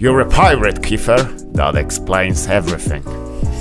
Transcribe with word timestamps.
You're 0.00 0.20
a 0.20 0.24
pirate, 0.26 0.80
Kiefer. 0.82 1.26
That 1.54 1.76
explains 1.76 2.48
everything. 2.48 3.04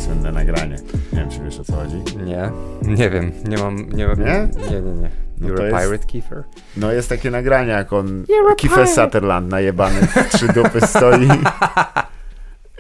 Słynne 0.06 0.32
nagranie. 0.32 0.76
Nie 1.14 1.20
wiem, 1.20 1.30
czy 1.30 1.40
wiesz 1.44 1.60
o 1.60 1.64
co 1.64 1.74
chodzi. 1.74 2.16
Nie, 2.18 2.52
nie 2.82 3.10
wiem, 3.10 3.32
nie 3.48 3.58
mam, 3.58 3.90
nie 3.90 4.08
mam, 4.08 4.20
Nie? 4.20 4.48
nie, 4.72 4.82
nie, 4.82 4.92
nie. 4.94 5.10
No 5.38 5.48
You're 5.48 5.62
a 5.62 5.66
jest- 5.66 5.86
pirate, 5.92 6.06
Kiefer? 6.08 6.44
No 6.78 6.92
jest 6.92 7.10
takie 7.10 7.32
nagranie, 7.32 7.72
jak 7.72 7.94
on... 7.94 8.24
You're 8.24 8.52
a 8.52 8.56
Kiefer 8.56 8.86
pirate. 8.86 9.04
Sutherland 9.04 9.50
najebany 9.50 10.02
w 10.02 10.30
trzy 10.30 10.48
dupy 10.48 10.88
stoi. 10.88 11.28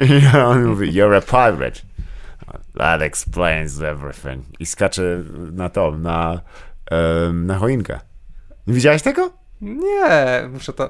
I 0.10 0.38
on 0.38 0.66
mówi, 0.66 0.92
you're 0.94 1.18
a 1.18 1.22
pirate. 1.22 1.82
That 2.78 3.02
explains 3.02 3.82
everything. 3.82 4.46
I 4.60 4.66
skacze 4.66 5.24
na 5.54 5.70
to, 5.70 5.92
na, 5.92 6.42
na 7.34 7.58
choinkę. 7.58 8.00
Nie 8.68 8.74
widziałeś 8.74 9.02
tego? 9.02 9.32
Nie, 9.62 10.50
muszę 10.54 10.74
to, 10.74 10.90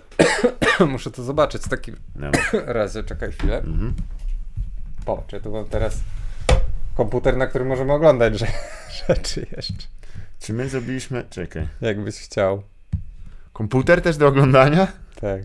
muszę 0.92 1.10
to 1.10 1.22
zobaczyć 1.22 1.62
w 1.62 1.68
takim 1.68 1.96
No. 2.16 2.30
razie, 2.66 3.04
czekaj 3.04 3.32
chwilę. 3.32 3.58
Mhm. 3.58 3.94
Popatrz, 5.04 5.32
ja 5.32 5.40
tu 5.40 5.52
mam 5.52 5.64
teraz 5.64 6.00
komputer, 6.96 7.36
na 7.36 7.46
którym 7.46 7.68
możemy 7.68 7.92
oglądać 7.92 8.34
rze- 8.34 8.46
rzeczy 9.08 9.46
jeszcze, 9.56 9.74
Czy 10.40 10.52
my 10.52 10.68
zrobiliśmy... 10.68 11.24
Czekaj. 11.30 11.68
jakbyś 11.80 12.18
chciał. 12.20 12.62
Komputer 13.52 14.02
też 14.02 14.16
do 14.16 14.26
oglądania? 14.28 14.88
Tak. 15.20 15.42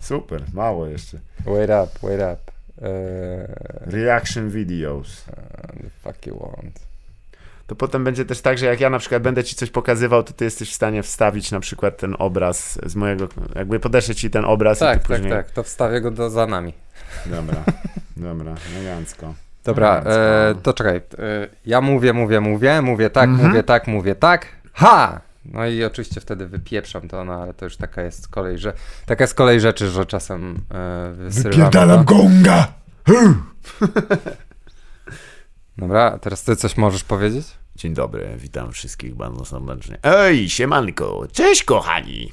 Super, 0.00 0.42
mało 0.52 0.86
jeszcze. 0.86 1.18
Wait 1.44 1.70
up, 1.70 1.88
wait 2.02 2.20
up. 2.20 2.52
Eee, 2.82 3.46
Reaction 3.80 4.50
videos. 4.50 5.24
the 5.24 5.90
fuck 6.02 6.26
you 6.26 6.38
want. 6.38 6.80
To 7.66 7.74
potem 7.74 8.04
będzie 8.04 8.24
też 8.24 8.40
tak, 8.40 8.58
że 8.58 8.66
jak 8.66 8.80
ja 8.80 8.90
na 8.90 8.98
przykład 8.98 9.22
będę 9.22 9.44
ci 9.44 9.56
coś 9.56 9.70
pokazywał, 9.70 10.22
to 10.22 10.32
ty 10.32 10.44
jesteś 10.44 10.70
w 10.70 10.74
stanie 10.74 11.02
wstawić 11.02 11.50
na 11.50 11.60
przykład 11.60 11.96
ten 11.96 12.16
obraz 12.18 12.78
z 12.86 12.96
mojego... 12.96 13.28
Jakby 13.54 13.80
podeszę 13.80 14.14
ci 14.14 14.30
ten 14.30 14.44
obraz 14.44 14.78
i 14.78 14.80
Tak, 14.80 15.02
ty 15.02 15.08
tak, 15.08 15.16
później... 15.16 15.32
tak, 15.32 15.50
to 15.50 15.62
wstawię 15.62 16.00
go 16.00 16.10
do, 16.10 16.30
za 16.30 16.46
nami. 16.46 16.72
Dobra, 17.26 17.64
dobra, 18.16 18.54
elegancko. 18.76 19.34
Dobra, 19.64 20.02
e, 20.06 20.54
to 20.62 20.72
czekaj. 20.74 20.96
E, 20.96 21.02
ja 21.66 21.80
mówię, 21.80 22.12
mówię, 22.12 22.40
mówię, 22.40 22.82
mówię 22.82 23.10
tak, 23.10 23.28
Mhm. 23.30 23.48
mówię 23.48 23.62
tak, 23.62 23.86
mówię 23.86 24.14
tak. 24.14 24.46
Ha! 24.72 25.20
No 25.44 25.66
i 25.66 25.84
oczywiście 25.84 26.20
wtedy 26.20 26.46
wypieprzam 26.46 27.08
to, 27.08 27.24
no 27.24 27.42
ale 27.42 27.54
to 27.54 27.64
już 27.64 27.76
taka 27.76 28.02
jest 28.02 28.22
z 28.22 28.28
kolei, 28.28 28.58
że 28.58 28.72
taka 29.06 29.24
jest 29.24 29.32
z 29.32 29.34
kolei 29.34 29.60
rzeczy, 29.60 29.88
że 29.90 30.06
czasem 30.06 30.60
e, 30.74 31.12
wysyłam 31.12 31.70
to. 31.70 32.04
gonga! 32.04 32.66
Dobra, 35.78 36.12
a 36.12 36.18
teraz 36.18 36.44
ty 36.44 36.56
coś 36.56 36.76
możesz 36.76 37.04
powiedzieć? 37.04 37.46
Dzień 37.76 37.94
dobry, 37.94 38.34
witam 38.38 38.72
wszystkich 38.72 39.14
bardzo 39.14 39.44
serdecznie. 39.44 39.98
Ej, 40.02 40.48
siemanko, 40.50 41.26
cześć 41.32 41.64
kochani! 41.64 42.32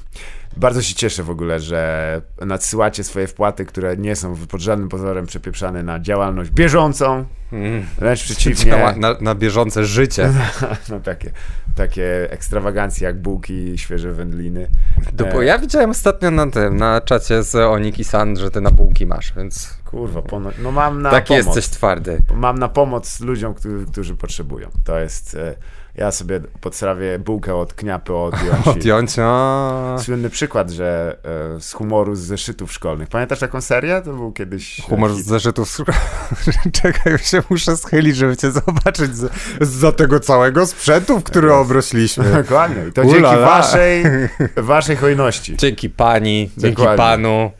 Bardzo 0.56 0.82
się 0.82 0.94
cieszę 0.94 1.22
w 1.22 1.30
ogóle, 1.30 1.60
że 1.60 2.22
nadsyłacie 2.46 3.04
swoje 3.04 3.26
wpłaty, 3.26 3.64
które 3.64 3.96
nie 3.96 4.16
są 4.16 4.36
pod 4.36 4.60
żadnym 4.60 4.88
pozorem 4.88 5.26
przepieprzane 5.26 5.82
na 5.82 6.00
działalność 6.00 6.50
bieżącą, 6.50 7.24
Mm. 7.52 7.86
wręcz 7.98 8.22
przeciwnie. 8.28 8.64
Działa 8.64 8.92
na, 8.96 9.16
na 9.20 9.34
bieżące 9.34 9.84
życie. 9.84 10.32
No 10.88 11.00
takie, 11.00 11.30
takie 11.76 12.30
ekstrawagancje 12.30 13.06
jak 13.06 13.20
bułki 13.22 13.78
świeże 13.78 14.12
wędliny. 14.12 14.68
Bo 15.12 15.42
E, 15.42 15.44
ja 15.44 15.58
widziałem 15.58 15.90
ostatnio 15.90 16.30
na 16.30 16.46
tym, 16.50 16.76
na 16.76 17.00
czacie 17.00 17.42
z 17.42 17.54
Oniki 17.54 18.04
San, 18.04 18.36
że 18.36 18.50
ty 18.50 18.60
na 18.60 18.70
bułki 18.70 19.06
masz, 19.06 19.32
więc 19.36 19.74
Kurwa, 19.84 20.22
no 20.62 20.72
mam 20.72 21.02
na 21.02 21.10
taki 21.10 21.28
pomoc. 21.28 21.46
jesteś 21.46 21.68
twardy. 21.68 22.22
Mam 22.34 22.58
na 22.58 22.68
pomoc 22.68 23.20
ludziom, 23.20 23.54
którzy, 23.54 23.86
którzy 23.86 24.16
potrzebują. 24.16 24.68
To 24.84 24.98
jest, 24.98 25.34
e, 25.34 25.54
ja 25.96 26.12
sobie 26.12 26.40
podstawię 26.60 27.18
bułkę 27.18 27.54
od 27.54 27.74
kniapy 27.74 28.14
odjąć. 28.14 28.66
i- 28.66 28.70
Odjąć, 28.70 29.18
o... 29.18 29.96
Słynny 30.02 30.30
przykład, 30.30 30.70
że 30.70 31.16
e, 31.56 31.60
z 31.60 31.72
humoru 31.72 32.14
z 32.14 32.20
zeszytów 32.20 32.72
szkolnych. 32.72 33.08
Pamiętasz 33.08 33.38
taką 33.38 33.60
serię? 33.60 34.02
To 34.04 34.12
był 34.12 34.32
kiedyś... 34.32 34.80
e, 34.80 34.82
Humor 34.82 35.14
z 35.14 35.24
zeszytów. 35.26 35.76
Czekaj, 36.82 37.18
się 37.18 37.42
muszę 37.50 37.76
schylić, 37.76 38.16
żeby 38.16 38.36
cię 38.36 38.50
zobaczyć 38.50 39.16
z, 39.16 39.32
za 39.60 39.92
tego 39.92 40.20
całego 40.20 40.66
sprzętu, 40.66 41.20
w 41.20 41.24
który 41.24 41.52
obrośliśmy. 41.54 42.24
Dokładnie. 42.42 42.88
I 42.88 42.92
to 42.92 43.02
Ula 43.02 43.10
dzięki 43.12 43.26
la. 43.36 43.46
waszej, 43.46 44.04
waszej 44.56 44.96
hojności. 44.96 45.56
Dzięki 45.56 45.90
pani, 45.90 46.50
dzięki 46.56 46.76
Dokładnie. 46.76 46.96
panu, 47.04 47.50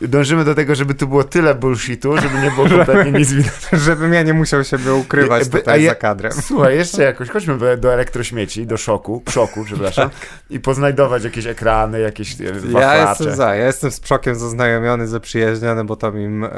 Dążymy 0.00 0.44
do 0.44 0.54
tego, 0.54 0.74
żeby 0.74 0.94
tu 0.94 1.08
było 1.08 1.24
tyle 1.24 1.54
bullshitu, 1.54 2.16
żeby 2.18 2.38
nie 2.42 2.50
było 2.50 2.68
kompletnie 2.68 3.12
nic 3.12 3.32
widać. 3.32 3.52
żebym 3.72 4.12
ja 4.12 4.22
nie 4.22 4.32
musiał 4.34 4.64
siebie 4.64 4.94
ukrywać 4.94 5.48
tutaj 5.48 5.82
ja- 5.82 5.90
za 5.90 5.94
kadrem. 5.94 6.32
Słuchaj, 6.32 6.76
jeszcze 6.82 7.02
jakoś, 7.02 7.28
chodźmy 7.30 7.76
do- 7.76 7.92
elektrośmieci, 7.92 8.66
do 8.66 8.76
szoku, 8.76 9.22
szoku, 9.30 9.64
przepraszam, 9.64 10.10
i 10.50 10.60
poznajdować 10.60 11.24
jakieś 11.24 11.46
ekrany, 11.46 12.00
jakieś 12.00 12.40
e, 12.40 12.44
Ja 12.44 12.52
wachlacze. 12.72 13.08
jestem 13.08 13.34
za, 13.36 13.54
ja 13.54 13.66
jestem 13.66 13.90
z 13.90 14.00
Przokiem 14.00 14.34
zaznajomiony, 14.34 15.06
zaprzyjaźniony, 15.08 15.84
bo 15.84 15.96
tam 15.96 16.18
im 16.20 16.44
e, 16.44 16.48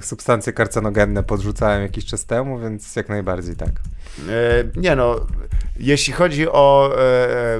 substancje 0.00 0.52
karcenogenne 0.52 1.22
podrzucałem 1.22 1.82
jakiś 1.82 2.04
czas 2.04 2.24
temu, 2.26 2.58
więc 2.58 2.96
jak 2.96 3.08
najbardziej 3.08 3.56
tak. 3.56 3.70
E, 4.28 4.80
nie 4.80 4.96
no, 4.96 5.20
jeśli 5.78 6.12
chodzi 6.12 6.48
o 6.48 6.92
e, 6.98 7.56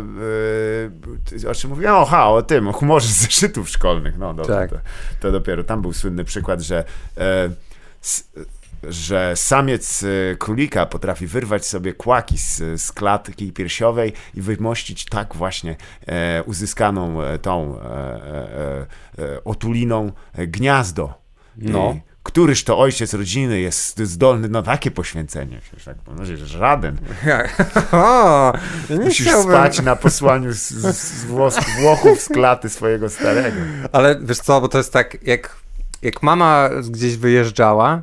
e, 1.46 1.50
o 1.50 1.54
czym 1.54 1.70
mówiłem, 1.70 1.94
oha, 1.94 2.28
o 2.28 2.42
tym, 2.42 2.68
o 2.68 2.72
humorze 2.72 3.08
z 3.08 3.16
zeszytów 3.22 3.68
szkolnych, 3.68 4.18
no 4.18 4.34
dobra, 4.34 4.56
Tak. 4.56 4.70
To, 5.20 5.32
dopiero, 5.32 5.64
tam 5.64 5.82
był 5.82 5.92
słynny 5.92 6.24
przykład, 6.24 6.60
że 6.60 6.84
e, 7.16 7.50
s, 8.02 8.30
że 8.82 9.32
samiec 9.36 10.02
e, 10.02 10.36
królika 10.36 10.86
potrafi 10.86 11.26
wyrwać 11.26 11.66
sobie 11.66 11.92
kłaki 11.92 12.38
z, 12.38 12.62
z 12.82 12.92
klatki 12.92 13.52
piersiowej 13.52 14.12
i 14.34 14.42
wymościć 14.42 15.04
tak 15.04 15.36
właśnie 15.36 15.76
e, 16.06 16.42
uzyskaną 16.42 17.22
e, 17.22 17.38
tą 17.38 17.80
e, 17.80 17.84
e, 17.84 18.86
e, 19.18 19.44
otuliną 19.44 20.12
gniazdo. 20.34 21.14
No. 21.56 21.96
Któryż 22.26 22.64
to 22.64 22.78
ojciec 22.78 23.14
rodziny 23.14 23.60
jest 23.60 23.98
zdolny 23.98 24.48
na 24.48 24.62
takie 24.62 24.90
poświęcenie? 24.90 25.60
Przecież 25.62 25.84
tak 25.84 25.96
powiedzieć, 25.96 26.38
że 26.38 26.46
żaden. 26.46 26.98
o, 27.92 28.52
Musisz 28.90 29.26
chciałbym, 29.26 29.52
spać 29.52 29.82
na 29.82 29.96
posłaniu 29.96 30.52
z, 30.52 30.68
z, 30.68 30.96
z 30.96 31.24
włos, 31.24 31.56
włochów 31.80 32.20
z 32.20 32.28
klaty 32.28 32.68
swojego 32.68 33.08
starego. 33.08 33.56
Ale 33.92 34.20
wiesz 34.22 34.38
co, 34.38 34.60
bo 34.60 34.68
to 34.68 34.78
jest 34.78 34.92
tak, 34.92 35.16
jak, 35.22 35.56
jak 36.02 36.22
mama 36.22 36.70
gdzieś 36.90 37.16
wyjeżdżała, 37.16 38.02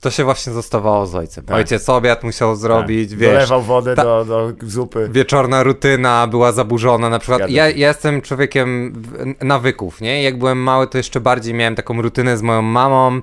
to 0.00 0.10
się 0.10 0.24
właśnie 0.24 0.52
zostawało 0.52 1.06
z 1.06 1.14
ojcem. 1.14 1.44
Tak. 1.44 1.56
Ojciec 1.56 1.88
obiad 1.88 2.22
musiał 2.24 2.56
zrobić, 2.56 3.10
Tak. 3.10 3.18
wiesz, 3.18 3.32
Dolewał 3.32 3.62
wodę 3.62 3.94
ta- 3.94 4.04
do, 4.04 4.24
do 4.24 4.52
zupy. 4.62 5.08
wieczorna 5.12 5.62
rutyna 5.62 6.26
była 6.26 6.52
zaburzona. 6.52 7.08
Na 7.10 7.18
przykład 7.18 7.50
ja, 7.50 7.68
ja 7.68 7.88
jestem 7.88 8.20
człowiekiem 8.22 8.92
nawyków, 9.40 10.00
nie? 10.00 10.22
Jak 10.22 10.38
byłem 10.38 10.58
mały, 10.62 10.86
to 10.86 10.98
jeszcze 10.98 11.20
bardziej 11.20 11.54
miałem 11.54 11.74
taką 11.74 12.02
rutynę 12.02 12.36
z 12.36 12.42
moją 12.42 12.62
mamą. 12.62 13.20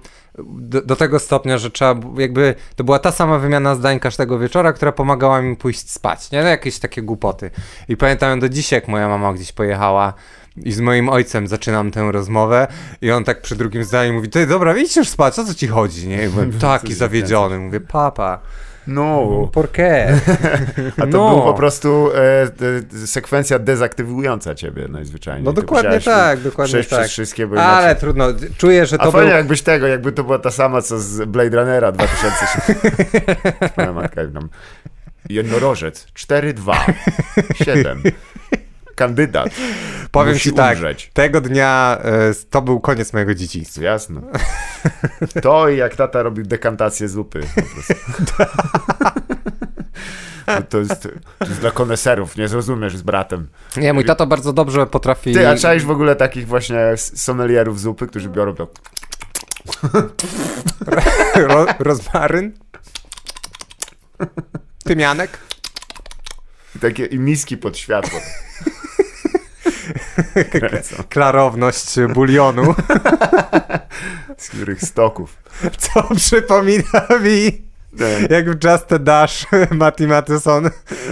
Do, 0.50 0.82
do 0.82 0.96
tego 0.96 1.20
stopnia, 1.20 1.58
że 1.58 1.72
trzeba, 1.72 1.96
jakby, 2.18 2.56
to 2.76 2.84
była 2.84 3.00
ta 3.00 3.12
sama 3.12 3.40
wymiana 3.40 3.76
zdań 3.76 4.00
każdego 4.00 4.40
wieczora, 4.40 4.74
która 4.74 4.92
pomagała 4.92 5.42
mi 5.42 5.56
pójść 5.56 5.90
spać, 5.92 6.32
nie? 6.32 6.44
No, 6.44 6.50
Jakieś 6.50 6.80
takie 6.80 7.02
głupoty. 7.02 7.52
I 7.90 7.98
pamiętam 7.98 8.40
do 8.40 8.50
dzisiaj, 8.50 8.78
jak 8.78 8.88
moja 8.88 9.08
mama 9.08 9.34
gdzieś 9.34 9.52
pojechała 9.52 10.14
i 10.64 10.72
z 10.72 10.80
moim 10.80 11.10
ojcem 11.10 11.48
zaczynam 11.48 11.92
tę 11.92 12.12
rozmowę 12.12 12.68
i 13.02 13.12
on 13.12 13.24
tak 13.24 13.42
przy 13.42 13.56
drugim 13.56 13.84
zdaniu 13.84 14.14
mówi, 14.14 14.30
ty 14.30 14.48
dobra, 14.48 14.78
idź 14.78 14.96
już 14.96 15.10
spać, 15.10 15.40
o 15.40 15.44
co 15.44 15.54
ci 15.54 15.68
chodzi, 15.68 16.08
nie? 16.08 16.26
I 16.26 16.30
byłem 16.30 16.52
taki 16.60 16.94
zawiedziony, 16.94 17.60
mówię, 17.60 17.80
papa, 17.80 18.40
No, 18.88 19.50
por 19.52 19.72
qué? 19.72 20.20
a 20.98 21.02
to 21.02 21.08
no. 21.08 21.30
był 21.30 21.42
po 21.42 21.54
prostu 21.54 22.10
e, 22.16 22.44
e, 23.04 23.08
sekwencja 23.08 23.60
dezaktywująca 23.60 24.56
ciebie 24.56 24.88
najzwyczajniej. 24.88 25.44
No 25.44 25.54
dokładnie 25.54 26.00
tak, 26.00 26.40
dokładnie 26.40 26.72
Przejść 26.72 26.90
tak. 26.90 27.00
przez 27.00 27.12
wszystkie, 27.12 27.48
bo 27.48 27.64
Ale 27.64 27.84
inaczej... 27.84 28.02
trudno, 28.02 28.28
czuję, 28.58 28.86
że 28.86 29.02
A 29.02 29.06
to 29.06 29.12
fajnie 29.12 29.28
był... 29.28 29.38
jakbyś 29.38 29.62
tego, 29.62 29.88
jakby 29.88 30.12
to 30.12 30.24
była 30.24 30.40
ta 30.40 30.52
sama, 30.52 30.82
co 30.82 31.00
z 31.00 31.30
Blade 31.30 31.58
Runnera 31.58 31.92
2007. 31.92 32.76
Moja 33.78 33.94
matka 34.02 34.22
tam. 34.34 34.50
Jednorożec 35.30 36.08
4-2 36.16 36.76
7 37.64 38.04
Kandydat. 38.98 39.50
Powiem 40.12 40.34
musi 40.34 40.50
ci 40.50 40.56
tak, 40.56 40.78
umrzeć. 40.78 41.12
tego 41.14 41.42
dnia 41.42 41.98
e, 42.04 42.34
to 42.50 42.62
był 42.62 42.80
koniec 42.80 43.14
mojego 43.14 43.36
dzieciństwa. 43.36 43.82
Jasno. 43.82 44.22
To 45.44 45.70
i 45.70 45.78
jak 45.78 45.96
tata 45.96 46.24
robił 46.24 46.46
dekantację 46.46 47.10
zupy. 47.10 47.42
Po 47.56 47.62
prostu. 47.62 47.94
To- 48.38 48.46
To 50.70 50.78
jest, 50.78 51.02
to 51.40 51.46
jest 51.46 51.60
dla 51.60 51.72
koneserów, 51.72 52.38
nie 52.38 52.48
zrozumiesz 52.48 52.98
z 52.98 53.02
bratem. 53.02 53.48
Nie, 53.78 53.94
mój 53.94 54.06
tato 54.06 54.28
bardzo 54.28 54.54
dobrze 54.54 54.88
potrafi... 54.88 55.34
Ty, 55.34 55.50
a 55.50 55.56
czaisz 55.56 55.86
w 55.86 55.92
ogóle 55.92 56.16
takich 56.16 56.48
właśnie 56.48 56.78
sommelierów 56.98 57.80
zupy, 57.80 58.08
którzy 58.08 58.30
biorą 58.30 58.56
to... 58.56 58.68
Ro, 61.36 61.66
rozmaryn? 61.80 62.52
Tymianek? 64.84 65.38
I 66.76 66.80
takie 66.80 67.06
i 67.06 67.20
miski 67.20 67.58
pod 67.58 67.78
światło. 67.78 68.20
Kręcą, 70.52 71.04
Klarowność 71.10 71.96
bulionu, 72.14 72.76
z 74.38 74.50
których 74.50 74.82
stoków. 74.82 75.38
co 75.78 76.16
przypomina 76.16 77.08
mi 77.24 77.68
Tak. 77.98 78.32
Jak 78.32 78.50
w 78.50 78.64
Just 78.64 78.94
a 78.94 79.00
Dash 79.00 79.46
Matty 79.72 80.08
Matheson 80.08 80.70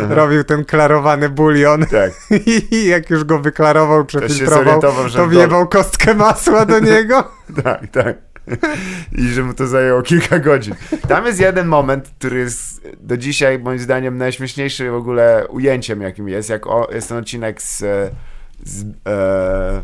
robił 0.10 0.44
ten 0.44 0.66
klarowany 0.66 1.30
bulion 1.30 1.86
Tak. 1.86 2.12
i 2.72 2.86
jak 2.86 3.10
już 3.10 3.24
go 3.24 3.40
wyklarował, 3.40 4.06
przefiltrował, 4.06 4.82
to 4.82 4.92
w 4.92 5.30
wjebał 5.30 5.68
kostkę 5.68 6.14
masła 6.14 6.66
do 6.66 6.80
niego. 6.80 7.32
Tak, 7.64 7.88
tak. 7.92 8.18
I 9.12 9.28
że 9.28 9.44
mu 9.44 9.54
to 9.54 9.68
zajęło 9.68 10.02
kilka 10.02 10.40
godzin. 10.40 10.76
Tam 11.08 11.26
jest 11.26 11.40
jeden 11.40 11.68
moment, 11.68 12.10
który 12.18 12.40
jest 12.40 12.88
do 13.00 13.18
dzisiaj 13.18 13.60
moim 13.60 13.80
zdaniem 13.80 14.18
najśmieszniejszy 14.18 14.92
w 14.92 14.96
ogóle 14.96 15.48
ujęciem 15.50 16.02
jakim 16.02 16.28
jest, 16.30 16.50
jak 16.50 16.68
o, 16.68 16.88
jest 16.92 17.10
ten 17.10 17.18
odcinek 17.18 17.62
z, 17.62 17.84
z 18.66 18.86
e, 19.08 19.84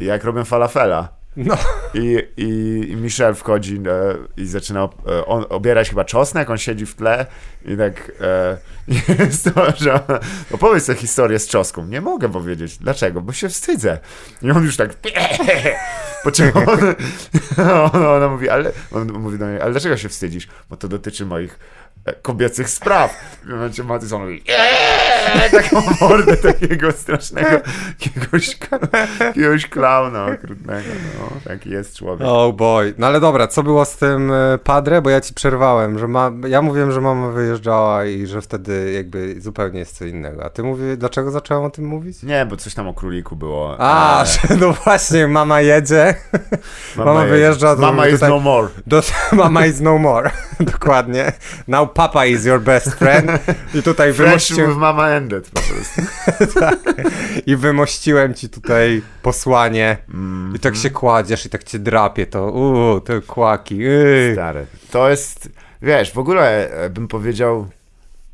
jak 0.00 0.24
robią 0.24 0.44
falafela. 0.44 1.08
No. 1.36 1.56
I, 1.94 2.18
i, 2.36 2.46
i 2.90 2.96
Michel 2.96 3.34
wchodzi 3.34 3.76
e, 3.76 4.14
i 4.36 4.46
zaczyna 4.46 4.88
e, 5.06 5.26
on, 5.26 5.44
obierać 5.48 5.88
chyba 5.88 6.04
czosnek, 6.04 6.50
on 6.50 6.58
siedzi 6.58 6.86
w 6.86 6.94
tle 6.94 7.26
i 7.64 7.76
tak 7.76 8.12
e, 8.20 8.58
jest 9.24 9.54
to, 9.54 9.72
że 9.76 10.00
opowiedz 10.52 10.86
tę 10.86 10.94
historię 10.94 11.38
z 11.38 11.48
czosnką. 11.48 11.86
Nie 11.86 12.00
mogę 12.00 12.28
powiedzieć. 12.28 12.78
Dlaczego? 12.78 13.20
Bo 13.20 13.32
się 13.32 13.48
wstydzę. 13.48 13.98
I 14.42 14.50
on 14.50 14.64
już 14.64 14.76
tak 14.76 14.94
po 16.24 16.30
czym 16.30 16.52
on, 17.92 18.06
ona, 18.06 18.28
mówi, 18.28 18.48
ale 18.48 18.72
on 18.92 19.12
mówi 19.12 19.38
do 19.38 19.46
mnie, 19.46 19.62
ale 19.62 19.72
dlaczego 19.72 19.96
się 19.96 20.08
wstydzisz? 20.08 20.48
Bo 20.70 20.76
to 20.76 20.88
dotyczy 20.88 21.26
moich 21.26 21.58
kobiecych 22.22 22.70
spraw. 22.70 23.14
W 23.44 23.48
momencie 23.48 23.84
Matyson 23.84 24.22
mówi, 24.22 24.42
eee, 24.48 25.50
taką 25.50 25.82
mordę 26.00 26.36
takiego 26.36 26.92
strasznego, 26.92 27.48
jakiegoś, 28.00 28.58
jakiegoś 29.26 29.66
klauna 29.66 30.26
okrutnego. 30.26 30.88
No, 31.20 31.28
taki 31.44 31.70
jest 31.70 31.96
człowiek. 31.98 32.28
Oh 32.30 32.52
boy. 32.52 32.94
No 32.98 33.06
ale 33.06 33.20
dobra, 33.20 33.46
co 33.46 33.62
było 33.62 33.84
z 33.84 33.96
tym 33.96 34.32
e, 34.32 34.58
Padre? 34.64 35.02
Bo 35.02 35.10
ja 35.10 35.20
ci 35.20 35.34
przerwałem, 35.34 35.98
że 35.98 36.08
ma... 36.08 36.30
ja 36.48 36.62
mówiłem, 36.62 36.92
że 36.92 37.00
mama 37.00 37.28
wyjeżdżała 37.30 38.04
i 38.04 38.26
że 38.26 38.40
wtedy 38.42 38.92
jakby 38.92 39.40
zupełnie 39.40 39.78
jest 39.78 39.98
co 39.98 40.04
innego. 40.04 40.44
A 40.44 40.50
ty 40.50 40.62
mówi, 40.62 40.82
dlaczego 40.96 41.30
zacząłem 41.30 41.64
o 41.64 41.70
tym 41.70 41.84
mówić? 41.86 42.22
Nie, 42.22 42.46
bo 42.46 42.56
coś 42.56 42.74
tam 42.74 42.88
o 42.88 42.94
króliku 42.94 43.36
było. 43.36 43.76
A, 43.78 44.22
E, 44.22 44.26
że 44.26 44.56
no 44.60 44.72
właśnie, 44.72 45.28
mama 45.28 45.60
jedzie, 45.60 46.14
mama 46.96 47.20
jedzie. 47.20 47.32
wyjeżdża, 47.34 47.74
to 47.76 47.80
Mama 47.94 48.08
is 48.08 48.20
no 48.20 48.38
more. 48.40 48.68
do, 48.86 49.02
mama 49.32 49.66
is 49.66 49.80
no 49.80 49.98
more. 49.98 50.30
Dokładnie. 50.60 51.32
Now 51.68 51.93
papa 51.94 52.26
is 52.26 52.44
your 52.44 52.60
best 52.60 52.94
friend. 52.94 53.30
I 53.74 53.82
tutaj 53.82 54.12
wymościłem, 54.12 54.78
mama 54.78 55.08
ended 55.08 55.50
po 55.50 55.60
prostu. 55.60 56.02
i 57.46 57.56
wymościłem 57.56 58.34
ci 58.34 58.48
tutaj 58.48 59.02
posłanie. 59.22 59.96
Mm, 60.14 60.52
I 60.56 60.58
tak 60.58 60.76
się 60.76 60.90
kładziesz 60.90 61.46
i 61.46 61.50
tak 61.50 61.64
cię 61.64 61.78
drapie 61.78 62.26
to, 62.26 62.50
uuu, 62.50 63.00
te 63.00 63.20
kłaki, 63.20 63.76
yy. 63.76 64.30
Stary. 64.32 64.66
To 64.90 65.10
jest, 65.10 65.48
wiesz, 65.82 66.12
w 66.12 66.18
ogóle 66.18 66.70
e, 66.70 66.90
bym 66.90 67.08
powiedział... 67.08 67.66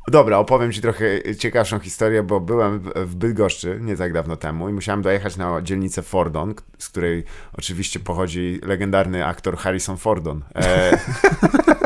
Dobra, 0.07 0.37
opowiem 0.37 0.71
ci 0.71 0.81
trochę 0.81 1.05
ciekawszą 1.39 1.79
historię, 1.79 2.23
bo 2.23 2.39
byłem 2.39 2.79
w- 2.79 3.15
Bydgoszczy 3.15 3.77
nie 3.81 3.97
tak 3.97 4.13
dawno 4.13 4.35
temu 4.37 4.69
i 4.69 4.73
musiałem 4.73 5.01
dojechać 5.01 5.37
na 5.37 5.61
dzielnicę 5.61 6.01
Fordon, 6.01 6.53
z 6.77 6.89
której 6.89 7.23
oczywiście 7.53 7.99
pochodzi 7.99 8.59
legendarny 8.63 9.25
aktor 9.25 9.57
Harrison 9.57 9.97
Fordon. 9.97 10.41
E, 10.55 10.91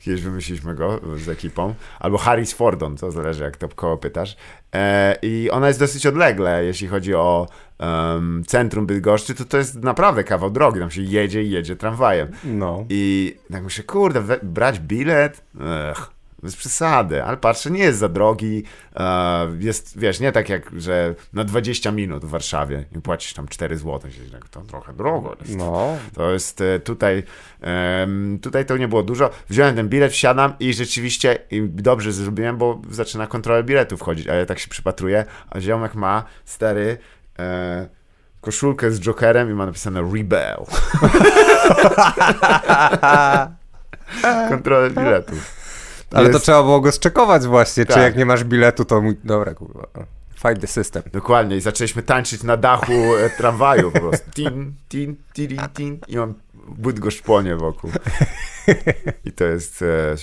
Kiedyś 0.00 0.22
wymyśliliśmy 0.22 0.74
go 0.74 1.00
z 1.16 1.28
ekipą. 1.28 1.74
Albo 1.98 2.18
Harris 2.18 2.52
Fordon, 2.52 2.96
to 2.96 3.10
zależy 3.10 3.44
jak 3.44 3.56
to 3.56 3.68
koło 3.68 3.96
pytasz. 3.96 4.36
E, 4.74 5.16
I 5.22 5.50
ona 5.50 5.68
jest 5.68 5.80
dosyć 5.80 6.06
odlegle, 6.06 6.64
jeśli 6.64 6.88
chodzi 6.88 7.14
o 7.14 7.48
em, 7.78 8.44
centrum 8.46 8.86
Bydgoszczy, 8.86 9.34
to 9.34 9.44
to 9.44 9.58
jest 9.58 9.74
naprawdę 9.74 10.24
kawał 10.24 10.50
drogi. 10.50 10.80
Tam 10.80 10.90
się 10.90 11.02
jedzie 11.02 11.42
i 11.42 11.50
jedzie 11.50 11.76
tramwajem. 11.76 12.28
No. 12.44 12.84
I 12.88 13.36
tak 13.52 13.62
myślę, 13.62 13.84
kurde, 13.84 14.22
brać 14.42 14.80
bilet? 14.80 15.44
Ech, 15.90 16.10
bez 16.42 16.56
przesady, 16.56 17.24
ale 17.24 17.36
patrzę, 17.36 17.70
nie 17.70 17.82
jest 17.82 17.98
za 17.98 18.08
drogi. 18.08 18.62
E, 18.96 19.48
jest, 19.58 19.98
wiesz, 19.98 20.20
nie 20.20 20.32
tak 20.32 20.48
jak, 20.48 20.70
że 20.76 21.14
na 21.32 21.44
20 21.44 21.92
minut 21.92 22.24
w 22.24 22.28
Warszawie 22.28 22.84
i 22.96 23.00
płacisz 23.00 23.34
tam 23.34 23.48
4 23.48 23.76
zł. 23.76 24.00
Tak, 24.32 24.48
to 24.48 24.60
trochę 24.60 24.92
drogo 24.92 25.36
jest. 25.40 25.56
No. 25.56 25.96
To 26.14 26.32
jest 26.32 26.60
e, 26.60 26.80
tutaj, 26.80 27.22
tutaj 28.42 28.66
to 28.66 28.76
nie 28.76 28.88
było 28.88 29.02
dużo. 29.02 29.30
Wziąłem 29.48 29.76
ten 29.76 29.88
bilet, 29.88 30.12
wsiadam 30.12 30.52
i 30.60 30.74
rzeczywiście 30.74 31.38
i 31.50 31.62
dobrze 31.68 32.12
zrobiłem, 32.12 32.56
bo 32.56 32.80
zaczyna 32.90 33.26
kontrola 33.26 33.62
biletu 33.62 33.96
wchodzić, 33.96 34.28
a 34.28 34.34
ja 34.34 34.46
tak 34.46 34.58
się 34.58 34.68
przypatruję, 34.68 35.24
a 35.50 35.60
ziomek 35.60 35.94
ma 35.94 36.24
stary 36.44 36.98
e, 37.38 37.88
koszulkę 38.40 38.90
z 38.90 39.00
Jokerem 39.00 39.50
i 39.50 39.54
ma 39.54 39.66
napisane 39.66 40.10
Rebel. 40.14 40.64
Kontrolę 44.48 44.90
biletów. 44.90 45.59
Ale 46.12 46.26
to 46.26 46.32
Jest- 46.32 46.44
trzeba 46.44 46.62
było 46.62 46.80
go 46.80 46.92
zczekować 46.92 47.46
właśnie, 47.46 47.86
czy 47.86 47.92
Tak. 47.94 48.02
jak 48.02 48.16
nie 48.16 48.26
masz 48.26 48.44
biletu, 48.44 48.84
to 48.84 49.00
mój... 49.00 49.16
Dobra, 49.24 49.54
kurwa. 49.54 49.86
Fight 50.34 50.60
the 50.60 50.66
system. 50.66 51.02
Dokładnie, 51.12 51.56
i 51.56 51.60
zaczęliśmy 51.60 52.02
tańczyć 52.02 52.42
na 52.42 52.56
dachu 52.56 52.92
e, 52.92 53.30
tramwaju 53.30 53.90
po 53.90 54.00
prostu. 54.00 54.30
Tin, 54.36 54.74
tin, 54.88 55.16
tin, 55.32 55.58
tin. 55.74 55.98
I 56.08 56.18
on 56.18 56.34
Bydgoszcz 56.68 57.22
płonie 57.22 57.56
wokół. 57.56 57.90
I 59.24 59.32
to 59.32 59.44
jest 59.44 59.82
e, 59.82 60.14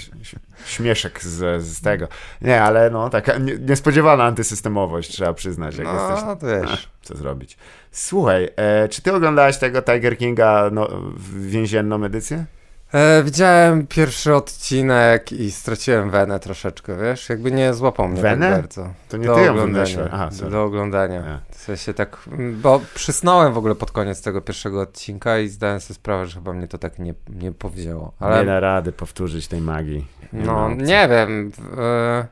śmieszek 0.65 1.23
z, 1.23 1.63
z 1.63 1.81
tego. 1.81 2.07
Nie, 2.41 2.63
ale 2.63 2.89
no, 2.89 3.09
taka 3.09 3.37
nie, 3.37 3.57
niespodziewana 3.57 4.23
antysystemowość, 4.23 5.11
trzeba 5.11 5.33
przyznać, 5.33 5.77
jak 5.77 5.87
jesteś... 5.87 6.25
No, 6.25 6.35
to 6.35 6.47
wiesz. 6.47 6.69
Ach, 6.73 6.79
co 7.01 7.17
zrobić. 7.17 7.57
Słuchaj, 7.91 8.49
e, 8.55 8.89
czy 8.89 9.01
ty 9.01 9.13
oglądałeś 9.13 9.57
tego 9.57 9.81
Tiger 9.81 10.17
Kinga 10.17 10.69
no, 10.71 10.87
w 11.15 11.47
więzienną 11.47 12.03
edycję? 12.03 12.45
E, 12.93 13.23
widziałem 13.23 13.87
pierwszy 13.87 14.35
odcinek 14.35 15.31
i 15.31 15.51
straciłem 15.51 16.09
wenę 16.09 16.39
troszeczkę, 16.39 16.97
wiesz? 16.97 17.29
Jakby 17.29 17.51
nie 17.51 17.73
złapał 17.73 18.07
mnie 18.07 18.21
Wenę? 18.21 18.51
tak 18.51 18.61
bardzo. 18.61 18.93
To 19.09 19.17
nie 19.17 19.27
do 19.27 19.35
ty 19.35 19.51
oglądania. 19.51 20.09
Aha, 20.11 20.31
sorry. 20.31 20.51
do 20.51 20.63
oglądania. 20.63 21.21
Nie. 21.21 21.39
W 21.51 21.61
sensie 21.61 21.93
tak, 21.93 22.17
mm, 22.31 22.61
bo 22.61 22.81
przysnąłem 22.95 23.53
w 23.53 23.57
ogóle 23.57 23.75
pod 23.75 23.91
koniec 23.91 24.21
tego 24.21 24.41
pierwszego 24.41 24.81
odcinka 24.81 25.39
i 25.39 25.49
zdałem 25.49 25.79
sobie 25.79 25.95
sprawę, 25.95 26.27
że 26.27 26.33
chyba 26.33 26.53
mnie 26.53 26.67
to 26.67 26.77
tak 26.77 26.99
nie, 26.99 27.13
nie 27.29 27.51
powzięło. 27.51 28.13
Ale 28.19 28.39
Nie 28.39 28.45
da 28.45 28.59
rady 28.59 28.91
powtórzyć 28.91 29.47
tej 29.47 29.61
magii. 29.61 30.07
Nie 30.33 30.45
no, 30.45 30.69
nie 30.69 31.07
wiem. 31.09 31.51
E, 31.77 32.27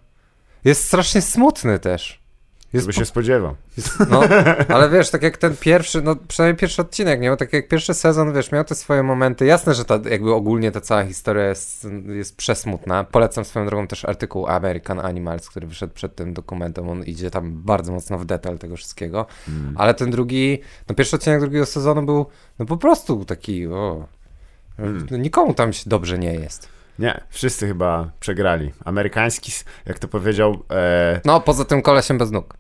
jest 0.64 0.84
strasznie 0.84 1.22
smutny 1.22 1.80
też. 1.80 2.25
Jest 2.76 2.88
By 2.88 2.94
się 2.94 3.06
spodziewał. 3.06 3.56
No, 4.10 4.22
ale 4.76 4.90
wiesz, 4.90 5.10
tak 5.10 5.24
jak 5.24 5.38
ten 5.38 5.58
pierwszy, 5.58 6.02
no 6.02 6.16
przynajmniej 6.28 6.58
pierwszy 6.58 6.82
odcinek 6.82 7.20
miał, 7.20 7.38
tak 7.38 7.54
jak 7.54 7.68
pierwszy 7.68 7.94
sezon, 7.94 8.34
wiesz, 8.34 8.52
miał 8.52 8.64
te 8.64 8.76
swoje 8.76 9.04
momenty. 9.04 9.46
Jasne, 9.46 9.74
że 9.74 9.86
ta, 9.86 10.00
jakby 10.10 10.34
ogólnie 10.34 10.72
ta 10.72 10.82
cała 10.82 11.06
historia 11.06 11.46
jest, 11.46 11.88
jest 12.08 12.38
przesmutna. 12.38 13.04
Polecam 13.04 13.46
swoją 13.46 13.66
drogą 13.66 13.88
też 13.88 14.06
artykuł 14.06 14.48
American 14.48 15.00
Animals, 15.00 15.50
który 15.50 15.68
wyszedł 15.68 15.94
przed 15.94 16.16
tym 16.16 16.34
dokumentem. 16.34 16.90
On 16.90 17.04
idzie 17.04 17.32
tam 17.32 17.52
bardzo 17.64 17.92
mocno 17.92 18.18
w 18.18 18.26
detal 18.26 18.58
tego 18.58 18.76
wszystkiego. 18.76 19.26
Mm. 19.48 19.76
Ale 19.78 19.94
ten 19.94 20.12
drugi, 20.12 20.62
no 20.90 20.96
pierwszy 20.96 21.16
odcinek 21.16 21.40
drugiego 21.40 21.66
sezonu 21.66 22.04
był, 22.04 22.26
no 22.60 22.66
po 22.66 22.78
prostu 22.78 23.26
taki, 23.26 23.68
o, 23.68 24.08
Mm. 24.80 25.08
nikomu 25.12 25.54
tam 25.54 25.74
się 25.74 25.90
dobrze 25.90 26.20
nie 26.20 26.34
jest. 26.34 26.70
Nie, 27.00 27.22
wszyscy 27.30 27.68
chyba 27.68 28.12
przegrali. 28.20 28.72
Amerykański, 28.86 29.52
jak 29.86 30.00
to 30.00 30.08
powiedział, 30.08 30.64
e, 30.72 31.22
No, 31.26 31.42
poza 31.42 31.66
tym 31.66 31.82
kolesiem 31.82 32.18
bez 32.18 32.32
nóg. 32.32 32.58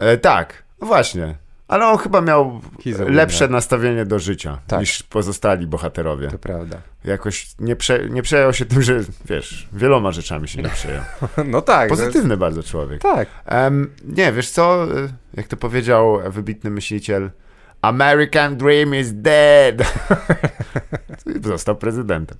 E, 0.00 0.16
tak, 0.16 0.62
właśnie. 0.80 1.34
Ale 1.68 1.86
on 1.86 1.98
chyba 1.98 2.20
miał 2.20 2.60
He's 2.84 3.10
lepsze 3.10 3.48
nastawienie 3.48 4.04
do 4.04 4.18
życia 4.18 4.58
Tak. 4.66 4.80
niż 4.80 5.02
pozostali 5.02 5.66
bohaterowie. 5.66 6.28
To 6.28 6.38
prawda. 6.38 6.76
Jakoś 7.04 7.46
nie, 7.58 7.76
prze, 7.76 8.08
nie 8.08 8.22
przejął 8.22 8.52
się 8.52 8.64
tym, 8.64 8.82
że 8.82 9.00
wiesz, 9.24 9.68
wieloma 9.72 10.12
rzeczami 10.12 10.48
się 10.48 10.62
nie 10.62 10.68
przejął. 10.68 11.02
No 11.52 11.62
tak. 11.62 11.88
to 11.88 11.94
jest- 11.94 12.04
Pozytywny 12.06 12.36
bardzo 12.36 12.62
człowiek. 12.62 13.00
Tak. 13.02 13.28
Em, 13.46 13.90
nie, 14.04 14.32
wiesz 14.32 14.50
co, 14.50 14.84
e, 14.84 15.08
jak 15.34 15.46
to 15.48 15.56
powiedział 15.56 16.18
wybitny 16.30 16.70
myśliciel, 16.70 17.30
American 17.82 18.56
Dream 18.56 18.94
is 18.94 19.12
dead. 19.12 19.74
Został 21.44 21.76
prezydentem. 21.76 22.38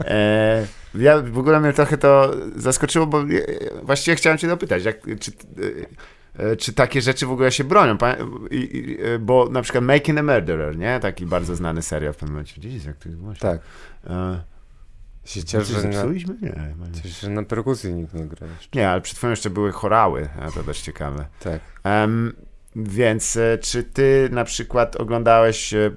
E, 0.00 0.66
ja 0.94 1.22
w 1.22 1.38
ogóle 1.38 1.60
mnie 1.60 1.72
trochę 1.72 1.98
to 1.98 2.34
zaskoczyło, 2.56 3.06
bo 3.06 3.24
właściwie 3.82 4.16
chciałem 4.16 4.38
cię 4.38 4.48
dopytać, 4.48 4.84
jak, 4.84 4.96
czy, 5.20 5.30
e, 5.30 5.34
czy 6.58 6.72
takie 6.72 7.00
rzeczy 7.02 7.26
w 7.26 7.30
ogóle 7.32 7.52
się 7.52 7.64
bronią? 7.64 7.96
E, 8.02 9.18
Bo 9.18 9.48
na 9.50 9.62
przykład 9.62 9.84
Making 9.84 10.18
a 10.18 10.22
Murderer, 10.22 10.78
nie? 10.78 11.00
Taki 11.00 11.26
bardzo 11.26 11.56
znany 11.56 11.82
serial 11.82 12.12
w 12.12 12.16
pewnym 12.16 12.32
momencie. 12.32 12.60
Widzisz, 12.60 12.84
jak 12.84 12.96
to 12.96 13.08
jest 13.08 13.20
głośno. 13.20 13.50
Tak. 13.50 13.60
E, 14.06 14.40
Się 15.24 15.44
cieszę, 15.44 15.64
że 15.80 15.88
na? 15.88 16.04
Nie, 16.04 16.24
nie. 16.42 17.02
cieszę, 17.02 17.26
że 17.26 17.28
na 17.30 17.42
perkusji 17.42 17.94
nikt 17.94 18.14
nie 18.14 18.24
gra 18.26 18.46
jeszcze. 18.46 18.78
Nie, 18.78 18.90
ale 18.90 19.00
przed 19.00 19.18
chwilą 19.18 19.30
jeszcze 19.30 19.50
były 19.50 19.72
chorały, 19.72 20.28
a 20.40 20.50
to 20.50 20.62
też 20.62 20.80
ciekawe. 20.80 21.26
Tak. 21.40 21.60
Em, 21.84 22.32
więc 22.76 23.36
e, 23.36 23.58
czy 23.58 23.82
ty 23.84 24.28
na 24.32 24.44
przykład 24.44 24.96
oglądałeś, 24.96 25.74
e, 25.74 25.86
e, 25.86 25.90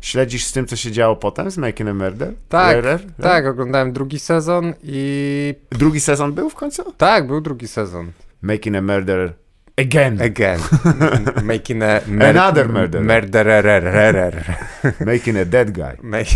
śledzisz 0.00 0.44
z 0.44 0.52
tym, 0.52 0.66
co 0.66 0.76
się 0.76 0.92
działo 0.92 1.16
potem 1.16 1.50
z 1.50 1.58
Making 1.58 1.90
a 1.90 1.94
Murder? 1.94 2.34
Tak, 2.48 2.76
Murder? 2.76 3.00
Tak, 3.22 3.46
oglądałem 3.46 3.92
drugi 3.92 4.18
sezon 4.18 4.74
i... 4.82 5.54
Drugi 5.70 6.00
sezon 6.00 6.32
był 6.32 6.50
w 6.50 6.54
końcu? 6.54 6.92
Tak, 6.92 7.26
był 7.26 7.40
drugi 7.40 7.68
sezon. 7.68 8.12
Making 8.42 8.76
a 8.76 8.82
Murder 8.82 9.32
again. 9.78 10.20
Again. 10.20 10.60
Making 11.42 11.82
a... 11.82 12.02
Another 12.06 12.68
murder. 12.68 13.00
Murderer. 13.00 14.56
Making 15.00 15.36
a 15.36 15.44
dead 15.44 15.72
guy. 15.72 15.96
Make... 16.02 16.28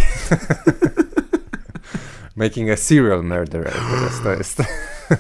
Making 2.37 2.70
a 2.70 2.76
serial 2.76 3.22
murderer. 3.22 3.72
Teraz 3.72 4.22
to 4.22 4.32
jest. 4.32 4.62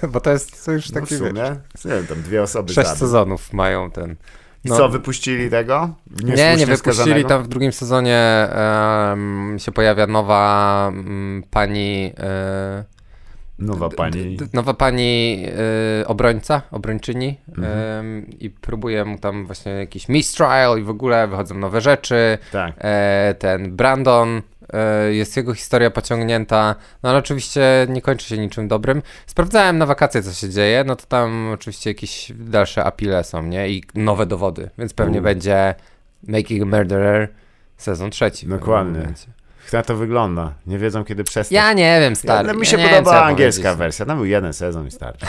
Bo 0.08 0.20
to 0.20 0.30
jest 0.30 0.64
to 0.64 0.72
już 0.72 0.90
No 0.90 1.00
w 1.00 1.02
taki, 1.02 1.14
wiesz, 1.14 1.28
sumie, 1.28 1.56
nie 1.84 1.90
wiem, 1.90 2.06
tam 2.06 2.22
dwie 2.22 2.42
osoby 2.42 2.72
sześć 2.72 2.90
sezonów 2.90 3.52
mają 3.52 3.90
ten. 3.90 4.16
I 4.64 4.68
no. 4.68 4.76
co, 4.76 4.88
wypuścili 4.88 5.50
tego? 5.50 5.94
Nie, 6.22 6.56
nie 6.56 6.66
wypuścili. 6.66 7.24
Tam 7.24 7.42
w 7.42 7.48
drugim 7.48 7.72
sezonie 7.72 8.18
em, 8.18 9.56
się 9.58 9.72
pojawia 9.72 10.06
nowa 10.06 10.88
mm, 10.94 11.42
pani. 11.50 12.12
E, 12.18 12.84
Nowa 13.66 13.88
pani. 13.88 14.36
d- 14.36 14.44
d- 14.44 14.50
nowa 14.52 14.74
pani 14.74 15.42
e, 16.02 16.06
obrońca, 16.08 16.62
obrończyni. 16.70 17.38
Mhm. 17.48 17.66
em, 17.66 18.26
I 18.40 18.50
próbuje 18.50 19.04
mu 19.04 19.18
tam 19.18 19.46
właśnie 19.46 19.72
jakiś 19.72 20.08
mistrial 20.08 20.78
i 20.78 20.82
w 20.82 20.90
ogóle 20.90 21.28
wychodzą 21.28 21.54
nowe 21.58 21.80
rzeczy. 21.80 22.38
Tak. 22.52 22.74
E, 22.78 23.34
ten 23.38 23.76
Brandon, 23.76 24.42
e, 24.72 25.12
jest 25.14 25.36
jego 25.36 25.54
historia 25.54 25.90
pociągnięta, 25.90 26.74
no 27.02 27.10
ale 27.10 27.18
oczywiście 27.18 27.86
nie 27.88 28.02
kończy 28.02 28.26
się 28.28 28.38
niczym 28.38 28.68
dobrym. 28.68 29.02
Sprawdzałem 29.26 29.78
na 29.78 29.86
wakacje, 29.86 30.22
co 30.22 30.32
się 30.32 30.48
dzieje, 30.50 30.84
no 30.86 30.96
to 30.96 31.06
tam 31.06 31.48
oczywiście 31.54 31.90
jakieś 31.90 32.32
dalsze 32.36 32.84
apile 32.84 33.24
są, 33.24 33.42
nie? 33.42 33.68
I 33.68 33.84
nowe 33.94 34.26
dowody, 34.26 34.70
więc 34.78 34.94
pewnie 34.94 35.18
U. 35.20 35.22
będzie 35.22 35.74
Making 36.28 36.62
a 36.62 36.64
Murderer 36.76 37.28
sezon 37.76 38.10
trzeci. 38.10 38.46
w 38.46 38.48
Dokładnie. 38.50 39.08
Jak 39.72 39.86
to 39.86 39.96
wygląda? 39.96 40.52
Nie 40.66 40.78
wiedzą, 40.78 41.04
kiedy 41.04 41.24
przestać. 41.24 41.52
Ja 41.52 41.72
nie 41.72 42.00
wiem, 42.00 42.16
stary. 42.16 42.38
Ale 42.38 42.54
mi 42.54 42.58
ja 42.58 42.64
się 42.64 42.76
nie 42.76 42.88
wiem, 42.88 43.04
ja 43.04 43.22
angielska 43.22 43.62
powiedzieć. 43.62 43.78
wersja. 43.78 44.06
Tam 44.06 44.16
był 44.16 44.26
jeden 44.26 44.52
sezon 44.52 44.86
i 44.86 44.90
starczy. 44.90 45.26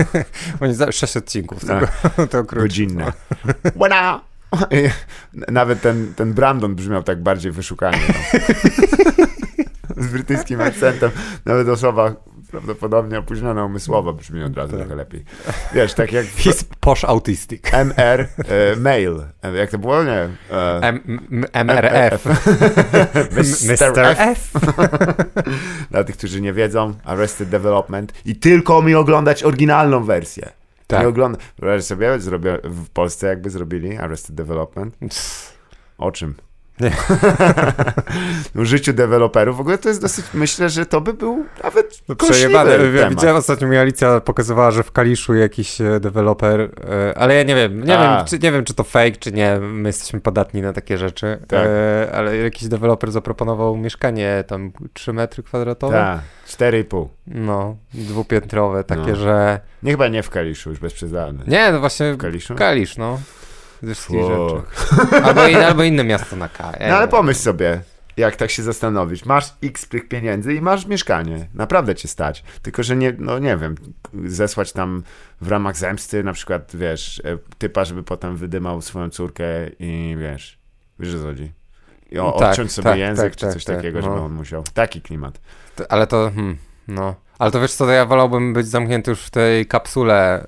Oni 0.60 0.74
sześć 0.90 1.16
odcinków, 1.16 1.64
tego, 1.64 1.88
to. 2.30 2.44
Godzinne. 2.44 3.12
Buena! 3.76 4.20
Nawet 5.32 5.80
ten, 5.80 6.14
ten 6.16 6.32
Brandon 6.32 6.74
brzmiał 6.74 7.02
tak 7.02 7.22
bardziej 7.22 7.52
wyszukanie. 7.52 7.98
No. 8.08 8.40
Z 10.04 10.06
brytyjskim 10.06 10.60
akcentem. 10.60 11.10
Nawet 11.44 11.68
osoba 11.68 12.14
prawdopodobnie 12.54 13.18
opóźniona 13.18 13.64
umysłowo 13.64 14.12
brzmi 14.12 14.42
od 14.42 14.56
razu 14.56 14.70
Tak. 14.70 14.80
trochę 14.80 14.94
lepiej. 14.94 15.24
Wiesz, 15.74 15.94
tak 15.94 16.12
jak 16.12 16.26
He's 16.26 16.64
posh 16.80 17.04
autistic. 17.04 17.62
MR, 17.72 18.20
e, 18.20 18.76
mail. 18.76 19.22
E, 19.42 19.52
Jak 19.52 19.70
to 19.70 19.78
było? 19.78 20.04
Nie. 20.04 20.28
E, 20.50 20.80
M- 20.82 21.00
M- 21.32 21.44
MRF. 21.52 22.24
Mr. 23.68 23.98
F. 24.18 24.52
Dla 25.90 26.04
tych, 26.04 26.16
którzy 26.16 26.40
nie 26.40 26.52
wiedzą, 26.52 26.94
Arrested 27.04 27.48
Development. 27.48 28.12
I 28.24 28.36
tylko 28.36 28.82
mi 28.82 28.94
oglądać 28.94 29.44
oryginalną 29.44 30.04
wersję. 30.04 30.52
Tak. 30.86 31.00
Nie 31.00 31.08
ogląda... 31.08 31.38
Wyobraź 31.58 31.84
sobie, 31.84 32.18
zrobię 32.20 32.58
w 32.64 32.88
Polsce 32.90 33.26
jakby 33.26 33.50
zrobili 33.50 33.96
Arrested 33.96 34.34
Development. 34.36 34.96
O 35.98 36.12
czym? 36.12 36.34
Życiu 38.54 38.92
deweloperów. 38.92 39.56
W 39.56 39.60
ogóle 39.60 39.78
to 39.78 39.88
jest 39.88 40.00
dosyć, 40.00 40.24
myślę, 40.34 40.68
że 40.70 40.86
to 40.86 41.00
by 41.00 41.14
był 41.14 41.44
nawet 41.64 42.02
No 42.08 42.14
przejebane. 42.14 42.78
Widziałem 43.10 43.36
ostatnio 43.36 43.68
mi 43.68 43.76
Alicja 43.76 44.20
pokazywała, 44.20 44.70
że 44.70 44.82
w 44.82 44.92
Kaliszu 44.92 45.34
jakiś 45.34 45.80
e, 45.80 46.00
deweloper, 46.00 46.60
e, 46.60 47.18
ale 47.18 47.34
ja 47.34 47.42
nie 47.42 47.54
wiem, 47.54 47.84
nie 47.84 47.98
A. 47.98 48.16
wiem, 48.16 48.26
czy, 48.26 48.38
nie 48.38 48.52
wiem, 48.52 48.64
czy 48.64 48.74
to 48.74 48.84
fake, 48.84 49.16
czy 49.16 49.32
nie. 49.32 49.58
My 49.60 49.88
jesteśmy 49.88 50.20
podatni 50.20 50.62
na 50.62 50.72
takie 50.72 50.98
rzeczy. 50.98 51.38
Tak. 51.48 51.66
E, 51.66 52.12
ale 52.14 52.36
jakiś 52.36 52.68
deweloper 52.68 53.10
zaproponował 53.12 53.76
mieszkanie 53.76 54.44
tam 54.46 54.72
3 54.92 55.12
metry 55.12 55.42
kwadratowe. 55.42 56.20
Tak, 56.48 56.72
4,5. 56.72 57.06
No, 57.26 57.76
dwupiętrowe, 57.94 58.84
takie, 58.84 59.10
No. 59.10 59.16
że. 59.16 59.60
Nie 59.82 59.90
chyba 59.90 60.08
nie 60.08 60.22
w 60.22 60.30
Kaliszu, 60.30 60.70
już 60.70 60.78
bez 60.78 60.92
przesady. 60.92 61.38
Nie, 61.46 61.72
no 61.72 61.80
właśnie 61.80 62.12
W 62.14 62.16
Kaliszu? 62.16 62.54
Kalisz, 62.54 62.96
no. 62.96 63.18
Ze 63.84 63.94
wszystkich 63.94 64.20
rzeczy. 64.20 64.62
Albo, 65.26 65.46
in, 65.46 65.56
albo 65.56 65.82
inne 65.82 66.04
miasto 66.04 66.36
na 66.36 66.48
K. 66.48 66.72
ja 66.80 66.88
No 66.88 66.96
ale 66.96 67.08
pomyśl 67.08 67.40
sobie, 67.40 67.80
jak 68.16 68.36
tak 68.36 68.50
się 68.50 68.62
zastanowić. 68.62 69.24
Masz 69.24 69.54
x 69.62 69.88
tych 69.88 70.08
pieniędzy 70.08 70.54
i 70.54 70.60
masz 70.60 70.86
mieszkanie. 70.86 71.48
Naprawdę 71.54 71.94
cię 71.94 72.08
stać. 72.08 72.44
Tylko, 72.62 72.82
że 72.82 72.96
nie, 72.96 73.14
no 73.18 73.38
nie 73.38 73.56
wiem, 73.56 73.74
zesłać 74.24 74.72
tam 74.72 75.02
w 75.40 75.48
ramach 75.48 75.76
zemsty 75.76 76.24
na 76.24 76.32
przykład, 76.32 76.72
wiesz, 76.74 77.22
e, 77.24 77.38
typa, 77.58 77.84
żeby 77.84 78.02
potem 78.02 78.36
wydymał 78.36 78.82
swoją 78.82 79.10
córkę 79.10 79.44
i 79.78 80.16
wiesz, 80.18 80.58
wiesz 80.98 81.12
co 81.12 81.22
chodzi. 81.22 81.52
I 82.10 82.18
o, 82.18 82.32
Tak, 82.32 82.50
odciąć 82.50 82.72
sobie 82.72 82.90
tak, 82.90 82.98
język, 82.98 83.24
tak, 83.24 83.36
czy 83.36 83.46
tak, 83.46 83.54
coś 83.54 83.64
tak, 83.64 83.76
takiego, 83.76 83.98
no. 84.00 84.04
żeby 84.04 84.20
on 84.20 84.32
musiał. 84.32 84.64
Taki 84.74 85.02
klimat. 85.02 85.40
To- 85.76 85.92
Ale 85.92 86.06
to, 86.06 86.30
hmm, 86.34 86.56
no. 86.88 87.14
Ale 87.38 87.50
to 87.50 87.60
wiesz 87.60 87.72
co, 87.72 87.86
to 87.86 87.92
ja 87.92 88.06
wolałbym 88.06 88.52
być 88.52 88.66
zamknięty 88.66 89.10
już 89.10 89.20
w 89.20 89.30
tej 89.30 89.66
kapsule 89.66 90.46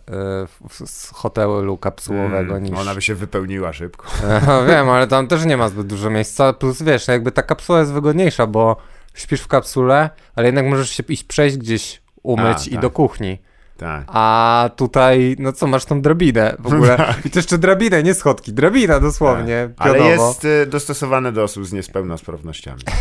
y, 0.70 0.86
z 0.86 1.10
hotelu 1.14 1.78
kapsułowego 1.78 2.56
Mm, 2.56 2.64
niż... 2.64 2.78
Ona 2.78 2.94
by 2.94 3.02
się 3.02 3.14
wypełniła 3.14 3.72
szybko. 3.72 4.06
No, 4.46 4.64
wiem, 4.64 4.88
ale 4.90 5.06
tam 5.06 5.28
też 5.28 5.44
nie 5.44 5.56
ma 5.56 5.68
zbyt 5.68 5.86
dużo 5.86 6.10
miejsca, 6.10 6.52
plus 6.52 6.82
wiesz, 6.82 7.08
jakby 7.08 7.32
ta 7.32 7.42
kapsuła 7.42 7.78
jest 7.80 7.92
wygodniejsza, 7.92 8.46
bo 8.46 8.76
śpisz 9.14 9.40
w 9.40 9.48
kapsule, 9.48 10.10
ale 10.34 10.46
jednak 10.46 10.66
możesz 10.66 10.90
się 10.90 11.02
iść 11.08 11.24
przejść 11.24 11.56
gdzieś, 11.56 12.02
umyć 12.22 12.58
A, 12.58 12.70
i 12.70 12.72
tak. 12.72 12.80
do 12.82 12.90
kuchni. 12.90 13.38
Tak. 13.76 14.04
A 14.06 14.70
tutaj, 14.76 15.36
no 15.38 15.52
co, 15.52 15.66
masz 15.66 15.84
tą 15.84 16.00
drabinę 16.02 16.56
w 16.58 16.66
ogóle. 16.66 17.14
I 17.24 17.30
to 17.30 17.38
jeszcze 17.38 17.58
drabinę, 17.58 18.02
nie 18.02 18.14
schodki, 18.14 18.52
drabina 18.52 19.00
dosłownie, 19.00 19.68
Tak. 19.78 19.86
Ale 19.86 19.98
jest 19.98 20.44
y, 20.44 20.66
dostosowane 20.66 21.32
do 21.32 21.42
osób 21.42 21.66
z 21.66 21.72
niepełnosprawnościami. 21.72 22.82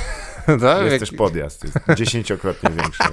Tak, 0.46 0.82
Jest 0.82 0.92
jak- 0.92 1.00
też 1.00 1.12
podjazd, 1.12 1.64
jest 1.64 1.78
dziesięciokrotnie 1.96 2.70
większy. 2.70 3.04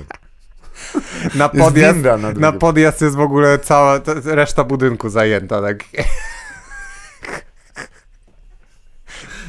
na 1.34 1.48
podjazd, 1.48 1.98
na, 2.02 2.16
na 2.16 2.52
podjazd 2.52 3.00
jest 3.00 3.16
w 3.16 3.20
ogóle 3.20 3.58
cała 3.58 4.00
ta, 4.00 4.12
reszta 4.24 4.64
budynku 4.64 5.08
zajęta, 5.08 5.62
tak. 5.62 5.78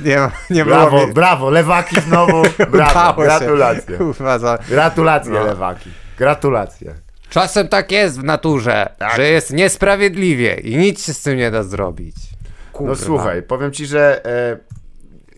Nie, 0.03 0.17
ma- 0.17 0.31
nie 0.49 0.65
Brawo, 0.65 1.07
brawo, 1.07 1.49
lewaki 1.49 2.01
znowu, 2.01 2.41
brawo, 2.71 3.21
gratulacje. 3.21 3.97
Gratulacje, 4.69 5.31
No. 5.33 5.43
lewaki. 5.45 5.89
Gratulacje. 6.17 6.93
Czasem 7.29 7.67
tak 7.67 7.91
jest 7.91 8.19
w 8.19 8.23
naturze, 8.23 8.89
Tak. 8.97 9.15
że 9.15 9.27
jest 9.27 9.53
niesprawiedliwie 9.53 10.53
i 10.55 10.77
nic 10.77 11.05
się 11.05 11.13
z 11.13 11.21
tym 11.21 11.37
nie 11.37 11.51
da 11.51 11.63
zrobić. 11.63 12.15
Kurwa. 12.71 12.89
No 12.91 12.95
słuchaj, 12.95 13.43
powiem 13.43 13.71
ci, 13.71 13.85
że 13.85 14.25
e, 14.25 14.57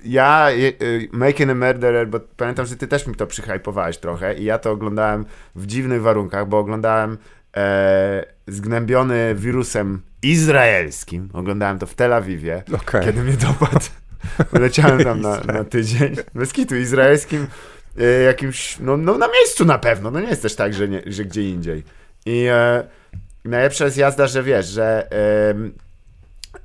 ja 0.06 0.52
e, 0.52 0.54
e, 0.54 0.72
Making 1.12 1.52
a 1.52 1.56
Murderer, 1.56 2.08
bo 2.08 2.20
pamiętam, 2.20 2.66
że 2.66 2.76
ty 2.76 2.88
też 2.88 3.08
mi 3.08 3.16
to 3.16 3.28
przyhypowałeś 3.28 3.98
trochę 3.98 4.36
i 4.36 4.44
ja 4.44 4.60
to 4.60 4.72
oglądałem 4.72 5.26
w 5.56 5.66
dziwnych 5.66 6.02
warunkach, 6.02 6.48
bo 6.48 6.60
oglądałem 6.60 7.18
e, 7.58 8.26
zgnębiony 8.48 9.36
wirusem 9.36 10.02
izraelskim. 10.22 11.30
Oglądałem 11.34 11.80
to 11.80 11.86
w 11.86 11.96
Tel 11.96 12.14
Awiwie, 12.14 12.64
Okej. 12.74 13.06
kiedy 13.06 13.24
mnie 13.24 13.34
dopadł. 13.38 13.86
Leciałem 14.64 15.04
tam 15.04 15.22
na, 15.22 15.40
na 15.40 15.64
tydzień. 15.64 16.16
Bez 16.36 16.54
kitu 16.54 16.76
izraelskim 16.76 17.48
e, 18.00 18.22
jakimś, 18.22 18.80
no, 18.80 18.98
no 18.98 19.18
na 19.18 19.28
miejscu 19.28 19.66
na 19.66 19.78
pewno. 19.78 20.12
No 20.12 20.20
nie 20.20 20.28
jest 20.28 20.42
też 20.42 20.56
tak, 20.56 20.74
że, 20.74 20.88
nie, 20.88 21.02
że 21.06 21.26
gdzie 21.26 21.50
indziej. 21.50 21.84
I 22.26 22.46
e, 22.52 22.84
najlepsza 23.46 23.86
jest 23.86 23.98
jazda, 23.98 24.28
że 24.28 24.44
wiesz, 24.44 24.66
że 24.66 25.08
em, 25.50 25.74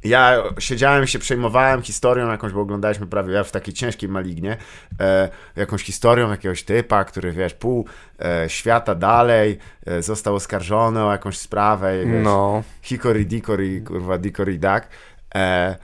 ja 0.04 0.42
siedziałem 0.58 1.06
się 1.06 1.18
przejmowałem 1.18 1.82
historią 1.82 2.30
jakąś, 2.30 2.52
bo 2.52 2.60
oglądaliśmy 2.60 3.06
prawie 3.06 3.34
ja 3.34 3.44
w 3.44 3.52
takiej 3.52 3.74
ciężkiej 3.74 4.08
malignie, 4.08 4.56
e, 5.00 5.28
jakąś 5.56 5.82
historią 5.82 6.30
jakiegoś 6.30 6.62
typa, 6.62 7.04
który 7.04 7.32
wiesz, 7.32 7.54
pół 7.54 7.86
e, 8.18 8.48
świata 8.48 8.94
dalej 8.94 9.58
e, 9.86 10.02
został 10.02 10.34
oskarżony 10.34 11.04
o 11.04 11.12
jakąś 11.12 11.38
sprawę, 11.38 12.06
wiesz, 12.06 12.24
No, 12.24 12.62
hikory 12.82 13.24
dikory, 13.24 13.80
kurwa 13.80 14.18
dikory 14.18 14.58
dak. 14.58 14.88
E, 15.34 15.76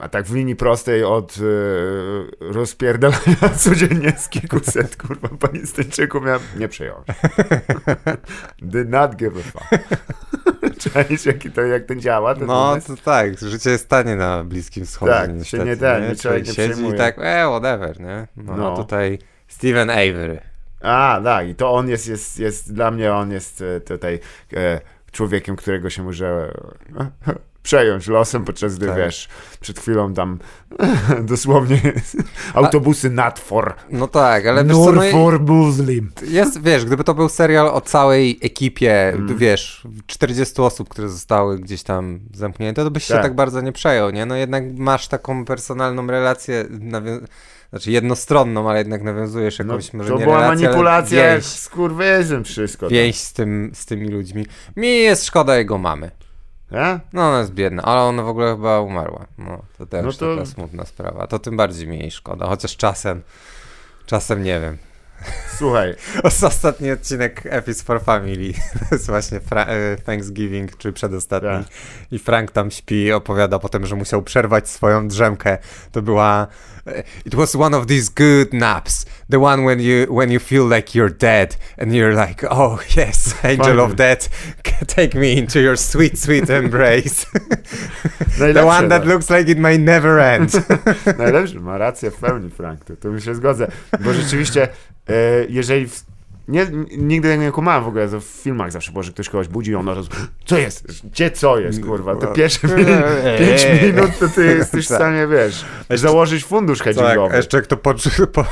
a 0.00 0.08
tak 0.08 0.26
w 0.26 0.34
linii 0.34 0.56
prostej 0.56 1.04
od 1.04 1.36
e, 1.36 2.52
rozpierdalania 2.52 3.48
codziennie 3.58 4.12
z 4.18 4.28
kilkuset, 4.28 4.96
kurwa, 4.96 5.28
panistyńczyków 5.28 6.24
miałem, 6.24 6.40
nie 6.56 6.68
przejąłem. 6.68 7.04
Did 8.62 8.88
not 8.88 9.16
give 9.16 9.32
a 9.36 9.42
fuck. 9.42 9.88
Czaisz, 10.92 11.26
jaki 11.26 11.50
to, 11.50 11.60
jak 11.60 11.86
to 11.86 11.94
działa? 11.94 12.34
ten 12.34 12.46
no 12.46 12.76
to 12.86 12.96
tak, 13.04 13.38
życie 13.38 13.70
jest 13.70 13.88
tanie 13.88 14.16
na 14.16 14.44
Bliskim 14.44 14.86
Wschodzie. 14.86 15.12
Tak, 15.12 15.30
się 15.30 15.36
niestety, 15.36 15.64
nie 15.64 15.76
ten, 15.76 16.08
nie 16.08 16.16
człowiek 16.16 16.46
nie 16.46 16.52
siedzi 16.52 16.86
i 16.86 16.94
tak, 16.94 17.18
e, 17.18 17.44
whatever, 17.46 18.00
nie? 18.00 18.28
No, 18.36 18.56
No. 18.56 18.76
tutaj 18.76 19.18
Steven 19.48 19.90
Avery. 19.90 20.40
A, 20.82 21.20
tak, 21.24 21.48
i 21.48 21.54
to 21.54 21.72
on 21.72 21.88
jest, 21.88 22.08
jest, 22.08 22.38
jest 22.38 22.74
dla 22.74 22.90
mnie 22.90 23.14
on 23.14 23.32
jest 23.32 23.60
e, 23.62 23.80
tutaj 23.80 24.20
e, 24.52 24.80
człowiekiem, 25.12 25.56
którego 25.56 25.90
się 25.90 26.02
może 26.02 26.52
przejąć 27.62 28.06
losem, 28.06 28.44
podczas 28.44 28.76
gdy, 28.76 28.86
Tak. 28.86 28.96
wiesz, 28.96 29.28
przed 29.60 29.78
chwilą 29.80 30.14
tam 30.14 30.38
dosłownie 31.22 31.80
autobusy 32.54 33.10
Natfor. 33.10 33.74
No 33.90 34.08
tak, 34.08 34.46
ale 34.46 34.64
wiesz 34.64 34.76
co, 34.76 34.92
no, 34.92 35.38
Muslim. 35.38 36.12
Jest, 36.28 36.62
wiesz, 36.62 36.84
gdyby 36.84 37.04
to 37.04 37.14
był 37.14 37.28
serial 37.28 37.66
o 37.68 37.80
całej 37.80 38.38
ekipie, 38.42 39.08
Mm. 39.08 39.36
wiesz, 39.38 39.86
40 40.06 40.62
osób, 40.62 40.88
które 40.88 41.08
zostały 41.08 41.58
gdzieś 41.58 41.82
tam 41.82 42.20
zamknięte, 42.34 42.84
to 42.84 42.90
byś 42.90 43.04
się 43.04 43.14
Tak. 43.14 43.22
tak 43.22 43.34
bardzo 43.34 43.60
nie 43.60 43.72
przejął, 43.72 44.10
nie? 44.10 44.26
No 44.26 44.36
jednak 44.36 44.64
masz 44.76 45.08
taką 45.08 45.44
personalną 45.44 46.06
relację, 46.06 46.64
nawią- 46.70 47.20
znaczy 47.70 47.90
jednostronną, 47.90 48.70
ale 48.70 48.78
jednak 48.78 49.02
nawiązujesz 49.02 49.58
No, 49.58 49.64
jakąś, 49.64 49.92
może 49.92 50.08
to 50.10 50.18
nie 50.18 50.24
była 50.24 50.40
relację, 50.40 50.66
manipulacja 50.66 51.24
kurwyzem 51.74 52.44
wszystko. 52.44 52.86
tak. 52.86 52.92
więź 52.92 53.16
z, 53.18 53.32
tym, 53.32 53.70
z 53.74 53.86
tymi 53.86 54.08
ludźmi. 54.08 54.46
Mi 54.76 54.98
jest 54.98 55.26
szkoda 55.26 55.56
jego 55.56 55.78
mamy. 55.78 56.10
No 57.12 57.28
ona 57.28 57.38
jest 57.38 57.52
biedna, 57.52 57.82
ale 57.82 58.00
ona 58.00 58.22
w 58.22 58.28
ogóle 58.28 58.52
chyba 58.56 58.80
umarła. 58.80 59.26
No 59.38 59.62
to 59.78 59.86
też 59.86 60.04
No 60.04 60.12
to- 60.12 60.36
taka 60.36 60.46
smutna 60.46 60.84
sprawa. 60.86 61.26
To 61.26 61.38
tym 61.38 61.56
bardziej 61.56 61.88
mi 61.88 61.98
jej 61.98 62.10
szkoda, 62.10 62.46
chociaż 62.46 62.76
czasem, 62.76 63.22
czasem 64.06 64.42
nie 64.42 64.60
wiem. 64.60 64.78
Słuchaj, 65.58 65.94
Ostatni 66.42 66.90
odcinek 66.90 67.42
F 67.50 67.68
is 67.68 67.82
for 67.82 68.02
Family. 68.02 68.52
To 68.88 68.94
jest 68.94 69.06
właśnie 69.06 69.40
Fra- 69.40 69.66
e, 69.66 69.96
Thanksgiving, 69.96 70.76
czy 70.76 70.92
przedostatni. 70.92 71.48
Tak. 71.48 71.62
I 72.10 72.18
Frank 72.18 72.50
tam 72.50 72.70
śpi 72.70 72.94
i 72.94 73.12
opowiada 73.12 73.58
potem, 73.58 73.86
że 73.86 73.96
musiał 73.96 74.22
przerwać 74.22 74.68
swoją 74.68 75.08
drzemkę. 75.08 75.58
To 75.92 76.02
była... 76.02 76.46
e, 76.86 77.02
It 77.24 77.34
was 77.34 77.56
one 77.56 77.76
of 77.76 77.86
these 77.86 78.10
good 78.16 78.52
naps. 78.52 79.06
The 79.28 79.38
one 79.38 79.64
when 79.64 79.80
you, 79.80 80.06
when 80.06 80.30
you 80.30 80.38
feel 80.38 80.66
like 80.66 80.94
you're 80.94 81.08
dead. 81.08 81.56
And 81.78 81.94
you're 81.94 82.14
like, 82.14 82.44
oh 82.50 82.80
yes, 82.96 83.34
angel 83.44 83.80
of 83.80 83.96
death, 83.96 84.28
take 84.86 85.14
me 85.14 85.38
into 85.38 85.60
your 85.60 85.76
sweet, 85.76 86.18
sweet 86.18 86.50
embrace. 86.50 87.26
The 88.38 88.64
one 88.64 88.88
that 88.88 89.04
no. 89.04 89.14
looks 89.14 89.30
like 89.30 89.48
it 89.48 89.58
may 89.58 89.78
never 89.78 90.18
end. 90.18 90.52
Najlepszy, 91.18 91.60
ma 91.60 91.78
rację 91.78 92.10
w 92.10 92.16
pełni 92.16 92.50
Frank, 92.50 92.84
to, 92.84 92.96
to 92.96 93.08
mi 93.08 93.20
się 93.20 93.34
zgodzę. 93.34 93.68
Bo 94.00 94.12
rzeczywiście, 94.12 94.68
e, 95.08 95.46
jeżeli... 95.48 95.86
W, 95.86 96.11
nie, 96.48 96.66
nigdy 96.98 97.38
nie 97.38 97.52
kumałem 97.52 97.84
w 97.84 97.86
ogóle, 97.86 98.08
w 98.20 98.24
filmach 98.24 98.72
zawsze 98.72 98.92
było, 98.92 99.02
że 99.02 99.12
ktoś 99.12 99.28
kogoś 99.28 99.48
budzi 99.48 99.70
i 99.70 99.74
on 99.74 99.88
razu, 99.88 100.08
co 100.44 100.58
jest? 100.58 101.06
Gdzie 101.06 101.30
co 101.30 101.58
jest, 101.58 101.84
kurwa? 101.84 102.16
Te 102.16 102.26
pierwsze 102.26 102.68
pięć 103.38 103.82
minut 103.82 104.18
to 104.18 104.28
ty 104.28 104.44
jesteś 104.46 104.86
w 104.86 104.88
Tak. 104.88 104.96
stanie, 104.98 105.26
wiesz, 105.26 105.64
założyć 105.90 106.44
fundusz 106.44 106.78
Tak, 106.78 106.84
hedgingowy. 106.84 107.36
jeszcze 107.36 107.56
jak 107.56 107.66
to 107.66 107.76
po, 107.76 107.94
po, 108.32 108.44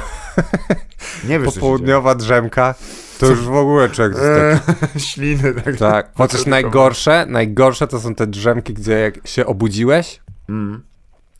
nie 1.28 1.40
wiesz, 1.40 1.54
popołudniowa 1.54 2.14
drzemka, 2.14 2.74
to 3.18 3.26
już 3.26 3.40
w 3.40 3.52
ogóle 3.54 3.88
człowiek 3.90 4.14
dzieje. 4.16 4.28
jest 4.28 4.66
taki... 4.66 4.96
E, 4.96 5.00
Śliny, 5.10 5.54
tak. 5.54 5.76
Tak, 5.76 6.10
chociaż 6.14 6.46
najgorsze, 6.46 7.26
najgorsze 7.28 7.86
to 7.86 8.00
są 8.00 8.14
te 8.14 8.26
drzemki, 8.26 8.74
gdzie 8.74 8.92
jak 8.92 9.28
się 9.28 9.46
obudziłeś, 9.46 10.20
Mm. 10.48 10.82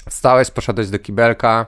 wstałeś, 0.09 0.50
poszedłeś 0.50 0.88
do 0.90 0.99
kibelka, 0.99 1.66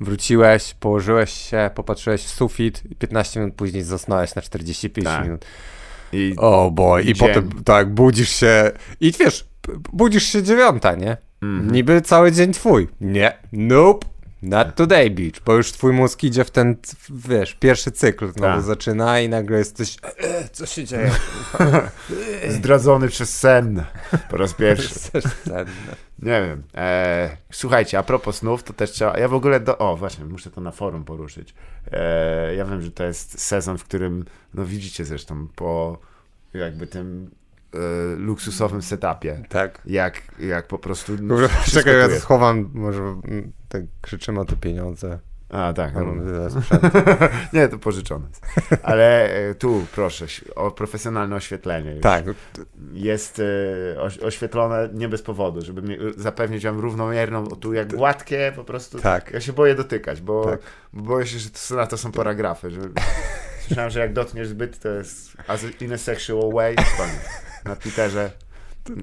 wróciłeś, 0.00 0.74
położyłeś 0.74 1.30
się, 1.30 1.70
popatrzyłeś 1.74 2.22
w 2.22 2.28
sufit 2.30 2.82
i 2.90 2.94
15 2.96 3.40
minut 3.40 3.54
później 3.54 3.82
zasnąłeś 3.82 4.34
na 4.34 4.42
45 4.42 5.04
Tak. 5.06 5.24
minut. 5.24 5.44
I 6.12 6.34
O 6.36 6.70
boy, 6.70 7.02
i 7.02 7.04
Dzień. 7.04 7.14
potem 7.28 7.50
tak, 7.64 7.94
budzisz 7.94 8.28
się 8.30 8.70
i 9.00 9.12
wiesz, 9.12 9.46
budzisz 9.92 10.24
się 10.24 10.42
dziewiąta, 10.42 10.94
nie? 10.94 11.16
Mhm. 11.42 11.70
Niby 11.72 12.00
cały 12.00 12.32
dzień 12.32 12.52
twój. 12.52 12.88
Nie, 13.00 13.38
nope. 13.52 14.06
Not 14.44 14.74
today, 14.74 15.10
bitch, 15.10 15.40
bo 15.44 15.54
już 15.54 15.72
twój 15.72 15.92
mózg 15.92 16.24
idzie 16.24 16.44
w 16.44 16.50
ten, 16.50 16.76
wiesz, 17.10 17.54
pierwszy 17.54 17.90
cykl 17.90 18.32
znowu 18.32 18.54
Tak. 18.54 18.62
zaczyna 18.62 19.20
i 19.20 19.28
nagle 19.28 19.58
jesteś, 19.58 19.96
e, 20.16 20.48
co 20.48 20.66
się 20.66 20.84
dzieje? 20.84 21.10
zdradzony 22.48 23.08
przez 23.08 23.38
sen 23.38 23.84
po 24.30 24.36
raz 24.36 24.54
pierwszy. 24.54 24.94
Ten, 25.44 25.66
Nie 26.18 26.42
wiem. 26.42 26.62
E, 26.74 27.36
słuchajcie, 27.52 27.98
a 27.98 28.02
propos 28.02 28.36
snów, 28.36 28.62
to 28.62 28.72
też 28.72 28.90
trzeba. 28.90 29.18
Ja 29.18 29.28
w 29.28 29.34
ogóle 29.34 29.60
do. 29.60 29.78
O, 29.78 29.96
właśnie, 29.96 30.24
muszę 30.24 30.50
to 30.50 30.60
na 30.60 30.70
forum 30.70 31.04
poruszyć. 31.04 31.54
E, 31.92 32.54
ja 32.54 32.64
wiem, 32.64 32.82
że 32.82 32.90
to 32.90 33.04
jest 33.04 33.40
sezon, 33.40 33.78
w 33.78 33.84
którym, 33.84 34.24
no 34.54 34.64
widzicie 34.64 35.04
zresztą, 35.04 35.48
po 35.56 35.98
jakby 36.54 36.86
tym 36.86 37.30
e, 37.74 37.78
luksusowym 38.16 38.82
setupie, 38.82 39.42
tak. 39.48 39.80
jak, 39.86 40.22
jak 40.38 40.66
po 40.66 40.78
prostu. 40.78 41.12
no, 41.20 41.36
Czekaj, 41.72 41.98
ja 41.98 42.20
schowam, 42.20 42.70
może 42.74 43.20
tak 43.74 43.82
krzyczymy 44.00 44.40
o 44.40 44.44
te 44.44 44.56
pieniądze. 44.56 45.18
A, 45.48 45.72
tak. 45.72 45.94
No, 45.94 46.14
nie, 47.52 47.68
to 47.68 47.78
pożyczone. 47.78 48.26
Ale 48.82 49.30
e, 49.30 49.54
tu, 49.54 49.86
proszę, 49.94 50.26
o 50.54 50.70
profesjonalne 50.70 51.36
oświetlenie. 51.36 51.92
Już. 51.92 52.02
Tak, 52.02 52.24
jest 52.92 53.42
e, 53.94 54.00
oś, 54.00 54.18
oświetlone 54.18 54.88
nie 54.92 55.08
bez 55.08 55.22
powodu, 55.22 55.62
żeby 55.62 55.82
mi, 55.82 55.98
zapewnić 56.16 56.64
wam 56.64 56.80
równomierną, 56.80 57.46
tu 57.46 57.72
jak 57.72 57.94
gładkie 57.94 58.52
po 58.56 58.64
prostu. 58.64 58.98
Tak. 58.98 59.30
Ja 59.30 59.40
się 59.40 59.52
boję 59.52 59.74
dotykać, 59.74 60.20
bo, 60.20 60.44
Tak. 60.44 60.60
bo 60.92 61.02
boję 61.02 61.26
się, 61.26 61.38
że 61.38 61.50
to, 61.50 61.74
na 61.76 61.86
to 61.86 61.96
są 61.96 62.12
paragrafy. 62.12 62.70
Że, 62.70 62.80
słyszałem, 63.66 63.90
że 63.90 64.00
jak 64.00 64.12
dotkniesz 64.12 64.48
zbyt, 64.48 64.78
to 64.78 64.88
jest 64.88 65.36
as 65.46 65.64
in 65.80 65.92
a 65.92 65.98
sexual 65.98 66.52
way. 66.52 66.76
Na 67.64 67.76
Twitterze. 67.76 68.43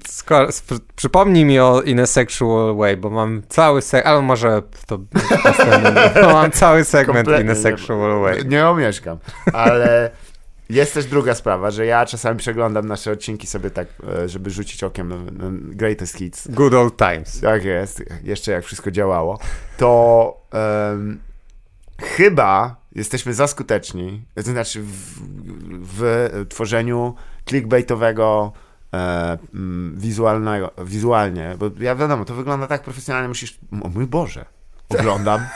Skoro, 0.08 0.48
przypomnij 0.96 1.44
mi 1.44 1.58
o 1.60 1.82
In 1.82 2.00
a 2.00 2.06
Sexual 2.06 2.76
Way, 2.76 2.96
bo 2.96 3.10
mam 3.10 3.42
cały 3.48 3.82
seg... 3.82 4.06
Ale 4.06 4.22
może 4.22 4.62
to... 4.86 4.98
bo 6.22 6.32
mam 6.32 6.50
cały 6.50 6.84
segment 6.84 7.28
In 7.28 7.34
a 7.34 7.42
nie- 7.42 7.54
Sexual 7.54 8.20
Way. 8.20 8.46
Nie 8.46 8.68
omieszkam, 8.68 9.18
ale 9.52 10.10
jest 10.70 10.94
też 10.94 11.06
druga 11.06 11.34
sprawa, 11.34 11.70
że 11.70 11.86
ja 11.86 12.06
czasami 12.06 12.38
przeglądam 12.38 12.86
nasze 12.86 13.12
odcinki 13.12 13.46
sobie 13.46 13.70
tak, 13.70 13.88
e, 14.24 14.28
żeby 14.28 14.50
rzucić 14.50 14.84
okiem 14.84 15.08
na, 15.08 15.50
Greatest 15.76 16.16
Hits. 16.16 16.48
Good 16.48 16.74
old 16.74 16.96
times. 16.96 17.40
Tak 17.40 17.64
jest, 17.64 18.02
jeszcze 18.22 18.52
jak 18.52 18.64
wszystko 18.64 18.90
działało, 18.90 19.38
to 19.78 20.36
em, 20.92 21.20
chyba 22.02 22.76
jesteśmy 22.94 23.34
za 23.34 23.46
skuteczni, 23.46 24.24
to 24.34 24.42
znaczy 24.42 24.82
w, 24.82 25.20
w 25.98 26.30
tworzeniu 26.48 27.14
clickbaitowego 27.48 28.52
e, 28.94 29.38
mm, 29.54 29.94
wizualnego, 29.98 30.70
wizualnie, 30.84 31.56
bo 31.58 31.70
ja 31.80 31.94
wiadomo, 31.94 32.24
to 32.24 32.34
wygląda 32.34 32.66
tak 32.66 32.82
profesjonalnie, 32.82 33.28
musisz, 33.28 33.58
o 33.82 33.88
mój 33.88 34.06
Boże, 34.06 34.44
oglądam 34.88 35.46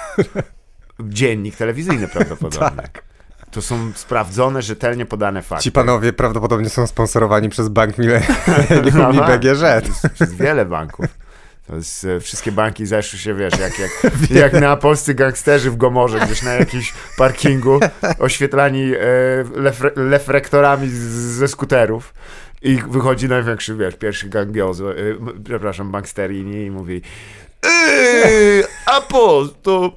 dziennik 1.01 1.57
telewizyjny 1.57 2.09
prawdopodobnie. 2.09 2.83
Tak. 2.83 3.03
To 3.51 3.63
są 3.63 3.93
sprawdzone, 3.95 4.63
rzetelnie 4.63 5.07
podane 5.07 5.43
fakty. 5.43 5.65
Ci 5.65 5.73
panowie 5.73 6.13
prawdopodobnie 6.13 6.69
są 6.69 6.87
sponsorowani 6.87 7.49
przez 7.49 7.69
Bank 7.69 7.99
Millennium 7.99 8.37
i. 9.15 9.39
BGŻ. 9.39 9.91
Przez, 10.15 10.35
wiele 10.35 10.65
banków. 10.65 11.07
To 11.67 11.77
jest, 11.77 12.05
e, 12.05 12.21
wszystkie 12.21 12.53
banki 12.53 12.87
zeszły 12.87 13.19
się, 13.19 13.35
wiesz, 13.35 13.59
jak, 13.59 13.79
jak, 13.79 13.91
jak 14.43 14.53
na 14.53 14.77
polscy 14.77 15.15
gangsterzy 15.15 15.71
w 15.71 15.77
Gomorze, 15.77 16.21
gdzieś 16.21 16.43
na 16.43 16.53
jakimś 16.53 16.95
parkingu, 17.17 17.81
oświetlani 18.19 18.93
e, 18.95 19.01
lefre, 19.55 19.91
lefrektorami 19.97 20.89
z, 20.89 20.95
ze 21.13 21.49
skuterów. 21.49 22.15
I 22.67 22.83
wychodzi 22.89 23.29
największy, 23.29 23.75
wiesz, 23.77 23.95
pierwszy 23.97 24.29
gangiozo, 24.29 24.93
e, 24.97 24.99
m- 25.01 25.43
przepraszam, 25.45 25.91
banksterini 25.93 26.65
i 26.65 26.71
mówi 26.71 27.03
Eee, 27.63 28.65
a 28.87 29.01
po, 29.01 29.45
to... 29.63 29.93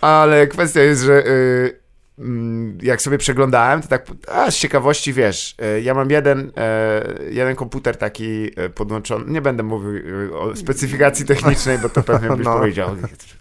Ale 0.00 0.46
kwestia 0.46 0.80
jest, 0.82 1.02
że 1.02 1.26
y, 1.26 1.80
mm, 2.18 2.78
jak 2.82 3.02
sobie 3.02 3.18
przeglądałem, 3.18 3.82
to 3.82 3.88
tak, 3.88 4.06
a 4.28 4.50
z 4.50 4.56
ciekawości, 4.56 5.12
wiesz, 5.12 5.56
y, 5.76 5.80
ja 5.80 5.94
mam 5.94 6.10
jeden, 6.10 6.52
e, 6.56 7.04
jeden 7.30 7.56
komputer 7.56 7.96
taki 7.96 8.50
e, 8.56 8.68
podłączony, 8.68 9.24
nie 9.32 9.42
będę 9.42 9.62
mówił 9.62 10.38
o 10.38 10.56
specyfikacji 10.56 11.24
technicznej, 11.26 11.78
bo 11.78 11.88
to 11.88 12.02
pewnie 12.02 12.28
byś 12.36 12.46
No. 12.46 12.58
powiedział, 12.58 12.96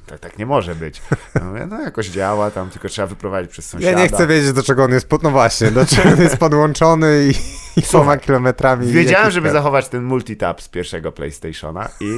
tak, 0.06 0.20
tak 0.20 0.38
nie 0.38 0.46
może 0.46 0.76
być. 0.76 1.02
Ja 1.36 1.44
mówię, 1.44 1.68
no 1.70 1.82
jakoś 1.82 2.08
działa, 2.10 2.52
tam 2.52 2.70
tylko 2.70 2.90
trzeba 2.90 3.08
wyprowadzić 3.08 3.52
przez 3.52 3.66
sąsiada. 3.66 3.92
Ja 3.92 3.98
nie 4.04 4.08
chcę 4.10 4.28
wiedzieć, 4.28 4.54
do 4.54 4.64
czego 4.64 4.84
on 4.84 4.92
jest 4.92 5.08
pod... 5.10 5.24
No 5.24 5.32
właśnie, 5.32 5.72
do 5.72 5.86
czego 5.86 6.10
on 6.10 6.22
jest 6.22 6.38
podłączony 6.38 7.30
i, 7.30 7.34
kiloma 7.92 8.18
kilometrami. 8.18 8.88
Wiedziałem, 8.88 9.32
żeby 9.32 9.52
zachować 9.52 9.90
ten 9.90 10.04
multitap 10.04 10.62
z 10.62 10.70
pierwszego 10.70 11.12
PlayStationa 11.12 11.90
i 12.00 12.18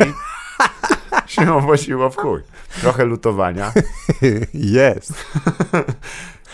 się 1.31 1.53
obwoziło 1.53 2.09
w 2.09 2.15
chuj. 2.15 2.41
Trochę 2.81 3.05
lutowania. 3.05 3.71
Jest. 4.53 5.13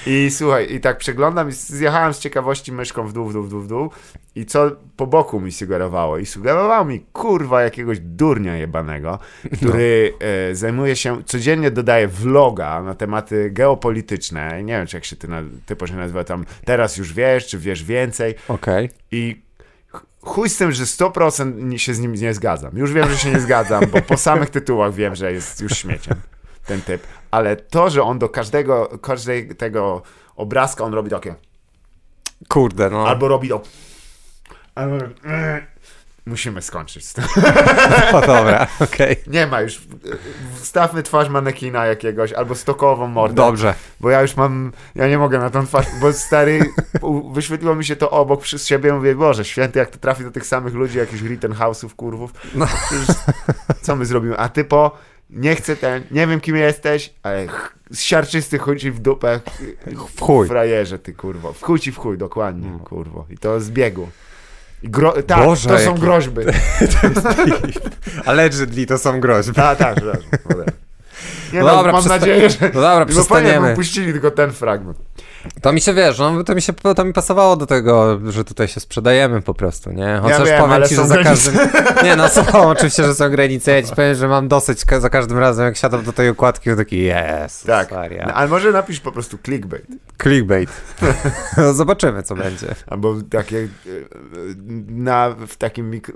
I 0.05 0.31
słuchaj, 0.31 0.73
i 0.73 0.79
tak 0.79 0.97
przeglądam 0.97 1.49
i 1.49 1.51
zjechałem 1.51 2.13
z 2.13 2.19
ciekawości 2.19 2.71
myszką 2.71 3.07
w 3.07 3.13
dół, 3.13 3.25
w 3.25 3.33
dół, 3.33 3.43
w 3.43 3.49
dół, 3.49 3.61
w 3.61 3.67
dół 3.67 3.91
i 4.37 4.45
co 4.45 4.71
po 4.95 5.07
boku 5.07 5.39
mi 5.39 5.51
sugerowało? 5.51 6.17
I 6.17 6.25
sugerowało 6.25 6.85
mi, 6.85 6.99
kurwa, 7.13 7.63
jakiegoś 7.63 7.99
durnia 7.99 8.55
jebanego, 8.55 9.19
który 9.57 10.13
e, 10.19 10.55
zajmuje 10.55 10.95
się, 10.95 11.23
codziennie 11.23 11.71
dodaje 11.71 12.07
vloga 12.07 12.83
na 12.83 12.95
tematy 12.95 13.49
geopolityczne, 13.51 14.63
nie 14.63 14.73
wiem, 14.73 14.87
czy 14.87 14.97
jak 14.97 15.05
się 15.05 15.15
ty, 15.15 15.27
na, 15.27 15.41
typo 15.65 15.87
się 15.87 15.95
nazywa 15.95 16.23
tam, 16.23 16.45
teraz 16.65 16.97
już 16.97 17.13
wiesz, 17.13 17.47
czy 17.47 17.59
wiesz 17.59 17.83
więcej 17.83 18.35
Okej. 18.47 18.89
I 19.11 19.41
ch- 19.93 20.05
chuj 20.21 20.49
z 20.49 20.57
tym, 20.57 20.71
że 20.71 20.83
100% 20.85 21.53
nie- 21.57 21.79
się 21.79 21.93
z 21.93 21.99
nim 21.99 22.13
nie 22.15 22.33
zgadzam. 22.33 22.77
Już 22.77 22.93
wiem, 22.93 23.09
że 23.09 23.17
się 23.17 23.31
nie 23.31 23.39
zgadzam, 23.39 23.83
bo 23.91 24.01
po 24.01 24.17
samych 24.17 24.49
tytułach 24.49 24.93
wiem, 24.93 25.15
że 25.15 25.33
jest 25.33 25.61
już 25.61 25.71
śmieciem 25.71 26.15
ten 26.65 26.81
typ. 26.81 27.03
Ale 27.31 27.55
to, 27.55 27.89
że 27.89 28.03
on 28.03 28.19
do 28.19 28.29
każdego, 28.29 28.99
każdej 29.01 29.55
tego 29.55 30.01
obrazka 30.35 30.83
on 30.83 30.93
robi 30.93 31.09
takie, 31.09 31.35
Kurde, 32.47 32.89
no. 32.89 33.07
albo 33.07 33.27
robi 33.27 33.49
to. 33.49 33.61
Albo, 34.75 34.95
musimy 36.27 36.61
skończyć 36.61 37.05
z 37.05 37.13
tym. 37.13 37.23
O, 38.13 38.21
dobra, 38.21 38.67
okej. 38.79 39.15
Nie 39.27 39.47
ma 39.47 39.61
już. 39.61 39.81
Wstawmy 40.55 41.03
twarz 41.03 41.29
manekina 41.29 41.85
jakiegoś, 41.85 42.33
albo 42.33 42.55
stokową 42.55 43.07
mordę. 43.07 43.35
Dobrze. 43.35 43.73
Bo 43.99 44.09
ja 44.09 44.21
już 44.21 44.35
mam, 44.35 44.71
ja 44.95 45.07
nie 45.07 45.17
mogę 45.17 45.39
na 45.39 45.49
tą 45.49 45.67
twarz, 45.67 45.85
bo 46.01 46.13
stary, 46.13 46.59
wyświetliło 47.31 47.75
mi 47.75 47.85
się 47.85 47.95
to 47.95 48.09
obok 48.11 48.41
przez 48.41 48.67
siebie, 48.67 48.93
mówię, 48.93 49.15
Boże, 49.15 49.45
święty, 49.45 49.79
jak 49.79 49.89
to 49.89 49.97
trafi 49.97 50.23
do 50.23 50.31
tych 50.31 50.45
samych 50.45 50.73
ludzi, 50.73 50.97
jakichś 50.97 51.21
Rittenhouse'ów, 51.23 51.95
kurwów, 51.95 52.31
No. 52.55 52.67
Co 53.81 53.95
my 53.95 54.05
zrobimy? 54.05 54.37
A 54.37 54.49
ty 54.49 54.63
po, 54.63 54.97
nie 55.29 55.55
chcę 55.55 55.75
ten, 55.75 56.03
nie 56.11 56.27
wiem 56.27 56.39
kim 56.41 56.55
jesteś, 56.55 57.13
ale 57.23 57.47
z 57.91 57.99
siarczysty 58.01 58.57
chuj 58.59 58.77
ci 58.77 58.91
w 58.91 58.99
dupę, 58.99 59.39
W 60.15 60.21
chuj. 60.21 60.47
frajerze 60.47 60.99
ty, 60.99 61.13
kurwo, 61.13 61.53
w 61.53 61.61
chuj 61.61 61.79
ci 61.79 61.91
w 61.91 61.97
chuj, 61.97 62.17
dokładnie, 62.17 62.79
kurwo, 62.83 63.25
i 63.29 63.37
to 63.37 63.59
z 63.59 63.69
biegu. 63.69 64.09
Gro- 64.83 65.23
tak, 65.23 65.45
Boże, 65.45 65.69
to 65.69 65.77
są 65.79 65.89
jaki- 65.91 66.01
groźby. 66.01 66.41
Allegedly 68.25 68.85
to 68.85 68.97
są 68.97 69.19
groźby. 69.19 69.53
Tak, 69.53 69.77
tak, 69.77 69.95
whatever. 69.95 70.65
Nie, 71.53 71.59
No 71.59 71.65
no, 71.65 71.75
dobra, 71.75 71.91
mam 71.91 72.01
przesta- 72.01 72.19
nadzieję, 72.19 72.49
że... 72.49 72.57
No 72.73 72.81
dobra, 72.81 73.05
przestaniemy. 73.05 73.75
puścili 73.75 74.11
tylko 74.11 74.31
ten 74.31 74.51
fragment. 74.51 74.97
To 75.61 75.73
mi 75.73 75.81
się 75.81 75.93
wiesz, 75.93 76.19
no, 76.19 76.43
to 76.43 76.55
mi 76.55 76.61
się 76.61 76.73
to 76.73 77.05
mi 77.05 77.13
pasowało 77.13 77.55
do 77.55 77.65
tego, 77.65 78.19
że 78.31 78.43
tutaj 78.43 78.67
się 78.67 78.79
sprzedajemy 78.79 79.41
po 79.41 79.53
prostu, 79.53 79.91
nie? 79.91 80.19
Chociaż 80.21 80.39
Ja 80.39 80.45
wiem, 80.45 80.61
powiem 80.69 80.87
ci, 80.87 80.95
że 80.95 81.07
za 81.07 81.17
granice. 81.17 81.51
każdym. 81.51 81.83
Nie 82.03 82.15
no, 82.15 82.29
są 82.29 82.41
oczywiście, 82.69 83.03
że 83.03 83.15
są 83.15 83.29
granice. 83.29 83.71
Ja 83.71 83.83
ci 83.83 83.95
powiem, 83.95 84.15
że 84.15 84.27
mam 84.27 84.47
dosyć 84.47 84.85
ka- 84.85 84.99
za 84.99 85.09
każdym 85.09 85.37
razem, 85.37 85.65
jak 85.65 85.77
siadam 85.77 86.03
do 86.03 86.13
tej 86.13 86.29
układki, 86.29 86.69
to 86.69 86.75
taki 86.75 87.01
jest. 87.03 87.65
Tak. 87.65 87.91
No, 87.91 88.33
ale 88.33 88.49
może 88.49 88.71
napisz 88.71 88.99
po 88.99 89.11
prostu 89.11 89.37
clickbait. 89.45 89.85
Clickbait. 90.21 90.69
No, 91.57 91.73
Zobaczymy, 91.73 92.23
co 92.23 92.35
będzie. 92.35 92.75
Albo 92.87 93.15
takie 93.29 93.57
e, 93.57 93.61
e, 93.61 93.67
na, 94.87 95.35
w 95.47 95.55
takim 95.55 95.89
mikro, 95.89 96.15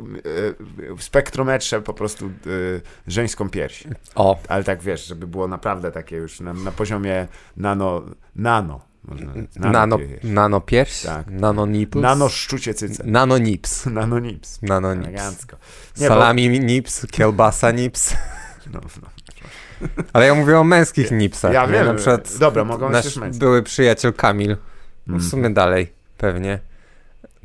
e, 0.91 0.95
w 0.95 1.03
spektrometrze 1.03 1.81
po 1.81 1.93
prostu 1.93 2.25
e, 2.25 2.29
żeńską 3.07 3.49
pierś. 3.49 3.83
O, 4.15 4.39
Ale 4.47 4.63
tak 4.63 4.81
wiesz, 4.81 5.05
żeby 5.07 5.27
było 5.27 5.47
naprawdę 5.47 5.91
takie 5.91 6.15
już 6.15 6.39
na, 6.39 6.53
na 6.53 6.71
poziomie 6.71 7.27
nano, 7.57 8.01
nano. 8.35 8.90
Można, 9.11 9.33
nano, 9.71 9.97
pierś. 9.97 10.23
nano 10.23 10.61
pierś, 10.61 11.01
Tak. 11.01 11.27
nano 11.29 11.65
nipples, 11.65 12.03
Nano 12.03 12.29
szczucie 12.29 12.73
cyce. 12.73 13.03
nano 13.05 13.37
nips, 13.37 13.85
Nano 13.85 14.19
nips. 14.19 14.61
nano 14.61 14.93
nips. 14.95 15.07
Elegancko. 15.07 15.57
Nie, 15.97 16.07
bo- 16.07 16.13
Salami 16.13 16.59
nips, 16.59 17.07
kielbasa 17.11 17.71
nips. 17.71 18.13
No, 18.73 18.79
no. 19.01 19.07
Ale 20.13 20.27
ja 20.27 20.35
mówię 20.35 20.59
o 20.59 20.63
męskich 20.63 21.11
nipsach. 21.11 21.53
Ja 21.53 21.67
wiem. 21.67 21.85
Na 21.87 21.93
przykład 21.93 22.37
Dobra, 22.39 22.63
mogą 22.63 22.91
być 22.91 23.15
nasz 23.17 23.37
były 23.37 23.63
przyjaciel 23.63 24.13
Kamil, 24.13 24.49
no 25.07 25.13
w 25.13 25.19
Mm. 25.19 25.29
sumie 25.29 25.49
dalej, 25.49 25.93
pewnie. 26.17 26.59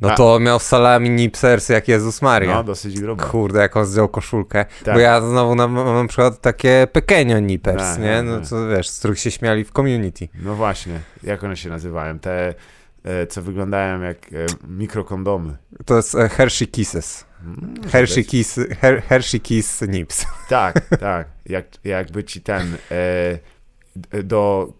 No 0.01 0.11
A- 0.11 0.15
to 0.15 0.39
miał 0.39 0.59
salami 0.59 1.09
nipsers 1.09 1.69
jak 1.69 1.87
Jezus 1.87 2.21
Maria. 2.21 2.53
No, 2.53 2.63
dosyć 2.63 2.99
grubo. 2.99 3.23
Kurde, 3.25 3.59
jak 3.59 3.77
on 3.77 3.85
zdjął 3.85 4.07
koszulkę. 4.09 4.65
Tak. 4.85 4.93
Bo 4.95 4.99
ja 4.99 5.21
znowu 5.21 5.55
na, 5.55 5.67
mam 5.67 5.95
na 6.03 6.07
przykład 6.07 6.41
takie 6.41 6.87
pequeño 6.93 7.41
nippers, 7.41 7.83
Tak, 7.83 7.99
nie? 7.99 8.15
tak, 8.17 8.25
No 8.25 8.39
tak. 8.39 8.49
to 8.49 8.67
wiesz, 8.67 8.89
z 8.89 8.99
których 8.99 9.19
się 9.19 9.31
śmiali 9.31 9.63
w 9.63 9.71
community. 9.71 10.27
No 10.43 10.55
właśnie. 10.55 10.99
Jak 11.23 11.43
one 11.43 11.57
się 11.57 11.69
nazywają? 11.69 12.19
Te, 12.19 12.53
e, 13.03 13.27
co 13.27 13.41
wyglądają 13.41 14.01
jak 14.01 14.17
e, 14.17 14.45
mikrokondomy. 14.67 15.57
To 15.85 15.95
jest 15.97 16.15
e, 16.15 16.29
Hershey 16.29 16.67
Kisses. 16.67 17.25
Mm, 17.45 17.75
Hershey 17.91 18.25
Kiss, 18.25 18.59
Her, 18.81 19.03
Hershey 19.03 19.39
Kiss 19.39 19.81
Nips. 19.81 20.25
Tak, 20.49 20.81
tak. 20.99 21.27
Jak, 21.45 21.65
jakby 21.83 22.23
ci 22.23 22.41
ten 22.41 22.77
e, 22.91 24.23
do, 24.23 24.73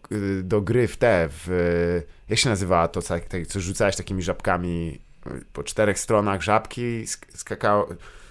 do 0.43 0.62
gry 0.62 0.88
w 0.88 0.97
te, 0.97 1.30
w, 1.32 2.01
jak 2.30 2.39
się 2.39 2.49
nazywała 2.49 2.88
to, 2.88 3.01
co, 3.01 3.15
co 3.47 3.60
rzucałeś 3.60 3.95
takimi 3.95 4.23
żabkami 4.23 5.07
po 5.54 5.63
czterech 5.63 6.00
stronach 6.00 6.42
żabki, 6.42 7.04
sk- 7.06 7.38
skakało, 7.38 7.88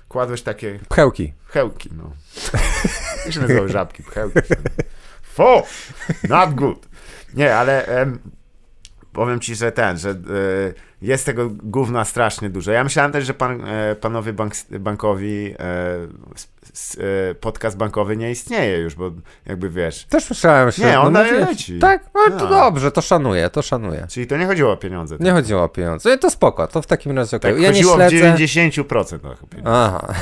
kładłeś 0.09 0.43
takie 0.43 0.79
Pchełki. 0.89 1.33
pchełki, 1.49 1.91
no. 1.97 2.13
Jak 3.25 3.35
się 3.35 3.41
nazywały 3.41 3.69
żabki, 3.69 4.03
pchełki? 4.03 4.41
Fo! 5.23 5.63
Not 6.29 6.55
good. 6.55 6.89
Nie, 7.35 7.57
ale 7.57 7.87
em, 7.87 8.19
powiem 9.13 9.41
ci, 9.41 9.55
że 9.55 9.73
ten, 9.73 9.99
że 9.99 10.11
e, 10.11 10.15
jest 11.03 11.27
tego 11.27 11.49
gówna 11.51 12.05
strasznie 12.05 12.51
dużo. 12.51 12.73
Ja 12.73 12.85
myślałem 12.85 13.13
też, 13.13 13.27
że 13.27 13.35
pan, 13.35 13.65
e, 13.65 13.97
panowie 13.97 14.33
bank, 14.33 14.53
bankowi 14.71 15.55
e, 15.59 15.99
podcast 17.41 17.77
bankowy 17.77 18.17
nie 18.17 18.31
istnieje 18.31 18.79
już, 18.79 18.95
bo 18.95 19.11
jakby 19.47 19.71
wiesz. 19.71 20.05
Też 20.05 20.25
słyszałem 20.25 20.73
się. 20.73 20.83
Nie, 20.85 21.01
on 21.01 21.13
no, 21.13 21.25
mówię- 21.25 21.33
leci. 21.41 21.79
Tak, 21.79 22.05
no 22.15 22.39
to 22.39 22.45
No. 22.45 22.51
dobrze, 22.51 22.93
to 22.93 23.01
szanuję, 23.03 23.51
to 23.51 23.63
szanuję. 23.63 24.07
Czyli 24.11 24.27
to 24.27 24.37
nie 24.37 24.47
chodziło 24.47 24.73
o 24.73 24.77
pieniądze. 24.77 25.17
Nie 25.21 25.33
chodziło 25.33 25.63
o 25.63 25.69
pieniądze. 25.69 26.19
To 26.19 26.31
spoko, 26.31 26.67
to 26.67 26.83
w 26.83 26.87
takim 26.87 27.17
razie 27.17 27.37
okej. 27.37 27.53
Tak, 27.53 27.63
Ja 27.63 27.69
nie 27.69 27.75
chodziło 27.75 27.95
śledzę. 27.97 28.17
w 28.17 28.21
90% 28.39 29.19
no, 29.23 29.35
chyba. 29.35 29.71
Aha, 29.71 30.15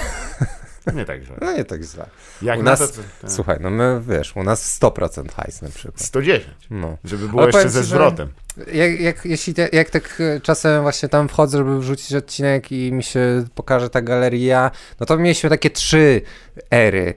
Nie 0.92 1.04
tak 1.04 1.22
źle. 1.22 1.36
no 1.40 1.52
nie 1.52 1.64
tak 1.64 1.82
źle. 1.82 2.06
Jak 2.42 2.58
u 2.60 2.62
na 2.62 2.70
nas- 2.70 2.92
to, 2.92 3.02
to 3.20 3.30
Słuchaj, 3.30 3.58
no 3.60 3.70
my, 3.70 4.00
wiesz, 4.08 4.36
u 4.36 4.42
nas 4.42 4.80
100% 4.80 5.32
hajs 5.34 5.62
na 5.62 5.68
przykład. 5.68 6.00
110, 6.00 6.54
No. 6.70 6.96
żeby 7.04 7.28
było 7.28 7.42
Ale 7.42 7.52
jeszcze 7.52 7.70
ze 7.70 7.82
zwrotem. 7.84 8.28
Jak, 8.72 9.00
jak, 9.00 9.24
jeśli 9.24 9.54
te, 9.54 9.68
jak 9.72 9.90
tak 9.90 10.20
e, 10.20 10.40
czasem 10.40 10.82
właśnie 10.82 11.08
tam 11.08 11.28
wchodzę, 11.28 11.58
żeby 11.58 11.78
wrzucić 11.80 12.14
odcinek 12.14 12.72
i 12.72 12.92
mi 12.92 13.02
się 13.02 13.44
pokaże 13.54 13.90
ta 13.90 14.02
galeria, 14.02 14.70
no 15.00 15.06
to 15.06 15.16
mieliśmy 15.18 15.50
takie 15.50 15.70
trzy 15.70 16.22
ery 16.70 17.14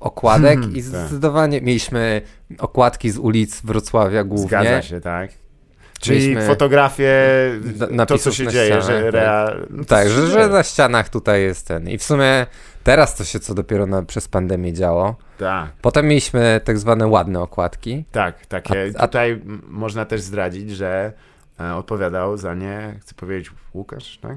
okładek 0.00 0.58
Hmm, 0.60 0.76
i 0.76 0.82
tak. 0.82 0.84
zdecydowanie 0.84 1.60
mieliśmy 1.60 2.22
okładki 2.58 3.10
z 3.10 3.18
ulic 3.18 3.60
Wrocławia 3.60 4.24
głównie. 4.24 4.48
Zgadza 4.48 4.82
się, 4.82 5.00
tak. 5.00 5.30
Czyli 6.00 6.36
fotografie, 6.46 7.14
na- 7.90 8.06
to 8.06 8.18
co 8.18 8.32
się 8.32 8.46
dzieje, 8.46 8.66
ścianach, 8.66 8.84
że 8.86 9.02
tak. 9.02 9.12
real... 9.14 9.66
Tak, 9.88 10.08
że, 10.08 10.26
że 10.26 10.48
na 10.48 10.62
ścianach 10.62 11.08
tutaj 11.08 11.42
jest 11.42 11.68
ten. 11.68 11.88
I 11.88 11.98
w 11.98 12.02
sumie 12.02 12.46
teraz 12.84 13.14
to 13.16 13.24
się 13.24 13.40
co 13.40 13.54
dopiero 13.54 13.86
na, 13.86 14.02
przez 14.02 14.28
pandemię 14.28 14.72
działo. 14.72 15.16
Tak, 15.38 15.70
Potem 15.82 16.06
mieliśmy 16.08 16.60
tak 16.64 16.78
zwane 16.78 17.06
ładne 17.06 17.40
okładki. 17.40 18.04
tak, 18.12 18.46
takie. 18.46 18.90
A- 18.96 19.02
a- 19.02 19.06
Tutaj 19.06 19.40
można 19.68 20.04
też 20.04 20.20
zdradzić, 20.20 20.70
że 20.70 21.12
e, 21.60 21.74
odpowiadał 21.74 22.36
za 22.36 22.54
nie, 22.54 22.94
chcę 23.00 23.14
powiedzieć 23.14 23.50
Łukasz, 23.74 24.18
tak? 24.18 24.36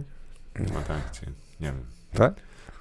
No 0.60 0.80
tak, 0.88 1.12
czy, 1.12 1.26
nie 1.60 1.68
wiem. 1.68 1.86
Tak? 2.14 2.34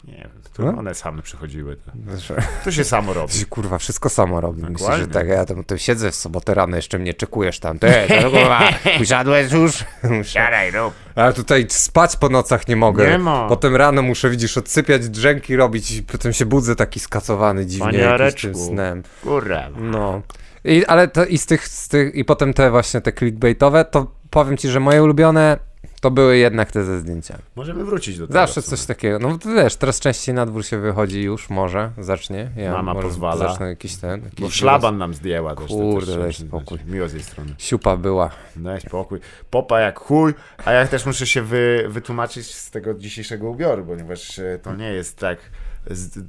Nie 0.09 0.17
wiem, 0.17 0.31
to 0.55 0.63
No? 0.63 0.79
one 0.79 0.95
same 0.95 1.23
przychodziły. 1.23 1.77
To, 1.77 1.93
Że, 2.19 2.43
to 2.65 2.73
się 2.73 2.85
samo 2.85 3.13
robi. 3.13 3.33
że 3.33 3.45
kurwa, 3.45 3.79
wszystko 3.79 4.09
samo 4.09 4.41
robi. 4.41 4.63
Dokładnie. 4.63 5.05
że 5.05 5.09
tak, 5.11 5.29
ja 5.29 5.45
tam, 5.45 5.65
tam 5.65 5.79
siedzę 5.79 6.11
w 6.11 6.15
sobotę 6.15 6.55
rano, 6.55 6.77
jeszcze 6.77 6.99
mnie 6.99 7.15
czekujesz 7.15 7.61
tam. 7.61 7.79
Ty, 7.79 7.93
to 8.23 8.31
kurwa, 8.31 8.61
usiadłeś 9.03 9.53
już? 9.53 9.85
Siadaj, 10.33 10.71
rób. 10.71 10.95
Ale 11.15 11.33
tutaj 11.33 11.67
spać 11.69 12.17
po 12.17 12.29
nocach 12.29 12.69
nie 12.69 12.77
mogę. 12.77 13.11
Nie 13.11 13.19
ma. 13.19 13.49
Potem 13.49 13.77
rano 13.77 14.03
muszę, 14.03 14.31
widzisz, 14.31 14.59
odsypiać 14.59 15.09
drzęki 15.09 15.57
robić 15.57 15.91
i 15.91 16.03
potem 16.03 16.33
się 16.33 16.47
budzę 16.47 16.77
taki 16.77 17.01
skacowany 17.01 17.67
dziwnie 17.67 18.09
tym 18.43 18.55
snem. 18.55 19.03
Kurwa. 19.23 19.69
No. 19.77 20.23
I, 20.65 20.87
ale 20.87 21.09
to 21.09 21.25
i 21.25 21.39
z 21.39 21.47
tych, 21.47 21.69
z 21.69 21.89
tych, 21.89 22.15
i 22.15 22.25
potem 22.25 22.55
te 22.55 22.71
właśnie 22.71 23.01
te 23.01 23.13
clickbaitowe, 23.13 23.85
to 23.85 24.07
powiem 24.31 24.57
ci, 24.57 24.69
że 24.69 24.81
moje 24.81 25.03
ulubione 25.03 25.59
to 26.01 26.11
były 26.11 26.37
jednak 26.37 26.73
te 26.73 26.85
ze 26.85 27.01
zdjęciami. 27.01 27.43
Możemy 27.57 27.85
wrócić 27.85 28.19
do 28.19 28.27
tego. 28.27 28.39
Zawsze 28.39 28.63
coś 28.63 28.87
takiego. 28.87 29.19
No 29.19 29.39
to 29.39 29.49
wiesz, 29.55 29.77
teraz 29.77 30.01
częściej 30.01 30.35
na 30.35 30.47
dwór 30.47 30.65
się 30.65 30.79
wychodzi 30.79 31.23
już, 31.23 31.51
może 31.51 31.91
zacznie. 31.99 32.51
Ja 32.57 32.73
Mama 32.73 32.95
może 32.95 33.09
pozwala. 33.09 33.49
Zacznę 33.49 33.69
jakiś 33.69 33.97
ten. 33.97 34.25
Jakiś 34.25 34.41
Bo 34.41 34.51
szlaban 34.51 34.99
nam 34.99 35.15
zdjęła 35.15 35.55
też. 35.57 35.67
Kurde, 35.67 36.19
daj 36.19 36.33
spokój. 36.33 36.79
Miło 36.87 37.09
z 37.09 37.13
jej 37.13 37.23
strony. 37.23 37.55
Siupa 37.59 37.97
była. 37.97 38.31
Daj 38.57 38.81
spokój. 38.81 39.21
Popa 39.51 39.81
jak 39.81 39.99
chuj, 39.99 40.35
a 40.65 40.73
ja 40.73 40.87
też 40.87 41.07
muszę 41.07 41.27
się 41.27 41.43
wy, 41.43 41.85
wytłumaczyć 41.89 42.55
z 42.55 42.71
tego 42.71 42.95
dzisiejszego 42.95 43.51
ubioru, 43.51 43.85
ponieważ 43.85 44.39
e, 44.39 44.59
to 44.63 44.75
nie 44.75 44.93
jest 44.93 45.19
tak. 45.19 45.39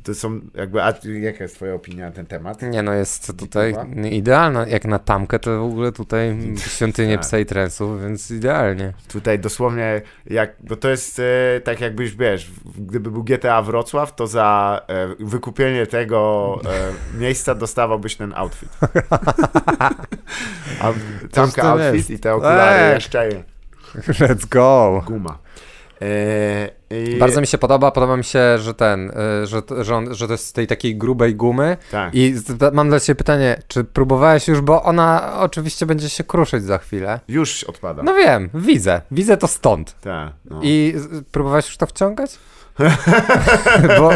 To 0.03 0.15
są 0.15 0.39
jakby. 0.55 0.83
A 0.83 0.93
jaka 1.03 1.43
jest 1.43 1.55
Twoja 1.55 1.73
opinia 1.73 2.05
na 2.05 2.11
ten 2.11 2.25
temat? 2.25 2.61
Nie 2.61 2.83
no, 2.83 2.93
jest 2.93 3.37
tutaj 3.37 3.73
Dziękuję. 3.73 4.09
idealna. 4.09 4.67
Jak 4.67 4.85
na 4.85 4.99
tamkę, 4.99 5.39
to 5.39 5.59
w 5.59 5.63
ogóle 5.63 5.91
tutaj 5.91 6.37
świątynię 6.57 7.13
Tak. 7.17 7.21
psa 7.25 7.39
i 7.39 7.45
trensu, 7.45 7.99
więc 7.99 8.31
idealnie. 8.31 8.93
Tutaj 9.07 9.39
dosłownie, 9.39 10.01
jak, 10.25 10.55
bo 10.59 10.75
to 10.75 10.89
jest 10.89 11.19
e, 11.19 11.61
tak 11.61 11.81
jakbyś, 11.81 12.15
wiesz, 12.15 12.51
gdyby 12.77 13.11
był 13.11 13.23
GTA 13.23 13.61
Wrocław, 13.61 14.15
to 14.15 14.27
za 14.27 14.81
e, 14.87 15.07
wykupienie 15.25 15.87
tego 15.87 16.59
e, 17.15 17.19
miejsca 17.19 17.55
dostawałbyś 17.55 18.15
ten 18.15 18.33
outfit. 18.35 18.69
A 20.81 20.93
tamka 21.31 21.63
outfit 21.63 22.09
i 22.09 22.19
te 22.19 22.33
okulary 22.33 22.83
Ej. 22.83 22.93
jeszcze 22.95 23.29
Let's 23.95 24.47
go. 24.49 25.03
guma. 25.07 25.37
E, 26.01 26.69
i, 26.89 27.19
Bardzo 27.19 27.41
mi 27.41 27.47
się 27.47 27.57
podoba, 27.57 27.91
podoba 27.91 28.17
mi 28.17 28.23
się, 28.23 28.57
że 28.57 28.73
ten, 28.73 29.09
y, 29.43 29.47
że, 29.47 29.61
to- 29.61 29.83
że, 29.83 29.95
on, 29.95 30.15
że 30.15 30.27
to 30.27 30.33
jest 30.33 30.45
z 30.45 30.53
tej 30.53 30.67
takiej 30.67 30.95
grubej 30.95 31.35
gumy. 31.35 31.77
Tak. 31.91 32.15
I 32.15 32.35
mam 32.73 32.89
dla 32.89 32.99
ciebie 32.99 33.15
pytanie, 33.17 33.61
czy 33.67 33.83
próbowałeś 33.83 34.47
już, 34.47 34.61
bo 34.61 34.83
ona 34.83 35.33
oczywiście 35.39 35.85
będzie 35.85 36.09
się 36.09 36.23
kruszyć 36.23 36.63
za 36.63 36.77
chwilę. 36.77 37.19
Już 37.27 37.63
odpada. 37.63 38.03
No 38.03 38.13
wiem, 38.13 38.49
widzę, 38.53 39.01
widzę 39.11 39.37
to 39.37 39.47
stąd. 39.47 39.95
Tak. 40.01 40.33
No. 40.45 40.59
I 40.63 40.93
próbowałeś 41.31 41.65
już 41.65 41.77
to 41.77 41.85
wciągać? 41.85 42.31
bo, 43.99 44.09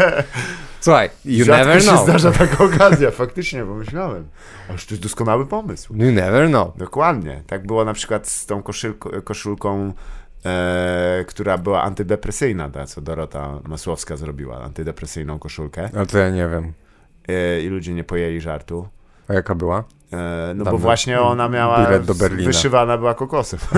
słuchaj, 0.80 1.10
you 1.24 1.44
Rzadko 1.44 1.64
never 1.64 1.82
się 1.82 1.88
know. 1.88 2.02
zdarza 2.04 2.30
taka 2.32 2.64
okazja, 2.64 3.10
faktycznie, 3.10 3.64
pomyślałem. 3.64 4.28
Aż 4.74 4.86
to 4.86 4.94
jest 4.94 5.02
doskonały 5.02 5.46
pomysł. 5.46 5.94
You 5.96 6.12
never 6.12 6.48
know. 6.48 6.76
Dokładnie. 6.76 7.42
Tak 7.46 7.66
było 7.66 7.84
na 7.84 7.92
przykład 7.94 8.28
z 8.28 8.46
tą 8.46 8.62
koszylko, 8.62 9.22
koszulką, 9.22 9.92
e, 10.44 11.24
która 11.28 11.58
była 11.58 11.82
antydepresyjna, 11.82 12.70
ta, 12.70 12.86
co 12.86 13.00
Dorota 13.00 13.60
Masłowska 13.64 14.16
zrobiła, 14.16 14.62
antydepresyjną 14.62 15.38
koszulkę. 15.38 15.90
Ale 15.96 16.06
to 16.06 16.18
ja 16.18 16.30
nie 16.30 16.48
wiem. 16.48 16.72
E, 17.28 17.60
I 17.60 17.68
ludzie 17.68 17.94
nie 17.94 18.04
pojęli 18.04 18.40
żartu. 18.40 18.88
A 19.28 19.34
jaka 19.34 19.54
była? 19.54 19.84
E, 20.12 20.52
no 20.54 20.64
Tam 20.64 20.72
bo 20.72 20.78
właśnie 20.78 21.20
ona 21.20 21.48
miała, 21.48 21.86
wyszywana 22.44 22.98
była 22.98 23.14
kokosem. 23.14 23.60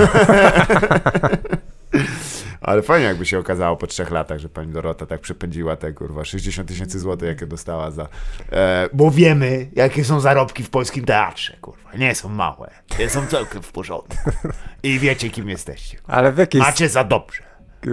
Ale 2.61 2.83
fajnie 2.83 3.07
jakby 3.07 3.27
się 3.27 3.39
okazało 3.39 3.77
po 3.77 3.87
trzech 3.87 4.11
latach, 4.11 4.39
że 4.39 4.49
pani 4.49 4.73
Dorota 4.73 5.07
tak 5.07 5.21
przepędziła 5.21 5.77
te 5.77 5.93
kurwa 5.93 6.25
60 6.25 6.69
tysięcy 6.69 6.99
złotych, 6.99 7.29
jakie 7.29 7.47
dostała 7.47 7.91
za... 7.91 8.09
E, 8.53 8.89
bo 8.93 9.11
wiemy, 9.11 9.71
jakie 9.73 10.05
są 10.05 10.21
zarobki 10.21 10.63
w 10.63 10.71
polskim 10.71 11.05
teatrze, 11.05 11.57
kurwa. 11.61 11.93
Nie 11.99 12.15
są 12.15 12.29
małe. 12.29 12.71
Nie 12.99 13.11
są 13.11 13.27
całkiem 13.27 13.63
w 13.63 13.73
porządku. 13.73 14.17
I 14.83 14.99
wiecie, 14.99 15.31
kim 15.31 15.49
jesteście. 15.49 15.99
Ale 16.07 16.33
w 16.33 16.39
jakiej, 16.39 16.61
Macie 16.61 16.89
za 16.89 17.05
dobrze. 17.05 17.43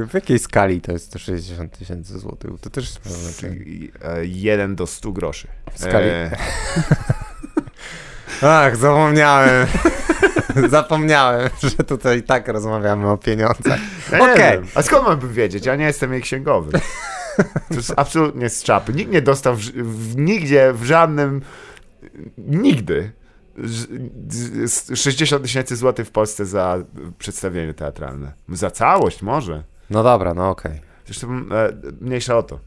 w 0.09 0.13
jakiej 0.13 0.39
skali 0.39 0.81
to 0.81 0.91
jest 0.91 1.13
te 1.13 1.19
60 1.19 1.77
tysięcy 1.77 2.19
złotych? 2.19 2.51
To 2.61 2.69
też 2.69 2.89
znaczenie. 3.03 3.55
I, 3.55 3.91
e, 4.03 4.25
jeden 4.25 4.75
do 4.75 4.87
100 4.87 5.11
groszy. 5.11 5.47
W 5.73 5.79
skali- 5.79 6.09
E, 6.09 6.31
Ach, 8.41 8.75
zapomniałem. 8.77 9.67
Zapomniałem, 10.69 11.49
że 11.63 11.83
tutaj 11.83 12.17
i 12.17 12.23
tak 12.23 12.47
rozmawiamy 12.47 13.09
o 13.09 13.17
pieniądzach. 13.17 13.79
Ja 14.11 14.19
Okej. 14.33 14.35
wiem. 14.51 14.67
A 14.75 14.81
skąd 14.81 15.07
mam 15.07 15.33
wiedzieć? 15.33 15.65
Ja 15.65 15.75
nie 15.75 15.85
jestem 15.85 16.13
jej 16.13 16.21
księgowy. 16.21 16.71
To 17.69 17.75
jest 17.75 17.93
absolutnie 17.97 18.49
z 18.49 18.63
czapy. 18.63 18.93
Nikt 18.93 19.11
nie 19.11 19.21
dostał 19.21 19.55
w, 19.55 19.59
w, 19.61 20.17
nigdzie, 20.17 20.73
w 20.73 20.83
żadnym, 20.83 21.41
nigdy 22.37 23.11
z- 23.63 24.71
z- 24.71 24.99
60 24.99 25.43
tysięcy 25.43 25.75
złotych 25.75 26.07
w 26.07 26.11
Polsce 26.11 26.45
za 26.45 26.77
przedstawienie 27.17 27.73
teatralne. 27.73 28.31
Za 28.49 28.71
całość 28.71 29.21
może. 29.21 29.63
No 29.89 30.03
dobra, 30.03 30.33
no 30.33 30.49
okej. 30.49 30.81
Zresztą 31.05 31.27
e, 31.27 31.73
mniejsza 32.01 32.37
o 32.37 32.43
to. 32.43 32.59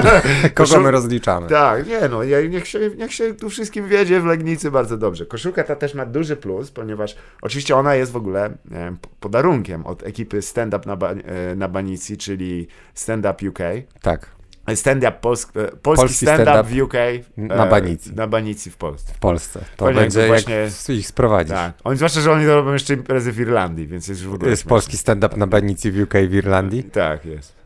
Kogo 0.54 0.80
my 0.80 0.90
rozliczamy? 0.90 1.48
Tak, 1.48 1.86
nie 1.86 2.08
no, 2.08 2.24
niech, 2.24 2.68
się, 2.68 2.90
niech 2.96 3.14
się 3.14 3.34
tu 3.34 3.50
wszystkim 3.50 3.88
wiedzie 3.88 4.20
w 4.20 4.24
Legnicy 4.24 4.70
bardzo 4.70 4.96
dobrze. 4.96 5.26
Koszulka 5.26 5.64
ta 5.64 5.76
też 5.76 5.94
ma 5.94 6.06
duży 6.06 6.36
plus, 6.36 6.70
ponieważ 6.70 7.16
oczywiście 7.42 7.76
ona 7.76 7.94
jest 7.94 8.12
w 8.12 8.16
ogóle 8.16 8.44
e, 8.72 8.96
podarunkiem 9.20 9.86
od 9.86 10.02
ekipy 10.02 10.42
Stand 10.42 10.74
Up 10.74 10.88
na, 10.88 10.96
ba, 10.96 11.10
e, 11.10 11.56
na 11.56 11.68
Banicji, 11.68 12.16
czyli 12.16 12.66
Stand 12.94 13.26
Up 13.26 13.48
UK. 13.48 13.58
Tak, 14.02 14.40
Stand 14.74 15.04
Up 15.04 15.12
Polsk, 15.20 15.56
e, 15.56 15.60
polski, 15.62 15.80
Polski 15.82 16.26
stand, 16.26 16.42
stand 16.42 16.66
w 16.66 16.82
UK. 16.82 16.94
e, 16.94 17.20
na 17.36 17.66
Banicji. 17.66 18.14
Na 18.14 18.26
Banicji 18.26 18.70
w 18.70 18.76
Polsce. 18.76 19.12
w 19.12 19.18
Polsce. 19.18 19.64
To 19.76 19.92
będzie 19.92 20.26
właśnie- 20.26 20.68
ich 20.88 21.06
sprowadzić. 21.06 21.54
Tak. 21.54 21.72
Oni, 21.84 21.96
zwłaszcza, 21.96 22.20
że 22.20 22.32
oni 22.32 22.46
to 22.46 22.54
robią 22.54 22.72
jeszcze 22.72 22.94
imprezy 22.94 23.32
w 23.32 23.40
Irlandii, 23.40 23.86
więc 23.86 24.08
jest 24.08 24.24
w 24.24 24.34
ogóle 24.34 24.50
Jest 24.50 24.64
polski 24.64 24.96
stand-up 24.96 25.36
na 25.36 25.46
banicji 25.46 25.92
w 25.92 26.02
UK 26.02 26.14
w 26.28 26.34
Irlandii. 26.34 26.84
Tak, 26.84 27.24
jest. 27.24 27.59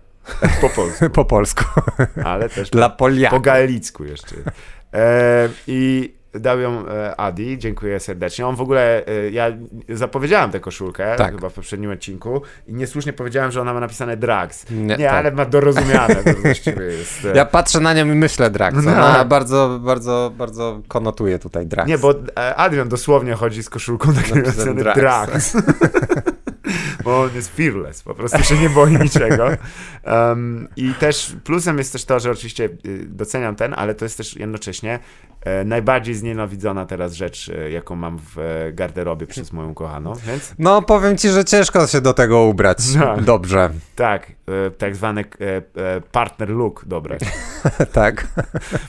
Po 0.60 0.68
polsku, 0.70 1.10
Po 1.18 1.24
polsku. 1.24 1.64
ale 2.24 2.48
też 2.48 2.70
Dla 2.70 2.88
po 2.90 2.96
Poliaków. 2.96 3.42
gaelicku 3.42 4.04
jeszcze. 4.04 4.36
E, 4.94 5.48
I 5.66 6.14
dał 6.34 6.60
ją 6.60 6.88
e, 6.88 7.16
Adi, 7.20 7.58
dziękuję 7.58 8.00
serdecznie. 8.00 8.46
On 8.46 8.56
w 8.56 8.60
ogóle, 8.60 9.06
e, 9.06 9.30
ja 9.30 9.46
zapowiedziałem 9.88 10.50
tę 10.50 10.60
koszulkę 10.60 11.14
Tak. 11.18 11.34
chyba 11.34 11.48
w 11.48 11.52
poprzednim 11.52 11.90
odcinku 11.90 12.42
i 12.66 12.74
niesłusznie 12.74 13.12
powiedziałem, 13.12 13.50
że 13.52 13.60
ona 13.60 13.74
ma 13.74 13.80
napisane 13.80 14.16
Drags. 14.16 14.70
Nie, 14.70 14.96
Nie, 14.96 15.04
tak. 15.06 15.14
ale 15.14 15.32
ma 15.32 15.44
dorozumiane, 15.44 16.14
to 16.14 16.32
właściwie 16.42 16.82
jest. 16.84 17.24
e, 17.24 17.36
Ja 17.36 17.44
patrzę 17.44 17.80
na 17.80 17.94
nią 17.94 18.06
i 18.06 18.14
myślę 18.14 18.50
Drax. 18.50 18.76
No. 18.84 18.92
Ona 18.92 19.24
bardzo, 19.24 19.78
bardzo, 19.82 20.32
bardzo 20.38 20.80
konotuje 20.88 21.38
tutaj 21.38 21.66
Drax. 21.66 21.88
Nie, 21.88 21.98
bo 21.98 22.14
Adrian 22.56 22.88
dosłownie 22.88 23.34
chodzi 23.34 23.62
z 23.62 23.70
koszulką 23.70 24.14
takiej 24.14 24.34
Napisane 24.42 24.74
napisane 24.74 24.94
Drax. 24.94 25.56
Bo 27.04 27.22
on 27.22 27.34
jest 27.34 27.56
fearless, 27.56 28.02
po 28.02 28.14
prostu 28.14 28.42
się 28.42 28.58
nie 28.58 28.70
boi 28.70 28.98
niczego. 28.98 29.48
Um, 30.06 30.68
I 30.76 30.94
też 30.94 31.36
plusem 31.44 31.78
jest 31.78 31.92
też 31.92 32.04
to, 32.04 32.20
że 32.20 32.30
oczywiście 32.30 32.64
y, 32.64 33.06
doceniam 33.08 33.56
ten, 33.56 33.74
ale 33.76 33.94
to 33.94 34.04
jest 34.04 34.16
też 34.16 34.36
jednocześnie 34.36 34.98
najbardziej 35.64 36.14
znienawidzona 36.14 36.86
teraz 36.86 37.12
rzecz, 37.14 37.48
e, 37.48 37.70
jaką 37.70 37.96
mam 37.96 38.18
w 38.18 38.38
e, 38.38 38.72
garderobie 38.72 39.26
przez 39.26 39.52
moją 39.52 39.74
kochaną, 39.74 40.12
więc 40.26 40.54
No 40.58 40.82
powiem 40.82 41.16
ci, 41.18 41.28
że 41.28 41.44
ciężko 41.44 41.86
się 41.86 42.00
do 42.00 42.14
tego 42.14 42.42
ubrać. 42.42 42.78
Tak. 42.98 43.22
Dobrze. 43.22 43.70
tak, 43.96 44.26
e, 44.66 44.70
tak 44.70 44.96
zwany 44.96 45.20
e, 45.20 45.56
e, 45.56 46.00
partner 46.12 46.48
look 46.50 46.84
dobrać. 46.86 47.20
tak. 47.92 48.26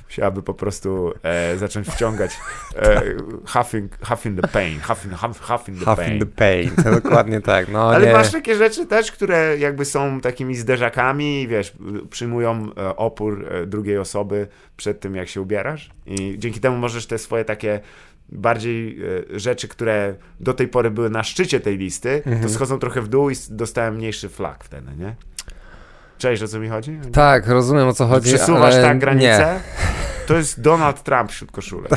Musiałaby 0.08 0.44
po 0.44 0.54
prostu 0.54 1.13
e, 1.24 1.58
zacząć 1.58 1.88
wciągać 1.88 2.32
e, 2.76 3.02
huffing, 3.48 3.91
huffing 4.08 4.41
the 4.41 4.48
pain, 4.48 4.80
huffing, 4.80 5.13
huff, 5.15 5.41
huffing 5.41 5.80
the 5.80 5.86
Huff 5.86 6.00
pain. 6.00 6.13
in 6.13 6.20
the 6.20 6.26
pain. 6.26 6.72
Dokładnie 7.04 7.41
tak. 7.41 7.68
No 7.70 7.89
Ale 7.89 8.06
nie. 8.08 8.13
masz 8.13 8.32
takie 8.32 8.56
rzeczy 8.56 8.86
też, 8.86 9.12
które 9.12 9.58
jakby 9.58 9.86
są 9.86 10.22
takimi 10.22 10.56
zderzakami 10.56 11.48
wiesz, 11.48 11.74
przyjmują 12.10 12.70
e, 12.78 12.96
opór 12.96 13.46
e, 13.52 13.65
drugiej 13.65 13.98
osoby 13.98 14.48
przed 14.78 15.00
tym, 15.00 15.16
jak 15.16 15.28
się 15.30 15.42
ubierasz 15.42 15.90
i 16.06 16.36
dzięki 16.40 16.60
temu 16.60 16.78
możesz 16.78 17.06
te 17.08 17.18
swoje 17.18 17.46
takie 17.46 17.80
bardziej 18.30 19.00
e, 19.36 19.40
rzeczy, 19.40 19.68
które 19.68 20.16
do 20.40 20.54
tej 20.54 20.68
pory 20.68 20.92
były 20.92 21.10
na 21.10 21.24
szczycie 21.24 21.60
tej 21.60 21.78
listy, 21.78 22.10
Mhm. 22.26 22.42
to 22.44 22.50
schodzą 22.50 22.80
trochę 22.80 23.02
w 23.02 23.08
dół 23.08 23.30
i 23.30 23.36
dostałem 23.50 23.96
mniejszy 23.96 24.30
flag 24.30 24.64
wtedy, 24.64 24.92
nie? 25.00 25.16
Cześć, 26.18 26.44
o 26.44 26.48
co 26.48 26.60
mi 26.60 26.70
chodzi? 26.70 27.00
Tak, 27.14 27.48
rozumiem 27.48 27.88
o 27.88 27.94
co 27.94 28.06
chodzi, 28.08 28.28
Przesuwasz 28.36 28.74
ale 28.76 29.00
tak 29.00 29.16
nie. 29.16 29.40
To 30.28 30.34
jest 30.38 30.62
Donald 30.62 31.04
Trump 31.04 31.32
wśród 31.32 31.52
koszulek. 31.52 31.92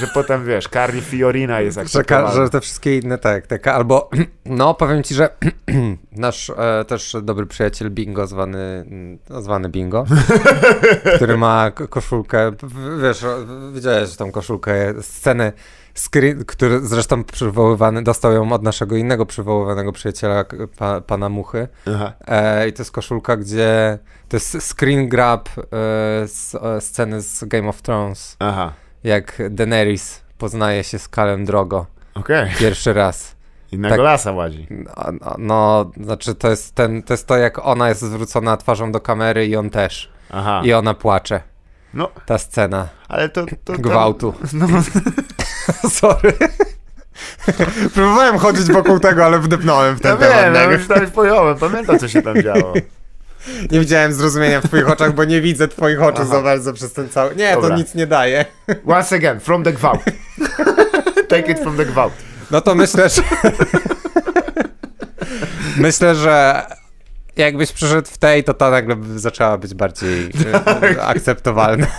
Że 0.00 0.06
potem, 0.06 0.44
wiesz, 0.46 0.68
Carly 0.68 1.00
Fiorina 1.00 1.60
jest 1.60 1.74
Że, 1.76 1.82
ka- 1.82 1.88
akceptowalna. 1.88 2.32
że 2.44 2.50
te 2.50 2.60
wszystkie 2.60 2.98
inne, 2.98 3.18
tak, 3.18 3.46
tak. 3.46 3.66
Albo, 3.68 4.10
no 4.46 4.74
powiem 4.74 5.02
ci, 5.02 5.14
że 5.14 5.28
nasz 6.12 6.50
e, 6.50 6.84
też 6.84 7.16
dobry 7.22 7.46
przyjaciel 7.46 7.90
Bingo, 7.90 8.26
zwany, 8.26 8.84
no, 9.30 9.42
zwany 9.42 9.68
Bingo, 9.68 10.04
który 11.16 11.36
ma 11.36 11.70
koszulkę, 11.70 12.52
wiesz, 13.02 13.24
widziałeś 13.72 14.16
tą 14.16 14.32
koszulkę, 14.32 14.94
scenę, 15.02 15.52
screen, 15.94 16.44
który 16.44 16.80
zresztą 16.80 17.24
przywoływany, 17.24 18.02
dostał 18.02 18.32
ją 18.32 18.52
od 18.52 18.62
naszego 18.62 18.96
innego 18.96 19.26
przywoływanego 19.26 19.92
przyjaciela, 19.92 20.44
pa, 20.78 21.00
pana 21.00 21.28
Muchy. 21.28 21.68
E, 22.26 22.68
I 22.68 22.72
to 22.72 22.82
jest 22.82 22.92
koszulka, 22.92 23.36
gdzie 23.36 23.98
to 24.28 24.36
jest 24.36 24.74
screen 24.74 25.08
grab 25.08 25.48
e, 25.48 25.62
z 26.26 26.54
e, 26.54 26.80
sceny 26.80 27.20
z 27.22 27.44
Game 27.44 27.68
of 27.68 27.82
Thrones, 27.82 28.36
Aha. 28.38 28.72
jak 29.04 29.42
Daenerys 29.50 30.22
poznaje 30.38 30.84
się 30.84 30.98
z 30.98 31.08
Kalem 31.08 31.44
Drogo 31.44 31.86
Okej. 32.14 32.50
pierwszy 32.58 32.92
raz. 32.92 33.36
I 33.72 33.78
na 33.78 33.88
Tak. 33.88 33.98
golasa 33.98 34.32
łazi. 34.32 34.66
No, 34.70 34.92
no, 35.20 35.36
no, 35.38 35.90
znaczy 36.04 36.34
to 36.34 36.50
jest, 36.50 36.74
ten, 36.74 37.02
to 37.02 37.12
jest 37.12 37.26
to, 37.26 37.36
jak 37.36 37.66
ona 37.66 37.88
jest 37.88 38.00
zwrócona 38.00 38.56
twarzą 38.56 38.92
do 38.92 39.00
kamery 39.00 39.46
i 39.46 39.56
on 39.56 39.70
też. 39.70 40.12
Aha. 40.30 40.62
I 40.64 40.72
ona 40.72 40.94
płacze. 40.94 41.42
No, 41.94 42.08
Ta 42.26 42.38
scena 42.38 42.88
ale 43.08 43.28
to... 43.28 43.46
to, 43.64 43.72
gwałtu. 43.72 44.34
No, 44.52 44.66
Sorry. 46.00 46.32
Próbowałem 47.94 48.38
chodzić 48.38 48.72
wokół 48.72 49.00
tego, 49.00 49.24
ale 49.24 49.38
wdepnąłem 49.38 49.96
w 49.96 50.04
ja 50.04 50.10
ten 50.10 50.18
temat. 50.18 50.44
wiem, 50.44 50.54
ja 50.54 50.66
nie? 50.66 50.72
już 50.72 50.88
tam 50.88 51.10
pojąłem, 51.10 51.58
pamiętam 51.58 51.98
co 51.98 52.08
się 52.08 52.22
tam 52.22 52.42
działo. 52.42 52.72
Nie 53.70 53.80
widziałem 53.80 54.12
zrozumienia 54.12 54.60
w 54.60 54.64
twoich 54.64 54.88
oczach, 54.90 55.14
bo 55.14 55.24
nie 55.24 55.40
widzę 55.40 55.68
twoich 55.68 56.02
oczu 56.02 56.22
Aha. 56.22 56.30
za 56.30 56.42
bardzo 56.42 56.72
przez 56.72 56.92
ten 56.92 57.08
cały... 57.08 57.36
Nie, 57.36 57.54
Dobra. 57.54 57.70
to 57.70 57.76
nic 57.76 57.94
nie 57.94 58.06
daje. 58.06 58.44
Once 58.86 59.16
again, 59.16 59.40
from 59.40 59.64
the 59.64 59.72
gwałt. 59.72 60.00
Take 61.28 61.52
it 61.52 61.58
from 61.60 61.76
the 61.76 61.86
gwałt. 61.86 62.12
No 62.50 62.60
to 62.60 62.74
myślę, 62.74 63.08
że... 63.08 63.22
myślę, 65.76 66.14
że 66.14 66.66
jakbyś 67.36 67.72
przyszedł 67.72 68.08
w 68.10 68.18
tej, 68.18 68.44
to 68.44 68.54
ta 68.54 68.70
nagle 68.70 68.96
zaczęła 69.16 69.58
być 69.58 69.74
bardziej 69.74 70.30
e, 70.96 71.02
akceptowalna. 71.02 71.86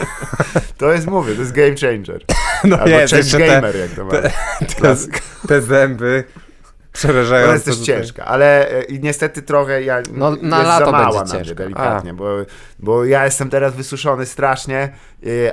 To 0.77 0.91
jest, 0.91 1.07
mówię, 1.07 1.35
to 1.35 1.41
jest 1.41 1.51
game 1.51 1.75
changer. 1.81 2.21
No 2.63 2.77
Albo 2.79 2.89
jest, 2.89 3.13
change 3.13 3.17
jeszcze 3.17 3.37
te, 3.37 3.47
gamer, 3.47 3.75
jak 3.75 3.91
to 3.91 4.05
ma. 4.05 4.11
te, 4.11 4.31
Klasyk. 4.75 5.21
te 5.47 5.61
zęby 5.61 6.23
przerażające. 6.93 7.45
Ona 7.45 7.53
jest 7.53 7.65
też 7.65 7.77
ciężka, 7.77 8.25
ale 8.25 8.71
e, 8.71 8.83
i 8.83 8.99
niestety 8.99 9.41
trochę 9.41 9.83
ja 9.83 10.01
No, 10.11 10.31
na 10.41 10.57
jest 10.57 10.67
lato 10.67 10.85
za 10.85 10.91
mała 10.91 11.19
będzie 11.19 11.33
na 11.33 11.39
mnie, 11.39 11.55
delikatnie, 11.55 12.13
bo, 12.13 12.29
bo 12.79 13.05
ja 13.05 13.25
jestem 13.25 13.49
teraz 13.49 13.75
wysuszony 13.75 14.25
strasznie, 14.25 14.93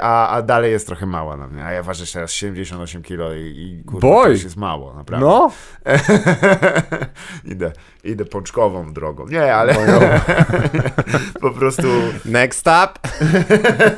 a, 0.01 0.29
a 0.29 0.43
dalej 0.43 0.73
jest 0.73 0.87
trochę 0.87 1.07
mała 1.07 1.37
na 1.37 1.47
mnie. 1.47 1.65
A 1.65 1.73
ja 1.73 1.83
ważę 1.83 2.05
teraz 2.13 2.33
78 2.33 3.03
kilo 3.03 3.35
i, 3.35 3.41
i 3.41 3.85
kurwa, 3.85 4.01
to 4.01 4.29
już 4.29 4.45
jest 4.45 4.57
mało, 4.57 4.95
naprawdę. 4.95 5.27
No, 5.27 5.51
idę, 7.53 7.73
idę 8.05 8.25
pączkową 8.25 8.93
drogą. 8.93 9.27
Nie, 9.27 9.55
ale 9.55 9.75
po 11.41 11.51
prostu 11.51 11.89
next 12.25 12.67
up. 12.67 12.93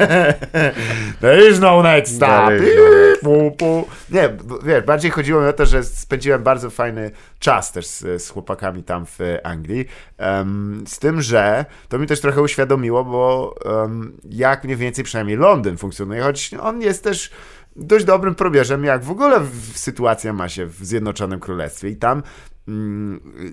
there 1.20 1.50
is 1.50 1.60
no 1.60 1.82
next 1.82 2.16
stop. 2.16 2.50
No 2.50 2.92
Pu, 3.22 3.50
pu. 3.50 3.86
Nie, 4.10 4.36
wiesz, 4.64 4.84
bardziej 4.84 5.10
chodziło 5.10 5.42
mi 5.42 5.48
o 5.48 5.52
to, 5.52 5.66
że 5.66 5.84
spędziłem 5.84 6.42
bardzo 6.42 6.70
fajny 6.70 7.10
czas 7.38 7.72
też 7.72 7.86
z, 7.86 8.22
z 8.22 8.30
chłopakami 8.30 8.82
tam 8.82 9.06
w 9.06 9.18
Anglii. 9.44 9.86
Em, 10.18 10.84
z 10.88 10.98
tym, 10.98 11.22
że 11.22 11.64
to 11.88 11.98
mi 11.98 12.06
też 12.06 12.20
trochę 12.20 12.42
uświadomiło, 12.42 13.04
bo 13.04 13.54
em, 13.84 14.12
jak 14.30 14.64
mniej 14.64 14.76
więcej 14.76 15.04
przynajmniej 15.04 15.36
Londyn 15.36 15.61
funkcjonuje, 15.78 16.22
choć 16.22 16.54
on 16.60 16.80
jest 16.82 17.04
też 17.04 17.30
dość 17.76 18.04
dobrym 18.04 18.34
probierzem, 18.34 18.84
jak 18.84 19.04
w 19.04 19.10
ogóle 19.10 19.40
sytuacja 19.74 20.32
ma 20.32 20.48
się 20.48 20.66
w 20.66 20.84
Zjednoczonym 20.84 21.40
Królestwie. 21.40 21.88
I 21.88 21.96
tam 21.96 22.22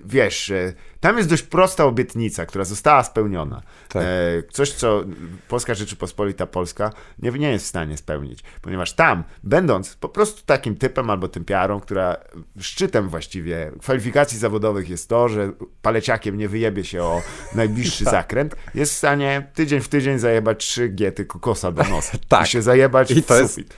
wiesz, 0.04 0.50
e, 0.50 0.72
tam 1.00 1.16
jest 1.16 1.28
dość 1.28 1.42
prosta 1.42 1.84
obietnica, 1.84 2.46
która 2.46 2.64
została 2.64 3.02
spełniona. 3.04 3.62
Tak. 3.88 4.02
E, 4.02 4.06
coś, 4.50 4.72
co 4.72 5.04
Polska 5.48 5.74
Rzeczypospolita 5.74 6.46
Polska 6.46 6.92
nie, 7.18 7.30
nie 7.30 7.50
jest 7.50 7.64
w 7.64 7.68
stanie 7.68 7.96
spełnić, 7.96 8.44
ponieważ 8.62 8.92
tam, 8.92 9.24
będąc 9.42 9.94
po 9.96 10.08
prostu 10.08 10.42
takim 10.46 10.76
typem 10.76 11.10
albo 11.10 11.28
typiarą, 11.28 11.80
która 11.80 12.16
szczytem 12.60 13.08
właściwie 13.08 13.72
kwalifikacji 13.80 14.38
zawodowych 14.38 14.88
jest 14.88 15.08
to, 15.08 15.28
że 15.28 15.52
paleciakiem 15.82 16.38
nie 16.38 16.48
wyjebie 16.48 16.84
się 16.84 17.02
o 17.02 17.22
najbliższy 17.54 18.04
zakręt, 18.20 18.56
jest 18.74 18.92
w 18.92 18.96
stanie 18.96 19.46
tydzień 19.54 19.80
w 19.80 19.88
tydzień 19.88 20.18
zajebać 20.18 20.58
trzy 20.58 20.88
giety 20.88 21.24
kokosa 21.24 21.72
do 21.72 21.82
nosa. 21.84 22.18
Tak. 22.28 22.46
I 22.46 22.50
się 22.50 22.62
zajebać 22.62 23.10
I 23.10 23.22
w 23.22 23.26
to 23.26 23.40
jest- 23.40 23.54
sufit. 23.54 23.74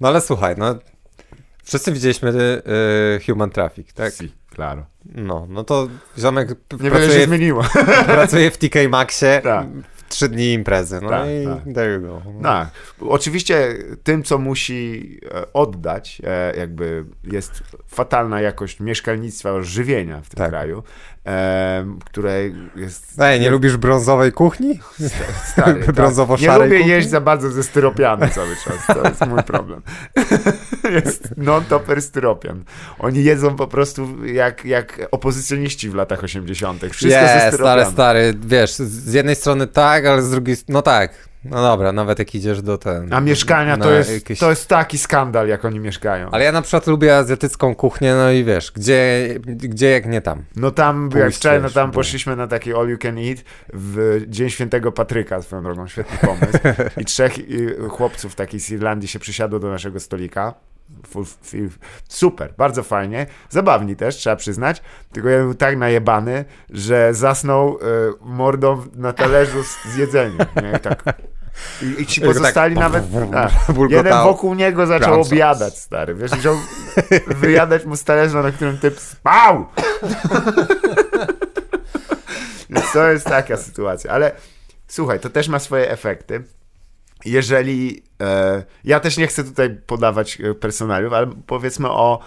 No 0.00 0.08
ale 0.08 0.20
słuchaj, 0.20 0.54
no 0.58 0.78
wszyscy 1.64 1.92
widzieliśmy 1.92 2.30
y, 3.16 3.24
Human 3.26 3.50
Traffic, 3.50 3.92
tak? 3.92 4.14
Si, 4.14 4.32
claro. 4.56 4.86
No, 5.14 5.46
no 5.50 5.64
to 5.64 5.88
ziomek 6.18 6.48
Niewiele 6.72 6.94
się 6.94 7.06
pracuje, 7.06 7.26
zmieniło. 7.26 7.62
pracuje 8.06 8.50
w 8.50 8.58
TK 8.58 8.74
Maxie, 8.88 9.40
Tak. 9.42 9.66
trzy 10.08 10.28
dni 10.28 10.52
imprezy. 10.52 11.00
No 11.02 11.08
Tak, 11.08 11.26
i 11.28 11.46
tak. 11.46 11.74
there 11.74 11.94
you 11.94 12.00
go. 12.00 12.22
Tak. 12.42 12.68
Oczywiście 13.00 13.74
tym, 14.02 14.22
co 14.22 14.38
musi 14.38 15.18
e, 15.34 15.52
oddać, 15.52 16.22
e, 16.24 16.56
jakby 16.56 17.04
jest 17.24 17.62
fatalna 17.88 18.40
jakość 18.40 18.80
mieszkalnictwa, 18.80 19.62
żywienia 19.62 20.20
w 20.20 20.28
tym 20.28 20.36
Tak. 20.38 20.48
kraju, 20.50 20.82
które 22.04 22.40
jest... 22.76 23.20
Ej, 23.20 23.40
nie 23.40 23.50
lubisz 23.50 23.76
brązowej 23.76 24.32
kuchni? 24.32 24.80
Stary, 25.52 25.80
tak. 25.86 25.94
brązowo-szarej 25.94 26.58
Nie 26.58 26.64
lubię 26.64 26.78
kuchni? 26.78 26.92
jeść 26.92 27.08
za 27.08 27.20
bardzo 27.20 27.50
ze 27.50 27.62
styropianu 27.62 28.28
cały 28.28 28.56
czas. 28.64 28.96
To 28.96 29.08
jest 29.08 29.26
mój 29.26 29.42
problem. 29.42 29.82
jest 31.04 31.34
non-topper 31.36 32.02
styropian. 32.02 32.64
Oni 32.98 33.24
jedzą 33.24 33.56
po 33.56 33.66
prostu 33.66 34.26
jak, 34.26 34.64
jak 34.64 35.08
opozycjoniści 35.10 35.90
w 35.90 35.94
latach 35.94 36.24
80. 36.24 36.80
Wszystko 36.82 37.08
ze 37.08 37.34
Jest, 37.34 37.46
styropianu. 37.46 37.68
ale 37.70 37.86
stary, 37.86 38.34
wiesz, 38.46 38.74
z 38.74 39.12
jednej 39.12 39.36
strony 39.36 39.66
tak, 39.66 40.06
ale 40.06 40.22
z 40.22 40.30
drugiej, 40.30 40.56
no 40.68 40.82
tak, 40.82 41.12
no 41.50 41.62
dobra, 41.62 41.92
nawet 41.92 42.18
jak 42.18 42.34
idziesz 42.34 42.62
do 42.62 42.78
ten... 42.78 43.12
A 43.12 43.20
mieszkania 43.20 43.76
to 43.76 43.92
jest, 43.92 44.12
jakieś- 44.12 44.38
to 44.38 44.50
jest 44.50 44.68
taki 44.68 44.98
skandal, 44.98 45.48
jak 45.48 45.64
oni 45.64 45.80
mieszkają. 45.80 46.28
Ale 46.30 46.44
ja 46.44 46.52
na 46.52 46.62
przykład 46.62 46.86
lubię 46.86 47.16
azjatycką 47.16 47.74
kuchnię, 47.74 48.14
no 48.14 48.30
i 48.30 48.44
wiesz, 48.44 48.72
gdzie, 48.72 49.28
gdzie 49.46 49.90
jak 49.90 50.06
nie 50.06 50.20
tam. 50.20 50.44
No 50.56 50.70
tam, 50.70 51.08
Pójść 51.10 51.24
jak 51.24 51.32
wczoraj, 51.34 51.62
no 51.62 51.70
tam 51.70 51.90
poszliśmy 51.90 52.36
na 52.36 52.46
taki 52.46 52.74
all 52.74 52.88
you 52.88 52.98
can 52.98 53.18
eat 53.18 53.38
w 53.72 54.20
Dzień 54.28 54.50
Świętego 54.50 54.92
Patryka, 54.92 55.42
swoją 55.42 55.62
drogą, 55.62 55.86
świetny 55.86 56.18
pomysł. 56.28 56.58
I 56.96 57.04
trzech 57.14 57.32
chłopców 57.90 58.34
takich 58.34 58.60
z 58.60 58.70
Irlandii 58.70 59.08
się 59.08 59.18
przysiadło 59.18 59.58
do 59.58 59.70
naszego 59.70 60.00
stolika. 60.00 60.54
Super, 62.08 62.54
bardzo 62.58 62.82
fajnie. 62.82 63.26
Zabawni 63.50 63.96
też, 63.96 64.16
trzeba 64.16 64.36
przyznać. 64.36 64.82
Tylko 65.12 65.28
ja 65.28 65.38
był 65.38 65.54
tak 65.54 65.78
najebany, 65.78 66.44
że 66.70 67.14
zasnął 67.14 67.76
y, 67.76 67.80
mordą 68.20 68.82
na 68.94 69.12
talerzu 69.12 69.62
z, 69.64 69.84
z 69.94 69.96
jedzeniem. 69.96 70.38
Nie? 70.62 70.78
Tak. 70.78 71.04
I, 71.82 72.02
I 72.02 72.06
ci 72.06 72.20
tak 72.20 72.30
pozostali 72.30 72.74
nawet. 72.74 73.04
Tak, 73.32 73.52
bulgotało. 73.68 74.04
jeden 74.08 74.24
wokół 74.24 74.54
niego 74.54 74.86
zaczął 74.86 75.12
Crunch. 75.14 75.26
obiadać, 75.32 75.78
stary. 75.78 76.14
Wiesz, 76.14 76.30
wziął 76.30 76.56
wyjadać 77.40 77.84
mu 77.84 77.96
z 77.96 78.04
talerza, 78.04 78.42
na 78.42 78.52
którym 78.52 78.78
typ 78.78 78.98
spał. 79.00 79.66
Więc 82.70 82.92
to 82.92 83.08
jest 83.08 83.26
taka 83.26 83.56
sytuacja. 83.56 84.10
Ale 84.10 84.32
słuchaj, 84.88 85.20
to 85.20 85.30
też 85.30 85.48
ma 85.48 85.58
swoje 85.58 85.90
efekty. 85.90 86.44
Jeżeli. 87.24 88.02
E, 88.22 88.62
ja 88.84 89.00
też 89.00 89.16
nie 89.16 89.26
chcę 89.26 89.44
tutaj 89.44 89.76
podawać 89.86 90.40
e, 90.40 90.54
personaliów, 90.54 91.12
ale 91.12 91.26
powiedzmy 91.46 91.90
o 91.90 92.18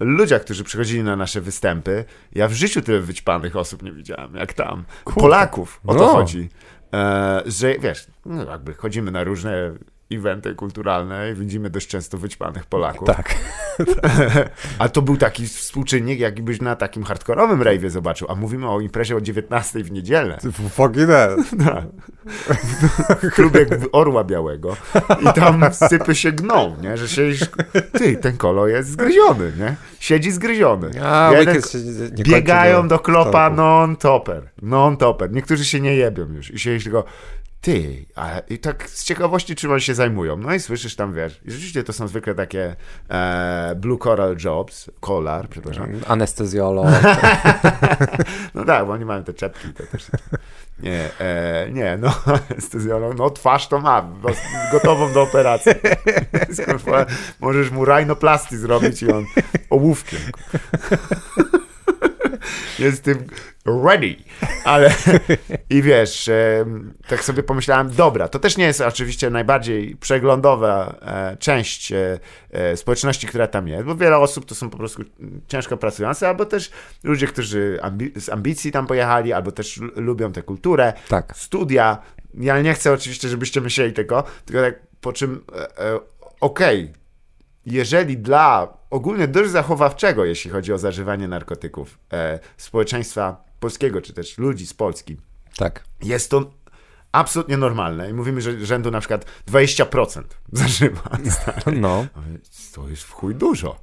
ludziach, 0.00 0.42
którzy 0.44 0.64
przychodzili 0.64 1.02
na 1.02 1.16
nasze 1.16 1.40
występy. 1.40 2.04
Ja 2.32 2.48
w 2.48 2.52
życiu 2.52 2.82
tyle 2.82 3.00
wyćpanych 3.00 3.56
osób 3.56 3.82
nie 3.82 3.92
widziałem, 3.92 4.34
jak 4.34 4.52
tam. 4.52 4.84
Polaków, 5.04 5.80
o 5.86 5.94
to 5.94 6.00
No. 6.00 6.06
chodzi. 6.08 6.48
E, 6.94 7.42
że 7.46 7.78
wiesz, 7.78 8.06
no 8.26 8.44
jakby 8.44 8.74
chodzimy 8.74 9.10
na 9.10 9.24
różne 9.24 9.74
eventy 10.12 10.54
kulturalne 10.54 11.34
widzimy 11.34 11.70
dość 11.70 11.88
często 11.88 12.18
wyćpanych 12.18 12.66
Polaków. 12.66 13.06
Tak. 13.06 13.34
A 14.78 14.88
to 14.88 15.02
był 15.02 15.16
taki 15.16 15.46
współczynnik, 15.46 16.20
jakbyś 16.20 16.60
na 16.60 16.76
takim 16.76 17.04
hardkorowym 17.04 17.60
rave'ie 17.60 17.90
zobaczył. 17.90 18.30
A 18.30 18.34
mówimy 18.34 18.70
o 18.70 18.80
imprezie 18.80 19.16
o 19.16 19.20
19 19.20 19.84
w 19.84 19.92
niedzielę. 19.92 20.38
Fucking 20.70 21.08
hell. 21.08 21.36
Tak. 21.64 21.84
W 23.22 23.30
klubie 23.30 23.66
Orła 23.92 24.24
Białego. 24.24 24.76
I 25.20 25.40
tam 25.40 25.64
sypy 25.72 26.14
się 26.14 26.32
gną, 26.32 26.76
nie? 26.82 26.96
Że 26.96 27.08
siedzisz... 27.08 27.48
Ty, 27.92 28.16
ten 28.16 28.36
kolo 28.36 28.66
jest 28.66 28.90
zgryziony, 28.90 29.52
nie? 29.58 29.76
Siedzi 30.00 30.30
zgryziony. 30.32 30.90
A, 31.04 31.32
Jeden- 31.32 31.62
się 31.62 31.78
nie 32.16 32.24
Biegają 32.24 32.88
do 32.88 32.98
klopa 32.98 33.50
non-topper. 33.50 34.42
Non-topper. 34.62 35.32
Niektórzy 35.32 35.64
się 35.64 35.80
nie 35.80 35.96
jebią 35.96 36.32
już. 36.32 36.50
I 36.50 36.58
siedzisz 36.58 36.84
tylko... 36.84 37.04
Ty, 37.64 38.06
a 38.14 38.38
i 38.48 38.58
tak 38.58 38.88
z 38.90 39.04
ciekawości 39.04 39.56
czym 39.56 39.70
oni 39.70 39.80
się 39.80 39.94
zajmują. 39.94 40.36
No 40.36 40.54
i 40.54 40.60
słyszysz 40.60 40.96
tam, 40.96 41.14
wiesz, 41.14 41.40
i 41.44 41.50
rzeczywiście 41.50 41.84
to 41.84 41.92
są 41.92 42.08
zwykle 42.08 42.34
takie 42.34 42.76
e, 43.10 43.74
blue 43.76 43.98
coral 43.98 44.36
jobs, 44.44 44.90
kolar, 45.00 45.48
przepraszam. 45.48 45.88
Anestezjolog. 46.06 46.86
No 48.54 48.64
tak, 48.64 48.86
bo 48.86 48.92
oni 48.92 49.04
mają 49.04 49.24
te 49.24 49.32
czepki. 49.34 49.68
To 49.72 49.82
też... 49.86 50.06
Nie, 50.80 51.10
e, 51.20 51.68
nie, 51.72 51.96
no 52.00 52.14
anestezjolog, 52.50 53.18
no 53.18 53.30
twarz 53.30 53.68
to 53.68 53.80
ma, 53.80 54.02
bo- 54.02 54.30
gotową 54.72 55.12
do 55.12 55.22
operacji. 55.22 55.72
Możesz 57.40 57.70
mu 57.70 57.84
rhinoplasty 57.84 58.58
zrobić 58.58 59.02
i 59.02 59.12
on 59.12 59.24
ołówkiem. 59.70 60.20
Jest 62.78 63.02
tym 63.02 63.26
ready, 63.66 64.16
ale 64.64 64.94
i 65.70 65.82
wiesz, 65.82 66.30
tak 67.08 67.24
sobie 67.24 67.42
pomyślałem, 67.42 67.90
dobra, 67.90 68.28
to 68.28 68.38
też 68.38 68.56
nie 68.56 68.64
jest 68.64 68.80
oczywiście 68.80 69.30
najbardziej 69.30 69.96
przeglądowa 69.96 70.94
e, 71.02 71.36
część 71.36 71.92
e, 71.92 72.18
e, 72.50 72.76
społeczności, 72.76 73.26
która 73.26 73.46
tam 73.46 73.68
jest, 73.68 73.84
bo 73.84 73.94
wiele 73.94 74.16
osób 74.18 74.44
to 74.46 74.54
są 74.54 74.70
po 74.70 74.76
prostu 74.76 75.02
ciężko 75.48 75.76
pracujące, 75.76 76.28
albo 76.28 76.46
też 76.46 76.70
ludzie, 77.04 77.26
którzy 77.26 77.78
ambi- 77.82 78.20
z 78.20 78.28
ambicji 78.28 78.72
tam 78.72 78.86
pojechali, 78.86 79.32
albo 79.32 79.52
też 79.52 79.78
l- 79.78 79.90
lubią 79.96 80.32
tę 80.32 80.42
kulturę, 80.42 80.92
Tak. 81.08 81.32
studia. 81.36 81.98
Ja 82.34 82.60
nie 82.62 82.74
chcę 82.74 82.92
oczywiście, 82.92 83.28
żebyście 83.28 83.60
myśleli 83.60 83.92
tego, 83.92 84.24
tylko 84.44 84.62
tak 84.62 84.74
po 85.00 85.12
czym, 85.12 85.44
e, 85.56 85.78
e, 85.78 85.98
okej, 86.40 86.92
jeżeli 87.66 88.18
dla 88.18 88.68
ogólnie 88.90 89.28
dość 89.28 89.50
zachowawczego, 89.50 90.24
jeśli 90.24 90.50
chodzi 90.50 90.72
o 90.72 90.78
zażywanie 90.78 91.28
narkotyków, 91.28 91.98
e, 92.12 92.38
społeczeństwa 92.56 93.44
polskiego, 93.60 94.02
czy 94.02 94.12
też 94.12 94.38
ludzi 94.38 94.66
z 94.66 94.74
Polski, 94.74 95.16
Tak. 95.56 95.84
jest 96.02 96.30
to 96.30 96.50
absolutnie 97.12 97.56
normalne. 97.56 98.10
I 98.10 98.12
mówimy, 98.14 98.40
że 98.40 98.66
rzędu 98.66 98.90
na 98.90 99.00
przykład 99.00 99.24
20% 99.48 100.22
zażywa. 100.52 101.02
No. 101.80 102.06
To 102.74 102.88
jest 102.88 103.02
w 103.02 103.10
chuj 103.10 103.34
dużo. 103.34 103.80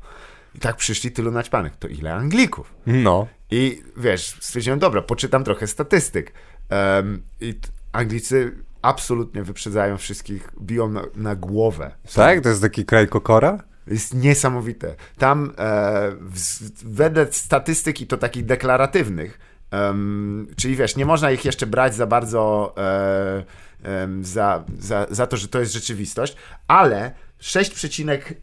I 0.55 0.59
tak 0.59 0.75
przyszli 0.75 1.11
tylu 1.11 1.31
naćpanych. 1.31 1.75
To 1.75 1.87
ile 1.87 2.13
Anglików? 2.13 2.73
No. 2.85 3.27
I 3.51 3.83
wiesz, 3.97 4.37
stwierdziłem, 4.39 4.79
dobra, 4.79 5.01
poczytam 5.01 5.43
trochę 5.43 5.67
statystyk. 5.67 6.33
Em, 6.69 7.23
I 7.41 7.53
Anglicy 7.91 8.55
absolutnie 8.81 9.43
wyprzedzają 9.43 9.97
wszystkich, 9.97 10.49
biją 10.61 10.89
na, 10.89 11.01
na 11.15 11.35
głowę. 11.35 11.91
Są- 12.05 12.21
Tak? 12.21 12.41
To 12.41 12.49
jest 12.49 12.61
taki 12.61 12.85
kraj 12.85 13.07
kokora? 13.07 13.63
Jest 13.91 14.13
niesamowite. 14.13 14.95
Tam 15.17 15.53
e, 15.57 16.11
w, 16.19 16.93
wedle 16.95 17.27
statystyk 17.31 18.01
i 18.01 18.07
to 18.07 18.17
takich 18.17 18.45
deklaratywnych, 18.45 19.39
em, 19.71 20.47
czyli 20.55 20.75
wiesz, 20.75 20.95
nie 20.95 21.05
można 21.05 21.31
ich 21.31 21.45
jeszcze 21.45 21.67
brać 21.67 21.95
za 21.95 22.07
bardzo 22.07 22.73
e, 22.77 23.43
em, 23.83 24.25
za, 24.25 24.63
za, 24.79 25.07
za 25.09 25.27
to, 25.27 25.37
że 25.37 25.47
to 25.47 25.59
jest 25.59 25.73
rzeczywistość, 25.73 26.35
ale 26.67 27.11
6, 27.39 27.87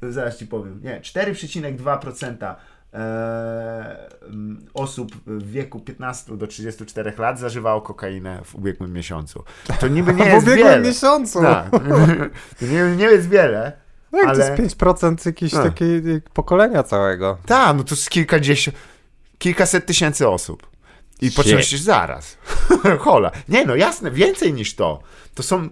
zaraz 0.03 0.39
ci 0.39 0.47
powiem, 0.47 0.81
nie, 0.85 1.01
4,2% 1.01 2.55
e, 2.95 4.09
osób 4.75 5.13
w 5.27 5.51
wieku 5.51 5.81
15 5.81 6.37
do 6.37 6.47
34 6.47 7.13
lat 7.19 7.39
zażywało 7.39 7.81
kokainę 7.81 8.41
w 8.45 8.55
ubiegłym 8.55 8.93
miesiącu. 8.93 9.45
To 9.81 9.89
niby 9.89 10.15
nie 10.15 10.25
w 10.25 10.27
jest 10.27 10.47
ubiegłym 10.47 10.69
wiele. 10.69 10.81
miesiącu. 10.81 11.43
Tak. 11.43 11.71
To 12.61 12.67
nie, 12.67 12.97
nie 12.97 13.05
jest 13.05 13.29
wiele. 13.29 13.88
Tak, 14.11 14.27
ale... 14.29 14.57
to 14.57 14.63
jest 14.63 14.77
5% 14.77 15.27
jakiegoś 15.27 15.53
No. 15.53 15.63
takiego 15.63 16.09
pokolenia 16.33 16.83
całego. 16.83 17.39
Tak, 17.47 17.77
no 17.77 17.85
to 17.85 17.95
jest 17.95 18.11
kilkadziesiąt, 18.11 18.77
kilkaset 19.39 19.87
tysięcy 19.87 20.29
osób. 20.29 20.67
I 21.21 21.31
poczęścisz 21.31 21.81
zaraz. 21.81 22.39
Hola. 23.01 23.31
Nie, 23.49 23.67
no 23.67 23.77
jasne, 23.77 24.11
więcej 24.11 24.53
niż 24.53 24.75
to. 24.75 25.03
To 25.35 25.43
są. 25.43 25.69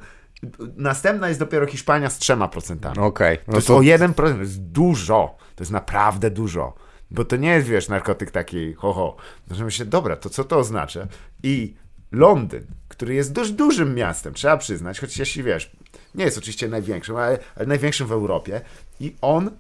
Następna 0.76 1.28
jest 1.28 1.40
dopiero 1.40 1.66
Hiszpania 1.66 2.10
z 2.10 2.18
trzema 2.18 2.48
procentami. 2.48 2.98
Okej. 2.98 3.38
to 3.38 3.44
No 3.48 3.54
jest 3.56 3.66
to 3.66 3.76
o 3.76 3.80
1%, 3.80 4.14
to 4.14 4.26
jest 4.40 4.62
dużo. 4.62 5.36
To 5.56 5.62
jest 5.62 5.72
naprawdę 5.72 6.30
dużo. 6.30 6.74
Bo 7.10 7.24
to 7.24 7.36
nie 7.36 7.48
jest, 7.48 7.68
wiesz, 7.68 7.88
narkotyk 7.88 8.30
taki 8.30 8.74
ho, 8.74 8.92
ho. 8.92 9.16
No, 9.48 9.56
że 9.56 9.64
myślę, 9.64 9.86
dobra, 9.86 10.16
to 10.16 10.30
co 10.30 10.44
to 10.44 10.58
oznacza? 10.58 11.06
I 11.42 11.74
Londyn, 12.12 12.66
który 12.88 13.14
jest 13.14 13.32
dość 13.32 13.50
dużym 13.50 13.94
miastem, 13.94 14.34
trzeba 14.34 14.56
przyznać, 14.56 15.00
choć 15.00 15.18
jeśli 15.18 15.42
wiesz, 15.42 15.75
nie 16.16 16.24
jest 16.24 16.38
oczywiście 16.38 16.68
największym, 16.68 17.16
ale, 17.16 17.38
ale 17.56 17.66
największym 17.66 18.06
w 18.06 18.12
Europie. 18.12 18.60
I 19.00 19.16
on 19.20 19.50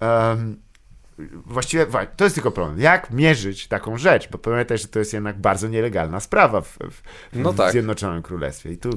em, 0.00 0.56
właściwie 1.46 1.86
to 2.16 2.24
jest 2.24 2.36
tylko 2.36 2.50
problem. 2.50 2.80
Jak 2.80 3.10
mierzyć 3.10 3.68
taką 3.68 3.98
rzecz? 3.98 4.28
Bo 4.30 4.38
pamiętaj, 4.38 4.78
że 4.78 4.88
to 4.88 4.98
jest 4.98 5.12
jednak 5.12 5.38
bardzo 5.38 5.68
nielegalna 5.68 6.20
sprawa 6.20 6.60
w, 6.60 6.68
w, 6.68 7.02
No 7.32 7.52
w 7.52 7.56
tak. 7.56 7.72
Zjednoczonym 7.72 8.22
Królestwie. 8.22 8.72
I 8.72 8.78
tu 8.78 8.90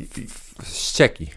i, 0.00 0.20
i, 0.20 0.26
ścieki. 0.64 1.30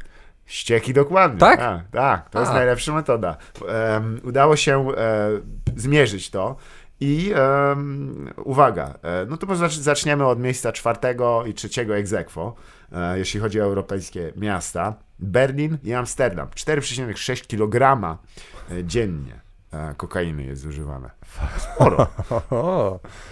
ścieki 0.46 0.94
dokładnie. 0.94 1.40
Tak? 1.40 1.60
Tak, 1.60 1.82
tak 1.92 2.30
to 2.30 2.40
jest 2.40 2.52
A. 2.52 2.56
najlepsza 2.56 2.94
metoda. 2.94 3.38
Em, 3.68 4.20
udało 4.24 4.56
się 4.56 4.92
e, 4.98 5.30
zmierzyć 5.76 6.30
to. 6.30 6.56
I 7.00 7.34
em, 7.36 8.30
uwaga, 8.44 8.94
e, 9.04 9.26
no 9.30 9.38
to 9.38 9.48
może 9.48 9.66
zacz- 9.66 9.80
zaczniemy 9.80 10.26
od 10.26 10.40
miejsca 10.40 10.72
czwartego 10.72 11.46
i 11.46 11.54
trzeciego 11.54 11.98
ex 11.98 12.14
aequo, 12.14 12.56
e, 12.58 12.62
jeśli 13.16 13.40
chodzi 13.40 13.62
o 13.62 13.64
europejskie 13.64 14.34
miasta. 14.36 14.96
Berlin 15.20 15.78
i 15.84 15.94
Amsterdam. 15.94 16.48
4,6 16.48 17.48
kg 17.48 18.18
e, 18.72 18.84
dziennie 18.84 19.40
e, 19.72 19.96
kokainy 19.98 20.44
jest 20.44 20.62
zużywane. 20.62 21.10
Sporo. 21.58 22.08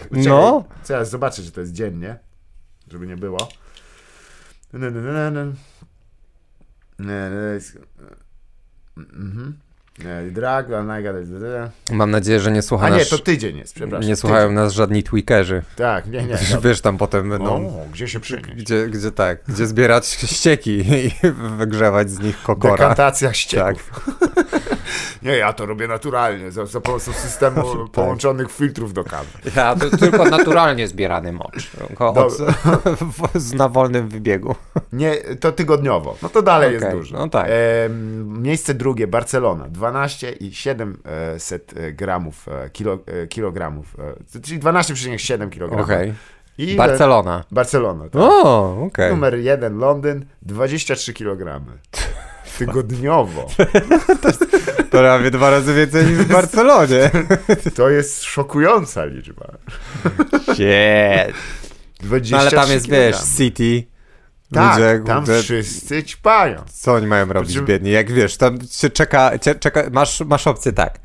Czekaj, 0.09 0.23
no. 0.25 0.63
Teraz 0.87 1.09
zobaczę, 1.09 1.41
że 1.41 1.51
to 1.51 1.61
jest 1.61 1.73
dziennie, 1.73 2.19
żeby 2.91 3.07
nie 3.07 3.17
było. 3.17 3.47
No. 4.73 4.87
Mhm. 8.97 9.57
Drag, 10.31 10.67
Mam 11.91 12.11
nadzieję, 12.11 12.39
że 12.39 12.51
nie 12.51 12.61
słucha 12.61 12.85
A 12.85 12.89
nie, 12.89 12.97
nas, 12.97 13.09
to 13.09 13.17
tydzień 13.17 13.57
jest, 13.57 13.75
przepraszam. 13.75 14.09
nie 14.09 14.15
słuchają 14.15 14.51
nas 14.51 14.73
żadni 14.73 15.03
tweakerzy. 15.03 15.53
Tydzień. 15.61 15.75
Tak, 15.75 16.07
nie, 16.07 16.23
nie. 16.23 16.37
Wiesz, 16.63 16.81
tam 16.81 16.97
potem 16.97 17.29
będą... 17.29 17.67
O, 17.67 17.85
gdzie 17.91 18.07
się 18.07 18.19
przynieść? 18.19 18.49
Gdzie, 18.49 18.87
gdzie 18.87 19.11
tak, 19.11 19.39
gdzie 19.47 19.67
zbierać 19.67 20.05
ścieki 20.07 20.71
i 20.71 21.11
wygrzewać 21.57 22.11
z 22.11 22.19
nich 22.19 22.43
kokora. 22.43 22.73
Dekantacja 22.77 23.33
ścieków. 23.33 23.91
nie, 25.23 25.37
ja 25.37 25.53
to 25.53 25.65
robię 25.65 25.87
naturalnie, 25.87 26.51
za, 26.51 26.65
za 26.65 26.81
pomocą 26.81 27.13
systemu 27.13 27.61
połączonych 27.91 28.51
filtrów 28.51 28.93
do 28.93 29.03
kawy. 29.03 29.29
Ja 29.55 29.75
to 29.75 29.97
tylko 29.97 30.25
naturalnie 30.25 30.87
zbierany 30.87 31.31
mocz. 31.31 31.71
Od, 31.99 32.37
z, 33.35 33.53
na 33.53 33.69
wolnym 33.69 34.09
wybiegu. 34.09 34.55
Nie, 34.93 35.15
to 35.15 35.51
tygodniowo. 35.51 36.17
No 36.21 36.29
to 36.29 36.41
dalej 36.41 36.77
Okej, 36.77 36.81
jest 36.81 36.97
dużo. 36.97 37.17
no 37.17 37.29
tak. 37.29 37.47
E, 37.49 37.89
miejsce 38.25 38.73
drugie, 38.73 39.07
Barcelona. 39.07 39.65
12,7 39.69 40.93
gramów, 41.93 42.47
e, 42.47 42.69
kilo, 42.69 42.99
e, 43.05 43.27
kilogramów. 43.27 43.95
E, 44.35 44.41
czyli 44.41 44.59
12,7 44.59 45.49
kg. 45.49 45.81
Okej. 45.81 46.13
I 46.57 46.75
Barcelona. 46.75 47.43
Barcelona. 47.51 48.03
Tak. 48.03 48.21
O, 48.21 48.83
okej. 48.85 49.11
Numer 49.11 49.39
jeden, 49.39 49.77
Londyn, 49.77 50.25
23 50.41 51.13
kg. 51.13 51.61
Tygodniowo. 52.57 53.47
To 54.91 54.97
prawie 54.99 55.31
dwa 55.31 55.49
razy 55.49 55.73
więcej 55.73 56.05
niż 56.05 56.13
w 56.17 56.27
Barcelonie. 56.31 57.11
To 57.75 57.89
jest 57.89 58.23
szokująca 58.23 59.05
liczba. 59.05 59.45
Shit. 60.43 61.35
23 61.99 62.31
No 62.31 62.37
ale 62.39 62.51
tam 62.51 62.69
jest, 62.71 62.89
wiesz. 62.89 63.17
City. 63.37 63.83
Tak, 64.53 64.77
ludzie, 64.77 65.01
tam 65.05 65.17
kurde, 65.17 65.41
wszyscy 65.41 66.03
ćpają. 66.03 66.61
Co 66.71 66.93
oni 66.93 67.07
mają 67.07 67.25
robić 67.33 67.53
czym- 67.53 67.65
biedni? 67.65 67.91
Jak 67.91 68.11
wiesz, 68.11 68.37
tam 68.37 68.57
się 68.71 68.89
czeka, 68.89 69.39
cie, 69.39 69.55
czeka 69.55 69.83
masz, 69.91 70.21
masz 70.21 70.47
opcję 70.47 70.73
tak, 70.73 70.99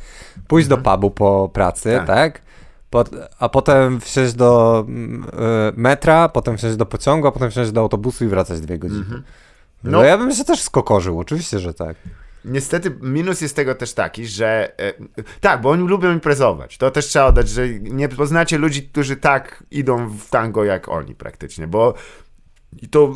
pójść 0.49 0.69
do 0.69 0.79
pubu 0.79 1.11
po 1.11 1.51
pracy, 1.53 1.89
Mhm. 1.91 2.07
Tak. 2.07 2.17
tak? 2.35 2.43
Pot, 2.91 3.11
a 3.39 3.49
potem 3.49 4.01
wsiąść 4.01 4.33
do 4.35 4.85
mm, 4.89 5.25
y, 5.25 5.29
metra, 5.77 6.29
potem 6.29 6.57
wsiąść 6.57 6.77
do 6.77 6.87
pociągu, 6.87 7.27
a 7.29 7.33
potem 7.33 7.51
wsiąść 7.51 7.71
do 7.71 7.81
autobusu 7.81 8.25
i 8.25 8.29
wracać 8.29 8.61
dwie 8.61 8.79
godziny. 8.79 9.23
No. 9.85 9.91
No. 9.91 10.05
ja 10.05 10.19
bym 10.19 10.33
się 10.33 10.45
też 10.45 10.63
skokorzył, 10.63 11.21
oczywiście, 11.21 11.59
że 11.59 11.75
tak. 11.75 11.97
Niestety 12.45 12.97
minus 13.01 13.41
jest 13.41 13.57
tego 13.57 13.75
też 13.75 13.95
taki, 13.95 14.27
że 14.27 14.81
e, 14.81 14.93
tak, 15.41 15.61
bo 15.61 15.71
oni 15.71 15.89
lubią 15.89 16.13
imprezować. 16.13 16.79
To 16.79 16.91
też 16.91 17.07
trzeba 17.07 17.25
oddać, 17.25 17.49
że 17.49 17.69
nie 17.69 18.09
poznacie 18.09 18.59
ludzi, 18.59 18.89
którzy 18.89 19.17
tak 19.17 19.65
idą 19.71 20.09
w 20.09 20.31
tango 20.31 20.65
jak 20.65 20.89
oni 20.89 21.15
praktycznie, 21.15 21.67
bo 21.67 21.95
i 22.83 22.89
to 22.89 23.15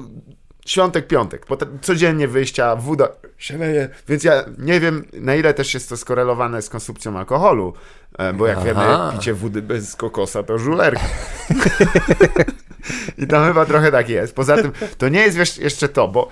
świątek, 0.67 1.07
piątek, 1.07 1.47
potem 1.47 1.79
codziennie 1.83 2.29
wyjścia, 2.29 2.77
woda 2.77 3.09
się 3.39 3.59
leje, 3.59 3.89
więc 4.09 4.25
ja 4.25 4.45
nie 4.59 4.81
wiem 4.81 5.05
na 5.13 5.35
ile 5.35 5.55
też 5.55 5.75
jest 5.75 5.89
to 5.89 5.97
skorelowane 5.97 6.63
z 6.63 6.69
konsumpcją 6.69 7.19
alkoholu, 7.19 7.75
e, 8.19 8.33
bo 8.33 8.47
jak 8.47 8.59
Aha. 8.59 8.67
wiemy, 8.67 9.13
picie 9.13 9.35
wody 9.35 9.63
bez 9.63 9.97
kokosa 9.97 10.43
to 10.43 10.59
żulerka. 10.59 11.07
I 13.19 13.27
tam 13.27 13.49
chyba 13.49 13.67
trochę 13.67 13.93
tak 13.93 14.09
jest. 14.09 14.35
Poza 14.35 14.57
tym 14.57 14.73
to 14.99 15.09
nie 15.09 15.21
jest 15.21 15.37
wiesz, 15.37 15.59
jeszcze 15.59 15.89
to, 15.89 16.09
bo 16.09 16.29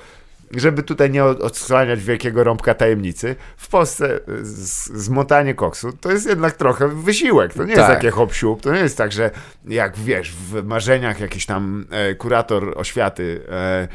żeby 0.57 0.82
tutaj 0.82 1.11
nie 1.11 1.24
od- 1.24 1.40
odsłaniać 1.40 2.03
wielkiego 2.05 2.44
rąbka 2.44 2.74
tajemnicy, 2.74 3.36
w 3.57 3.68
Polsce 3.68 4.16
y, 4.16 4.44
z- 4.44 4.86
zmotanie 4.92 5.55
koksu 5.55 5.92
to 5.92 6.11
jest 6.12 6.26
jednak 6.28 6.53
trochę 6.57 6.88
wysiłek. 6.88 7.55
To 7.55 7.64
nie 7.64 7.72
jest 7.72 7.82
Tak. 7.86 7.96
takie 7.96 8.11
hop 8.11 8.34
siup, 8.34 8.62
to 8.62 8.72
nie 8.72 8.78
jest 8.80 8.98
tak, 8.98 9.12
że 9.12 9.30
jak 9.64 9.96
wiesz, 9.98 10.32
w 10.32 10.64
marzeniach 10.64 11.20
jakiś 11.20 11.46
tam 11.46 11.86
e, 11.90 12.14
kurator 12.14 12.72
oświaty 12.76 13.42
e, 13.48 13.88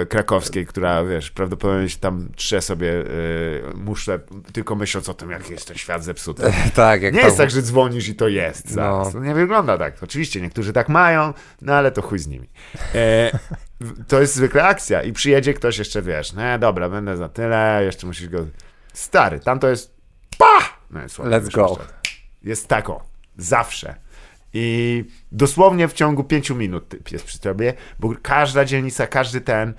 e, 0.00 0.06
krakowskiej, 0.06 0.66
która 0.66 1.04
wiesz, 1.04 1.30
prawdopodobnie 1.30 1.88
się 1.88 1.98
tam 1.98 2.28
trze 2.36 2.60
sobie 2.62 2.92
e, 3.00 3.04
muszę, 3.74 4.20
tylko 4.52 4.74
myśląc 4.74 5.08
o 5.08 5.14
tym, 5.14 5.30
jak 5.30 5.50
jest 5.50 5.68
ten 5.68 5.76
świat 5.76 6.04
zepsuty. 6.04 6.42
tak, 6.74 7.02
jak 7.02 7.12
Nie 7.14 7.20
tam- 7.20 7.26
jest 7.28 7.38
tak, 7.38 7.50
że 7.50 7.62
dzwonisz 7.62 8.08
i 8.08 8.14
to 8.14 8.28
jest. 8.28 8.76
No. 8.76 9.10
To 9.12 9.20
nie 9.20 9.34
wygląda 9.34 9.78
tak. 9.78 9.94
Oczywiście 10.02 10.40
niektórzy 10.40 10.72
tak 10.72 10.88
mają, 10.88 11.34
no 11.62 11.74
ale 11.74 11.90
to 11.90 12.02
chuj 12.02 12.18
z 12.18 12.26
nimi. 12.26 12.48
To 14.08 14.20
jest 14.20 14.34
zwykle 14.34 14.64
akcja 14.64 15.02
i 15.02 15.12
przyjedzie 15.12 15.54
ktoś 15.54 15.78
jeszcze, 15.78 16.02
wiesz, 16.02 16.32
no 16.32 16.58
dobra, 16.58 16.88
będę 16.88 17.16
za 17.16 17.28
tyle, 17.28 17.82
jeszcze 17.84 18.06
musisz 18.06 18.28
go... 18.28 18.46
Stary, 18.92 19.40
tam 19.40 19.58
to 19.58 19.68
jest 19.68 19.94
pa! 20.38 20.58
No, 20.90 21.02
jest 21.02 21.18
Let's 21.18 21.30
go. 21.30 21.68
wyszło. 21.68 21.78
Jest 22.42 22.68
tako. 22.68 23.04
Zawsze. 23.36 23.94
I 24.54 25.04
dosłownie 25.32 25.88
w 25.88 25.92
ciągu 25.92 26.24
pięciu 26.24 26.54
minut 26.54 27.12
jest 27.12 27.24
przy 27.24 27.40
tobie, 27.40 27.74
bo 27.98 28.14
każda 28.22 28.64
dzielnica, 28.64 29.06
każdy 29.06 29.40
ten 29.40 29.74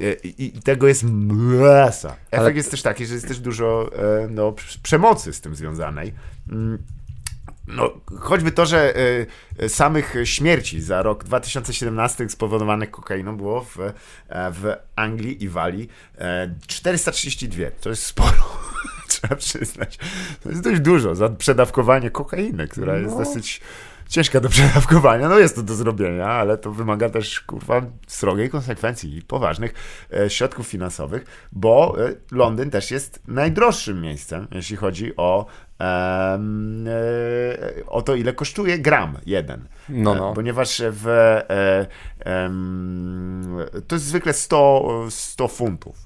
e, 0.00 0.12
i, 0.14 0.46
i 0.46 0.62
tego 0.62 0.88
jest 0.88 1.02
masa. 1.04 2.08
Efekt 2.08 2.32
Ale- 2.32 2.52
jest 2.52 2.70
też 2.70 2.82
taki, 2.82 3.06
że 3.06 3.14
jest 3.14 3.28
też 3.28 3.38
dużo 3.40 3.90
e, 4.22 4.28
no, 4.30 4.50
prz- 4.50 4.78
przemocy 4.82 5.32
z 5.32 5.40
tym 5.40 5.54
związanej. 5.54 6.14
No, 7.68 7.90
choćby 8.20 8.52
to, 8.52 8.66
że 8.66 8.94
e, 9.58 9.68
samych 9.68 10.14
śmierci 10.24 10.80
za 10.80 11.02
rok 11.02 11.24
2017 11.24 12.28
spowodowanych 12.28 12.90
kokainą 12.90 13.36
było 13.36 13.64
w, 13.64 13.78
e, 13.80 13.92
w 14.28 14.76
Anglii 14.96 15.44
i 15.44 15.48
Walii 15.48 15.88
e, 16.18 16.54
432. 16.66 17.64
To 17.80 17.88
jest 17.88 18.02
sporo, 18.02 18.58
trzeba 19.08 19.36
przyznać. 19.36 19.98
To 20.42 20.48
jest 20.48 20.62
dość 20.62 20.80
dużo 20.80 21.14
za 21.14 21.28
przedawkowanie 21.28 22.10
kokainy, 22.10 22.68
która 22.68 22.96
jest 22.96 23.12
No. 23.12 23.18
dosyć 23.24 23.60
ciężka 24.08 24.40
do 24.40 24.48
przedawkowania. 24.48 25.28
No 25.28 25.38
jest 25.38 25.56
to 25.56 25.62
do 25.62 25.74
zrobienia, 25.74 26.26
ale 26.26 26.58
to 26.58 26.72
wymaga 26.72 27.10
też, 27.10 27.40
kurwa, 27.40 27.82
srogiej 28.06 28.50
konsekwencji 28.50 29.16
i 29.16 29.22
poważnych 29.22 29.74
e, 30.12 30.30
środków 30.30 30.66
finansowych, 30.66 31.48
bo 31.52 31.96
e, 32.08 32.14
Londyn 32.30 32.70
też 32.70 32.90
jest 32.90 33.22
najdroższym 33.28 34.00
miejscem, 34.00 34.48
jeśli 34.52 34.76
chodzi 34.76 35.16
o, 35.16 35.46
e, 35.80 36.38
o 37.86 38.02
to, 38.02 38.14
ile 38.14 38.32
kosztuje 38.32 38.78
gram 38.78 39.18
jeden. 39.26 39.68
No, 39.88 40.14
no. 40.14 40.32
Ponieważ 40.32 40.82
w, 40.90 41.08
e, 41.08 41.86
to 43.88 43.96
jest 43.96 44.04
zwykle 44.04 44.32
100, 44.32 45.06
100 45.10 45.48
funtów. 45.48 45.96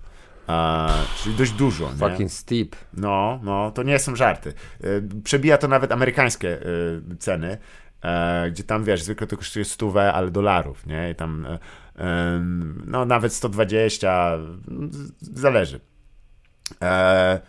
E, 0.48 0.88
czyli 1.22 1.34
dość 1.34 1.52
dużo. 1.52 1.90
Nie? 1.92 2.10
Fucking 2.10 2.30
steep. 2.30 2.76
No, 2.94 3.40
no, 3.42 3.70
to 3.70 3.82
nie 3.82 3.98
są 3.98 4.16
żarty. 4.16 4.52
Przebija 5.24 5.58
to 5.58 5.68
nawet 5.68 5.92
amerykańskie 5.92 6.58
ceny, 7.18 7.58
gdzie 8.50 8.64
tam, 8.64 8.84
wiesz, 8.84 9.02
zwykle 9.02 9.26
to 9.26 9.36
kosztuje 9.36 9.64
stówę, 9.64 10.12
ale 10.12 10.30
dolarów, 10.30 10.86
nie? 10.86 11.10
I 11.10 11.14
tam, 11.14 11.46
e, 11.46 11.58
no, 12.86 13.04
nawet 13.04 13.32
120, 13.34 14.34
mm, 14.68 14.90
z- 14.92 15.40
zależy. 15.40 15.80
E, 16.82 17.40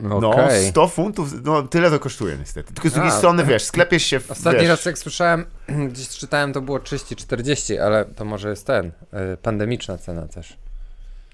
No, 0.00 0.30
Okej. 0.30 0.68
100 0.68 0.88
funtów, 0.88 1.44
no, 1.44 1.62
tyle 1.62 1.90
to 1.90 1.98
kosztuje 2.00 2.36
niestety. 2.38 2.74
Tylko 2.74 2.88
z 2.88 2.92
drugiej 2.92 3.10
A, 3.12 3.18
strony, 3.18 3.44
wiesz, 3.44 3.64
sklepiesz 3.64 4.02
się 4.02 4.20
w, 4.20 4.30
Ostatni 4.30 4.60
wiesz, 4.60 4.68
raz 4.68 4.84
jak 4.84 4.98
słyszałem, 4.98 5.44
gdzieś 5.92 6.08
czytałem, 6.08 6.52
to 6.52 6.60
było 6.60 6.78
30-40, 6.78 7.78
ale 7.78 8.04
to 8.04 8.24
może 8.24 8.50
jest 8.50 8.66
ten, 8.66 8.92
pandemiczna 9.42 9.98
cena 9.98 10.28
też. 10.28 10.58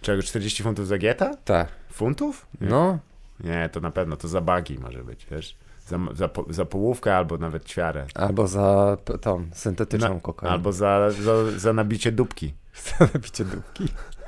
czego, 0.01 0.23
40 0.23 0.63
funtów 0.63 0.87
za 0.87 0.99
gieta? 0.99 1.37
Tak. 1.45 1.69
Funtów? 1.93 2.47
No, 2.61 2.99
Nie, 3.41 3.69
to 3.73 3.81
na 3.81 3.91
pewno, 3.91 4.17
to 4.17 4.29
za 4.29 4.41
bagi 4.41 4.79
może 4.79 5.05
być, 5.05 5.27
wiesz. 5.31 5.57
Za, 5.87 5.99
za, 6.15 6.29
za 6.51 6.65
połówkę 6.65 7.17
albo 7.17 7.39
nawet 7.39 7.65
ćwiarę. 7.65 8.07
albo 8.15 8.47
za 8.49 8.97
tą 9.21 9.47
syntetyczną 9.55 10.15
Na- 10.15 10.21
kokainę. 10.21 10.53
Albo 10.53 10.73
za, 10.73 11.11
za, 11.11 11.59
za 11.59 11.73
nabicie 11.73 12.13
dupki. 12.13 12.55
za 12.99 13.09
nabicie 13.15 13.45
dupki. 13.45 13.85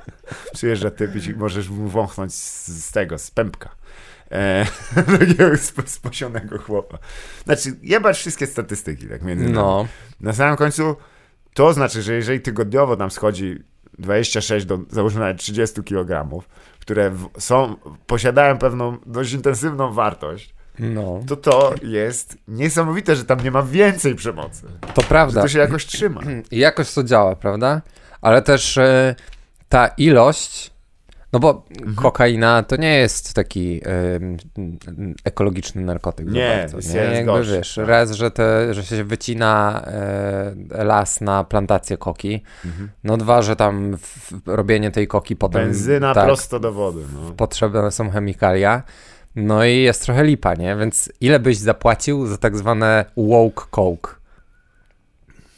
Przyjeżdża 0.53 0.91
typ 0.91 1.27
i 1.27 1.33
możesz 1.35 1.69
mu 1.69 1.87
wąchnąć 1.89 2.33
z, 2.33 2.67
z 2.85 2.91
tego, 2.91 3.17
z 3.17 3.31
pępka. 3.31 3.69
E, 4.31 4.65
takiego 5.19 5.53
sp- 5.67 5.89
spasionego 5.89 6.59
chłopa. 6.59 6.97
Znaczy, 7.45 7.69
jebać 7.83 8.17
wszystkie 8.17 8.47
statystyki, 8.47 9.07
tak 9.07 9.21
między 9.23 9.43
nami. 9.43 9.55
No, 9.55 9.87
Na 10.21 10.33
samym 10.33 10.55
końcu 10.57 10.95
to 11.53 11.73
znaczy, 11.73 12.01
że 12.01 12.13
jeżeli 12.13 12.39
tygodniowo 12.41 12.95
nam 12.95 13.11
schodzi 13.11 13.63
26 13.99 14.65
do, 14.65 14.79
załóżmy 14.89 15.19
nawet 15.19 15.37
30 15.37 15.83
kg, 15.83 16.29
które 16.79 17.11
są, 17.39 17.75
posiadają 18.07 18.57
pewną 18.57 18.97
dość 19.05 19.33
intensywną 19.33 19.93
wartość, 19.93 20.55
no, 20.79 21.19
to 21.27 21.35
to 21.35 21.73
jest 21.83 22.37
niesamowite, 22.47 23.15
że 23.15 23.25
tam 23.25 23.39
nie 23.39 23.51
ma 23.51 23.63
więcej 23.63 24.15
przemocy. 24.15 24.61
to 24.93 25.01
Że 25.01 25.07
prawda. 25.07 25.41
to 25.41 25.47
się 25.47 25.59
jakoś 25.59 25.85
trzyma. 25.85 26.21
I 26.51 26.57
jakoś 26.67 26.93
to 26.93 27.03
działa, 27.03 27.35
prawda? 27.35 27.81
Ale 28.21 28.41
też 28.41 28.77
e, 28.77 29.15
ta 29.69 29.87
ilość, 29.87 30.71
no 31.33 31.39
bo 31.39 31.65
Mhm. 31.77 31.95
kokaina 31.95 32.63
to 32.63 32.75
nie 32.75 32.95
jest 32.97 33.33
taki 33.33 33.81
m, 33.85 34.37
ekologiczny 35.23 35.81
narkotyk. 35.81 36.27
Nie, 36.31 36.57
bardzo, 36.61 36.77
jest- 36.77 36.93
nie? 36.93 36.99
jest 37.01 37.27
Jakby 37.27 37.43
wiesz, 37.43 37.75
tak. 37.75 37.87
raz, 37.87 38.11
że, 38.11 38.31
te, 38.31 38.73
że 38.73 38.83
się 38.83 39.03
wycina 39.03 39.81
e, 40.71 40.83
las 40.83 41.21
na 41.21 41.43
plantację 41.43 41.97
koki, 41.97 42.43
no 43.03 43.17
dwa, 43.17 43.41
że 43.41 43.55
tam 43.55 43.97
w, 43.97 44.31
robienie 44.45 44.91
tej 44.91 45.07
koki 45.07 45.35
potem... 45.35 45.63
Benzyna 45.65 46.13
tak, 46.13 46.25
prosto 46.25 46.59
do 46.59 46.71
wody. 46.73 47.01
No. 47.13 47.31
potrzebne 47.31 47.91
są 47.91 48.09
chemikalia. 48.09 48.83
No 49.39 49.65
i 49.65 49.81
jest 49.81 50.01
trochę 50.01 50.23
lipa, 50.23 50.53
nie? 50.53 50.75
Więc 50.75 51.11
ile 51.21 51.39
byś 51.39 51.57
zapłacił 51.57 52.27
za 52.27 52.37
tak 52.37 52.57
zwane 52.57 53.05
woke 53.17 53.63
coke? 53.71 54.15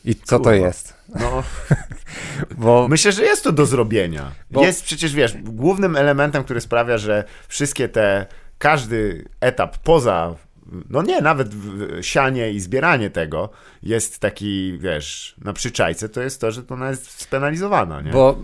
I 0.06 0.16
co 0.16 0.26
to 0.40 0.44
Kurwa. 0.44 0.56
jest? 0.56 0.94
No, 1.20 1.44
Bo 2.58 2.88
myślę, 2.88 3.12
że 3.12 3.24
jest 3.24 3.44
to 3.44 3.52
do 3.52 3.66
zrobienia. 3.66 4.32
Bo- 4.52 4.62
Jest 4.66 4.84
przecież, 4.84 5.14
wiesz, 5.14 5.34
głównym 5.44 5.96
elementem, 5.96 6.44
który 6.44 6.62
sprawia, 6.62 6.98
że 6.98 7.24
wszystkie 7.48 7.90
te, 7.90 8.26
każdy 8.58 9.26
etap 9.42 9.78
poza, 9.78 10.36
no 10.90 11.02
nie, 11.02 11.22
nawet 11.22 11.48
sianie 12.02 12.52
i 12.52 12.60
zbieranie 12.60 13.10
tego 13.10 13.50
jest 13.84 14.20
taki, 14.20 14.78
wiesz, 14.78 15.36
na 15.42 15.54
przyczajce, 15.54 16.10
to 16.10 16.22
jest 16.22 16.42
to, 16.42 16.52
że 16.52 16.62
ona 16.70 16.90
jest 16.90 17.22
spenalizowana, 17.22 18.02
nie? 18.02 18.12
Bo. 18.12 18.38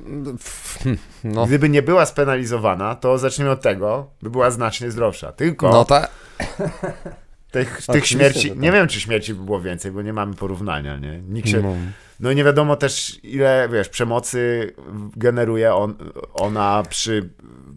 No, 1.24 1.46
Gdyby 1.46 1.70
nie 1.70 1.82
była 1.82 2.06
spenalizowana, 2.06 2.96
to 2.96 3.18
zacznijmy 3.18 3.52
od 3.52 3.62
tego, 3.62 4.10
by 4.22 4.30
była 4.30 4.52
znacznie 4.52 4.92
zdrowsza. 4.92 5.32
Tylko 5.32 5.72
no 5.72 5.86
ta, 5.86 6.08
tych, 7.52 7.82
tych 7.94 8.08
śmierci, 8.08 8.50
tak. 8.50 8.60
nie 8.60 8.72
wiem 8.72 8.88
czy 8.88 9.02
śmierci 9.02 9.34
by 9.34 9.44
było 9.44 9.62
więcej, 9.62 9.92
bo 9.92 10.02
nie 10.02 10.14
mamy 10.14 10.34
porównania, 10.34 10.98
nie? 10.98 11.22
Nikt 11.30 11.50
się, 11.50 11.62
no. 11.62 11.76
no 12.20 12.32
i 12.32 12.36
nie 12.36 12.44
wiadomo 12.44 12.76
też 12.76 13.20
ile, 13.24 13.70
wiesz, 13.72 13.90
przemocy 13.90 14.74
generuje 15.16 15.76
on, 15.76 15.96
ona 16.34 16.84
przy 16.90 17.30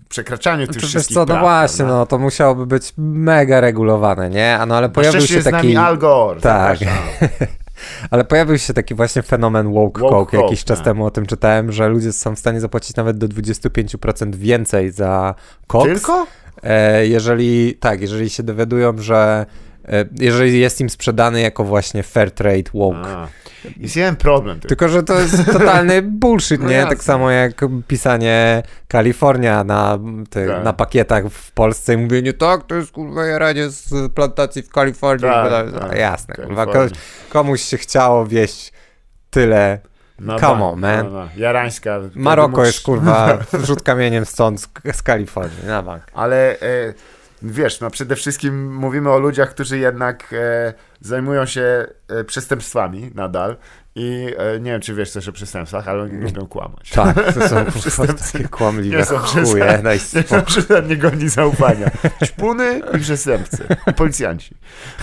przekraczaniu 0.09 0.67
tych 0.67 0.77
Czy 0.83 0.87
wszystkich 0.87 1.15
co, 1.15 1.21
no 1.21 1.27
praw, 1.27 1.41
właśnie, 1.41 1.77
prawda? 1.77 1.95
no 1.95 2.07
to 2.07 2.19
musiałoby 2.19 2.67
być 2.67 2.93
mega 2.97 3.61
regulowane, 3.61 4.31
nie? 4.31 4.59
A 4.59 4.67
no 4.67 4.77
ale 4.77 4.87
Na 4.89 4.93
pojawił 4.93 5.21
się 5.21 5.43
taki. 5.43 5.53
nami 5.57 5.77
Al 5.77 5.99
Gore. 5.99 6.41
Tak. 6.41 6.79
Ale 8.11 8.25
pojawił 8.25 8.59
się 8.59 8.75
taki 8.75 8.95
właśnie 8.95 9.23
fenomen 9.23 9.73
woke, 9.73 10.01
Woke 10.01 10.11
coke. 10.11 10.37
Jakiś 10.43 10.65
czas 10.65 10.79
tak. 10.79 10.85
temu 10.85 11.07
o 11.07 11.11
tym 11.11 11.27
czytałem, 11.27 11.73
że 11.73 11.89
ludzie 11.89 12.13
są 12.13 12.35
w 12.35 12.39
stanie 12.39 12.61
zapłacić 12.61 12.97
nawet 12.97 13.19
do 13.19 13.29
25% 13.29 14.35
więcej 14.35 14.91
za 14.91 15.35
koks. 15.67 15.85
Tylko? 15.85 16.27
E, 16.63 17.07
jeżeli, 17.07 17.75
tak, 17.75 18.01
jeżeli 18.01 18.31
się 18.31 18.43
dowiadują, 18.43 18.99
że 18.99 19.47
e, 19.89 20.05
jeżeli 20.21 20.61
jest 20.61 20.81
im 20.81 20.91
sprzedany 20.91 21.41
jako 21.41 21.65
właśnie 21.65 22.03
fair 22.03 22.31
trade 22.31 22.71
woke. 22.75 23.09
A, 23.09 23.29
jest 23.77 23.97
jeden 23.97 24.17
problem. 24.17 24.61
Tylko. 24.61 24.69
Tylko, 24.69 24.89
że 24.89 25.03
to 25.03 25.21
jest 25.21 25.47
totalny 25.53 26.03
bullshit, 26.03 26.61
No 26.63 26.69
nie? 26.69 26.75
jasne. 26.75 26.91
Tak 26.91 27.05
samo 27.05 27.31
jak 27.31 27.53
pisanie 27.89 28.63
Kalifornia 28.89 29.65
na, 29.65 29.99
Tak. 30.31 30.65
na 30.65 30.73
pakietach 30.73 31.25
w 31.29 31.53
Polsce 31.53 31.95
i 31.95 31.97
mówienie, 31.97 32.33
tak, 32.33 32.67
to 32.67 32.75
jest 32.75 32.91
kurwa 32.91 33.27
jaranie 33.27 33.69
z 33.71 34.13
plantacji 34.13 34.63
w 34.63 34.71
Kalifornii. 34.71 35.31
Tak, 35.31 35.67
No, 35.73 35.81
tak, 35.81 35.99
Jasne, 35.99 36.35
kurwa, 36.35 36.67
komuś 37.29 37.63
się 37.63 37.77
chciało 37.77 38.27
wieść 38.27 38.73
tyle. 39.31 39.79
No 40.21 40.39
Come 40.41 40.59
ba- 40.61 40.65
on, 40.67 40.81
man. 40.81 41.07
No, 41.07 41.11
no. 41.13 41.29
Jarańska. 41.37 42.01
Maroko 42.15 42.65
jest 42.65 42.81
kurwa 42.81 43.39
rzut 43.65 43.83
kamieniem 43.83 44.27
stąd 44.27 44.61
z, 44.61 44.69
z 44.93 45.03
Kalifornii, 45.03 45.67
na 45.67 45.83
bank. 45.83 46.03
Ale 46.15 46.61
e, 46.61 46.95
wiesz, 47.43 47.81
no 47.81 47.91
przede 47.91 48.17
wszystkim 48.17 48.75
mówimy 48.75 49.11
o 49.11 49.19
ludziach, 49.19 49.51
którzy 49.51 49.79
jednak 49.79 50.33
e, 50.33 50.75
zajmują 51.01 51.47
się 51.47 51.87
e, 52.09 52.25
przestępstwami 52.25 53.11
nadal 53.15 53.57
i 53.95 54.35
e, 54.37 54.61
nie 54.61 54.71
wiem, 54.71 54.81
czy 54.81 54.95
wiesz 54.95 55.11
coś 55.11 55.29
o 55.29 55.33
przestępstwach, 55.33 55.89
ale 55.89 56.03
oni 56.03 56.21
lubią 56.21 56.47
kłamać. 56.47 56.91
Tak, 56.91 57.33
to 57.35 57.49
są 57.91 58.07
takie 58.33 58.49
kłamliwe 58.49 59.05
chuje, 59.05 59.81
daj 59.83 60.01
Nie 60.89 60.97
godni 60.97 61.29
zaufania. 61.29 61.91
Ćpuny 62.25 62.81
i 62.97 62.99
przestępcy. 62.99 63.67
I 63.87 63.93
policjanci. 63.93 64.55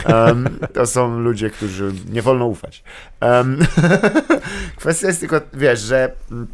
Em, 0.06 0.60
to 0.74 0.86
są 0.86 1.20
ludzie, 1.20 1.50
którzy 1.50 1.92
nie 2.10 2.22
wolno 2.22 2.46
ufać. 2.46 2.84
Em, 3.20 3.60
kwestia 4.80 5.08
jest 5.08 5.20
tylko, 5.20 5.42
wiesz, 5.54 5.80
że 5.80 6.12
mm, 6.32 6.48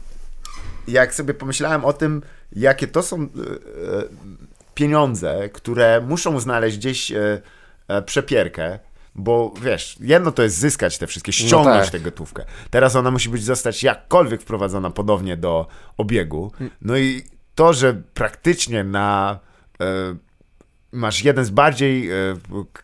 jak 0.88 1.14
sobie 1.14 1.34
pomyślałem 1.34 1.86
o 1.86 1.94
tym, 1.94 2.22
jakie 2.52 2.88
to 2.88 3.04
są 3.04 3.22
e, 3.22 3.26
e, 3.26 3.28
pieniądze, 4.74 5.50
które 5.50 6.02
muszą 6.02 6.40
znaleźć 6.40 6.78
gdzieś 6.78 7.12
e, 7.12 7.42
e, 7.88 8.02
przepierkę, 8.02 8.80
bo 9.16 9.54
wiesz, 9.62 9.98
jedno 10.00 10.32
to 10.32 10.44
jest 10.44 10.58
zyskać 10.58 10.98
te 10.98 11.08
wszystkie, 11.08 11.34
ściągnąć 11.34 11.84
tak. 11.84 11.92
tę 11.92 12.00
gotówkę. 12.00 12.44
Teraz 12.70 12.96
ona 12.96 13.12
musi 13.12 13.30
być 13.30 13.44
zostać 13.44 13.84
jakkolwiek 13.84 14.42
wprowadzona 14.42 14.90
ponownie 14.90 15.38
do 15.38 15.68
obiegu. 15.98 16.52
No 16.82 16.98
i 16.98 17.24
to, 17.56 17.74
że 17.74 18.02
praktycznie 18.14 18.84
na 18.84 19.40
e, 19.82 19.86
masz 20.92 21.24
jeden 21.24 21.46
z 21.46 21.50
bardziej 21.50 22.12
e, 22.12 22.14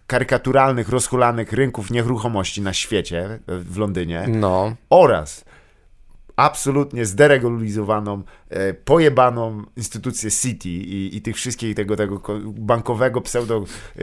karykaturalnych, 0.08 0.90
rozhulanych 0.90 1.54
rynków 1.54 1.92
nieruchomości 1.92 2.62
na 2.62 2.74
świecie 2.74 3.40
w 3.48 3.78
Londynie 3.78 4.26
No, 4.28 4.76
oraz 4.90 5.46
absolutnie 6.38 7.06
zderegulizowaną, 7.06 8.24
e, 8.50 8.74
pojebaną 8.74 9.64
instytucję 9.78 10.32
City 10.32 10.70
i, 10.70 11.18
i 11.18 11.22
tych 11.22 11.36
wszystkich 11.36 11.76
tego, 11.76 11.96
tego 11.96 12.20
ko- 12.20 12.40
bankowego 12.46 13.22
pseudo 13.22 13.66
e, 13.96 14.02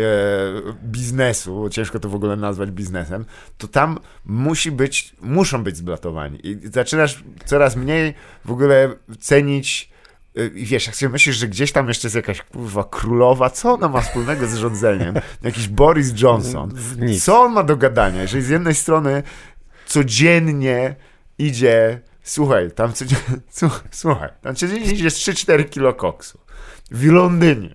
biznesu, 0.84 1.68
ciężko 1.70 2.00
to 2.00 2.08
w 2.08 2.14
ogóle 2.14 2.36
nazwać 2.36 2.70
biznesem, 2.70 3.24
to 3.58 3.68
tam 3.68 3.98
musi 4.24 4.70
być, 4.70 5.16
muszą 5.20 5.64
być 5.64 5.76
zblatowani. 5.76 6.46
I 6.46 6.58
zaczynasz 6.72 7.24
coraz 7.44 7.76
mniej 7.76 8.14
w 8.44 8.50
ogóle 8.52 8.94
cenić 9.20 9.90
e, 10.36 10.46
i 10.46 10.64
wiesz, 10.64 10.86
jak 10.86 10.96
sobie 10.96 11.10
myślisz, 11.12 11.36
że 11.36 11.48
gdzieś 11.48 11.72
tam 11.72 11.88
jeszcze 11.88 12.06
jest 12.08 12.16
jakaś 12.16 12.42
kurwa 12.42 12.84
królowa, 12.84 13.50
co 13.50 13.72
ona 13.72 13.88
ma 13.88 14.00
wspólnego 14.00 14.46
z 14.46 14.54
rządzeniem? 14.54 15.14
Jakiś 15.42 15.68
Boris 15.68 16.20
Johnson. 16.22 16.70
Co 17.20 17.40
on 17.42 17.52
ma 17.52 17.62
do 17.62 17.76
gadania? 17.76 18.22
Jeżeli 18.22 18.42
z 18.44 18.48
jednej 18.48 18.74
strony 18.74 19.22
codziennie 19.86 20.96
idzie, 21.38 22.00
słuchaj, 22.24 22.70
tam 22.70 22.92
codziennie, 22.92 23.24
słuchaj, 23.90 24.30
tam 24.42 24.54
codziennie 24.54 24.92
idzie 24.92 25.08
3-4 25.08 25.68
kilo 25.68 25.94
koksu. 25.94 26.43
W 26.90 27.06
Londynie, 27.12 27.70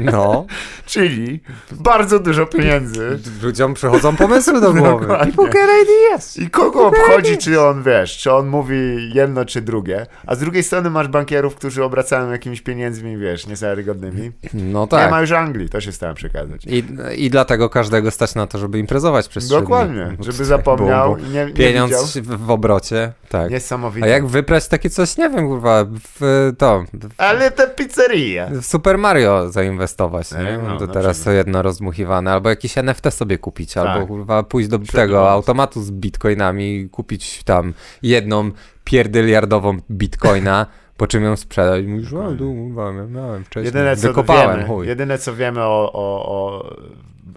no. 0.00 0.46
czyli 0.86 1.40
bardzo 1.70 2.18
dużo 2.18 2.46
pieniędzy. 2.46 3.18
Ludziom 3.42 3.74
przychodzą 3.74 4.16
pomysły 4.16 4.60
do 4.60 4.72
głowy. 4.74 5.06
Dokładnie. 5.06 5.32
People 5.32 5.52
get 5.52 5.70
ideas. 5.84 6.36
I 6.36 6.50
kogo 6.50 6.86
obchodzi, 6.86 7.38
czy 7.38 7.60
on, 7.60 7.82
wiesz, 7.82 8.18
czy 8.18 8.32
on 8.32 8.46
mówi 8.46 9.10
jedno, 9.14 9.44
czy 9.44 9.60
drugie. 9.60 10.06
A 10.26 10.34
z 10.34 10.38
drugiej 10.38 10.62
strony 10.62 10.90
masz 10.90 11.08
bankierów, 11.08 11.54
którzy 11.54 11.84
obracają 11.84 12.30
jakimiś 12.30 12.60
pieniędzmi, 12.60 13.16
wiesz, 13.16 13.46
niewiarygodnymi. 13.46 14.32
No 14.54 14.82
Nie 14.82 14.88
tak. 14.88 15.10
ma 15.10 15.20
już 15.20 15.32
Anglii, 15.32 15.68
to 15.68 15.80
się 15.80 15.92
stałem 15.92 16.14
przekazać. 16.14 16.64
I, 16.66 16.84
I 17.16 17.30
dlatego 17.30 17.68
każdego 17.70 18.10
stać 18.10 18.34
na 18.34 18.46
to, 18.46 18.58
żeby 18.58 18.78
imprezować 18.78 19.28
przez. 19.28 19.48
Dokładnie, 19.48 20.16
żeby 20.20 20.44
zapomniał 20.44 21.10
bum, 21.10 21.20
bum. 21.24 21.32
nie, 21.32 21.46
nie 21.46 21.52
Pieniądz 21.52 22.14
widział. 22.16 22.38
w, 22.38 22.50
obrocie, 22.50 23.12
tak. 23.28 23.50
Niesamowite. 23.50 24.06
A 24.06 24.08
jak 24.10 24.26
wyprać 24.26 24.68
takie 24.68 24.90
coś, 24.90 25.16
nie 25.16 25.30
wiem, 25.30 25.48
kurwa, 25.48 25.84
w 26.18 26.52
to, 26.58 26.84
Ale 27.18 27.50
te 27.50 27.68
pizzerie. 28.14 28.48
w 28.50 28.66
Super 28.66 28.98
Mario 28.98 29.50
zainwestować, 29.50 30.32
nie? 30.32 30.38
E, 30.38 30.58
no, 30.62 30.78
to 30.78 30.86
na 30.86 30.92
teraz 30.92 31.16
przykład. 31.16 31.24
to 31.34 31.36
jedno 31.38 31.62
rozdmuchiwane, 31.62 32.32
albo 32.32 32.48
jakieś 32.50 32.78
NFT 32.78 33.10
sobie 33.14 33.38
kupić, 33.38 33.76
albo 33.76 33.98
Tak. 34.00 34.06
kurwa 34.08 34.42
pójść 34.42 34.68
do 34.68 34.78
tego 34.78 35.30
automatu 35.30 35.82
z 35.82 35.90
bitcoinami 35.90 36.76
i 36.76 36.88
kupić 36.90 37.42
tam 37.44 37.74
jedną 38.02 38.50
pierdyliardową 38.84 39.78
bitcoina, 39.90 40.66
po 40.96 41.06
czym 41.06 41.24
ją 41.24 41.36
sprzedać. 41.36 41.86
Mówisz, 41.86 42.12
o, 42.12 42.28
kurwa, 42.38 42.92
miałem 42.92 43.44
wcześniej, 43.44 43.64
Jedyne 43.66 43.96
co, 43.96 44.08
wykopałem, 44.08 44.56
wiemy, 44.56 44.68
chuj. 44.68 44.86
jedyne 44.86 45.18
co 45.18 45.34
wiemy 45.34 45.60
o, 45.62 45.92
o, 45.92 46.28
o 46.28 46.76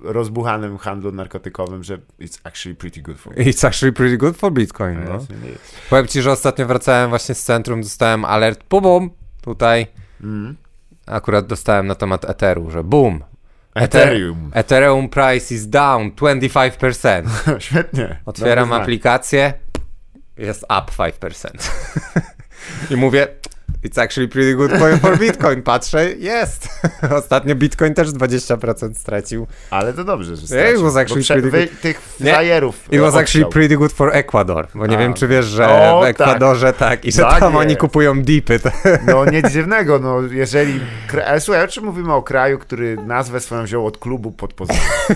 rozbuchanym 0.04 0.78
handlu 0.78 1.12
narkotykowym, 1.12 1.84
że 1.84 1.98
it's 2.22 2.40
actually 2.44 2.76
pretty 2.76 3.02
good 3.02 3.18
for 3.18 3.34
It's 3.34 3.68
actually 3.68 3.94
pretty 3.94 4.18
good 4.18 4.38
for 4.38 4.52
bitcoin, 4.52 5.04
no. 5.06 5.14
Indeed. 5.14 5.60
Powiem 5.90 6.08
ci, 6.08 6.22
że 6.22 6.32
ostatnio 6.32 6.66
wracałem 6.66 7.10
właśnie 7.10 7.36
z 7.36 7.44
centrum, 7.44 7.82
dostałem 7.82 8.26
alert, 8.26 8.64
bum, 8.70 8.82
bum, 8.84 9.10
tutaj. 9.42 9.88
Mm. 10.24 10.56
Akurat 11.06 11.48
dostałem 11.48 11.88
na 11.88 11.96
temat 11.96 12.30
Etheru, 12.30 12.72
że 12.72 12.84
boom. 12.84 13.24
Ethereum. 13.76 14.52
Ethereum 14.54 15.10
price 15.10 15.56
is 15.56 15.68
down 15.68 16.12
25%. 16.12 17.24
Świetnie. 17.60 18.20
Otwieram 18.26 18.74
aplikację, 18.74 19.54
jest 20.38 20.64
up 20.64 20.92
5%. 20.98 21.72
I 22.92 22.96
mówię, 22.96 23.28
it's 23.84 24.02
actually 24.02 24.28
pretty 24.30 24.56
good 24.56 24.72
for, 24.72 25.00
for 25.00 25.18
Bitcoin. 25.20 25.62
Patrzę, 25.62 26.12
jest. 26.12 26.70
Ostatnio 27.20 27.56
Bitcoin 27.56 27.94
też 27.94 28.10
20% 28.10 28.94
stracił. 28.94 29.48
Ale 29.70 29.94
to 29.94 30.04
dobrze, 30.04 30.36
że 30.36 30.42
It 30.42 30.50
stracił, 30.50 30.84
was 30.84 30.94
bo 30.94 31.00
actually 31.00 31.22
prze- 31.24 31.42
pretty 31.42 31.68
good. 31.68 31.82
tych 31.82 32.02
flyerów 32.02 32.94
It 32.94 33.02
was 33.02 33.16
actually 33.16 33.50
pretty 33.52 33.78
good 33.78 33.92
for 33.92 34.10
Ecuador, 34.16 34.68
bo 34.76 34.88
nie 34.88 34.96
A. 34.96 35.00
wiem, 35.00 35.14
czy 35.14 35.28
wiesz, 35.28 35.46
że 35.46 35.70
O, 35.70 36.00
w 36.00 36.04
tak. 36.04 36.10
Ekwadorze 36.10 36.74
tak, 36.74 37.06
i 37.06 37.12
że 37.12 37.22
Tak 37.22 37.40
tam 37.40 37.56
oni 37.56 37.70
jest. 37.70 37.80
kupują 37.82 38.22
dipy. 38.22 38.60
No 39.08 39.26
nic 39.26 39.50
dziwnego, 39.52 40.00
no 40.00 40.22
jeżeli... 40.32 40.80
Ale 41.28 41.40
słuchaj, 41.42 41.64
o 41.64 41.68
czym 41.68 41.84
mówimy 41.86 42.14
o 42.14 42.22
kraju, 42.24 42.60
który 42.60 42.98
nazwę 42.98 43.40
swoją 43.40 43.64
wziął 43.64 43.86
od 43.86 43.98
klubu 43.98 44.32
pod 44.32 44.54
pozorem? 44.54 44.82
To 45.08 45.16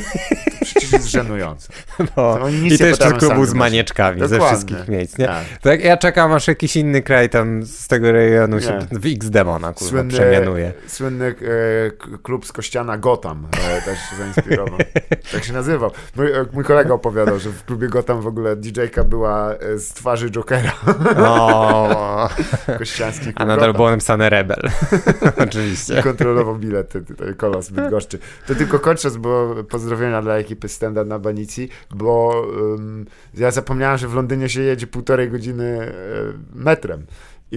przecież 0.65 0.91
jest 0.91 1.07
żenujące. 1.11 1.73
no. 2.17 2.31
oni 2.41 2.61
nic 2.61 2.73
I 2.73 2.77
to 2.77 2.85
jeszcze 2.85 3.11
klubu 3.11 3.45
z 3.45 3.53
manieczkami 3.53 4.19
ze 4.19 4.29
Dokładnie. 4.29 4.47
wszystkich 4.57 4.87
miejsc, 4.87 5.17
nie? 5.17 5.25
Tak. 5.25 5.43
Tak, 5.61 5.83
ja 5.83 5.97
czekam 5.97 6.33
aż 6.33 6.47
jakiś 6.47 6.75
inny 6.75 7.01
kraj 7.01 7.29
tam 7.29 7.63
z 7.63 7.87
tego 7.87 8.11
rejonu 8.11 8.54
Demonu 8.59 8.81
się 8.81 8.99
w 8.99 9.05
X-Demona, 9.05 9.73
kurwa, 9.73 9.89
Słynny, 9.89 10.13
przemianuje. 10.13 10.73
słynny 10.87 11.25
e, 11.25 12.17
klub 12.23 12.45
z 12.45 12.51
Kościana 12.51 12.97
Gotham 12.97 13.47
e, 13.69 13.81
też 13.81 13.99
się 14.09 14.15
zainspirował. 14.15 14.79
tak 15.31 15.43
się 15.43 15.53
nazywał. 15.53 15.91
Mój, 16.15 16.31
e, 16.31 16.45
mój 16.53 16.63
kolega 16.63 16.93
opowiadał, 16.93 17.39
że 17.39 17.49
w 17.49 17.65
klubie 17.65 17.87
Gotham 17.87 18.21
w 18.21 18.27
ogóle 18.27 18.55
DJ-ka 18.55 19.03
była 19.03 19.53
e, 19.53 19.79
z 19.79 19.89
twarzy 19.89 20.31
Jokera. 20.31 20.71
O, 21.17 22.29
Kościański 22.77 23.25
klub 23.25 23.35
a 23.41 23.45
nadal 23.45 23.59
Gotham. 23.59 23.75
było 23.75 23.89
napisane 23.91 24.29
Rebel. 24.29 24.61
I 25.39 25.41
Oczywiście. 25.41 26.03
kontrolował 26.03 26.55
bilety 26.55 27.01
tutaj 27.01 27.35
kolos 27.35 27.69
Bydgoszczy. 27.69 28.19
To 28.47 28.55
tylko 28.55 28.79
kończąc, 28.79 29.17
bo 29.17 29.55
pozdrowienia 29.69 30.21
dla 30.21 30.35
ekipy 30.35 30.69
Stand 30.69 30.97
Up 30.97 31.05
na 31.05 31.19
Banicji, 31.19 31.69
bo 31.95 32.43
um, 32.71 33.05
ja 33.33 33.51
zapomniałem, 33.51 33.97
że 33.97 34.07
w 34.07 34.13
Londynie 34.15 34.49
się 34.49 34.61
jedzie 34.61 34.87
półtorej 34.87 35.29
godziny 35.31 35.63
e, 35.65 35.91
metrem. 36.55 37.05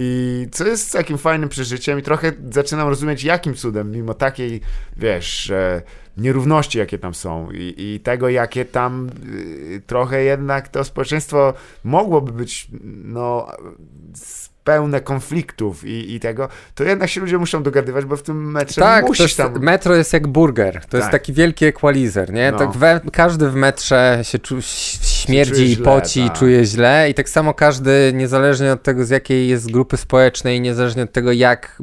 I 0.01 0.47
co 0.51 0.67
jest 0.67 0.91
takim 0.91 1.17
fajnym 1.17 1.49
przeżyciem 1.49 1.99
i 1.99 2.01
trochę 2.01 2.31
zaczynam 2.51 2.87
rozumieć, 2.87 3.23
jakim 3.23 3.53
cudem, 3.53 3.91
mimo 3.91 4.13
takiej, 4.13 4.61
wiesz, 4.97 5.51
nierówności, 6.17 6.77
jakie 6.77 6.99
tam 6.99 7.13
są 7.13 7.51
i, 7.51 7.73
i 7.77 7.99
tego, 7.99 8.29
jakie 8.29 8.65
tam 8.65 9.09
y, 9.33 9.81
trochę 9.87 10.23
jednak 10.23 10.67
to 10.67 10.83
społeczeństwo 10.83 11.53
mogłoby 11.83 12.31
być, 12.31 12.67
no, 13.03 13.47
pełne 14.63 15.01
konfliktów 15.01 15.85
i, 15.85 16.15
i 16.15 16.19
tego, 16.19 16.49
to 16.75 16.83
jednak 16.83 17.09
się 17.09 17.21
ludzie 17.21 17.37
muszą 17.37 17.63
dogadywać, 17.63 18.05
bo 18.05 18.17
w 18.17 18.23
tym 18.23 18.51
metrze 18.51 18.81
Tak, 18.81 19.07
musisz 19.07 19.19
jest, 19.19 19.37
tam... 19.37 19.59
metro 19.59 19.95
jest 19.95 20.13
jak 20.13 20.27
burger. 20.27 20.85
To 20.85 20.97
jest 20.97 21.05
Tak. 21.05 21.11
taki 21.11 21.33
wielki 21.33 21.65
equalizer, 21.65 22.33
nie? 22.33 22.51
No. 22.51 22.57
Tak 22.57 22.71
we, 22.71 23.01
każdy 23.11 23.49
w 23.49 23.55
metrze 23.55 24.19
się 24.23 24.39
czu, 24.39 24.61
śmierdzi 25.19 25.71
i 25.71 25.77
poci, 25.77 26.23
tak. 26.23 26.39
czuje 26.39 26.65
źle 26.65 27.09
i 27.09 27.13
tak 27.13 27.29
samo 27.29 27.53
każdy, 27.53 28.11
niezależnie 28.13 28.71
od 28.71 28.83
tego 28.83 29.05
z 29.05 29.09
jakiej 29.09 29.47
jest 29.47 29.71
grupy 29.71 29.97
społecznej, 29.97 30.61
niezależnie 30.61 31.03
od 31.03 31.11
tego 31.11 31.31
jak 31.31 31.81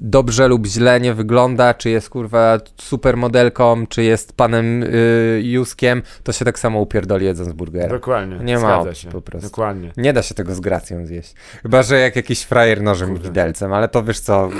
dobrze 0.00 0.48
lub 0.48 0.66
źle 0.66 1.00
nie 1.00 1.14
wygląda, 1.14 1.74
czy 1.74 1.90
jest 1.90 2.10
kurwa 2.10 2.58
supermodelką, 2.80 3.86
czy 3.86 4.02
jest 4.02 4.32
panem 4.32 4.82
y, 4.82 5.40
Juskiem, 5.44 6.02
to 6.22 6.32
się 6.32 6.44
tak 6.44 6.58
samo 6.58 6.80
upierdoli 6.80 7.26
jedząc 7.26 7.52
burgera. 7.52 7.88
Dokładnie, 7.88 8.36
Nie 8.44 8.58
ma 8.58 8.78
opcji 8.78 8.96
się. 9.02 9.08
po 9.08 9.20
prostu. 9.22 9.48
Dokładnie. 9.48 9.92
Nie 9.96 10.12
da 10.12 10.22
się 10.22 10.34
tego 10.34 10.54
z 10.54 10.60
gracją 10.60 11.06
zjeść. 11.06 11.34
Chyba, 11.62 11.82
że 11.82 11.98
jak 11.98 12.16
jakiś 12.16 12.42
frajer 12.42 12.82
nożem 12.82 13.16
i 13.16 13.18
widelcem, 13.18 13.72
ale 13.72 13.88
to 13.88 14.02
wiesz 14.02 14.20
co... 14.20 14.50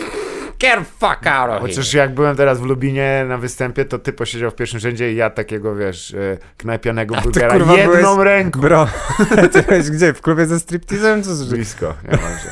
Get 0.60 0.86
fuck 0.98 1.26
out 1.26 1.50
of 1.50 1.60
Chociaż 1.60 1.90
here. 1.92 1.98
jak 2.04 2.14
byłem 2.14 2.36
teraz 2.36 2.60
w 2.60 2.62
Lubinie 2.64 3.24
na 3.28 3.38
występie, 3.38 3.84
to 3.84 3.98
ty 3.98 4.12
posiedział 4.12 4.50
w 4.50 4.54
pierwszym 4.54 4.80
rzędzie 4.80 5.12
i 5.12 5.16
ja 5.16 5.30
takiego, 5.30 5.74
wiesz, 5.76 6.14
e, 6.14 6.38
knajpianego 6.56 7.16
A 7.16 7.18
ty, 7.18 7.24
burgera 7.24 7.52
kurwa, 7.52 7.74
jedną 7.76 7.92
byłeś- 8.14 8.24
ręką. 8.24 8.60
Bro, 8.60 8.88
ty 9.52 9.62
byłeś 9.62 9.90
gdzie? 9.90 10.12
W 10.14 10.20
klubie 10.20 10.46
ze 10.46 10.60
striptizem? 10.60 11.22
Co 11.22 11.34
z... 11.34 11.48
Blisko, 11.52 11.94
niemalże. 12.04 12.48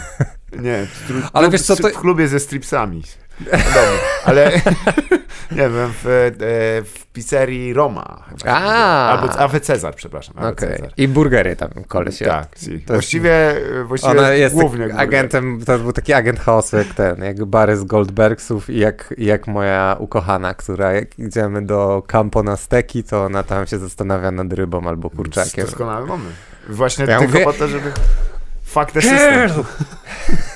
Nie, 0.52 0.86
w, 0.86 1.10
tru- 1.10 1.28
Ale 1.32 1.50
wiesz 1.50 1.62
co, 1.62 1.76
to- 1.76 1.88
w 1.88 1.92
klubie 1.92 2.28
ze 2.28 2.40
stripsami. 2.40 3.02
No 3.40 3.46
Dobra, 3.50 3.98
ale 4.24 4.50
nie 5.56 5.68
byłem 5.68 5.92
w, 6.02 6.06
e, 6.06 6.30
w 6.84 7.06
pizzerii 7.12 7.72
Roma. 7.74 8.24
chyba. 8.28 8.52
A. 8.52 9.08
Albo 9.10 9.38
Awe 9.38 9.60
Cezar, 9.60 9.94
przepraszam. 9.94 10.34
Okej. 10.38 10.68
Cezar. 10.76 10.90
I 10.96 11.08
burgery 11.08 11.56
tam 11.56 11.68
koleś. 11.88 12.18
Tak, 12.18 12.48
si. 12.56 12.72
jest- 12.72 12.86
właściwie, 12.86 13.54
właściwie 13.84 14.12
Ona 14.18 14.30
jest 14.30 14.54
głównie 14.54 14.78
tak, 14.78 14.88
głównie. 14.88 15.02
agentem, 15.02 15.60
to 15.66 15.78
był 15.78 15.92
taki 15.92 16.12
agent 16.12 16.40
chaosu 16.40 16.76
jak 16.76 16.86
ten, 16.86 17.24
jak 17.24 17.44
Barry 17.44 17.76
z 17.76 17.84
Goldbergsów 17.84 18.70
i 18.70 18.78
jak, 18.78 19.14
jak 19.18 19.46
moja 19.46 19.96
ukochana, 19.98 20.54
która 20.54 20.92
jak 20.92 21.18
idziemy 21.18 21.62
do 21.66 22.02
Campo 22.06 22.42
na 22.42 22.56
steki, 22.56 23.04
to 23.04 23.24
ona 23.24 23.42
tam 23.42 23.66
się 23.66 23.78
zastanawia 23.78 24.30
nad 24.30 24.52
rybą 24.52 24.88
albo 24.88 25.10
kurczakiem. 25.10 25.64
Doskonały 25.64 26.06
moment. 26.06 26.34
Właśnie 26.68 27.04
Ja 27.04 27.18
tylko 27.18 27.32
mówię- 27.32 27.44
po 27.44 27.52
to, 27.52 27.68
żeby... 27.68 27.92
Fuck 28.64 28.92
the 28.92 29.02
system. 29.02 29.64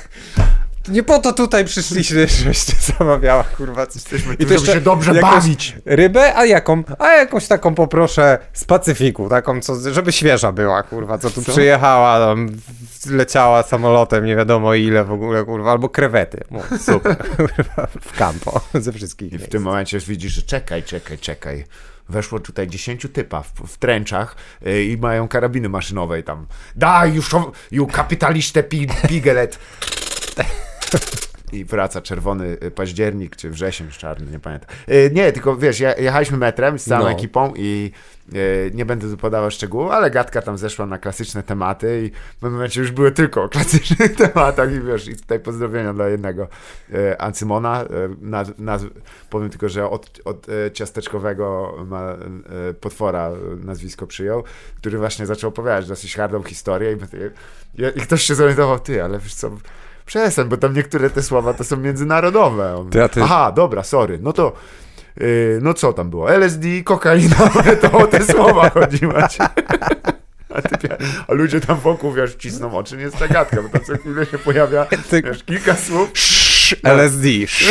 Nie 0.91 1.03
po 1.03 1.19
to 1.19 1.33
tutaj 1.33 1.65
przyszliśmy, 1.65 2.29
żebyście 2.43 2.73
zamawiała, 2.99 3.45
kurwa, 3.45 3.87
coś. 3.87 3.95
Jesteśmy 3.95 4.35
I 4.35 4.37
tu, 4.37 4.45
to 4.47 4.59
żeby 4.59 4.67
się 4.73 4.81
dobrze 4.81 5.15
bawić. 5.15 5.77
Rybę? 5.85 6.37
A 6.37 6.45
jaką? 6.47 6.83
A 6.99 7.09
jakąś 7.09 7.47
taką 7.47 7.75
poproszę 7.75 8.39
z 8.53 8.65
Pacyfiku, 8.65 9.29
taką, 9.29 9.61
co, 9.61 9.93
żeby 9.93 10.13
świeża 10.13 10.53
była, 10.53 10.83
kurwa, 10.83 11.19
co 11.19 11.31
tu 11.31 11.43
Co? 11.43 11.53
przyjechała, 11.53 12.19
tam, 12.19 12.49
w- 13.01 13.11
leciała 13.11 13.63
samolotem, 13.63 14.25
nie 14.25 14.37
wiadomo 14.37 14.75
ile 14.75 15.05
w 15.05 15.13
ogóle, 15.13 15.45
kurwa, 15.45 15.71
albo 15.71 15.89
krewety. 15.89 16.41
No, 16.51 16.61
super, 16.79 17.17
kurwa, 17.37 17.87
w 18.01 18.17
campo, 18.19 18.61
ze 18.75 18.93
wszystkich 18.93 19.27
I 19.33 19.37
w 19.37 19.39
miejsc. 19.39 19.53
tym 19.53 19.63
momencie 19.63 19.97
już 19.97 20.05
widzisz, 20.07 20.33
że 20.33 20.43
czekaj, 20.43 20.83
czekaj, 20.83 21.19
czekaj. 21.19 21.65
Weszło 22.09 22.41
tutaj 22.41 22.67
10 22.69 23.07
typa 23.13 23.43
w, 23.43 23.53
w 23.69 23.77
tręczach 23.79 24.37
y, 24.67 24.85
i 24.85 24.97
mają 24.97 25.29
karabiny 25.29 25.69
maszynowe 25.69 26.21
i 26.21 26.23
tam. 26.23 26.47
Daj 26.77 27.15
już, 27.15 27.31
you 27.71 27.87
kapitaliście 27.87 28.63
pi, 28.63 28.89
pigelet. 29.09 29.59
I 31.53 31.65
wraca 31.65 32.01
czerwony 32.03 32.57
y, 32.65 32.71
październik, 32.71 33.37
czy 33.37 33.51
wrzesień 33.51 33.89
czarny, 33.91 34.33
nie 34.33 34.39
pamiętam. 34.41 34.71
Y, 34.91 35.11
Nie, 35.15 35.33
tylko 35.33 35.57
wiesz, 35.57 35.81
jechaliśmy 35.81 36.37
metrem 36.37 36.79
z 36.79 36.85
całą 36.85 37.05
No. 37.05 37.11
ekipą 37.11 37.53
i 37.57 37.93
y, 38.35 38.71
nie 38.75 38.85
będę 38.85 39.11
tu 39.11 39.17
podawał 39.17 39.51
szczegółów, 39.51 39.91
ale 39.91 40.11
gadka 40.11 40.43
tam 40.43 40.59
zeszła 40.59 40.87
na 40.87 40.99
klasyczne 40.99 41.43
tematy 41.43 42.03
i 42.07 42.11
w 42.11 42.35
pewnym 42.35 42.53
momencie 42.53 42.81
już 42.81 42.91
były 42.93 43.13
tylko 43.13 43.43
o 43.43 43.49
klasycznych 43.49 44.17
tematach 44.27 44.73
i 44.73 44.81
wiesz, 44.81 45.09
i 45.09 45.17
tutaj 45.17 45.41
pozdrowienia 45.41 45.95
dla 45.95 46.09
jednego 46.09 46.49
Ancymona, 47.19 47.85
powiem 49.31 49.51
tylko, 49.51 49.69
że 49.69 49.91
od, 49.91 50.21
od 50.25 50.47
ciasteczkowego 50.73 51.75
ma, 51.87 52.17
potwora 52.81 53.31
nazwisko 53.65 54.07
przyjął, 54.07 54.45
który 54.77 54.99
właśnie 54.99 55.27
zaczął 55.27 55.49
opowiadać 55.51 55.87
dosyć 55.87 56.15
hardą 56.17 56.43
historię 56.43 56.93
i, 56.93 56.97
i, 57.83 57.99
i 57.99 58.01
ktoś 58.01 58.23
się 58.23 58.35
zorientował, 58.35 58.79
ty, 58.79 59.03
ale 59.05 59.19
wiesz 59.19 59.35
co, 59.35 59.51
przestań, 60.11 60.49
bo 60.49 60.57
tam 60.57 60.75
niektóre 60.75 61.11
te 61.11 61.23
słowa 61.23 61.55
to 61.55 61.65
są 61.65 61.77
międzynarodowe. 61.77 62.89
Ty, 63.13 63.23
Aha, 63.23 63.53
dobra, 63.53 63.83
sorry, 63.83 64.19
no 64.23 64.33
to 64.33 64.53
yy, 65.17 65.59
no 65.63 65.75
co 65.75 65.93
tam 65.93 66.11
było? 66.11 66.33
LSD, 66.33 66.67
kokaina, 66.85 67.37
to 67.83 67.93
o 67.93 68.07
te 68.07 68.25
słowa 68.25 68.71
chodzi 68.71 69.07
macie. 69.07 69.45
A, 70.55 70.63
ty, 70.63 70.89
a 71.29 71.35
ludzie 71.35 71.61
tam 71.61 71.77
wokół, 71.77 72.13
wiesz, 72.13 72.35
cisną 72.35 72.77
oczy, 72.77 72.97
nie 72.97 73.03
jest 73.03 73.19
ta 73.19 73.29
gadka, 73.29 73.63
bo 73.63 73.69
tam 73.69 73.85
co 73.85 73.99
chwilę 73.99 74.27
się 74.27 74.39
pojawia, 74.39 74.87
wiesz, 75.25 75.45
kilka 75.45 75.75
słów, 75.75 76.11
LSD, 76.83 77.29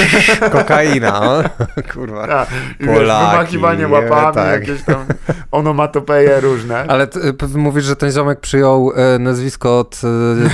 kokaina, 0.57 1.19
no. 1.19 1.43
kurwa. 1.93 2.23
a, 2.23 2.43
i 2.43 2.85
wiesz, 2.85 2.95
Polaki, 2.95 3.31
wymachiwanie 3.31 3.87
łapami, 3.87 4.35
tak. 4.35 4.67
jakieś 4.67 4.83
tam 4.83 5.05
onomatopeje 5.51 6.39
różne. 6.41 6.85
Ale 6.87 7.07
ty, 7.07 7.19
mówisz, 7.55 7.85
że 7.85 7.95
ten 7.95 8.11
ziomek 8.11 8.39
przyjął 8.39 8.91
e, 8.95 9.19
nazwisko 9.19 9.79
od 9.79 10.01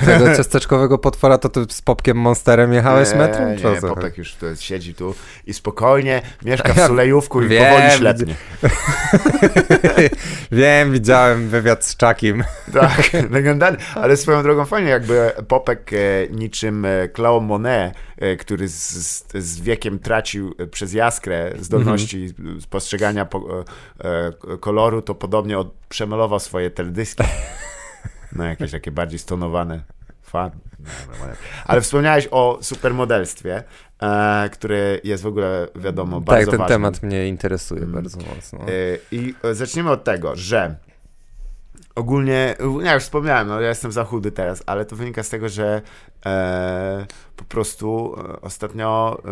e, 0.02 0.06
tego 0.06 0.36
ciasteczkowego 0.38 0.98
potwora, 0.98 1.38
to 1.38 1.50
ty 1.50 1.66
z 1.70 1.82
Popkiem 1.82 2.18
Monsterem 2.18 2.74
jechałeś 2.74 3.12
nie, 3.12 3.18
metrem? 3.18 3.50
Nie, 3.50 3.82
co 3.82 3.88
Popek 3.88 4.18
już 4.18 4.36
tu 4.36 4.46
jest, 4.46 4.62
siedzi 4.62 4.94
tu 4.94 5.16
i 5.46 5.54
spokojnie 5.54 6.22
mieszka 6.46 6.74
w 6.74 6.78
Ja 6.78 6.88
Sulejówku 6.88 7.42
i 7.42 7.48
wiem, 7.48 7.74
powoli 7.74 7.92
ślepnie. 7.92 8.36
Wiem, 10.52 10.92
widziałem 10.92 11.50
wywiad 11.50 11.86
z 11.86 11.98
Czakim. 11.98 12.44
Tak, 12.74 13.10
legendarny. 13.30 13.78
Ale 13.96 14.18
swoją 14.18 14.44
drogą 14.44 14.66
fajnie, 14.66 14.90
jakby 14.90 15.32
Popek 15.48 15.92
e, 15.94 15.98
niczym 16.30 16.86
e, 16.86 17.10
Claude 17.16 17.46
Monet, 17.46 17.94
e, 18.18 18.35
który 18.38 18.68
z, 18.68 18.90
z, 18.90 19.34
z 19.34 19.62
wiekiem 19.62 20.00
tracił 20.00 20.56
e, 20.58 20.68
przez 20.68 20.94
jaskrę 20.94 21.54
zdolności 21.60 22.28
spostrzegania 22.60 23.26
po, 23.26 23.64
e, 24.04 24.28
e, 24.54 24.58
koloru, 24.58 25.02
to 25.02 25.16
podobnie 25.16 25.60
od, 25.60 25.74
przemalował 25.90 26.40
swoje 26.40 26.72
teledyski 26.72 27.24
na 28.32 28.48
jakieś 28.48 28.72
takie 28.72 28.92
bardziej 28.92 29.20
stonowane. 29.20 29.84
Fan. 30.22 30.52
No, 30.80 30.86
no, 31.08 31.28
no. 31.28 31.34
Ale 31.66 31.82
wspomniałeś 31.82 32.28
o 32.32 32.60
supermodelstwie, 32.62 33.64
e, 34.02 34.50
które 34.50 35.00
jest 35.04 35.24
w 35.24 35.28
ogóle, 35.28 35.68
wiadomo, 35.76 36.22
bardzo 36.22 36.52
tak, 36.52 36.60
ten 36.60 36.68
temat 36.68 37.04
mnie 37.04 37.28
interesuje 37.28 37.82
Mm. 37.82 37.94
bardzo 37.94 38.18
mocno. 38.18 38.70
Y, 38.70 39.00
I 39.12 39.34
e, 39.44 39.54
zacznijmy 39.54 39.92
od 39.92 40.04
tego, 40.04 40.36
że 40.36 40.76
ogólnie, 41.96 42.56
ja 42.82 42.94
już 42.94 43.04
wspomniałem, 43.04 43.48
no 43.48 43.62
ja 43.62 43.70
jestem 43.70 43.92
za 43.92 44.04
chudy 44.04 44.32
teraz, 44.32 44.64
ale 44.66 44.86
to 44.86 44.96
wynika 44.96 45.24
z 45.24 45.30
tego, 45.30 45.50
że 45.50 45.82
e, 46.26 47.06
po 47.36 47.44
prostu 47.44 48.16
e, 48.18 48.42
ostatnio 48.42 49.22
e, 49.26 49.30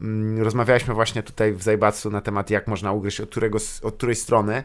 mm, 0.00 0.42
rozmawialiśmy 0.42 0.94
właśnie 0.94 1.22
tutaj 1.22 1.52
w 1.52 1.62
Zajbacu 1.62 2.10
na 2.10 2.20
temat, 2.20 2.50
jak 2.50 2.68
można 2.68 2.92
ugryźć 2.92 3.20
od, 3.20 3.30
którego, 3.30 3.58
od 3.82 3.96
której 3.96 4.14
strony 4.14 4.64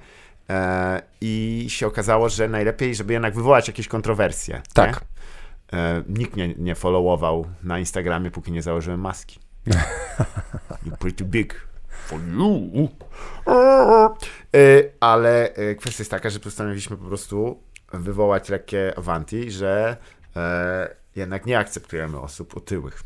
e, 0.49 1.01
i 1.21 1.65
się 1.69 1.87
okazało, 1.87 2.29
że 2.29 2.47
najlepiej, 2.47 2.95
żeby 2.95 3.13
jednak 3.13 3.35
wywołać 3.35 3.67
jakieś 3.67 3.87
kontrowersje. 3.87 4.61
Tak. 4.73 5.01
E, 5.73 6.03
nikt 6.09 6.35
mnie 6.35 6.53
nie 6.57 6.75
followował 6.75 7.45
na 7.63 7.79
Instagramie, 7.79 8.31
póki 8.31 8.51
nie 8.51 8.61
założyłem 8.61 8.99
maski. 8.99 9.39
You're 10.85 10.97
pretty 10.99 11.25
big 11.25 11.68
for 12.09 12.19
you. 12.37 12.89
E, 14.55 14.83
Ale 14.99 15.53
e, 15.53 15.75
kwestia 15.75 16.01
jest 16.01 16.11
taka, 16.11 16.29
że 16.29 16.39
postanowiliśmy 16.39 16.97
po 16.97 17.05
prostu 17.05 17.63
wywołać 17.93 18.49
lekkie 18.49 18.93
awanti, 18.97 19.51
że 19.51 19.97
e, 20.35 20.95
jednak 21.15 21.45
nie 21.45 21.59
akceptujemy 21.59 22.19
osób 22.19 22.57
otyłych. 22.57 23.03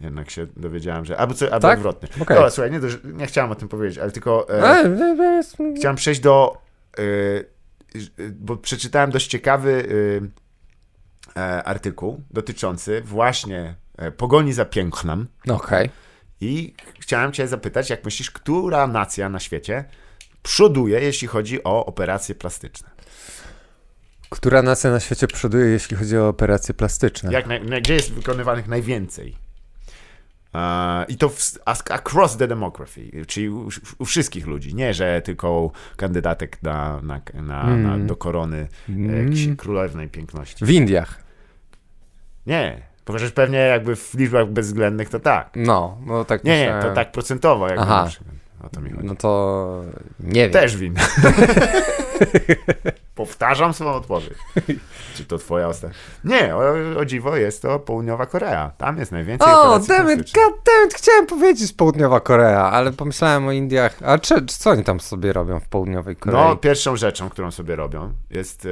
Jednak 0.00 0.30
się 0.30 0.46
dowiedziałem, 0.56 1.04
że. 1.04 1.16
Albo, 1.16 1.34
co, 1.34 1.44
albo 1.52 1.68
Tak? 1.68 1.78
odwrotnie. 1.78 2.08
Okej. 2.22 2.36
Dobra, 2.36 2.50
słuchaj, 2.50 2.70
nie, 2.70 2.80
do- 2.80 2.88
nie 3.04 3.26
chciałem 3.26 3.50
o 3.50 3.54
tym 3.54 3.68
powiedzieć, 3.68 3.98
ale 3.98 4.10
tylko. 4.10 4.48
E, 4.48 4.62
E, 4.62 4.84
e, 4.84 5.42
e, 5.60 5.74
Chciałem 5.76 5.96
przejść 5.96 6.20
do. 6.20 6.58
y, 6.98 7.48
bo 8.32 8.56
przeczytałem 8.56 9.10
dość 9.10 9.26
ciekawy 9.26 9.88
e, 11.36 11.64
artykuł 11.64 12.20
dotyczący 12.30 13.00
właśnie 13.04 13.74
e, 13.96 14.10
pogoni 14.12 14.52
za 14.52 14.64
pięknem 14.64 15.26
Okej. 15.50 15.90
i 16.40 16.74
chciałem 17.08 17.32
cię 17.32 17.48
zapytać, 17.48 17.90
jak 17.90 18.04
myślisz, 18.04 18.30
która 18.30 18.86
nacja 18.86 19.28
na 19.28 19.38
świecie 19.40 19.84
przoduje, 20.42 21.00
jeśli 21.00 21.28
chodzi 21.28 21.64
o 21.64 21.86
operacje 21.86 22.34
plastyczne? 22.34 22.88
Która 24.30 24.62
nacja 24.62 24.90
na 24.90 25.00
świecie 25.00 25.26
przoduje, 25.26 25.66
jeśli 25.66 25.96
chodzi 25.96 26.18
o 26.18 26.28
operacje 26.28 26.74
plastyczne? 26.74 27.32
Jak 27.32 27.46
naj, 27.46 27.64
na- 27.64 27.80
gdzie 27.80 27.94
jest 27.94 28.12
wykonywanych 28.12 28.68
najwięcej? 28.68 29.36
E, 30.54 31.04
I 31.04 31.16
to 31.16 31.28
w, 31.28 31.58
across 31.90 32.36
the 32.36 32.48
demography, 32.48 33.26
czyli 33.26 33.48
u, 33.48 33.68
u 33.98 34.04
wszystkich 34.04 34.46
ludzi. 34.46 34.74
Nie, 34.74 34.94
że 34.94 35.22
tylko 35.22 35.70
kandydatek 35.96 36.62
na, 36.62 37.00
na, 37.02 37.20
na, 37.34 37.76
na, 37.76 37.98
do 37.98 38.16
korony 38.16 38.68
mm. 38.88 39.10
Mm. 39.10 39.56
królewnej 39.56 40.08
piękności. 40.08 40.64
W 40.64 40.70
Indiach. 40.70 41.22
Nie, 42.46 42.87
powiesz 43.12 43.32
pewnie 43.32 43.58
jakby 43.58 43.96
w 43.96 44.14
liczbach 44.14 44.46
bezwzględnych 44.46 45.08
to 45.08 45.20
tak. 45.20 45.50
No, 45.56 45.98
no 46.06 46.24
tak 46.24 46.44
Nie, 46.44 46.58
nie, 46.58 46.64
myślałem. 46.64 46.88
to 46.88 46.94
tak 46.94 47.12
procentowo. 47.12 47.68
Jakby 47.68 47.82
Aha. 47.82 48.02
na 48.02 48.08
przykład. 48.08 48.30
O 48.64 48.68
to 48.68 48.80
mi 48.80 48.90
chodzi. 48.90 49.06
No 49.06 49.14
to 49.14 49.82
nie 50.20 50.42
wiem. 50.42 50.50
Też 50.50 50.76
win. 50.76 50.94
Powtarzam 53.14 53.74
swoją 53.74 53.90
odpowiedź. 53.90 54.30
Czy 55.16 55.24
to 55.24 55.38
twoja 55.38 55.68
ostatnia? 55.68 55.98
Nie, 56.24 56.56
o, 56.56 56.60
o 56.98 57.04
dziwo 57.04 57.36
jest 57.36 57.62
to 57.62 57.78
Południowa 57.78 58.26
Korea. 58.26 58.72
Tam 58.78 58.98
jest 58.98 59.12
najwięcej 59.12 59.52
O, 59.52 59.78
dammit, 59.78 60.32
goddammit, 60.32 60.94
chciałem 60.96 61.26
powiedzieć 61.26 61.72
Południowa 61.72 62.20
Korea, 62.20 62.70
ale 62.70 62.92
pomyślałem 62.92 63.46
o 63.46 63.52
Indiach. 63.52 63.98
A 64.04 64.18
czy, 64.18 64.46
co 64.46 64.70
oni 64.70 64.84
tam 64.84 65.00
sobie 65.00 65.32
robią 65.32 65.60
w 65.60 65.68
Południowej 65.68 66.16
Korei? 66.16 66.36
No, 66.36 66.56
pierwszą 66.56 66.96
rzeczą, 66.96 67.30
którą 67.30 67.50
sobie 67.50 67.76
robią, 67.76 68.12
jest 68.30 68.66
e, 68.66 68.68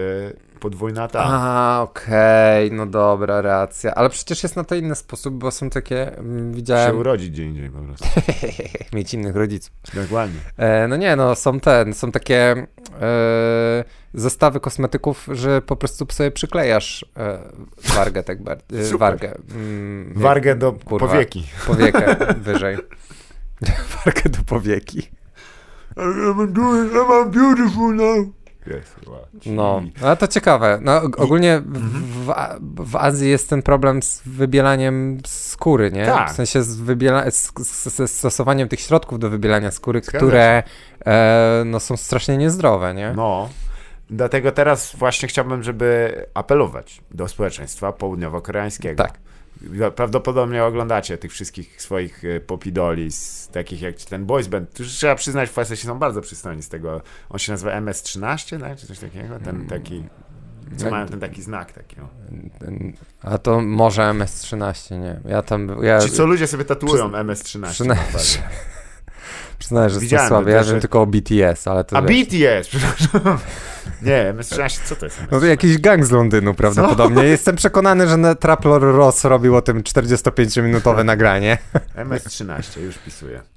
podwójna 0.61 1.09
ta. 1.09 1.21
A, 1.25 1.83
okej, 1.83 2.73
no 2.73 2.87
dobra, 2.87 3.43
racja. 3.43 3.95
Ale 3.95 4.11
przecież 4.11 4.43
jest 4.43 4.57
na 4.57 4.65
to 4.65 4.75
inny 4.75 4.95
sposób, 4.95 5.35
bo 5.35 5.51
są 5.51 5.71
takie, 5.71 6.17
mm, 6.19 6.51
Się 6.51 6.57
widziałem, 6.57 6.99
urodzić 6.99 7.31
gdzie 7.31 7.45
indziej 7.45 7.71
po 7.71 7.79
prostu. 7.79 8.09
mieć 8.97 9.15
innych 9.15 9.37
rodziców. 9.37 9.73
Dokładnie. 9.95 10.41
E, 10.57 10.89
no 10.89 10.97
nie, 10.97 11.17
no 11.17 11.35
są 11.35 11.61
te, 11.61 11.93
są 11.93 12.13
takie 12.13 12.67
e, 13.01 13.85
zestawy 14.15 14.61
kosmetyków, 14.61 15.29
że 15.33 15.63
po 15.63 15.77
prostu 15.77 16.07
sobie 16.11 16.31
przyklejasz 16.31 17.05
e, 17.17 17.39
wargę 17.95 18.23
tak 18.23 18.43
bardzo, 18.43 18.65
Super. 18.85 18.99
wargę. 18.99 19.35
Mm, 19.55 20.13
Wargę 20.17 20.57
do 20.57 20.73
kurwa. 20.73 21.09
powieki. 21.09 21.47
Powiekę 21.67 22.17
wyżej. 22.41 22.77
wargę 24.05 24.31
do 24.31 24.39
powieki. 24.47 25.11
I'm 25.97 26.53
doing, 26.53 26.93
I'm 26.93 27.31
beautiful 27.31 27.95
now. 27.95 28.36
Wow. 29.07 29.19
No, 29.47 29.83
ale 30.03 30.17
to 30.17 30.29
ciekawe. 30.29 30.79
No, 30.83 31.01
og- 31.03 31.17
ogólnie 31.21 31.61
w, 31.67 31.79
w, 32.27 32.91
w 32.91 32.97
Azji 32.97 33.31
jest 33.31 33.51
ten 33.51 33.62
problem 33.62 34.03
z 34.03 34.23
wybielaniem 34.27 35.19
skóry, 35.27 35.93
nie? 35.93 36.07
Tak. 36.07 36.31
W 36.31 36.35
sensie 36.35 36.62
z, 36.62 36.81
wybiela- 36.81 37.31
z, 37.31 37.53
z, 37.69 37.95
ze 37.97 38.09
stosowaniem 38.09 38.69
tych 38.69 38.81
środków 38.81 39.19
do 39.19 39.31
wybielania 39.31 39.71
skóry, 39.71 40.01
Zgadza 40.01 40.19
które 40.19 40.62
e, 41.07 41.62
no, 41.67 41.81
są 41.81 41.97
strasznie 41.97 42.37
niezdrowe, 42.37 42.95
nie? 42.95 43.12
No. 43.17 43.49
Dlatego 44.11 44.53
teraz 44.53 44.97
właśnie 44.97 45.29
chciałbym, 45.29 45.62
żeby 45.62 46.14
apelować 46.35 47.01
do 47.11 47.29
społeczeństwa 47.29 47.93
południowo-koreańskiego. 47.93 48.97
Tak. 49.03 49.19
Prawdopodobnie 49.97 50.65
oglądacie 50.65 51.19
tych 51.19 51.33
wszystkich 51.33 51.83
swoich 51.83 52.25
e, 52.25 52.41
popidoli, 52.41 53.13
z 53.13 53.49
takich 53.49 53.81
jak 53.83 53.97
ten 53.97 54.27
boys 54.27 54.47
band, 54.49 54.71
którzy 54.71 54.91
trzeba 54.97 55.15
przyznać, 55.15 55.51
faceci 55.51 55.87
są 55.87 55.99
bardzo 55.99 56.21
przystojni 56.21 56.63
z 56.63 56.69
tego. 56.69 57.01
On 57.31 57.39
się 57.39 57.53
nazywa 57.53 57.73
MS-13, 57.73 58.61
tak? 58.61 58.79
czy 58.79 58.87
coś 58.87 58.99
takiego? 58.99 59.39
Ten 59.39 59.67
taki, 59.67 60.05
co 60.77 60.83
Tak. 60.83 60.93
mają 60.93 61.07
ten 61.07 61.21
taki 61.21 61.43
znak 61.43 61.73
taki. 61.73 62.01
O. 62.01 62.09
A 63.23 63.39
to 63.39 63.61
może 63.61 64.03
MS-13, 64.03 65.01
nie? 65.01 65.21
Ja 65.31 65.43
tam, 65.43 65.77
ja 65.83 66.01
Ci 66.01 66.11
co 66.11 66.27
ludzie 66.27 66.47
sobie 66.47 66.65
tatuują 66.65 67.11
MS-13. 67.13 67.67
przyna- 67.71 67.95
naprawdę. 67.95 68.19
Przyznaję, 69.59 69.91
że 69.91 70.01
jestem 70.01 70.29
słaby. 70.29 70.51
Ja 70.51 70.65
wiem 70.65 70.81
tylko 70.81 71.03
o 71.03 71.07
BTS, 71.07 71.69
ale 71.69 71.85
to 71.85 71.97
A 71.97 72.03
wiesz, 72.03 72.27
BTS, 72.27 72.69
przepraszam. 72.77 73.39
Nie, 74.03 74.35
MS-13, 74.35 74.79
co 74.85 74.97
to 74.97 75.07
jest 75.07 75.19
MS-13? 75.19 75.29
No 75.31 75.41
to 75.41 75.47
jakiś 75.47 75.79
gang 75.79 76.05
z 76.05 76.11
Londynu 76.11 76.55
prawdopodobnie. 76.55 77.25
Jestem 77.25 77.57
przekonany, 77.57 78.09
że 78.09 78.37
Traplor 78.37 78.83
Ross 78.83 79.25
robił 79.25 79.57
o 79.57 79.63
tym 79.63 79.83
45-minutowe 79.83 81.05
nagranie. 81.05 81.59
MS-13, 81.97 82.81
już 82.81 82.99
pisuję. 82.99 83.56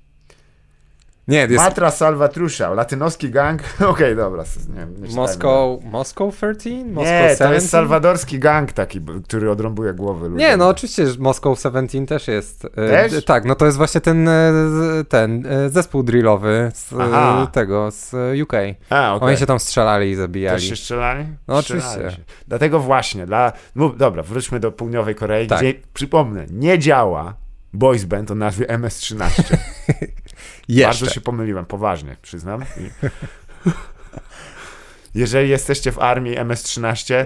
Nie, 1.30 1.38
jest 1.38 1.56
Matra 1.56 1.92
Salvatrucha, 1.92 2.70
latynoski 2.70 3.30
gang. 3.30 3.62
Okej, 3.88 4.16
dobra. 4.16 4.42
s- 4.42 4.68
Nie, 4.70 5.08
nie. 5.08 5.16
Moscow, 5.16 5.84
Moscow 5.84 6.36
13? 6.36 6.86
Moscow 6.86 7.12
Nie, 7.14 7.22
to 7.22 7.28
17? 7.30 7.54
jest 7.54 7.70
salwadorski 7.70 8.40
gang 8.40 8.72
taki, 8.74 9.02
który 9.24 9.52
odrąbuje 9.52 9.94
głowy 9.94 10.20
ludziom. 10.30 10.38
Nie, 10.38 10.58
no 10.58 10.68
oczywiście, 10.68 11.08
że 11.08 11.20
Moscow 11.20 11.60
17 11.60 12.06
też 12.06 12.28
jest. 12.28 12.66
e, 12.66 12.70
Też? 13.10 13.26
tak, 13.26 13.46
no 13.46 13.56
to 13.56 13.66
jest 13.66 13.78
właśnie 13.78 14.02
ten, 14.02 14.26
z- 14.26 15.08
ten 15.10 15.46
e, 15.46 15.70
zespół 15.70 16.04
drillowy 16.04 16.72
z 16.74 16.94
Aha. 17.00 17.48
tego, 17.52 17.92
z 17.92 18.14
UK. 18.44 18.54
A, 18.90 19.14
okej. 19.16 19.28
Oni 19.30 19.38
się 19.38 19.46
tam 19.46 19.60
strzelali 19.60 20.08
i 20.08 20.12
Też 20.12 20.18
zabijali. 20.20 20.62
się 20.62 20.76
strzelali? 20.76 21.26
No 21.48 21.62
Strzelali 21.62 21.86
oczywiście. 21.88 22.18
Się. 22.18 22.24
Dlatego 22.48 22.80
właśnie, 22.80 23.26
dla... 23.26 23.52
No, 23.76 23.90
dobra, 23.90 24.24
wróćmy 24.24 24.60
do 24.60 24.72
południowej 24.72 25.16
Korei, 25.16 25.48
Tak. 25.48 25.60
gdzie, 25.60 25.74
przypomnę, 25.94 26.46
nie 26.52 26.80
działa 26.80 27.34
boys 27.74 28.06
band 28.06 28.32
o 28.32 28.36
nazwie 28.36 28.66
MS-13. 28.70 29.44
Jeszcze. 30.70 31.06
Bardzo 31.06 31.16
się 31.16 31.22
pomyliłem, 31.22 31.66
poważnie, 31.66 32.16
przyznam. 32.22 32.62
I... 32.62 33.10
Jeżeli 35.16 35.50
jesteście 35.50 35.92
w 35.92 36.00
armii 36.00 36.38
MS-13, 36.38 37.26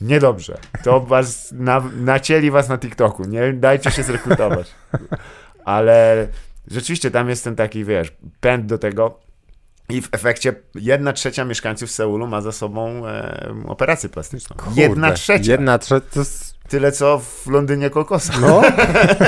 niedobrze. 0.00 0.58
To 0.84 1.00
was 1.00 1.52
na, 1.52 1.80
nacięli 1.96 2.50
was 2.50 2.68
na 2.68 2.78
TikToku. 2.78 3.24
Nie 3.24 3.52
dajcie 3.52 3.90
się 3.90 4.02
zrekrutować. 4.02 4.74
Ale 5.64 6.28
rzeczywiście 6.68 7.10
tam 7.10 7.28
jest 7.28 7.44
ten 7.44 7.56
taki, 7.56 7.84
wiesz, 7.84 8.12
pęd 8.40 8.66
do 8.66 8.78
tego. 8.78 9.20
I 9.88 10.02
w 10.02 10.08
efekcie 10.12 10.54
jedna 10.74 11.12
trzecia 11.12 11.44
mieszkańców 11.44 11.90
Seulu 11.90 12.26
ma 12.26 12.40
za 12.40 12.52
sobą 12.52 13.06
e, 13.06 13.54
operację 13.66 14.08
plastyczną. 14.08 14.56
Kurde, 14.56 14.80
jedna 14.80 15.12
trzecia. 15.12 15.52
Jedna 15.52 15.78
trzecia. 15.78 16.06
To 16.10 16.20
jest... 16.20 16.55
Tyle 16.68 16.92
co 16.92 17.18
w 17.18 17.46
Londynie 17.46 17.90
kokosa. 17.90 18.32
No. 18.40 18.62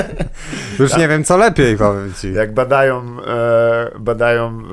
Już 0.79 0.97
nie 0.97 1.07
wiem, 1.07 1.23
co 1.23 1.37
lepiej 1.37 1.77
powiem 1.77 2.13
ci. 2.21 2.33
Jak 2.33 2.53
badają, 2.53 3.21
e, 3.27 3.91
badają 3.99 4.63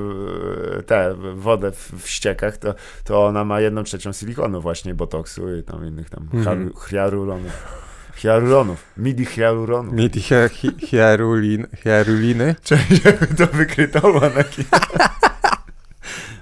e, 0.79 0.83
tę 0.83 1.15
wodę 1.35 1.73
w, 1.73 1.93
w 2.03 2.09
ściekach, 2.09 2.57
to, 2.57 2.75
to 3.05 3.27
ona 3.27 3.45
ma 3.45 3.61
jedną 3.61 3.83
trzecią 3.83 4.13
silikonu 4.13 4.61
właśnie, 4.61 4.95
botoksu 4.95 5.57
i 5.57 5.63
tam 5.63 5.87
innych 5.87 6.11
tam 6.11 6.29
mhm. 6.35 6.73
hialuronów. 6.91 7.53
Hialuronów. 8.17 8.85
Midi 8.97 9.25
hialuronów. 9.25 9.95
Midi 9.95 10.21
hi- 10.21 10.49
hi- 10.53 10.87
hiarulin, 10.87 11.67
hiaruliny? 11.83 12.55
Cześć, 12.65 13.05
jakby 13.05 13.27
to 13.27 13.47
wykryto 13.47 14.13
Manaki. 14.13 14.65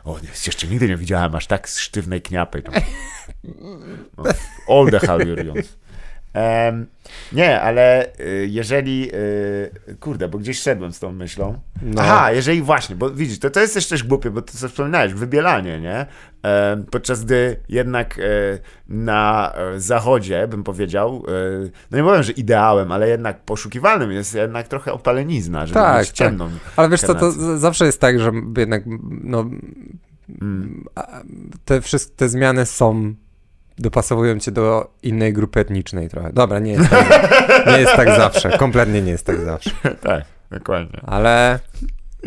O, 0.05 0.19
nie, 0.23 0.29
jeszcze 0.47 0.67
nigdy 0.67 0.89
nie 0.89 0.97
widziałem 0.97 1.35
aż 1.35 1.47
tak 1.47 1.67
sztywnej 1.67 2.23
kniapy. 2.23 2.63
Tam. 2.63 2.75
No, 4.19 4.25
all 4.69 4.91
the. 4.91 5.01
Em, 6.35 6.87
nie, 7.33 7.61
ale 7.61 8.07
y, 8.21 8.47
jeżeli. 8.51 9.15
Y, 9.15 9.97
kurde, 10.01 10.29
bo 10.29 10.39
gdzieś 10.39 10.61
szedłem 10.61 10.93
z 10.93 11.01
tą 11.01 11.13
myślą. 11.13 11.59
No. 11.83 12.03
Aha, 12.03 12.33
jeżeli 12.33 12.63
właśnie, 12.63 12.97
bo 12.97 13.11
widzisz, 13.11 13.39
to, 13.39 13.51
to 13.51 13.61
jest 13.61 13.75
też 13.75 13.89
też 13.89 14.05
głupie, 14.05 14.31
bo 14.31 14.43
to 14.43 14.53
co 14.53 14.69
wspominałeś, 14.69 15.15
wybielanie, 15.15 15.81
nie? 15.81 16.07
Em, 16.43 16.85
podczas 16.91 17.25
gdy 17.25 17.57
jednak 17.69 18.19
e, 18.19 18.23
na 18.89 19.53
e, 19.55 19.81
zachodzie, 19.81 20.49
bym 20.49 20.65
powiedział, 20.65 21.25
e, 21.29 21.71
no 21.91 21.99
nie 21.99 22.05
powiem, 22.05 22.23
że 22.23 22.33
ideałem, 22.33 22.93
ale 22.93 23.09
jednak 23.09 23.45
poszukiwanym 23.45 24.13
jest 24.13 24.35
jednak 24.35 24.69
trochę 24.69 24.93
opalenizna, 24.93 25.67
żeby 25.67 25.81
Tak, 25.81 25.99
mieć 25.99 26.09
tak. 26.09 26.17
ciemną. 26.17 26.51
Ale 26.77 26.89
wiesz 26.89 27.01
co, 27.01 27.15
to 27.15 27.59
zawsze 27.59 27.87
jest 27.87 28.01
tak, 28.01 28.21
że 28.21 28.31
jednak 28.57 28.83
no, 29.25 29.45
Mm. 30.43 30.85
te 31.65 31.81
wszystkie 31.81 32.17
te 32.17 32.29
zmiany 32.29 32.67
są 32.67 33.15
dopasowują 33.79 34.39
cię 34.39 34.53
do 34.53 34.91
innej 35.03 35.33
grupy 35.33 35.61
etnicznej 35.61 36.09
trochę. 36.09 36.33
Dobra, 36.33 36.59
nie 36.59 36.73
jest 36.73 36.91
tak, 36.91 37.31
nie 37.73 37.79
jest 37.81 37.97
tak 37.97 38.09
zawsze, 38.09 38.59
kompletnie 38.59 39.03
nie 39.03 39.11
jest 39.11 39.27
tak 39.27 39.41
zawsze. 39.41 39.71
tak, 40.09 40.25
dokładnie. 40.51 41.01
Ale 41.07 41.59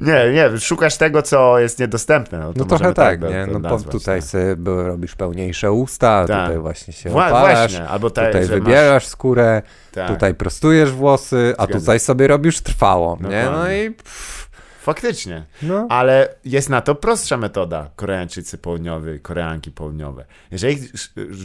Nie, 0.02 0.32
nie, 0.34 0.60
szukasz 0.60 0.98
tego, 0.98 1.22
co 1.22 1.60
jest 1.60 1.80
niedostępne. 1.80 2.39
No, 2.39 2.54
no 2.56 2.66
trochę 2.66 2.93
tak, 2.93 3.20
do- 3.20 3.30
nie? 3.30 3.48
No 3.52 3.60
nazwać, 3.60 3.91
tutaj 3.91 4.20
tak. 4.22 4.30
sobie 4.30 4.56
robisz 4.66 5.16
pełniejsze 5.16 5.72
usta, 5.72 6.26
Tak. 6.28 6.41
tutaj 6.45 6.62
właśnie 6.62 6.93
się 6.93 7.10
Wła- 7.10 7.28
opalasz, 7.28 7.72
Właśnie, 7.72 7.88
albo 7.88 8.10
tak, 8.10 8.26
tutaj 8.28 8.45
wybierasz 8.45 9.06
skórę, 9.08 9.62
Masz, 9.66 9.93
tak. 9.93 10.08
tutaj 10.08 10.34
prostujesz 10.34 10.91
włosy, 10.91 11.54
a 11.58 11.64
Zgadza. 11.64 11.80
tutaj 11.80 12.00
sobie 12.00 12.28
robisz 12.28 12.62
trwało, 12.62 13.18
nie? 13.30 13.45
No 13.52 13.72
i 13.72 13.91
pff, 13.91 14.47
Faktycznie. 14.88 15.46
no. 15.62 15.88
Ale 15.90 16.36
jest 16.46 16.70
na 16.70 16.82
to 16.82 16.96
prostsza 16.96 17.38
metoda, 17.38 17.90
Koreańczycy 17.96 18.58
południowi, 18.58 19.20
Koreanki 19.20 19.72
południowe. 19.72 20.26
Jeżeli 20.52 20.78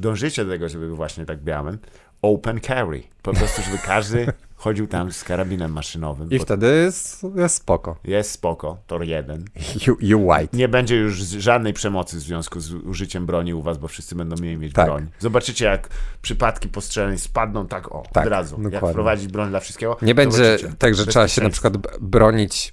dążycie 0.00 0.44
do 0.44 0.50
tego, 0.50 0.68
żeby 0.68 0.86
był 0.86 0.96
właśnie 0.96 1.26
tak 1.26 1.38
białym, 1.42 1.78
open 2.22 2.60
carry. 2.60 3.02
Po 3.22 3.32
prostu, 3.32 3.62
żeby 3.62 3.78
każdy 3.78 4.26
chodził 4.56 4.86
tam 4.86 5.12
z 5.12 5.24
karabinem 5.24 5.72
maszynowym. 5.72 6.30
I 6.30 6.38
wtedy 6.38 6.66
jest, 6.66 7.26
jest 7.36 7.54
spoko. 7.54 7.96
Jest 8.04 8.30
spoko, 8.30 8.78
tor 8.86 9.04
jeden. 9.04 9.44
You, 9.86 9.96
you 10.00 10.26
white. 10.28 10.56
Nie 10.56 10.68
będzie 10.68 10.96
już 10.96 11.16
żadnej 11.18 11.72
przemocy 11.72 12.16
w 12.16 12.20
związku 12.20 12.60
z 12.60 12.72
użyciem 12.72 13.26
broni 13.26 13.54
u 13.54 13.62
was, 13.62 13.78
bo 13.78 13.88
wszyscy 13.88 14.14
będą 14.14 14.42
mieli 14.42 14.56
mieć 14.56 14.72
Tak. 14.72 14.86
broń. 14.86 15.06
Zobaczycie, 15.18 15.64
jak 15.64 15.88
przypadki 16.22 16.68
postrzeleń 16.68 17.18
spadną 17.18 17.66
tak 17.66 17.92
o, 17.92 18.02
Tak, 18.12 18.26
od 18.26 18.30
razu. 18.32 18.56
Jak 18.62 18.72
dokładnie. 18.72 18.92
wprowadzić 18.92 19.28
broń 19.32 19.48
dla 19.50 19.60
wszystkiego. 19.60 19.96
Nie 20.02 20.14
będzie 20.14 20.58
tak, 20.78 20.94
że 20.94 21.06
trzeba 21.06 21.28
się 21.28 21.42
na 21.42 21.50
przykład 21.50 21.76
bronić. 22.00 22.72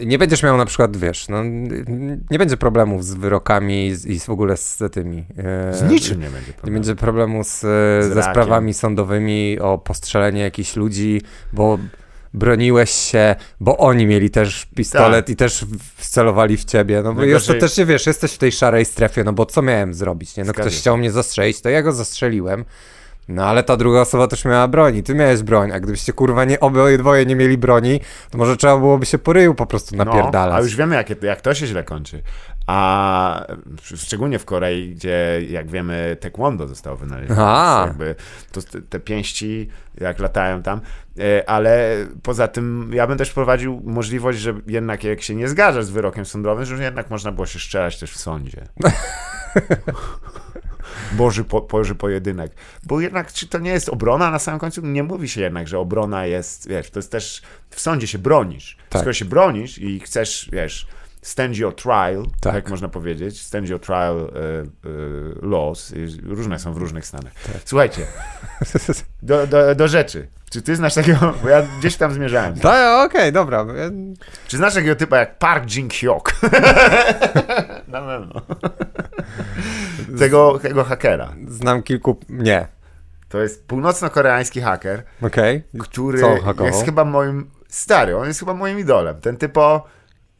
Y, 0.00 0.06
Nie 0.06 0.18
będziesz 0.18 0.42
miał 0.42 0.56
na 0.56 0.66
przykład, 0.66 0.96
wiesz, 0.96 1.28
no, 1.28 1.42
nie 2.30 2.38
będzie 2.38 2.56
problemów 2.56 3.04
z 3.04 3.14
wyrokami 3.14 3.86
i 3.86 3.94
z- 3.94 4.06
i 4.06 4.20
w 4.20 4.30
ogóle 4.30 4.56
z 4.56 4.78
tymi. 4.92 5.24
e, 5.38 5.74
Z 5.74 5.90
niczym 5.90 6.20
nie 6.20 6.30
będzie 6.30 6.46
Nie 6.46 6.52
problemu. 6.52 6.74
będzie 6.74 6.96
problemu 6.96 7.44
z, 7.44 7.60
Z 7.60 8.14
ze 8.14 8.22
sprawami 8.22 8.74
sądowymi 8.74 9.58
o 9.60 9.78
postrzelenie 9.78 10.40
jakichś 10.42 10.76
ludzi, 10.76 11.22
bo 11.52 11.78
broniłeś 12.34 12.90
się, 12.90 13.34
bo 13.60 13.76
oni 13.76 14.06
mieli 14.06 14.30
też 14.30 14.66
pistolet 14.76 15.26
Tak. 15.26 15.32
i 15.32 15.36
też 15.36 15.64
wcelowali 15.96 16.56
w 16.56 16.64
ciebie. 16.64 17.02
No 17.04 17.12
bo 17.14 17.22
i 17.24 17.26
Najgorzej- 17.26 17.36
ostatecznie 17.36 17.86
wiesz, 17.86 18.06
jesteś 18.06 18.32
w 18.32 18.38
tej 18.38 18.52
szarej 18.52 18.84
strefie, 18.84 19.24
no 19.24 19.32
bo 19.32 19.46
co 19.46 19.62
miałem 19.62 19.94
zrobić? 19.94 20.36
Nie? 20.36 20.44
No 20.44 20.48
Zgadza 20.50 20.60
ktoś 20.62 20.74
się. 20.74 20.80
chciał 20.80 20.98
mnie 20.98 21.10
zastrzelić, 21.12 21.60
to 21.60 21.68
ja 21.68 21.82
go 21.82 21.92
zastrzeliłem. 21.92 22.64
No 23.28 23.44
ale 23.46 23.62
ta 23.62 23.76
druga 23.76 24.00
osoba 24.00 24.26
też 24.26 24.44
miała 24.44 24.68
broń 24.68 24.96
i 24.96 25.02
ty 25.02 25.14
miałeś 25.14 25.42
broń, 25.42 25.72
a 25.72 25.80
gdybyście 25.80 26.12
kurwa 26.12 26.44
nie 26.44 26.60
obydwoje 26.60 27.26
nie 27.26 27.36
mieli 27.36 27.58
broni, 27.58 28.00
to 28.30 28.38
może 28.38 28.56
trzeba 28.56 28.78
byłoby 28.78 29.06
się 29.06 29.18
po 29.18 29.32
ryju 29.32 29.54
po 29.54 29.66
prostu 29.66 29.96
napierdalać. 29.96 30.52
No, 30.52 30.58
a 30.58 30.60
już 30.60 30.76
wiemy, 30.76 30.94
jak, 30.94 31.22
jak 31.22 31.40
to 31.40 31.54
się 31.54 31.66
źle 31.66 31.84
kończy. 31.84 32.22
A 32.66 33.46
szczególnie 33.82 34.38
w 34.38 34.44
Korei, 34.44 34.94
gdzie, 34.94 35.40
jak 35.50 35.70
wiemy, 35.70 36.16
taekwondo 36.20 36.68
zostało 36.68 36.96
wynalezione. 36.96 37.42
A. 37.42 37.84
Jakby 37.86 38.14
to, 38.52 38.60
te- 38.90 39.00
pięści, 39.00 39.68
jak 40.00 40.18
latają 40.18 40.62
tam. 40.62 40.80
E, 41.18 41.50
Ale 41.50 41.96
poza 42.22 42.48
tym 42.48 42.90
ja 42.92 43.06
bym 43.06 43.18
też 43.18 43.30
wprowadził 43.30 43.82
możliwość, 43.84 44.38
że 44.38 44.54
jednak 44.66 45.04
jak 45.04 45.22
się 45.22 45.34
nie 45.34 45.48
zgadzasz 45.48 45.84
z 45.84 45.90
wyrokiem 45.90 46.24
sądowym, 46.24 46.64
że 46.64 46.84
jednak 46.84 47.10
można 47.10 47.32
było 47.32 47.46
się 47.46 47.58
strzelać 47.58 47.98
też 47.98 48.12
w 48.12 48.18
sądzie. 48.18 48.64
Boży, 51.12 51.44
po, 51.44 51.60
Boży 51.60 51.94
pojedynek. 51.94 52.52
Bo 52.82 53.00
jednak, 53.00 53.32
czy 53.32 53.48
to 53.48 53.58
nie 53.58 53.70
jest 53.70 53.88
obrona 53.88 54.30
na 54.30 54.38
samym 54.38 54.60
końcu? 54.60 54.80
Nie 54.86 55.02
mówi 55.02 55.28
się 55.28 55.40
jednak, 55.40 55.68
że 55.68 55.78
obrona 55.78 56.26
jest, 56.26 56.68
wiesz, 56.68 56.90
to 56.90 56.98
jest 56.98 57.12
też, 57.12 57.42
w 57.70 57.80
sądzie 57.80 58.06
się 58.06 58.18
bronisz. 58.18 58.76
Tak. 58.88 59.00
Skoro 59.00 59.12
się 59.12 59.24
bronisz 59.24 59.78
i 59.78 60.00
chcesz, 60.00 60.48
wiesz, 60.52 60.86
stand 61.22 61.56
your 61.56 61.74
trial, 61.74 62.22
Tak. 62.24 62.40
tak 62.40 62.54
jak 62.54 62.70
można 62.70 62.88
powiedzieć, 62.88 63.42
stand 63.42 63.68
your 63.68 63.80
trial 63.80 64.18
e, 64.18 64.20
e, 64.22 64.66
laws, 65.42 65.92
różne 66.24 66.58
są 66.58 66.72
w 66.72 66.76
różnych 66.76 67.06
stanach. 67.06 67.32
Słuchajcie, 67.64 68.06
do, 69.22 69.46
do, 69.46 69.74
do 69.74 69.88
rzeczy. 69.88 70.28
Czy 70.50 70.62
ty 70.62 70.76
znasz 70.76 70.94
takiego, 70.94 71.34
bo 71.42 71.48
ja 71.48 71.62
gdzieś 71.78 71.96
tam 71.96 72.12
zmierzałem. 72.12 72.54
Tak, 72.60 73.10
okej, 73.10 73.32
dobra. 73.32 73.58
Ja- 73.76 73.90
Czy 74.48 74.56
znasz 74.56 74.74
takiego 74.74 74.96
typa 74.96 75.18
jak 75.18 75.38
Park 75.38 75.64
Jin-hyuk? 75.64 76.34
Na 77.88 78.00
pewno. 78.02 78.42
Tego, 80.18 80.58
tego 80.58 80.84
hakera. 80.84 81.34
Znam 81.48 81.82
kilku... 81.82 82.16
Nie. 82.28 82.66
To 83.28 83.38
jest 83.38 83.66
północno-koreański 83.66 84.60
haker, 84.60 85.02
Okej. 85.22 85.62
który 85.78 86.22
jest 86.64 86.84
chyba 86.84 87.04
moim, 87.04 87.50
stary, 87.68 88.16
on 88.16 88.26
jest 88.26 88.40
chyba 88.40 88.54
moim 88.54 88.78
idolem. 88.78 89.20
Ten 89.20 89.36
typo 89.36 89.84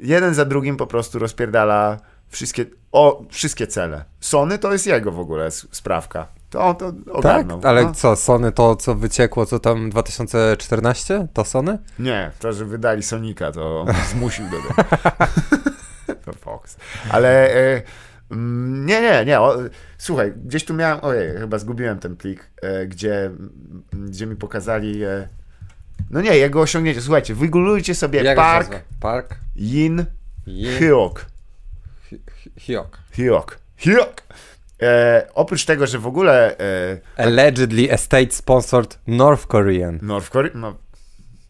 jeden 0.00 0.34
za 0.34 0.44
drugim 0.44 0.76
po 0.76 0.86
prostu 0.86 1.18
rozpierdala 1.18 1.98
wszystkie, 2.28 2.64
o, 2.92 3.22
wszystkie 3.30 3.66
cele. 3.66 4.04
Sony 4.20 4.58
to 4.58 4.72
jest 4.72 4.86
jego 4.86 5.12
w 5.12 5.20
ogóle 5.20 5.50
sprawka. 5.50 6.26
To 6.50 6.60
on 6.60 6.76
to 6.76 6.92
Tak? 6.92 7.14
ogarnął. 7.16 7.60
Ale 7.64 7.84
no. 7.84 7.94
co, 7.94 8.16
Sony 8.16 8.52
to, 8.52 8.76
co 8.76 8.94
wyciekło, 8.94 9.46
co 9.46 9.58
tam 9.58 9.90
2014? 9.90 11.26
To 11.32 11.44
Sony? 11.44 11.78
Nie, 11.98 12.30
to, 12.38 12.52
że 12.52 12.64
wydali 12.64 13.02
Sonika, 13.02 13.52
to 13.52 13.86
zmusił 14.12 14.44
do 14.44 14.56
tego. 14.56 14.96
to 16.24 16.32
Fox. 16.32 16.76
Ale 17.10 17.50
mm, 17.50 17.82
nie, 18.30 19.00
nie, 19.00 19.24
nie. 19.24 19.40
O, 19.40 19.56
słuchaj, 19.98 20.32
gdzieś 20.44 20.64
tu 20.64 20.74
miałem, 20.74 21.04
ojej, 21.04 21.38
chyba 21.38 21.58
zgubiłem 21.58 21.98
ten 21.98 22.16
plik, 22.16 22.50
e, 22.62 22.86
gdzie, 22.86 23.26
mm, 23.26 23.82
gdzie 23.92 24.26
mi 24.26 24.36
pokazali 24.36 25.04
e, 25.04 25.28
no 26.10 26.20
nie, 26.20 26.36
jego 26.36 26.60
osiągnięcie. 26.60 27.00
Słuchajcie, 27.00 27.34
wygooglujcie 27.34 27.94
sobie 27.94 28.34
Park 28.34 28.82
Park 29.00 29.36
Yin 29.56 30.04
Yin 30.46 30.78
Hyok. 30.78 31.26
Hyok. 32.58 32.98
Hyok. 33.12 33.58
Hyok. 33.76 34.22
E, 34.82 35.26
oprócz 35.34 35.64
tego, 35.64 35.86
że 35.86 35.98
w 35.98 36.06
ogóle 36.06 36.58
e, 36.58 37.00
Allegedly 37.16 37.92
a 37.92 37.96
state 37.96 38.30
sponsored 38.30 38.98
North 39.06 39.46
Korean. 39.46 39.98
North 40.02 40.30
Korea, 40.30 40.52
no 40.54 40.74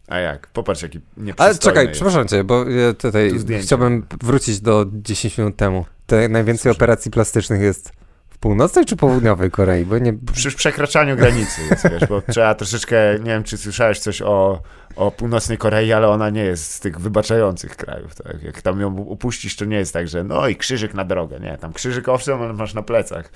a 0.09 0.19
jak? 0.19 0.47
Popatrz 0.47 0.81
jaki 0.81 0.99
Ale 1.37 1.55
czekaj, 1.55 1.83
jest. 1.85 1.95
przepraszam 1.95 2.27
cię, 2.27 2.43
bo 2.43 2.69
ja 2.69 2.93
tutaj 2.93 3.31
chciałbym 3.61 4.05
wrócić 4.23 4.59
do 4.59 4.85
10 4.93 5.37
minut 5.37 5.55
temu. 5.55 5.85
Te 6.07 6.29
najwięcej 6.29 6.71
operacji 6.71 7.11
plastycznych 7.11 7.61
jest 7.61 7.91
północnej 8.39 8.85
czy 8.85 8.95
południowej 8.95 9.51
Korei? 9.51 9.85
Bo 9.85 9.97
nie... 9.97 10.13
przy 10.33 10.51
przekraczaniu 10.51 11.15
granicy 11.15 11.61
jest, 11.69 11.89
wiesz, 11.89 12.05
bo 12.09 12.21
trzeba 12.21 12.55
troszeczkę, 12.55 12.95
nie 13.19 13.31
wiem, 13.31 13.43
czy 13.43 13.57
słyszałeś 13.57 13.99
coś 13.99 14.21
o, 14.21 14.61
o 14.95 15.11
północnej 15.11 15.57
Korei, 15.57 15.93
ale 15.93 16.07
ona 16.07 16.29
nie 16.29 16.43
jest 16.43 16.71
z 16.71 16.79
tych 16.79 16.99
wybaczających 16.99 17.75
krajów, 17.75 18.15
tak? 18.15 18.43
Jak 18.43 18.61
tam 18.61 18.81
ją 18.81 18.95
upuścisz, 18.95 19.55
to 19.55 19.65
nie 19.65 19.77
jest 19.77 19.93
tak, 19.93 20.07
że 20.07 20.23
no 20.23 20.47
i 20.47 20.55
krzyżyk 20.55 20.93
na 20.93 21.05
drogę, 21.05 21.39
nie, 21.39 21.57
tam 21.57 21.73
krzyżyk 21.73 22.09
owszem, 22.09 22.41
ale 22.41 22.53
masz 22.53 22.73
na 22.73 22.81
plecach. 22.81 23.31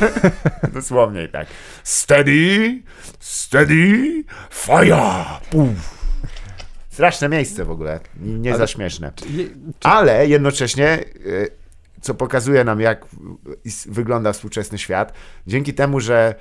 Dosłownie 0.74 1.24
i 1.24 1.28
tak. 1.28 1.46
Steady, 1.84 2.82
steady, 3.20 4.24
fire! 4.50 5.24
Puf. 5.50 5.96
Straszne 6.90 7.28
miejsce 7.28 7.64
w 7.64 7.70
ogóle, 7.70 8.00
nie 8.20 8.50
Ale- 8.50 8.58
za 8.58 8.66
śmieszne. 8.66 9.12
Ale 9.82 10.26
jednocześnie, 10.26 11.04
y, 11.26 11.65
co 12.00 12.14
pokazuje 12.14 12.64
nam, 12.64 12.80
jak 12.80 13.06
wygląda 13.86 14.32
współczesny 14.32 14.78
świat, 14.78 15.12
dzięki 15.46 15.74
temu, 15.74 16.00
że 16.00 16.34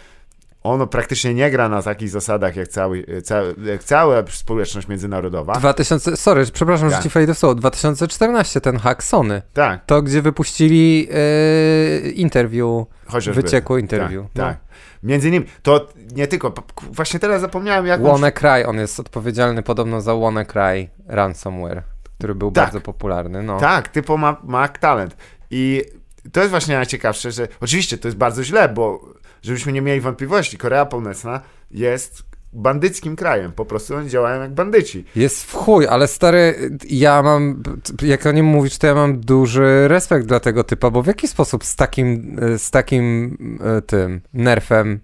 ono 0.63 0.87
praktycznie 0.87 1.33
nie 1.33 1.51
gra 1.51 1.69
na 1.69 1.81
takich 1.81 2.09
zasadach 2.09 2.55
jak, 2.55 2.67
cały, 2.67 3.05
ca, 3.23 3.41
jak 3.65 3.83
cała 3.83 4.23
społeczność 4.29 4.87
międzynarodowa. 4.87 5.53
2000, 5.53 6.17
sorry, 6.17 6.45
przepraszam, 6.53 6.89
że 6.89 6.95
Tak. 6.95 7.03
ci 7.03 7.09
wejdę 7.09 7.33
w 7.33 7.37
słowo. 7.37 7.55
2014 7.55 8.61
ten 8.61 8.77
hack 8.77 9.03
Sony. 9.03 9.41
Tak, 9.53 9.85
To, 9.85 10.01
gdzie 10.01 10.21
wypuścili 10.21 11.07
e, 11.11 12.09
interview, 12.09 12.85
chociażby. 13.07 13.41
wyciekło 13.41 13.77
interview. 13.77 14.25
Tak, 14.33 14.45
tak. 14.45 14.57
Między 15.03 15.27
innymi, 15.27 15.45
to 15.63 15.87
nie 16.15 16.27
tylko, 16.27 16.53
właśnie 16.91 17.19
teraz 17.19 17.41
zapomniałem 17.41 17.85
jak 17.85 18.01
No. 18.01 18.05
on... 18.11 18.11
WannaCry, 18.21 18.67
on 18.67 18.77
jest 18.77 18.99
odpowiedzialny 18.99 19.63
podobno 19.63 20.01
za 20.01 20.15
WannaCry 20.15 20.89
Ransomware, 21.07 21.83
który 22.17 22.35
był 22.35 22.51
Tak. 22.51 22.63
bardzo 22.65 22.81
popularny. 22.81 23.43
No. 23.43 23.59
Tak, 23.59 23.87
typo 23.87 24.17
ma, 24.17 24.37
ma 24.43 24.67
talent. 24.67 25.17
I 25.51 25.81
to 26.31 26.39
jest 26.39 26.49
właśnie 26.49 26.75
najciekawsze, 26.75 27.31
że 27.31 27.47
oczywiście 27.61 27.97
to 27.97 28.07
jest 28.07 28.17
bardzo 28.17 28.43
źle, 28.43 28.69
bo 28.69 29.13
żebyśmy 29.41 29.71
nie 29.71 29.81
mieli 29.81 30.01
wątpliwości, 30.01 30.57
Korea 30.57 30.85
Północna 30.85 31.41
jest 31.71 32.23
bandyckim 32.53 33.15
krajem, 33.15 33.51
po 33.51 33.65
prostu 33.65 33.95
oni 33.95 34.09
działają 34.09 34.41
jak 34.41 34.53
bandyci. 34.53 35.05
Jest 35.15 35.43
w 35.43 35.53
chuj, 35.53 35.87
ale 35.87 36.07
stary, 36.07 36.69
ja 36.89 37.21
mam, 37.23 37.63
jak 38.01 38.25
o 38.25 38.31
nim 38.31 38.45
mówisz, 38.45 38.77
to 38.77 38.87
ja 38.87 38.95
mam 38.95 39.19
duży 39.19 39.87
respekt 39.87 40.25
dla 40.25 40.39
tego 40.39 40.63
typa, 40.63 40.89
bo 40.91 41.01
w 41.01 41.07
jaki 41.07 41.27
sposób 41.27 41.63
z 41.65 41.75
takim, 41.75 42.37
z 42.57 42.71
takim 42.71 43.37
e, 43.77 43.81
tym 43.81 44.21
nerfem, 44.33 44.99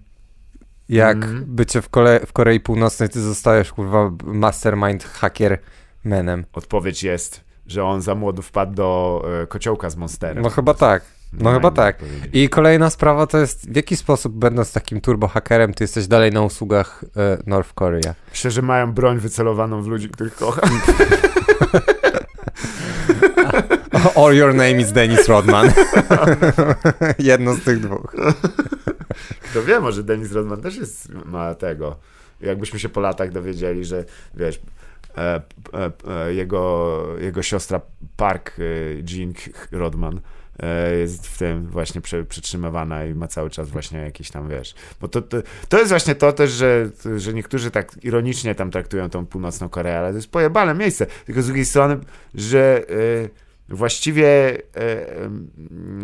jak 0.88 1.16
Mhm. 1.16 1.44
bycie 1.46 1.82
w, 1.82 1.88
Kole, 1.88 2.20
w 2.26 2.32
Korei 2.32 2.60
Północnej, 2.60 3.08
ty 3.08 3.20
zostajesz, 3.20 3.72
kurwa, 3.72 4.10
mastermind 4.24 5.04
hacker 5.04 5.58
menem. 6.04 6.44
Odpowiedź 6.52 7.02
jest, 7.02 7.40
że 7.66 7.84
on 7.84 8.02
za 8.02 8.14
młodu 8.14 8.42
wpadł 8.42 8.74
do 8.74 9.22
e, 9.42 9.46
kociołka 9.46 9.90
z 9.90 9.96
Monsterem. 9.96 10.42
No 10.42 10.50
chyba 10.50 10.74
tak. 10.74 11.02
No 11.32 11.52
chyba 11.52 11.70
tak. 11.70 11.98
I 12.32 12.48
kolejna 12.48 12.90
sprawa 12.90 13.26
to 13.26 13.38
jest, 13.38 13.72
w 13.72 13.76
jaki 13.76 13.96
sposób 13.96 14.32
będąc 14.32 14.72
takim 14.72 15.00
turbo 15.00 15.28
hackerem, 15.28 15.74
ty 15.74 15.84
jesteś 15.84 16.06
dalej 16.06 16.32
na 16.32 16.42
usługach 16.42 17.04
e, 17.16 17.38
North 17.46 17.72
Korea. 17.74 18.14
Że 18.32 18.62
mają 18.62 18.92
broń 18.92 19.18
wycelowaną 19.18 19.82
w 19.82 19.86
ludzi, 19.86 20.08
których 20.08 20.34
kocham. 20.34 20.70
Or 24.14 24.34
your 24.34 24.54
name 24.54 24.80
is 24.80 24.92
Dennis 24.92 25.28
Rodman. 25.28 25.72
Jedno 27.18 27.54
z 27.54 27.62
tych 27.64 27.80
dwóch. 27.80 28.16
Kto 29.40 29.62
wie, 29.62 29.80
może 29.80 30.02
Dennis 30.02 30.32
Rodman 30.32 30.60
też 30.60 30.76
jest, 30.76 31.08
ma 31.24 31.54
tego. 31.54 31.96
Jakbyśmy 32.40 32.78
się 32.78 32.88
po 32.88 33.00
latach 33.00 33.32
dowiedzieli, 33.32 33.84
że 33.84 34.04
wiesz, 34.34 34.60
jego, 36.28 37.04
jego 37.20 37.42
siostra 37.42 37.80
Park 38.16 38.52
e, 38.58 38.62
Jean 39.16 39.32
Rodman 39.72 40.20
e, 40.62 40.96
jest 40.96 41.26
w 41.26 41.38
tym 41.38 41.66
właśnie 41.66 42.00
przytrzymywana 42.28 43.04
i 43.04 43.14
ma 43.14 43.28
cały 43.28 43.50
czas 43.50 43.68
właśnie 43.68 43.98
jakieś 43.98 44.30
tam, 44.30 44.48
wiesz. 44.48 44.74
Bo 45.00 45.08
to, 45.08 45.22
to, 45.22 45.36
to 45.68 45.78
jest 45.78 45.90
właśnie 45.90 46.14
to 46.14 46.32
też, 46.32 46.50
że, 46.50 46.90
że 47.16 47.34
niektórzy 47.34 47.70
tak 47.70 48.04
ironicznie 48.04 48.54
tam 48.54 48.70
traktują 48.70 49.10
tą 49.10 49.26
północną 49.26 49.68
Koreę, 49.68 49.98
ale 49.98 50.10
to 50.10 50.16
jest 50.16 50.30
pojebane 50.30 50.74
miejsce. 50.74 51.06
Tylko 51.26 51.42
z 51.42 51.46
drugiej 51.46 51.64
strony, 51.64 51.98
że 52.34 52.82
e, 53.68 53.74
właściwie 53.74 54.26
e, 54.26 54.56
e, 54.76 55.24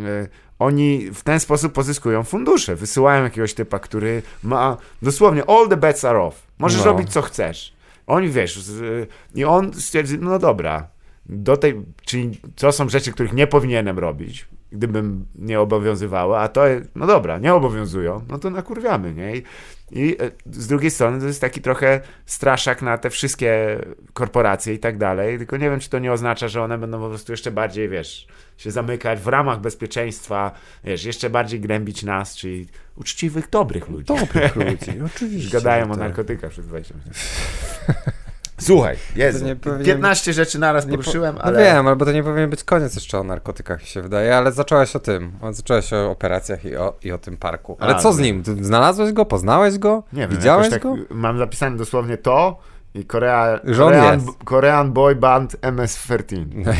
e, 0.09 0.29
oni 0.59 1.11
w 1.15 1.23
ten 1.23 1.41
sposób 1.41 1.73
pozyskują 1.73 2.23
fundusze. 2.25 2.77
Wysyłają 2.77 3.25
jakiegoś 3.25 3.55
typa, 3.55 3.79
który 3.79 4.23
ma 4.43 4.77
dosłownie 5.03 5.43
all 5.49 5.69
the 5.69 5.77
bets 5.77 6.05
are 6.05 6.21
off. 6.21 6.43
Możesz 6.59 6.79
No. 6.79 6.85
robić 6.85 7.13
co 7.13 7.23
chcesz. 7.23 7.78
Oni 8.09 8.29
wiesz, 8.29 8.63
z, 8.63 9.09
i 9.35 9.45
on 9.45 9.75
stwierdzi, 9.75 10.19
no 10.19 10.39
dobra, 10.39 10.89
do 11.27 11.57
tej, 11.57 11.83
czyli 12.05 12.41
to 12.57 12.73
są 12.73 12.89
rzeczy, 12.89 13.13
których 13.13 13.33
nie 13.33 13.47
powinienem 13.47 13.99
robić, 13.99 14.49
gdybym 14.73 15.27
nie 15.35 15.61
obowiązywały, 15.61 16.37
a 16.39 16.49
to, 16.49 16.63
no 16.95 17.07
dobra, 17.07 17.39
nie 17.39 17.55
obowiązują, 17.55 18.21
no 18.29 18.39
to 18.39 18.51
nakurwiamy, 18.51 19.15
nie? 19.15 19.37
I, 19.37 19.43
i 19.91 20.17
e, 20.21 20.31
z 20.47 20.67
drugiej 20.67 20.91
strony 20.91 21.21
to 21.21 21.27
jest 21.27 21.41
taki 21.41 21.61
trochę 21.61 22.01
straszak 22.27 22.83
na 22.83 22.99
te 22.99 23.11
wszystkie 23.11 23.79
korporacje 24.13 24.75
i 24.75 24.79
tak 24.79 24.99
dalej, 24.99 25.39
tylko 25.39 25.57
nie 25.57 25.71
wiem, 25.71 25.81
czy 25.81 25.91
to 25.91 25.99
nie 25.99 26.13
oznacza, 26.13 26.49
że 26.49 26.63
one 26.63 26.79
będą 26.79 27.01
po 27.01 27.09
prostu 27.09 27.33
jeszcze 27.33 27.51
bardziej, 27.51 27.89
wiesz, 27.89 28.27
się 28.57 28.71
zamykać 28.71 29.21
w 29.21 29.27
ramach 29.27 29.61
bezpieczeństwa, 29.61 30.53
wiesz, 30.85 31.05
jeszcze 31.05 31.31
bardziej 31.31 31.61
gnębić 31.61 32.03
nas, 32.03 32.37
czyli 32.37 32.67
uczciwych, 32.97 33.51
dobrych 33.51 33.89
ludzi. 33.89 34.05
Dobrych 34.05 34.57
ludzi, 34.67 35.01
oczywiście. 35.07 35.53
Gadają 35.53 35.85
o 35.85 35.89
tak. 35.89 35.99
narkotykach 35.99 36.51
przez 36.51 36.67
20 36.67 36.95
minut. 36.95 37.19
Słuchaj, 38.61 38.97
To 39.17 39.57
powinien- 39.71 39.85
15 39.85 40.33
rzeczy 40.33 40.59
naraz 40.59 40.85
Nie 40.87 40.91
po- 40.91 40.97
poruszyłem, 40.97 41.35
No 41.37 41.43
ale... 41.43 41.59
wiem, 41.65 41.87
ale 41.87 41.97
bo 41.97 42.05
to 42.05 42.13
nie 42.13 42.23
powinien 42.23 42.51
być 42.51 42.65
koniec 42.65 42.95
jeszcze 42.95 43.19
o 43.19 43.25
narkotykach, 43.25 43.83
się 43.83 44.03
wydaje, 44.03 44.37
ale 44.37 44.53
zacząłeś 44.53 44.97
o 44.97 45.01
tym. 45.01 45.33
Zacząłeś 45.51 45.93
o 45.93 46.11
operacjach 46.11 46.65
i 46.65 46.77
o, 46.77 46.97
i 47.03 47.13
o 47.13 47.19
tym 47.19 47.37
parku. 47.37 47.77
Ale 47.81 47.95
A, 47.97 47.99
co 47.99 48.13
z 48.13 48.19
no. 48.19 48.25
nim? 48.25 48.43
Znalazłeś 48.61 49.13
go? 49.13 49.25
Poznałeś 49.25 49.79
go? 49.79 50.03
Nie 50.13 50.21
wiem, 50.21 50.31
Widziałeś 50.31 50.71
jakoś 50.71 50.83
go? 51.01 51.07
tak, 51.09 51.17
mam 51.17 51.39
zapisane 51.39 51.77
dosłownie 51.77 52.17
to 52.17 52.59
i 52.95 53.05
Korea, 53.05 53.61
Korean, 53.77 54.21
jest. 54.21 54.39
Korean 54.45 54.93
Boy 54.93 55.15
Band 55.15 55.57
MS-13. 55.61 56.45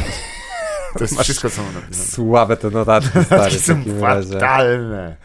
To 0.95 1.05
jest 1.05 1.17
Masz 1.17 1.25
wszystko, 1.25 1.51
co 1.51 1.63
mam 1.63 1.75
napisane. 1.75 2.07
Słabe 2.09 2.57
te 2.57 2.71
notatki, 2.71 3.25
stary, 3.25 3.51
w 3.51 3.61
są 3.61 3.75
fatalne. 4.01 5.17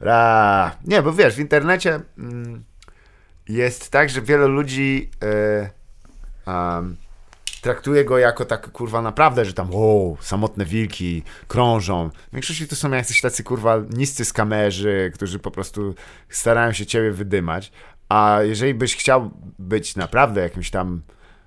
Ra. 0.00 0.76
Nie, 0.84 1.02
bo 1.02 1.12
wiesz, 1.12 1.34
w 1.34 1.38
internecie 1.38 2.00
mm, 2.18 2.64
jest 3.48 3.90
tak, 3.90 4.10
że 4.10 4.22
wielu 4.22 4.48
ludzi 4.48 5.10
e, 5.22 5.70
traktuje 7.60 8.04
go 8.04 8.18
jako 8.18 8.44
tak, 8.44 8.70
kurwa, 8.72 9.02
naprawdę, 9.02 9.44
że 9.44 9.52
tam, 9.52 9.68
o, 9.72 10.16
samotne 10.20 10.64
wilki 10.64 11.22
krążą. 11.48 12.10
W 12.28 12.32
większości 12.32 12.68
to 12.68 12.76
są 12.76 12.90
jacyś 12.90 13.20
tacy, 13.20 13.44
kurwa, 13.44 13.76
niscy 13.90 14.24
skamerzy, 14.24 15.10
którzy 15.14 15.38
po 15.38 15.50
prostu 15.50 15.94
starają 16.28 16.72
się 16.72 16.86
ciebie 16.86 17.10
wydymać. 17.12 17.72
A 18.08 18.38
jeżeli 18.42 18.74
byś 18.74 18.96
chciał 18.96 19.30
być 19.58 19.96
naprawdę 19.96 20.40
jakimś 20.40 20.70
tam 20.70 21.02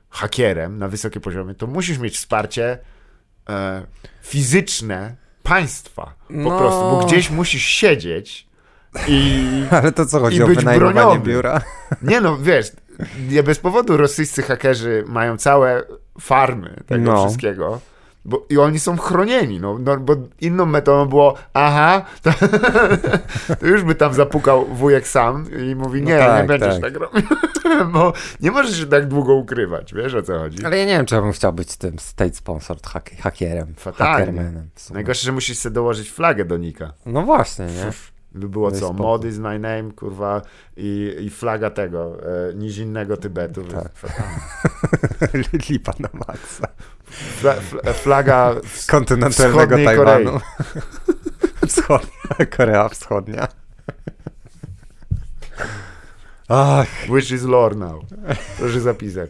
hakierem 0.10 0.78
na 0.78 0.88
wysokim 0.88 1.22
poziomie, 1.22 1.56
to 1.56 1.68
musisz 1.68 1.98
mieć 1.98 2.18
wsparcie 2.18 2.78
e, 3.50 3.86
fizyczne 4.22 5.16
państwa. 5.44 6.04
Po 6.28 6.34
No. 6.34 6.58
prostu, 6.60 6.82
bo 6.82 7.06
gdzieś 7.06 7.30
musisz 7.30 7.64
siedzieć 7.66 8.48
i 9.08 9.44
Ale 9.82 9.92
to 9.92 10.06
co 10.06 10.20
chodzi 10.20 10.38
I 10.38 10.44
o 10.44 10.48
wynajmowanie 10.48 10.94
broniony. 10.94 11.20
biura? 11.20 11.62
nie 12.02 12.22
no, 12.22 12.38
wiesz, 12.38 12.72
nie 13.30 13.44
bez 13.44 13.60
powodu 13.60 13.98
rosyjscy 13.98 14.42
hakerzy 14.44 15.04
mają 15.08 15.38
całe 15.38 15.84
farmy 16.20 16.84
tego 16.88 17.02
No. 17.12 17.26
wszystkiego. 17.26 17.80
Bo, 18.26 18.46
I 18.50 18.58
oni 18.58 18.80
są 18.80 18.98
chronieni, 18.98 19.60
no, 19.60 19.78
no, 19.80 19.98
bo 19.98 20.16
inną 20.42 20.66
metodą 20.66 21.06
było, 21.06 21.36
aha, 21.54 22.06
to, 22.22 22.32
to 23.60 23.68
już 23.68 23.84
by 23.84 23.96
tam 23.96 24.14
zapukał 24.14 24.66
wujek 24.66 25.08
sam 25.08 25.46
i 25.72 25.76
mówi, 25.76 26.02
No 26.02 26.10
nie, 26.10 26.18
tak, 26.20 26.42
nie 26.42 26.48
będziesz 26.48 26.74
tak. 26.82 26.94
tak, 26.94 26.96
robił, 27.02 27.22
bo 27.94 28.14
nie 28.42 28.52
możesz 28.52 28.80
się 28.80 28.86
tak 28.86 29.08
długo 29.08 29.34
ukrywać, 29.34 29.94
wiesz 29.94 30.14
o 30.14 30.22
co 30.22 30.40
chodzi. 30.40 30.66
Ale 30.66 30.78
ja 30.78 30.86
nie 30.86 30.98
wiem, 30.98 31.06
czy 31.06 31.16
ja 31.16 31.22
bym 31.22 31.32
chciał 31.32 31.54
być 31.54 31.78
tym 31.78 32.00
state 32.00 32.34
sponsored 32.34 32.88
hak 32.88 33.10
hakierem. 33.22 33.74
Fatalnie. 33.78 34.26
Hackermanem. 34.26 34.70
Najgorsze, 34.94 35.26
że 35.26 35.32
musisz 35.32 35.58
sobie 35.58 35.74
dołożyć 35.74 36.12
flagę 36.12 36.46
do 36.46 36.58
nika. 36.58 36.94
No 37.06 37.22
właśnie, 37.24 37.66
nie? 37.66 37.92
By 38.32 38.50
było 38.50 38.70
No 38.70 38.76
co? 38.80 38.86
spoko. 38.86 38.94
Mod 39.04 39.26
is 39.26 39.38
my 39.38 39.60
name, 39.60 39.92
kurwa, 39.96 40.42
i, 40.78 41.16
i 41.22 41.30
flaga 41.30 41.70
tego, 41.70 42.18
e, 42.50 42.54
nizinnego 42.54 43.18
Tybetu. 43.18 43.64
Tak. 43.64 43.92
Lipa 45.70 45.94
na 46.00 46.10
maksa. 46.28 46.68
Fla, 47.12 47.54
fla, 47.54 47.94
flaga 47.94 48.56
Kontynentalnego 48.88 49.76
Tajwanu. 49.76 50.40
Wschodnia, 51.68 52.46
Korea 52.58 52.90
Wschodnia. 52.90 53.48
Ach, 56.50 56.88
which 57.10 57.32
is 57.32 57.44
lore 57.44 57.76
now. 57.76 58.04
Proszę 58.58 58.82
zapisać. 58.82 59.30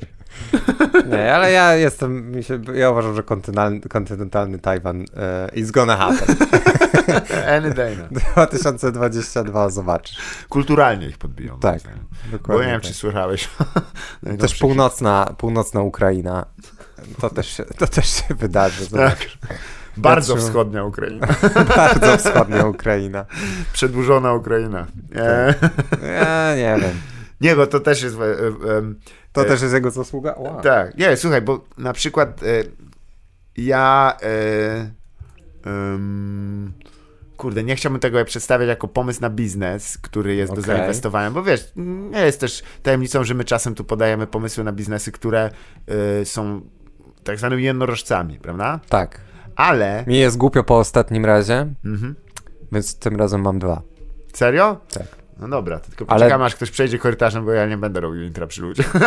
nie, 1.09 1.35
ale 1.35 1.51
ja 1.51 1.75
jestem, 1.75 2.31
ja 2.75 2.91
uważam, 2.91 3.15
że 3.15 3.23
kontynentalny, 3.23 3.79
kontynentalny 3.79 4.59
Tajwan 4.59 5.05
e, 5.17 5.49
is 5.55 5.71
gonna 5.71 5.97
happen. 5.97 6.35
Any 7.57 7.73
day 7.73 7.97
now. 7.97 8.07
2022 8.09 9.69
zobaczysz. 9.69 10.17
Kulturalnie 10.49 11.07
ich 11.07 11.17
podbiją. 11.17 11.59
Tak. 11.59 11.81
Dokładnie. 12.31 12.43
Bo 12.47 12.59
nie 12.59 12.71
wiem, 12.71 12.81
tak. 12.81 12.89
czy 12.89 12.93
słyszałeś. 12.93 13.49
Też 14.39 14.55
północna, 14.55 15.33
północna 15.37 15.81
Ukraina. 15.81 16.45
To 17.21 17.29
też 17.29 17.47
się, 17.47 17.63
to 17.65 17.87
też 17.87 18.05
się 18.09 18.35
wydarzy. 18.35 18.89
Tak. 18.91 19.17
Bardzo 19.97 20.35
wschodnia 20.35 20.83
Ukraina. 20.83 21.27
Bardzo 21.75 22.17
wschodnia 22.17 22.65
Ukraina. 22.65 23.25
Przedłużona 23.73 24.33
Ukraina. 24.33 24.87
E, 25.15 25.53
Ja 26.03 26.55
nie 26.55 26.81
wiem. 26.81 26.99
nie, 27.41 27.55
bo 27.55 27.67
to 27.67 27.79
też 27.79 28.01
jest... 28.03 28.15
e, 28.15 28.23
e, 28.23 28.93
To 29.33 29.41
E, 29.41 29.45
też 29.45 29.61
jest 29.61 29.73
jego 29.73 29.91
zasługa? 29.91 30.35
Wow. 30.37 30.61
Tak, 30.61 30.97
nie, 30.97 31.17
słuchaj, 31.17 31.41
bo 31.41 31.65
na 31.77 31.93
przykład 31.93 32.41
ja 33.57 34.17
e, 34.21 34.98
em, 35.65 36.73
kurde, 37.37 37.63
nie 37.63 37.75
chciałbym 37.75 37.99
tego 38.01 38.25
przedstawiać 38.25 38.67
jako 38.67 38.87
pomysł 38.87 39.21
na 39.21 39.29
biznes, 39.29 39.97
który 39.97 40.35
jest 40.35 40.53
do 40.53 40.61
Okej. 40.61 40.75
zainwestowania, 40.75 41.31
bo 41.31 41.43
wiesz, 41.43 41.71
nie 42.11 42.21
jest 42.21 42.39
też 42.39 42.63
tajemnicą, 42.83 43.23
że 43.23 43.33
my 43.33 43.43
czasem 43.43 43.75
tu 43.75 43.83
podajemy 43.83 44.27
pomysły 44.27 44.63
na 44.63 44.71
biznesy, 44.71 45.11
które 45.11 45.49
e, 46.21 46.25
są 46.25 46.61
tak 47.23 47.37
zwanymi 47.37 47.63
jednorożcami, 47.63 48.39
prawda? 48.39 48.79
Tak. 48.89 49.21
Ale, 49.55 50.03
Mi 50.07 50.17
jest 50.17 50.37
głupio 50.37 50.63
po 50.63 50.77
ostatnim 50.77 51.25
razie, 51.25 51.73
mhm, 51.85 52.15
więc 52.71 52.95
tym 52.99 53.15
razem 53.15 53.41
mam 53.41 53.59
dwa. 53.59 53.81
serio? 54.33 54.77
Tak. 54.91 55.07
No 55.39 55.47
dobra, 55.47 55.79
tylko 55.79 56.05
Ale- 56.07 56.19
poczekam, 56.19 56.41
aż 56.41 56.55
ktoś 56.55 56.71
przejdzie 56.71 56.99
korytarzem, 56.99 57.45
bo 57.45 57.51
ja 57.51 57.65
nie 57.65 57.77
będę 57.77 57.99
robił 57.99 58.23
intra 58.23 58.47
przy 58.47 58.61
ludziach. 58.61 58.93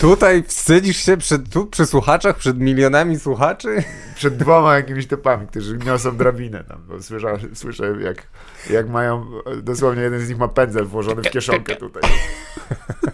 Tutaj 0.00 0.42
wstydzisz 0.42 0.96
się 0.96 1.16
przed, 1.16 1.50
tu, 1.52 1.66
przy 1.66 1.86
słuchaczach, 1.86 2.36
przed 2.36 2.58
milionami 2.58 3.18
słuchaczy? 3.18 3.82
przed 4.14 4.36
dwoma 4.36 4.76
jakimiś 4.76 5.06
typami, 5.06 5.46
którzy 5.46 5.78
niosą 5.78 6.16
drabinę 6.16 6.64
tam, 6.64 6.82
bo 6.88 7.02
słyszę, 7.02 7.38
słyszę 7.54 7.94
jak, 8.00 8.26
jak 8.70 8.88
mają, 8.88 9.26
dosłownie 9.62 10.02
jeden 10.02 10.20
z 10.20 10.28
nich 10.28 10.38
ma 10.38 10.48
pędzel 10.48 10.84
włożony 10.84 11.22
w 11.22 11.30
kieszonkę 11.30 11.76
tutaj. 11.76 12.02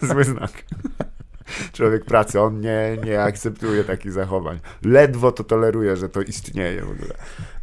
Zły 0.02 0.24
znak. 0.24 0.50
Człowiek 1.72 2.04
pracy, 2.04 2.40
on 2.40 2.60
nie, 2.60 2.98
nie 3.04 3.22
akceptuje 3.22 3.84
takich 3.84 4.12
zachowań. 4.12 4.58
Ledwo 4.84 5.32
to 5.32 5.44
toleruje, 5.44 5.96
że 5.96 6.08
to 6.08 6.22
istnieje 6.22 6.82
w 6.82 6.90
ogóle. 6.90 7.14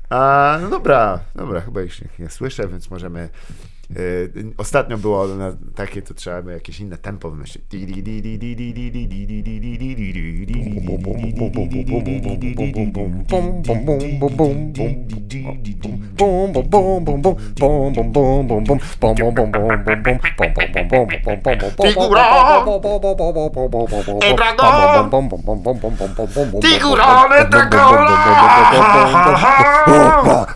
A, 0.09 0.57
no 0.61 0.69
dobra, 0.69 1.19
dobra, 1.35 1.61
chyba 1.61 1.81
już 1.81 2.01
ich 2.01 2.19
nie 2.19 2.29
słyszę, 2.29 2.67
więc 2.67 2.89
możemy... 2.89 3.29
y, 3.91 4.53
ostatnio 4.57 4.97
było 4.97 5.27
takie, 5.75 6.01
to 6.01 6.13
trzeba 6.13 6.41
by 6.41 6.53
jakieś 6.53 6.79
inne 6.79 6.97
tempo 6.97 7.29
wymyślić. 7.29 7.63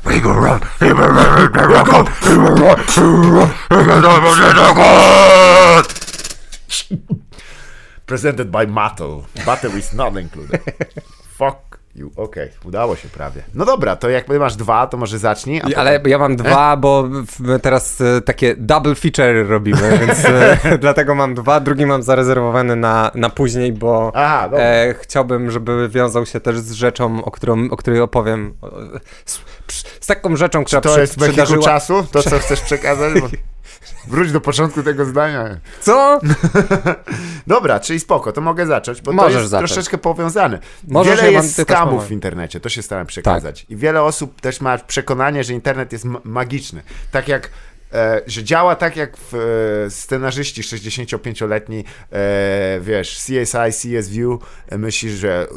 Figurone 0.08 0.60
Presented 8.06 8.50
by 8.52 8.68
Mattel. 8.68 9.24
Battery 9.46 9.80
is 9.80 9.94
not 9.94 10.16
included. 10.18 10.62
Fuck 11.38 11.78
you. 11.96 12.12
Okej, 12.16 12.50
udało 12.66 12.96
się 12.96 13.08
prawie. 13.08 13.44
No 13.54 13.66
dobra, 13.66 13.96
to 13.96 14.10
jak 14.10 14.28
masz 14.28 14.56
dwa, 14.56 14.88
to 14.88 14.98
może 14.98 15.20
zacznij. 15.20 15.62
a 15.62 15.80
Ale 15.80 16.00
potem- 16.00 16.12
ja 16.12 16.18
mam 16.18 16.36
dwa, 16.36 16.78
bo 16.78 17.04
w- 17.28 17.40
my 17.40 17.60
teraz 17.60 18.02
e, 18.02 18.22
takie 18.22 18.56
double 18.58 18.96
feature 18.96 19.44
robimy, 19.48 19.98
więc 20.08 20.26
e, 20.26 20.58
dlatego 20.80 21.16
mam 21.16 21.34
dwa. 21.36 21.60
Drugi 21.60 21.86
mam 21.86 22.04
zarezerwowany 22.04 22.76
na, 22.76 23.12
na 23.16 23.30
później, 23.30 23.74
bo 23.74 24.12
Aha, 24.16 24.50
e, 24.58 24.94
chciałbym, 25.02 25.52
żeby 25.52 25.90
wiązał 25.90 26.26
się 26.26 26.40
też 26.40 26.60
z 26.60 26.72
rzeczą, 26.72 27.26
o, 27.26 27.32
którą, 27.32 27.70
o 27.70 27.78
której 27.78 28.02
opowiem. 28.02 28.54
Z, 30.08 30.16
taką 30.16 30.36
rzeczą, 30.36 30.64
która 30.64 30.82
to 30.82 30.90
przy, 30.90 31.00
jest 31.00 31.16
przydarzyła... 31.20 31.66
czasu? 31.66 32.08
To, 32.12 32.24
co 32.24 32.40
chcesz 32.46 32.62
przekazać? 32.62 33.22
Bo... 33.22 33.28
Wróć 34.08 34.32
do 34.32 34.42
początku 34.42 34.84
tego 34.84 35.06
zdania. 35.06 35.58
Co? 35.82 36.20
Dobra, 37.48 37.80
czyli 37.80 38.00
spoko, 38.00 38.32
to 38.32 38.42
mogę 38.42 38.66
zacząć, 38.66 39.02
bo 39.02 39.12
Możesz 39.14 39.34
to 39.34 39.40
jest 39.40 39.52
zacząć. 39.52 39.72
troszeczkę 39.72 39.98
powiązane. 39.98 40.60
Możesz, 40.88 41.16
wiele 41.16 41.32
ja 41.32 41.42
jest 41.42 41.62
skamów 41.62 42.08
w 42.08 42.12
internecie, 42.12 42.60
to 42.60 42.70
się 42.70 42.82
starałem 42.82 43.08
przekazać. 43.08 43.66
I 43.70 43.76
wiele 43.76 44.04
osób 44.04 44.42
też 44.42 44.62
ma 44.62 44.78
przekonanie, 44.78 45.44
że 45.44 45.54
internet 45.54 45.92
jest 45.92 46.06
ma- 46.06 46.22
magiczny. 46.24 46.82
Tak 47.12 47.28
jak 47.28 47.50
E, 47.94 48.22
że 48.28 48.44
działa 48.44 48.76
tak 48.76 48.96
jak 48.96 49.18
w, 49.18 49.34
e, 49.86 49.90
scenarzyści 49.90 50.62
65-letni, 50.62 51.84
e, 52.12 52.80
wiesz, 52.82 53.16
CSI, 53.16 53.72
CSView, 53.72 54.40
e, 54.70 54.78
myśli, 54.78 55.18
że 55.18 55.48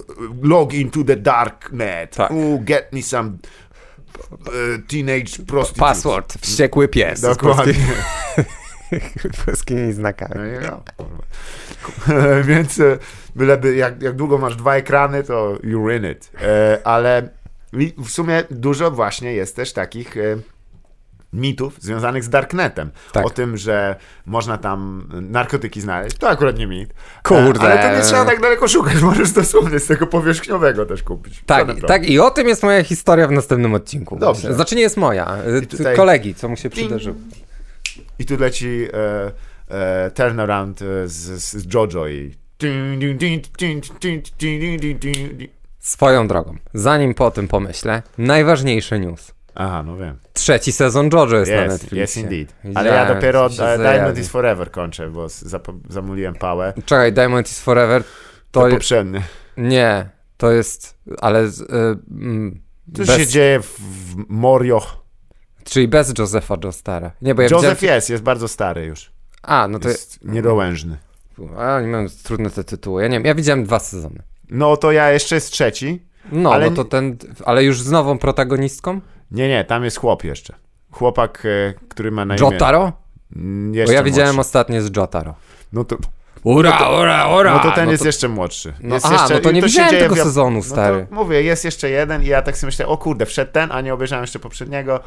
log 0.42 0.72
into 0.72 1.04
the 1.04 1.16
darknet, 1.16 2.16
Tak. 2.16 2.30
Ooh, 2.30 2.64
get 2.64 2.92
me 2.92 3.02
some 3.02 3.30
teenage 4.88 5.44
prostitutes. 5.46 5.78
Password, 5.78 6.34
wściekły 6.40 6.88
pies. 6.88 7.20
Dokładnie. 7.20 7.74
Polskimi 9.46 9.92
znakami. 9.92 10.34
No 10.62 10.82
no. 10.98 11.06
Więc 12.48 12.80
e, 12.80 12.98
byleby, 13.36 13.76
jak, 13.76 14.02
jak 14.02 14.16
długo 14.16 14.38
masz 14.38 14.56
dwa 14.56 14.76
ekrany, 14.76 15.22
to 15.22 15.58
you're 15.64 15.96
in 15.96 16.10
it. 16.12 16.30
E, 16.42 16.80
ale 16.84 17.28
w 17.98 18.08
sumie 18.10 18.44
dużo 18.50 18.90
właśnie 18.90 19.34
jest 19.34 19.56
też 19.56 19.72
takich 19.72 20.16
e, 20.16 20.36
mitów 21.32 21.82
związanych 21.82 22.24
z 22.24 22.28
Darknetem. 22.28 22.90
Tak. 23.12 23.26
O 23.26 23.30
tym, 23.30 23.56
że 23.56 23.96
można 24.26 24.58
tam 24.58 25.08
narkotyki 25.30 25.80
znaleźć. 25.80 26.16
To 26.16 26.28
akurat 26.28 26.58
nie 26.58 26.66
mit. 26.66 26.94
Kurde. 27.22 27.60
Ale 27.60 27.78
to 27.78 27.96
nie 27.96 28.02
trzeba 28.02 28.24
tak 28.24 28.40
daleko 28.40 28.68
szukać. 28.68 29.02
Możesz 29.10 29.30
dosłownie 29.30 29.78
z 29.78 29.86
tego 29.86 30.06
powierzchniowego 30.06 30.86
też 30.86 31.02
kupić. 31.02 31.42
Tak, 31.46 31.68
tak, 31.86 32.08
i 32.08 32.18
o 32.18 32.30
tym 32.30 32.48
jest 32.48 32.62
moja 32.62 32.82
historia 32.84 33.28
w 33.28 33.32
następnym 33.32 33.74
odcinku. 33.74 34.16
Dobrze. 34.16 34.54
Znaczy 34.54 34.74
nie 34.74 34.82
jest 34.82 34.96
moja, 34.96 35.38
y, 35.62 35.66
tutaj- 35.66 35.96
kolegi, 35.96 36.34
co 36.34 36.48
mu 36.48 36.56
się 36.56 36.70
przydarzyło. 36.70 37.16
I 38.18 38.24
tu 38.24 38.36
leci 38.36 38.86
e, 38.92 39.30
e, 39.68 40.10
turnaround 40.10 40.82
e, 40.82 41.08
z, 41.08 41.42
z 41.42 41.74
Jojo 41.74 42.08
i 42.08 42.34
Swoją 45.78 46.28
drogą, 46.28 46.56
zanim 46.74 47.14
po 47.14 47.30
tym 47.30 47.48
pomyślę, 47.48 48.02
najważniejszy 48.18 48.98
news. 48.98 49.34
Aha, 49.62 49.82
no 49.82 49.96
wiem. 49.96 50.18
Trzeci 50.32 50.72
sezon 50.72 51.10
JoJo 51.12 51.36
jest 51.36 51.52
na 51.52 51.64
Yes, 51.64 51.72
Netflixie. 51.72 52.02
yes 52.02 52.16
indeed. 52.16 52.54
Ale 52.74 52.90
ja 52.90 52.94
Widziałem, 52.94 53.14
dopiero 53.14 53.50
co. 53.50 53.78
Diamond 53.78 54.18
is 54.18 54.28
Forever 54.28 54.70
kończę, 54.70 55.10
bo 55.10 55.26
zamuliłem 55.88 56.34
pałę. 56.34 56.72
Czekaj, 56.84 57.12
Diamond 57.12 57.50
is 57.50 57.60
Forever 57.60 58.02
To, 58.50 58.60
to 58.60 58.68
je... 58.68 58.74
poprzednie. 58.74 59.22
Nie, 59.56 60.10
to 60.36 60.50
jest, 60.50 60.98
ale 61.20 61.48
z, 61.48 61.60
y, 61.60 61.66
mm, 62.10 62.60
Co 62.96 63.04
bez, 63.04 63.18
się 63.18 63.26
dzieje 63.26 63.60
w, 63.60 63.80
w 63.80 64.24
czyli 65.64 65.88
bez 65.88 66.18
Josepha 66.18 66.56
Joestara. 66.64 67.10
Nie, 67.22 67.34
bo 67.34 67.42
ja 67.42 67.48
Joseph 67.50 67.80
widziałem... 67.80 67.96
jest, 67.96 68.10
jest 68.10 68.22
bardzo 68.22 68.48
stary 68.48 68.84
już. 68.84 69.12
A, 69.42 69.68
no 69.68 69.78
to 69.78 69.88
Jest 69.88 70.24
niedołężny. 70.24 70.98
A, 71.58 71.80
nie 71.80 71.86
mam 71.86 72.08
trudne 72.22 72.50
te 72.50 72.64
tytuły. 72.64 73.02
Ja 73.02 73.08
nie 73.08 73.16
wiem, 73.16 73.24
ja 73.24 73.34
widziałem 73.34 73.64
dwa 73.64 73.78
sezony. 73.78 74.22
No 74.50 74.76
to 74.76 74.92
ja 74.92 75.10
jeszcze 75.12 75.34
jest 75.34 75.50
trzeci. 75.50 76.06
No, 76.32 76.52
Ale 76.52 76.70
no 76.70 76.76
to 76.76 76.84
ten, 76.84 77.16
ale 77.44 77.64
już 77.64 77.82
z 77.82 77.90
nową 77.90 78.18
protagonistką? 78.18 79.00
Nie, 79.30 79.48
nie, 79.48 79.64
tam 79.64 79.84
jest 79.84 79.96
chłop 79.98 80.24
jeszcze. 80.24 80.54
Chłopak, 80.90 81.42
e, 81.46 81.74
który 81.88 82.10
ma 82.10 82.24
na 82.24 82.36
imię... 82.36 82.44
Jotaro? 82.52 82.92
Mm, 83.36 83.72
Bo 83.72 83.76
Jeszcze 83.78 83.94
ja 83.94 84.02
widziałem 84.02 84.34
młodszy. 84.34 84.48
ostatnio 84.48 84.82
z 84.82 84.96
Jotaro. 84.96 85.34
No 85.72 85.84
to, 85.84 85.96
Ura, 86.44 86.90
ura, 87.00 87.28
ura! 87.36 87.54
no 87.54 87.60
to 87.60 87.70
ten 87.72 87.84
no 87.84 87.90
jest 87.90 88.02
to, 88.02 88.08
jeszcze 88.08 88.28
młodszy. 88.28 88.72
no, 88.80 88.94
jest 88.94 89.06
aha, 89.06 89.14
jeszcze, 89.20 89.34
no 89.34 89.40
to 89.40 89.50
nie 89.52 89.60
się 89.60 89.66
widziałem 89.66 89.90
tego 89.96 90.16
sezonu, 90.16 90.56
No 90.56 90.62
stary. 90.62 91.06
to 91.10 91.14
mówię, 91.14 91.42
jest 91.42 91.64
jeszcze 91.64 91.90
jeden 91.90 92.22
i 92.22 92.26
ja 92.26 92.42
tak 92.42 92.56
sobie 92.56 92.68
myślę, 92.68 92.86
o 92.86 92.96
kurde, 92.98 93.26
wszedł 93.26 93.52
ten, 93.52 93.72
a 93.72 93.80
nie 93.80 93.94
obejrzałem 93.94 94.22
jeszcze 94.22 94.38
poprzedniego. 94.38 95.00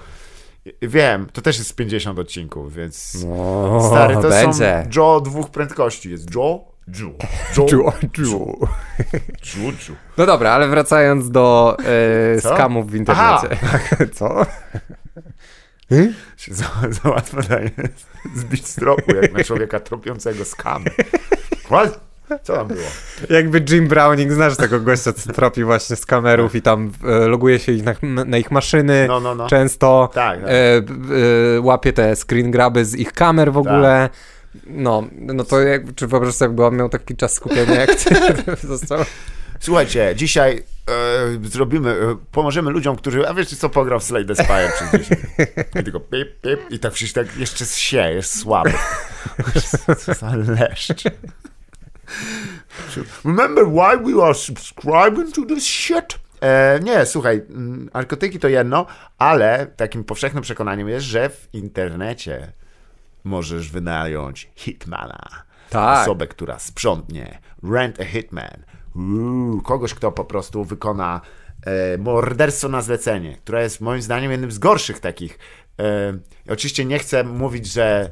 Wiem, 0.82 1.28
to 1.34 1.42
też 1.42 1.58
jest 1.58 1.76
50 1.76 2.20
odcinków, 2.20 2.74
więc... 2.74 3.18
No, 3.28 3.88
Stary, 3.90 4.14
to 4.16 4.22
będzie. 4.30 4.84
są 4.94 5.00
Joe 5.02 5.22
dwóch 5.22 5.50
prędkości. 5.50 6.12
Jest 6.12 6.36
Joe, 6.36 6.60
Ju- 6.88 7.14
ju. 8.18 8.58
Joe, 9.44 9.72
Joe. 9.90 9.96
No 10.18 10.26
dobra, 10.26 10.52
ale 10.52 10.68
wracając 10.68 11.32
do 11.32 11.78
e, 12.36 12.42
skamów 12.42 12.92
w 12.92 12.96
internecie. 12.96 13.48
Co? 14.18 14.46
Się 16.38 16.54
Za, 16.54 16.66
za 16.90 17.10
łatwo 17.10 17.42
daje 17.42 17.70
zbić 18.36 18.68
z 18.68 18.76
tropu, 18.76 19.16
jak 19.16 19.34
na 19.34 19.44
człowieka 19.44 19.80
tropiącego 19.80 20.46
skamy. 20.46 20.86
What? 21.66 22.00
Co 22.44 22.54
tam 22.56 22.68
było? 22.68 22.82
Jakby 23.30 23.64
Jim 23.70 23.88
Browning, 23.88 24.32
znasz 24.32 24.58
tego 24.58 24.80
gościa, 24.80 25.14
co 25.14 25.34
tropi 25.34 25.64
właśnie 25.64 25.96
z 25.96 26.06
kamerów 26.06 26.56
i 26.56 26.62
tam 26.62 26.92
e, 27.04 27.28
loguje 27.28 27.60
się 27.60 27.72
ich 27.72 27.84
na, 27.84 27.94
na 28.26 28.38
ich 28.38 28.52
maszyny 28.52 29.06
No, 29.08 29.20
no, 29.20 29.36
no. 29.36 29.48
często. 29.48 30.10
Tak, 30.14 30.40
tak. 30.40 30.50
E, 30.50 30.78
e, 31.58 31.62
łapie 31.62 31.94
te 31.94 32.16
screen 32.16 32.52
graby 32.52 32.86
z 32.86 32.96
ich 32.96 33.14
kamer 33.14 33.52
w 33.54 33.58
ogóle. 33.58 34.10
No, 34.68 35.08
no 35.12 35.44
to 35.44 35.62
jak, 35.62 35.96
czy 35.96 36.08
wyobraź 36.08 36.36
sobie, 36.36 36.50
jakby 36.50 36.66
on 36.66 36.78
miał 36.78 36.90
taki 36.90 37.16
czas 37.16 37.34
skupienia 37.34 37.74
jak 37.76 37.96
ty 37.96 38.16
został? 38.68 39.00
Słuchajcie, 39.60 40.14
dzisiaj 40.16 40.64
e, 41.44 41.48
zrobimy, 41.48 41.90
e, 41.90 42.18
pomożemy 42.32 42.72
ludziom, 42.72 42.96
którzy, 42.96 43.28
a 43.28 43.34
wiecie 43.34 43.56
co, 43.56 43.70
pograł 43.70 44.00
w 44.00 44.04
Slay 44.04 44.24
Spire 44.24 44.72
przez 44.76 44.92
10 44.92 45.22
I 45.80 45.84
tylko 45.84 46.00
pip, 46.00 46.42
pip 46.42 46.60
i 46.72 46.80
tak 46.80 46.94
wszyscy 46.94 47.14
tak 47.14 47.38
jeszcze 47.38 47.66
się, 47.66 47.98
jest 47.98 48.40
słaby. 48.40 48.74
Co 49.98 50.14
za 50.20 50.36
leszcz. 50.36 51.04
Remember 53.26 53.66
why 53.66 53.98
we 53.98 54.24
are 54.24 54.34
subscribing 54.34 55.36
to 55.36 55.46
this 55.46 55.64
shit? 55.64 56.20
E, 56.42 56.80
nie, 56.84 57.06
słuchaj, 57.06 57.42
mm, 57.50 57.90
narkotyki 57.94 58.40
to 58.40 58.48
jedno, 58.48 58.86
ale 59.18 59.68
takim 59.76 60.04
powszechnym 60.04 60.44
przekonaniem 60.44 60.90
jest, 60.90 61.06
że 61.06 61.30
w 61.30 61.48
internecie 61.54 62.54
możesz 63.24 63.70
wynająć 63.70 64.50
hitmana. 64.56 65.44
Tak. 65.70 66.02
Osobę, 66.02 66.28
która 66.28 66.60
sprzątnie. 66.60 67.40
Rent 67.64 68.00
a 68.00 68.06
hitman. 68.06 68.64
Uuu, 68.96 69.62
kogoś, 69.62 69.94
kto 69.94 70.12
po 70.12 70.26
prostu 70.26 70.64
wykona 70.64 71.22
e, 71.66 71.98
morderstwo 71.98 72.70
na 72.70 72.82
zlecenie, 72.82 73.38
które 73.38 73.64
jest 73.64 73.82
moim 73.82 74.02
zdaniem 74.02 74.32
jednym 74.32 74.52
z 74.52 74.60
gorszych 74.60 75.00
takich. 75.00 75.40
E, 75.80 76.14
oczywiście 76.50 76.86
nie 76.86 77.00
chcę 77.00 77.24
mówić, 77.24 77.68
że 77.68 78.10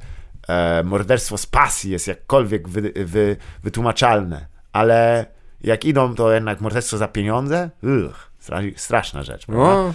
e, 0.48 0.84
morderstwo 0.84 1.38
z 1.38 1.46
pasji 1.46 1.92
jest 1.92 2.08
jakkolwiek 2.08 2.70
wy, 2.70 2.94
wy, 3.06 3.38
wytłumaczalne, 3.64 4.48
ale 4.74 5.26
jak 5.62 5.86
idą, 5.86 6.16
to 6.16 6.34
jednak 6.34 6.62
morderstwo 6.62 6.98
za 6.98 7.08
pieniądze? 7.08 7.70
Uch, 7.84 8.32
straszna 8.76 9.24
rzecz. 9.24 9.48
No. 9.48 9.94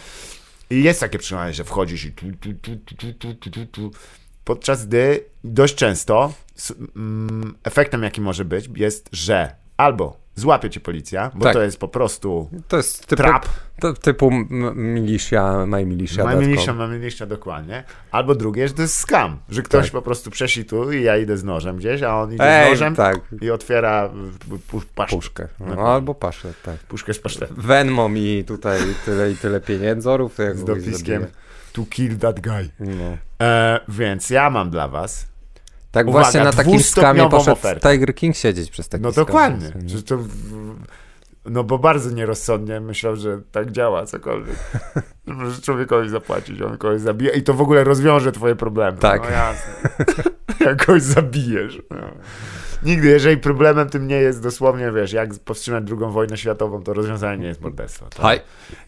I 0.71 0.83
jest 0.83 1.01
takie 1.01 1.19
przekonanie, 1.19 1.53
że 1.53 1.65
wchodzisz 1.65 2.05
i 2.05 2.13
tu, 2.13 2.27
tu, 2.41 2.55
tu, 2.55 2.77
tu, 2.77 3.13
tu, 3.13 3.35
tu, 3.35 3.51
tu, 3.51 3.67
tu 3.67 3.91
Podczas 4.47 4.87
gdy 4.87 5.25
dość 5.45 5.75
często 5.75 6.33
mm, 6.97 7.55
efektem, 7.65 8.03
jaki 8.03 8.21
może 8.21 8.45
być, 8.45 8.71
jest, 8.77 9.09
że 9.13 9.57
albo 9.77 10.17
złapie 10.35 10.71
cię 10.71 10.81
policja, 10.81 11.31
bo 11.35 11.45
Tak. 11.45 11.53
to 11.53 11.63
jest 11.63 11.79
po 11.79 11.89
prostu 11.89 12.51
to 12.69 12.77
jest 12.77 13.07
typu, 13.07 13.23
trap, 13.23 13.47
to, 13.81 13.93
typu 13.93 14.31
militia, 14.75 15.67
my 15.67 15.85
militia. 15.85 16.87
milicja 16.89 17.27
dokładnie, 17.27 17.85
albo 18.11 18.35
drugie, 18.35 18.69
że 18.69 18.75
to 18.75 18.83
jest 18.83 18.97
scam, 18.97 19.39
że 19.49 19.63
ktoś 19.63 19.85
Tak. 19.85 19.93
po 19.93 20.03
prostu 20.03 20.31
przeszli 20.31 20.65
tu 20.65 20.93
i 20.93 21.03
ja 21.03 21.17
idę 21.17 21.37
z 21.37 21.45
nożem 21.45 21.77
gdzieś, 21.77 22.03
a 22.03 22.17
on 22.17 22.33
idzie 22.33 22.45
Ej, 22.45 22.67
z 22.67 22.71
nożem 22.71 22.95
tak. 22.97 23.21
i 23.41 23.51
otwiera 23.51 24.11
paszczę, 24.95 25.17
Puszkę. 25.17 25.49
No, 25.61 25.95
albo 25.95 26.15
paszę, 26.15 26.53
tak. 26.63 26.77
puszkę 26.77 27.15
z 27.15 27.19
pasztetem 27.19 27.57
Venmo 27.59 28.09
mi 28.09 28.45
tutaj 28.45 28.81
tyle 29.05 29.31
i 29.31 29.37
tyle 29.37 29.61
pieniędzorów, 29.61 30.37
z 30.55 30.65
dopiskiem 30.65 31.23
zabiję. 31.23 31.46
To 31.77 31.83
kill 31.91 32.19
that 32.19 32.41
guy. 32.41 32.69
No. 32.81 33.17
E, 33.43 33.81
więc 33.89 34.31
ja 34.31 34.51
mam 34.51 34.71
dla 34.71 34.89
was 34.89 35.27
Tak 35.93 36.07
Uwaga, 36.07 36.23
właśnie 36.25 36.45
na 36.45 36.53
takim 36.53 36.81
skamie 36.81 37.29
poszedł 37.29 37.53
ofertę. 37.53 37.93
Tiger 37.93 38.15
King 38.15 38.37
siedzieć 38.37 38.71
przez 38.71 38.89
taki 38.89 39.03
No 39.05 39.13
skam. 39.13 39.25
dokładnie. 39.25 39.73
Że 39.87 40.03
to, 40.03 40.19
no 41.45 41.65
bo 41.65 41.79
bardzo 41.79 42.11
nierozsądnie 42.11 42.81
myślał, 42.81 43.17
że 43.17 43.41
tak 43.53 43.71
działa 43.71 44.07
cokolwiek. 44.07 44.57
Że 45.27 45.35
Możesz 45.35 45.61
człowiekowi 45.61 46.09
zapłacić, 46.09 46.63
on 46.63 46.79
kogoś 46.79 47.01
zabije 47.01 47.31
i 47.33 47.43
to 47.43 47.55
w 47.55 47.61
ogóle 47.61 47.85
rozwiąże 47.85 48.33
twoje 48.33 48.57
problemy. 48.57 48.99
Tak. 48.99 49.23
No 49.23 49.31
jasne. 49.31 49.73
Jak 50.67 50.87
kogoś 50.87 51.03
zabijesz. 51.03 51.83
No. 51.91 51.97
Nigdy, 52.83 53.09
jeżeli 53.09 53.37
problemem 53.37 53.89
tym 53.89 54.07
nie 54.07 54.17
jest 54.17 54.43
dosłownie, 54.43 54.93
wiesz, 54.93 55.13
jak 55.13 55.35
powstrzymać 55.35 55.85
drugą 55.85 56.11
wojnę 56.11 56.37
światową, 56.37 56.83
to 56.83 56.95
rozwiązanie 56.95 57.39
nie 57.43 57.49
jest 57.49 57.61
morderstwo. 57.61 58.07
To, 58.07 58.23
Haj. 58.23 58.41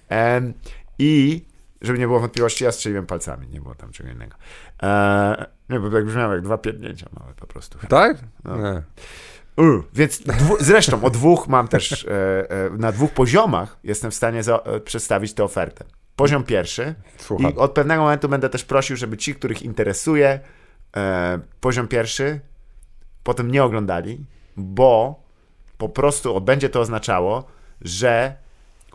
Em, 0.09 0.53
I 0.99 1.45
żeby 1.81 1.99
nie 1.99 2.07
było 2.07 2.21
wątpliwości, 2.21 2.65
ja 2.65 2.73
strzeliłem 2.73 3.07
palcami, 3.07 3.49
nie 3.49 3.61
było 3.61 3.75
tam 3.75 3.93
czego 3.93 4.11
innego. 4.11 4.37
E, 4.83 5.47
nie, 5.69 5.81
bo 5.81 5.91
tak 5.91 6.05
brzmiało 6.05 6.33
jak 6.33 6.43
dwa 6.43 6.59
pierdnięcia 6.59 7.07
małe 7.21 7.35
po 7.35 7.47
prostu. 7.47 7.79
Tak? 7.89 8.17
No. 8.45 8.57
Nie. 8.57 8.83
U, 9.59 9.83
więc 9.95 10.23
zresztą 10.61 11.05
o 11.05 11.11
dwóch 11.11 11.49
mam 11.49 11.69
też, 11.69 12.05
e, 12.05 12.51
e, 12.51 12.71
na 12.71 12.93
dwóch 12.93 13.11
poziomach 13.11 13.79
jestem 13.85 14.11
w 14.11 14.15
stanie 14.15 14.43
za, 14.43 14.57
e, 14.57 14.81
przedstawić 14.81 15.35
tę 15.35 15.45
ofertę. 15.45 15.85
Poziom 16.17 16.45
pierwszy 16.45 16.95
Słucham. 17.17 17.53
i 17.53 17.57
od 17.57 17.73
pewnego 17.73 18.03
momentu 18.03 18.29
będę 18.29 18.49
też 18.49 18.65
prosił, 18.65 18.97
żeby 18.97 19.17
ci, 19.17 19.35
których 19.35 19.63
interesuje 19.63 20.41
e, 20.97 21.41
poziom 21.61 21.89
pierwszy, 21.89 22.41
potem 23.23 23.51
nie 23.51 23.65
oglądali, 23.65 24.25
bo 24.57 25.23
po 25.79 25.89
prostu 25.89 26.41
będzie 26.41 26.69
to 26.69 26.81
oznaczało, 26.81 27.45
że 27.81 28.37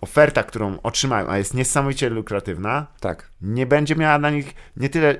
oferta, 0.03 0.43
którą 0.43 0.77
otrzymają, 0.83 1.29
a 1.29 1.37
jest 1.37 1.53
niesamowicie 1.53 2.09
lukratywna, 2.09 2.87
Tak. 2.99 3.29
nie 3.41 3.65
będzie 3.65 3.95
miała 3.95 4.17
na 4.17 4.29
nich 4.29 4.53
nie 4.77 4.89
tyle, 4.89 5.15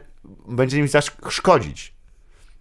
będzie 0.48 0.78
im 0.80 0.88
zaszkodzić. 0.88 1.94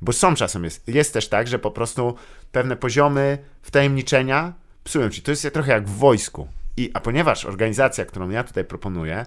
Bo 0.01 0.13
są 0.13 0.35
czasem, 0.35 0.65
jest, 0.65 0.89
jest 0.89 1.13
też 1.13 1.29
tak, 1.29 1.49
że 1.49 1.59
po 1.59 1.71
prostu 1.71 2.15
pewne 2.53 2.77
poziomy 2.77 3.39
wtajemniczenia 3.63 4.53
psują 4.85 5.11
ci. 5.11 5.23
To 5.23 5.31
jest 5.31 5.49
trochę 5.53 5.73
jak 5.73 5.89
w 5.89 5.97
wojsku. 5.99 6.49
I, 6.77 6.91
a 6.95 7.01
ponieważ 7.01 7.45
organizacja, 7.45 8.05
którą 8.07 8.31
ja 8.31 8.45
tutaj 8.45 8.65
proponuję, 8.65 9.27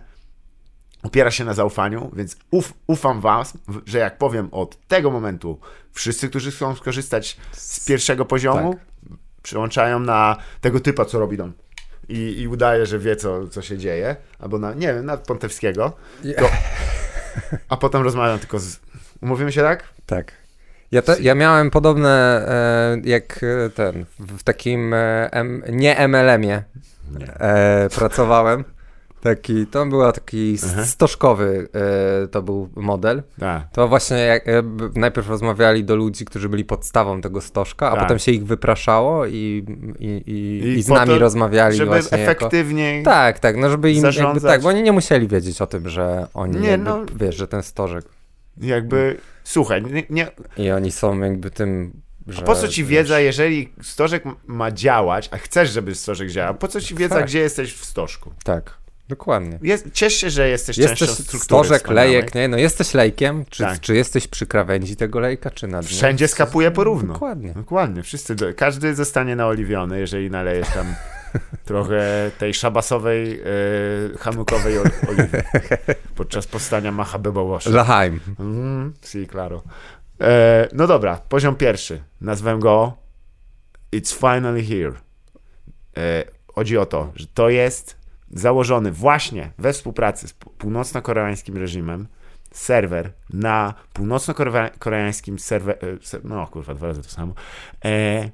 opiera 1.03 1.31
się 1.31 1.45
na 1.45 1.53
zaufaniu, 1.53 2.11
więc 2.15 2.37
uf, 2.51 2.73
ufam 2.87 3.21
was, 3.21 3.53
że 3.85 3.97
jak 3.97 4.17
powiem 4.17 4.49
od 4.51 4.87
tego 4.87 5.11
momentu, 5.11 5.59
wszyscy, 5.91 6.29
którzy 6.29 6.51
chcą 6.51 6.75
skorzystać 6.75 7.37
z 7.51 7.85
pierwszego 7.85 8.25
poziomu, 8.25 8.73
Tak. 8.73 9.17
przyłączają 9.43 9.99
na 9.99 10.37
tego 10.61 10.79
typa, 10.79 11.05
co 11.05 11.19
robi 11.19 11.37
tam. 11.37 11.53
I, 12.09 12.41
I 12.41 12.47
udaje, 12.47 12.85
że 12.85 12.99
wie, 12.99 13.15
co, 13.15 13.47
co 13.47 13.61
się 13.61 13.77
dzieje, 13.77 14.15
albo 14.39 14.59
na, 14.59 14.73
nie 14.73 14.87
wiem, 14.87 15.05
na 15.05 15.17
Pontewskiego, 15.17 15.93
to, 16.37 16.49
a 17.69 17.77
potem 17.77 18.01
rozmawiam 18.01 18.39
tylko 18.39 18.59
z... 18.59 18.79
Umówimy 19.21 19.51
się 19.51 19.61
tak? 19.61 19.83
Tak. 20.05 20.31
Ja, 20.91 21.01
te, 21.01 21.15
ja 21.21 21.35
miałem 21.35 21.71
podobne 21.71 22.45
e, 22.47 23.09
jak 23.09 23.39
e, 23.43 23.69
ten, 23.69 24.05
w 24.19 24.43
takim 24.43 24.93
e, 24.93 25.29
M, 25.31 25.63
nie 25.69 26.07
MLM-ie 26.07 26.63
e, 27.39 27.89
pracowałem. 27.95 28.63
Taki, 29.25 29.67
to 29.67 29.85
był 29.85 30.11
taki 30.11 30.57
Aha. 30.65 30.85
stożkowy 30.85 31.67
e, 32.23 32.27
to 32.27 32.41
był 32.41 32.69
model. 32.75 33.23
Tak. 33.39 33.63
To 33.73 33.87
właśnie 33.87 34.17
jak, 34.17 34.45
b- 34.63 34.89
najpierw 34.95 35.29
rozmawiali 35.29 35.83
do 35.83 35.95
ludzi, 35.95 36.25
którzy 36.25 36.49
byli 36.49 36.65
podstawą 36.65 37.21
tego 37.21 37.41
stożka, 37.41 37.87
a 37.87 37.91
Tak. 37.91 37.99
potem 38.03 38.19
się 38.19 38.31
ich 38.31 38.45
wypraszało 38.45 39.25
i, 39.25 39.65
i, 39.99 40.07
i, 40.31 40.63
I 40.77 40.83
z 40.83 40.87
nami 40.87 41.07
to, 41.13 41.19
rozmawiali 41.19 41.77
Żeby 41.77 41.91
właśnie 41.91 42.17
jako... 42.17 42.31
efektywniej... 42.31 43.03
Tak, 43.03 43.39
tak, 43.39 43.57
no 43.57 43.69
żeby 43.69 43.91
im 43.91 44.03
jakby, 44.05 44.41
tak, 44.41 44.61
bo 44.61 44.69
oni 44.69 44.83
nie 44.83 44.91
musieli 44.91 45.27
wiedzieć 45.27 45.61
o 45.61 45.67
tym, 45.67 45.89
że 45.89 46.27
oni 46.33 46.59
Nie, 46.59 46.69
jakby, 46.69 46.89
no. 46.89 47.05
wiesz, 47.15 47.35
że 47.35 47.47
ten 47.47 47.63
stożek 47.63 48.05
Jakby, 48.61 49.17
słuchaj, 49.43 49.83
nie, 49.83 50.03
nie, 50.09 50.27
i 50.57 50.71
oni 50.71 50.91
są 50.91 51.19
jakby 51.19 51.51
tym, 51.51 52.01
że... 52.27 52.41
po 52.41 52.55
co 52.55 52.67
ci 52.67 52.83
wiesz, 52.83 52.89
wiedza, 52.91 53.19
jeżeli 53.19 53.73
stożek 53.81 54.23
ma 54.47 54.71
działać, 54.71 55.29
a 55.31 55.37
chcesz, 55.37 55.69
żeby 55.69 55.95
stożek 55.95 56.29
działał, 56.29 56.55
po 56.55 56.67
co 56.67 56.81
ci 56.81 56.95
wiedza, 56.95 57.15
Tak. 57.15 57.25
gdzie 57.25 57.39
jesteś 57.39 57.73
w 57.73 57.85
stożku? 57.85 58.31
Tak, 58.43 58.77
dokładnie. 59.09 59.59
Jest, 59.61 59.91
ciesz 59.93 60.13
się, 60.13 60.29
że 60.29 60.49
jesteś, 60.49 60.77
Jesteś 60.77 60.99
częścią 60.99 61.13
struktury 61.13 61.43
stożek, 61.43 61.81
wspaniałej. 61.81 62.09
lejek, 62.11 62.35
nie? 62.35 62.47
No 62.47 62.57
jesteś 62.57 62.93
lejkiem, 62.93 63.45
czy, 63.49 63.63
Tak. 63.63 63.79
czy 63.79 63.95
jesteś 63.95 64.27
przy 64.27 64.45
krawędzi 64.47 64.95
tego 64.95 65.19
lejka, 65.19 65.51
czy 65.51 65.67
nad 65.67 65.81
nim? 65.85 65.89
Wszędzie 65.97 66.27
skapuje 66.27 66.71
porówno. 66.71 67.13
Dokładnie. 67.13 67.53
Dokładnie, 67.53 68.03
wszyscy, 68.03 68.35
każdy 68.57 68.95
zostanie 68.95 69.35
naoliwiony, 69.35 69.99
jeżeli 69.99 70.29
nalejesz 70.31 70.67
tam 70.67 70.95
trochę 71.65 72.31
tej 72.37 72.53
szabasowej, 72.53 73.41
hanukowej 74.19 74.77
ol- 74.77 74.89
oliwy 75.09 75.43
podczas 76.15 76.47
powstania 76.47 76.91
Macha 76.91 77.19
Bebołosza. 77.19 77.69
Laheim. 77.69 78.19
Mm, 78.39 78.93
si, 79.01 79.27
claro. 79.27 79.63
E, 80.21 80.67
no 80.73 80.87
dobra, 80.87 81.21
poziom 81.29 81.55
pierwszy. 81.55 82.01
Nazwę 82.21 82.59
go 82.59 82.97
It's 83.93 84.13
Finally 84.19 84.63
Here. 84.63 84.93
E, 85.97 86.23
chodzi 86.55 86.77
o 86.77 86.85
to, 86.85 87.11
że 87.15 87.25
to 87.33 87.49
jest 87.49 87.97
założony 88.29 88.91
właśnie 88.91 89.51
we 89.57 89.73
współpracy 89.73 90.27
z 90.27 90.33
północno-koreańskim 90.33 91.57
reżimem 91.57 92.07
serwer 92.51 93.13
na 93.33 93.73
północno-koreańskim 93.93 95.39
serwer... 95.39 95.77
E, 96.13 96.19
no 96.23 96.47
kurwa, 96.47 96.73
dwa 96.73 96.87
razy 96.87 97.01
to 97.01 97.09
samo. 97.09 97.33
E, 97.85 98.29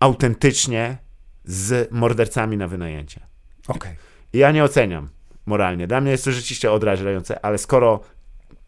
autentycznie 0.00 0.98
z 1.44 1.92
mordercami 1.92 2.56
na 2.56 2.68
wynajęcie. 2.68 3.20
Okej. 3.68 3.96
I 4.32 4.38
ja 4.38 4.52
nie 4.52 4.64
oceniam 4.64 5.08
moralnie. 5.46 5.86
Dla 5.86 6.00
mnie 6.00 6.10
jest 6.10 6.24
to 6.24 6.32
rzeczywiście 6.32 6.72
odrażające, 6.72 7.44
ale 7.44 7.58
skoro 7.58 8.00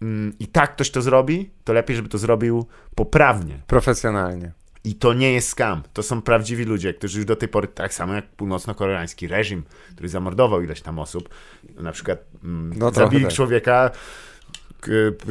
mm, 0.03 0.33
i 0.39 0.47
tak 0.47 0.75
ktoś 0.75 0.91
to 0.91 1.03
zrobi, 1.03 1.51
to 1.65 1.73
lepiej, 1.73 1.97
żeby 1.97 2.09
to 2.09 2.19
zrobił 2.19 2.67
poprawnie. 2.95 3.63
Profesjonalnie. 3.67 4.53
I 4.85 4.95
to 4.95 5.15
nie 5.15 5.33
jest 5.33 5.49
skam. 5.49 5.83
To 5.93 6.03
są 6.03 6.23
prawdziwi 6.23 6.65
ludzie, 6.65 6.95
którzy 6.95 7.19
już 7.19 7.27
do 7.27 7.37
tej 7.37 7.49
pory, 7.49 7.69
tak 7.69 7.95
samo 7.95 8.15
jak 8.15 8.27
północno-koreański 8.27 9.29
reżim, 9.29 9.63
który 9.93 10.09
zamordował 10.09 10.63
ileś 10.63 10.81
tam 10.81 10.99
osób, 10.99 11.29
na 11.77 11.93
przykład 11.93 12.19
mm, 12.45 12.73
No 12.79 12.91
zabili 12.91 13.25
tak. 13.25 13.35
człowieka 13.35 13.91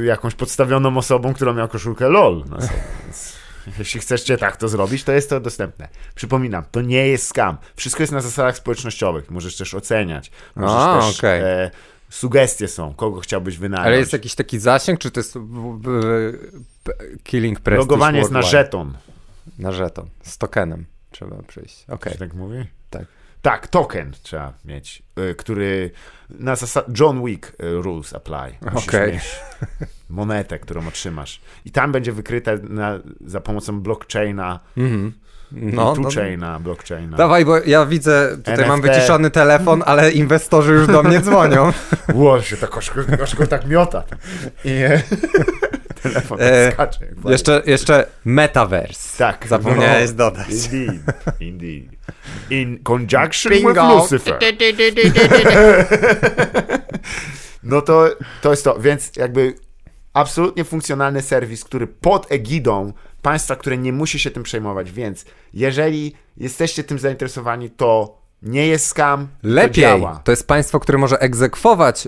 jakąś 0.03 0.35
podstawioną 0.35 0.97
osobą, 0.97 1.33
która 1.33 1.53
miała 1.53 1.67
koszulkę 1.67 2.09
LOL 2.09 2.43
na 2.49 2.61
sobie. 2.61 2.79
Jeśli 3.79 3.99
chcecie 3.99 4.37
tak 4.37 4.57
to 4.57 4.67
zrobić, 4.67 5.03
to 5.03 5.11
jest 5.11 5.29
to 5.29 5.39
dostępne. 5.39 5.87
Przypominam, 6.15 6.63
to 6.71 6.81
nie 6.81 7.07
jest 7.07 7.27
skam. 7.27 7.57
Wszystko 7.75 8.03
jest 8.03 8.13
na 8.13 8.21
zasadach 8.21 8.57
społecznościowych. 8.57 9.31
Możesz 9.31 9.57
też 9.57 9.73
oceniać. 9.73 10.31
Możesz 10.55 10.77
A, 10.77 10.99
też, 10.99 11.19
okej. 11.19 11.41
e, 11.41 11.71
sugestie 12.09 12.67
są, 12.67 12.93
kogo 12.93 13.19
chciałbyś 13.19 13.57
wynająć. 13.57 13.87
Ale 13.87 13.97
jest 13.97 14.13
jakiś 14.13 14.35
taki 14.35 14.59
zasięg, 14.59 14.99
czy 14.99 15.11
to 15.11 15.19
jest 15.19 15.37
Killing 17.23 17.59
Prestige 17.59 17.91
Logowanie 17.91 18.19
jest 18.19 18.31
na 18.31 18.41
żeton. 18.41 18.93
Na 19.59 19.71
żeton. 19.71 20.09
Z 20.23 20.37
tokenem 20.37 20.85
trzeba 21.11 21.35
przyjść. 21.47 21.85
Czy 22.11 22.17
tak 22.17 22.33
mówi? 22.33 22.65
Tak. 22.89 23.05
Tak, 23.41 23.67
token 23.67 24.11
trzeba 24.23 24.53
mieć, 24.65 25.03
y, 25.31 25.35
który 25.35 25.91
na 26.29 26.55
zasad 26.55 26.99
John 26.99 27.25
Wick 27.25 27.47
y, 27.49 27.53
rules 27.81 28.13
apply. 28.13 28.71
Musisz 28.73 28.93
mieć 28.93 29.39
monetę, 30.09 30.59
którą 30.59 30.87
otrzymasz. 30.87 31.41
I 31.65 31.71
tam 31.71 31.91
będzie 31.91 32.11
wykryte 32.11 32.57
na, 32.57 32.99
za 33.25 33.41
pomocą 33.41 33.81
blockchaina, 33.81 34.59
Mhm. 34.77 35.13
no, 35.51 35.93
No, 35.95 36.01
no, 36.01 36.09
chaina, 36.11 36.59
blockchaina. 36.59 37.17
Dawaj, 37.17 37.45
bo 37.45 37.57
ja 37.57 37.85
widzę, 37.85 38.37
tutaj 38.37 38.67
mam 38.67 38.79
NFT. 38.79 38.87
wyciszony 38.95 39.31
telefon, 39.31 39.83
ale 39.85 40.11
inwestorzy 40.11 40.73
już 40.73 40.87
do 40.87 41.03
mnie 41.03 41.19
dzwonią. 41.21 41.71
Ło, 42.13 42.41
się 42.41 42.57
to 42.57 42.67
koszko, 42.67 42.99
koszko 43.19 43.47
tak 43.47 43.67
miota. 43.67 44.03
I 44.65 44.69
telefon 46.03 46.37
E, 46.41 46.71
skacze. 46.71 46.99
Jeszcze, 47.25 47.61
jeszcze 47.65 48.05
metaverse. 48.25 49.17
Tak. 49.17 49.47
Zapomniałeś 49.47 50.09
no, 50.09 50.15
dodać. 50.15 50.49
Indeed, 50.49 51.01
indeed. 51.39 51.83
In 52.49 52.83
conjunction 52.83 53.53
Bingo. 53.53 53.69
with 53.69 54.11
Lucifer. 54.11 54.39
No 57.63 57.81
to, 57.81 58.09
to 58.41 58.51
jest 58.51 58.63
to, 58.63 58.79
więc 58.79 59.11
jakby 59.15 59.55
absolutnie 60.13 60.63
funkcjonalny 60.63 61.21
serwis, 61.21 61.63
który 61.63 61.87
pod 61.87 62.31
egidą 62.31 62.93
państwa, 63.21 63.55
które 63.55 63.77
nie 63.77 63.93
musi 63.93 64.19
się 64.19 64.31
tym 64.31 64.43
przejmować, 64.43 64.91
więc 64.91 65.25
jeżeli 65.53 66.15
jesteście 66.37 66.83
tym 66.83 66.99
zainteresowani, 66.99 67.69
to 67.69 68.22
nie 68.43 68.67
jest 68.67 68.85
skam, 68.85 69.27
to 69.27 69.47
Lepiej. 69.47 69.83
działa. 69.83 70.21
To 70.23 70.31
jest 70.31 70.47
państwo, 70.47 70.79
które 70.79 70.97
może 70.97 71.19
egzekwować 71.19 72.07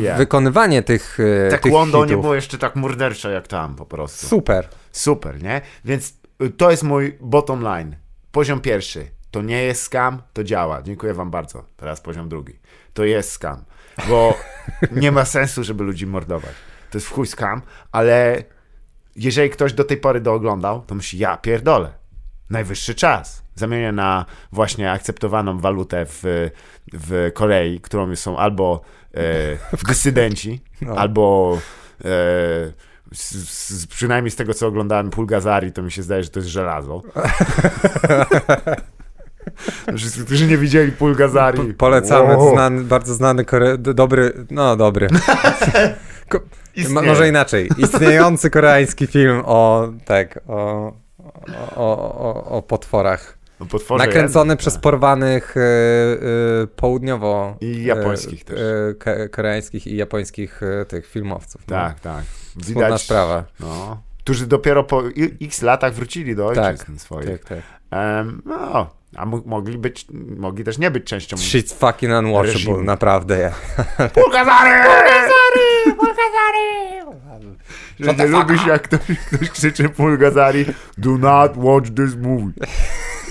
yeah. 0.00 0.18
wykonywanie 0.18 0.82
tych, 0.82 1.18
Tak 1.50 1.62
tych 1.62 1.72
nie 2.08 2.16
było 2.16 2.34
jeszcze 2.34 2.58
tak 2.58 2.76
mordercze 2.76 3.32
jak 3.32 3.48
tam 3.48 3.76
po 3.76 3.86
prostu. 3.86 4.26
Super. 4.26 4.68
Super, 4.92 5.42
nie? 5.42 5.60
Więc 5.84 6.14
y, 6.42 6.50
to 6.50 6.70
jest 6.70 6.82
mój 6.82 7.16
bottom 7.20 7.62
line. 7.62 7.96
Poziom 8.32 8.60
pierwszy. 8.60 9.06
To 9.30 9.42
nie 9.42 9.62
jest 9.62 9.82
scam, 9.82 10.22
to 10.32 10.44
działa. 10.44 10.82
Dziękuję 10.82 11.14
wam 11.14 11.30
bardzo. 11.30 11.64
Teraz 11.76 12.00
poziom 12.00 12.28
drugi. 12.28 12.58
To 12.94 13.04
jest 13.04 13.32
scam, 13.32 13.64
bo 14.08 14.38
nie 15.02 15.12
ma 15.12 15.24
sensu, 15.24 15.64
żeby 15.64 15.84
ludzi 15.84 16.06
mordować. 16.06 16.54
To 16.90 16.98
jest 16.98 17.06
w 17.06 17.10
chuj 17.10 17.26
scam, 17.26 17.62
ale 17.92 18.44
jeżeli 19.16 19.50
ktoś 19.50 19.72
do 19.72 19.84
tej 19.84 19.96
pory 19.96 20.20
dooglądał, 20.20 20.82
to 20.86 20.94
myśli, 20.94 21.18
ja 21.18 21.36
pierdolę. 21.36 21.92
Najwyższy 22.50 22.94
czas. 22.94 23.42
Zamienię 23.60 23.92
na 23.92 24.24
właśnie 24.52 24.92
akceptowaną 24.92 25.58
walutę 25.58 26.06
w, 26.08 26.50
w 26.92 27.30
Korei, 27.34 27.80
którą 27.80 28.16
są 28.16 28.38
albo 28.38 28.80
e, 29.14 29.20
dysydenci, 29.88 30.60
No. 30.82 30.94
albo 30.94 31.58
e, 32.00 32.04
z, 33.14 33.30
z, 33.32 33.86
przynajmniej 33.86 34.30
z 34.30 34.36
tego, 34.36 34.54
co 34.54 34.66
oglądałem 34.66 35.10
Pulgazari, 35.10 35.72
to 35.72 35.82
mi 35.82 35.92
się 35.92 36.02
zdaje, 36.02 36.22
że 36.22 36.30
to 36.30 36.38
jest 36.40 36.48
żelazo. 36.50 37.02
Wszyscy, 39.96 40.24
którzy 40.24 40.46
nie 40.46 40.58
widzieli 40.58 40.92
Pulgazari. 40.92 41.58
Po, 41.58 41.74
polecamy, 41.78 42.36
Wow. 42.36 42.52
znany, 42.52 42.84
bardzo 42.84 43.14
znany, 43.14 43.44
kore, 43.44 43.78
dobry, 43.78 44.32
no 44.50 44.76
dobry. 44.76 45.08
Może 47.06 47.28
inaczej. 47.28 47.68
Istniejący 47.78 48.50
koreański 48.50 49.06
film 49.06 49.42
o, 49.44 49.88
tak, 50.04 50.40
o, 50.48 50.92
o, 51.76 52.14
o, 52.20 52.44
o 52.44 52.62
potworach. 52.62 53.38
No, 53.60 53.66
potworze 53.66 54.06
Nakręcony 54.06 54.56
przez 54.56 54.72
tak. 54.74 54.82
porwanych 54.82 55.56
y, 55.56 55.60
y, 55.60 56.66
południowo... 56.66 57.56
I 57.60 57.84
japońskich 57.84 58.40
y, 58.40 58.44
też. 58.44 58.58
y, 59.24 59.28
koreańskich 59.28 59.86
i 59.86 59.96
japońskich 59.96 60.62
y, 60.62 60.86
tych 60.86 61.06
filmowców. 61.06 61.60
no. 61.68 61.76
Tak, 61.76 62.00
tak. 62.00 62.24
Smutna 62.62 62.84
Widać, 62.86 63.02
sprawa. 63.02 63.44
no, 63.60 64.02
którzy 64.18 64.46
dopiero 64.46 64.84
po 64.84 65.02
x 65.42 65.62
latach 65.62 65.94
wrócili 65.94 66.36
do 66.36 66.50
Tak, 66.50 66.66
ojczyzn 66.80 66.98
swoich. 66.98 67.30
Tak, 67.30 67.44
tak. 67.44 67.58
Em, 67.90 68.42
no, 68.46 68.90
a 69.16 69.26
mo- 69.26 69.42
mogli 69.46 69.78
być, 69.78 70.06
mogli 70.36 70.64
też 70.64 70.78
nie 70.78 70.90
być 70.90 71.04
częścią 71.04 71.36
Shit's 71.36 71.74
fucking 71.74 72.12
unwatchable, 72.12 72.52
Reżimu. 72.52 72.82
naprawdę. 72.82 73.38
Ja. 73.38 73.50
Pulgazary! 74.08 74.80
Że 78.00 78.14
nie 78.14 78.26
lubisz 78.26 78.66
jak 78.66 78.82
ktoś, 78.82 79.00
ktoś 79.26 79.50
krzyczy 79.50 79.88
Pulgazari 79.88 80.64
Do 80.98 81.10
not 81.10 81.52
watch 81.56 81.90
this 81.90 82.16
movie. 82.16 82.52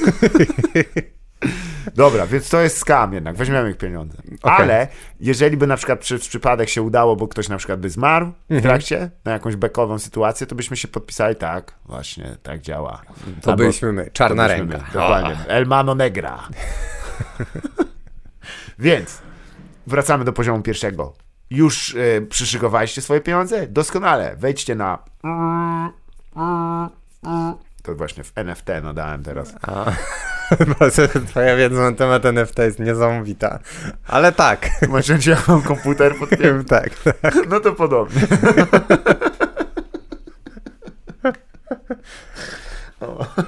Dobra, 1.95 2.27
więc 2.27 2.49
to 2.49 2.61
jest 2.61 2.77
skam 2.77 3.13
jednak, 3.13 3.35
weźmiemy 3.35 3.69
ich 3.71 3.77
pieniądze. 3.77 4.17
Okej. 4.41 4.65
Ale 4.65 4.87
jeżeli 5.19 5.57
by 5.57 5.67
na 5.67 5.77
przykład 5.77 5.99
przez 5.99 6.27
przypadek 6.27 6.69
się 6.69 6.81
udało, 6.81 7.15
bo 7.15 7.27
ktoś 7.27 7.49
na 7.49 7.57
przykład 7.57 7.79
by 7.79 7.89
zmarł 7.89 8.25
Mhm. 8.25 8.59
w 8.59 8.63
trakcie, 8.63 9.09
na 9.25 9.31
jakąś 9.31 9.55
bekową 9.55 9.99
sytuację, 9.99 10.47
to 10.47 10.55
byśmy 10.55 10.77
się 10.77 10.87
podpisali, 10.87 11.35
tak, 11.35 11.73
właśnie, 11.85 12.37
tak 12.43 12.61
działa. 12.61 13.01
To 13.41 13.51
Albo- 13.51 13.57
byliśmy 13.57 13.91
my, 13.93 14.09
czarna 14.13 14.47
ręka. 14.47 14.77
my, 14.77 14.83
Dokładnie, 14.93 15.37
El 15.47 15.65
Mano 15.65 15.95
Negra. 15.95 16.47
Więc 18.79 19.21
wracamy 19.87 20.25
do 20.25 20.33
poziomu 20.33 20.61
pierwszego. 20.63 21.13
Już 21.49 21.93
y, 21.93 22.27
przyszykowaliście 22.29 23.01
swoje 23.01 23.21
pieniądze? 23.21 23.67
Doskonale. 23.67 24.35
Wejdźcie 24.35 24.75
na. 24.75 24.99
To 27.83 27.95
właśnie 27.95 28.23
w 28.23 28.31
NFT 28.35 28.67
nadałem 28.83 29.23
teraz. 29.23 29.53
A, 29.61 29.91
twoja 31.29 31.55
wiedza 31.55 31.81
na 31.81 31.91
temat 31.91 32.25
NFT 32.25 32.57
jest 32.59 32.79
niesamowita. 32.79 33.59
Ale 34.07 34.31
tak, 34.31 34.69
Masz 34.89 35.07
ja 35.07 35.37
mam 35.47 35.61
komputer 35.61 36.15
pod 36.15 36.29
tym? 36.29 36.65
tak. 36.75 36.89
No 37.49 37.59
to 37.59 37.71
podobnie. 37.73 38.21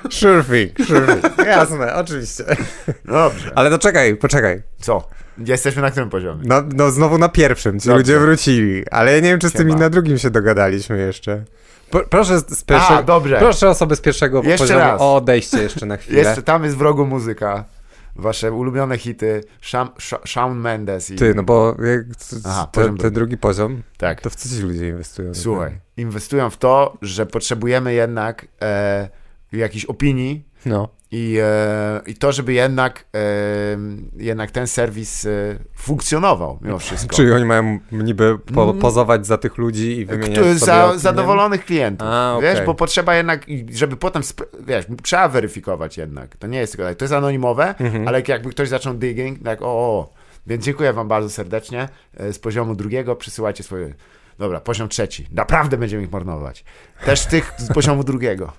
Sure 0.09 0.43
thing, 0.43 0.87
sure 0.87 1.07
thing. 1.07 1.37
Jasne, 1.47 1.95
oczywiście. 1.95 2.43
Dobrze. 3.05 3.51
Ale 3.55 3.69
to 3.69 3.79
czekaj, 3.79 4.15
poczekaj. 4.15 4.61
Co? 4.79 5.07
Jesteśmy 5.37 5.81
na 5.81 5.91
którym 5.91 6.09
poziomie? 6.09 6.41
No, 6.45 6.63
no 6.75 6.91
znowu 6.91 7.17
na 7.17 7.29
pierwszym, 7.29 7.79
ci 7.79 7.87
Dobrze. 7.87 7.97
ludzie 7.97 8.19
wrócili. 8.19 8.83
Ale 8.91 9.13
ja 9.13 9.19
nie 9.19 9.29
wiem, 9.29 9.39
czy 9.39 9.49
z 9.49 9.53
tymi 9.53 9.71
Siema. 9.71 9.83
na 9.83 9.89
drugim 9.89 10.17
się 10.17 10.29
dogadaliśmy 10.29 10.97
jeszcze. 10.97 11.43
Proszę 12.09 12.39
z, 12.39 12.49
z 12.59 12.61
A, 12.61 12.65
pierwszego... 12.65 13.03
dobrze. 13.03 13.37
Proszę 13.39 13.69
osobę 13.69 13.95
z 13.95 14.01
pierwszego 14.01 14.41
Jeszcze 14.43 14.57
poziomu 14.63 14.79
raz. 14.79 15.01
o 15.01 15.15
odejście 15.15 15.61
jeszcze 15.63 15.85
na 15.85 15.97
chwilę. 15.97 16.19
Jeszcze 16.19 16.43
tam 16.43 16.63
jest 16.63 16.77
w 16.77 16.81
rogu 16.81 17.05
muzyka. 17.05 17.65
Wasze 18.15 18.51
ulubione 18.51 18.97
hity. 18.97 19.43
Sham, 19.61 19.89
Sha- 19.99 20.27
Shawn 20.27 20.57
Mendes 20.57 21.09
i... 21.09 21.15
Ty, 21.15 21.33
no 21.35 21.43
bo 21.43 21.67
jak, 21.67 22.01
Aha, 22.45 22.67
te, 22.71 22.81
poziom 22.81 22.97
ten 22.97 23.13
drugi 23.13 23.37
poziom, 23.37 23.81
Tak. 23.97 24.21
to 24.21 24.29
w 24.29 24.35
co 24.35 24.49
ci 24.49 24.61
ludzie 24.61 24.87
inwestują? 24.89 25.33
Słuchaj, 25.33 25.79
inwestują 25.97 26.49
w 26.49 26.57
to, 26.57 26.97
że 27.01 27.25
potrzebujemy 27.25 27.93
jednak 27.93 28.47
e, 28.61 29.09
jakiejś 29.51 29.85
opinii 29.85 30.45
No. 30.65 30.89
I, 31.11 31.37
e, 31.43 32.01
i 32.07 32.15
to, 32.15 32.31
żeby 32.31 32.53
jednak, 32.53 33.05
e, 33.15 33.19
jednak 34.17 34.51
ten 34.51 34.67
serwis 34.67 35.25
e, 35.25 35.29
funkcjonował 35.75 36.59
mimo 36.61 36.79
wszystko. 36.85 37.15
Czyli 37.15 37.31
oni 37.31 37.45
mają 37.45 37.79
niby 37.91 38.39
po, 38.53 38.63
Mm. 38.63 38.79
pozować 38.79 39.27
za 39.27 39.37
tych 39.37 39.57
ludzi 39.57 39.97
i 39.97 40.05
wymieniać 40.05 40.31
Kto- 40.39 40.43
sobie 40.43 40.55
za, 40.59 40.97
zadowolonych 40.97 41.65
klientów. 41.65 42.07
A, 42.11 42.37
Wiesz, 42.41 42.53
okej. 42.53 42.65
bo 42.65 42.73
potrzeba 42.75 43.15
jednak, 43.15 43.45
żeby 43.71 43.97
potem, 43.97 44.21
wiesz, 44.67 44.85
trzeba 45.03 45.29
weryfikować 45.29 45.97
jednak. 45.97 46.35
To 46.37 46.47
nie 46.47 46.59
jest 46.59 46.73
tylko 46.73 46.89
tak. 46.89 46.97
To 46.97 47.05
jest 47.05 47.13
anonimowe, 47.13 47.75
Mhm. 47.79 48.07
ale 48.07 48.17
jak 48.19 48.27
jakby 48.27 48.49
ktoś 48.49 48.69
zaczął 48.69 48.93
digging, 48.93 49.43
tak 49.43 49.61
o, 49.61 49.65
o. 49.65 50.13
Więc 50.47 50.65
dziękuję 50.65 50.93
wam 50.93 51.07
bardzo 51.07 51.29
serdecznie. 51.29 51.89
E, 52.17 52.33
Z 52.33 52.39
poziomu 52.39 52.75
drugiego 52.75 53.15
przysyłajcie 53.15 53.63
swoje... 53.63 53.93
Dobra, 54.39 54.59
poziom 54.59 54.89
trzeci. 54.89 55.27
Naprawdę 55.31 55.77
będziemy 55.77 56.03
ich 56.03 56.11
marnować. 56.11 56.63
Też 57.05 57.25
tych 57.25 57.53
z 57.57 57.73
poziomu 57.73 58.03
drugiego. 58.03 58.53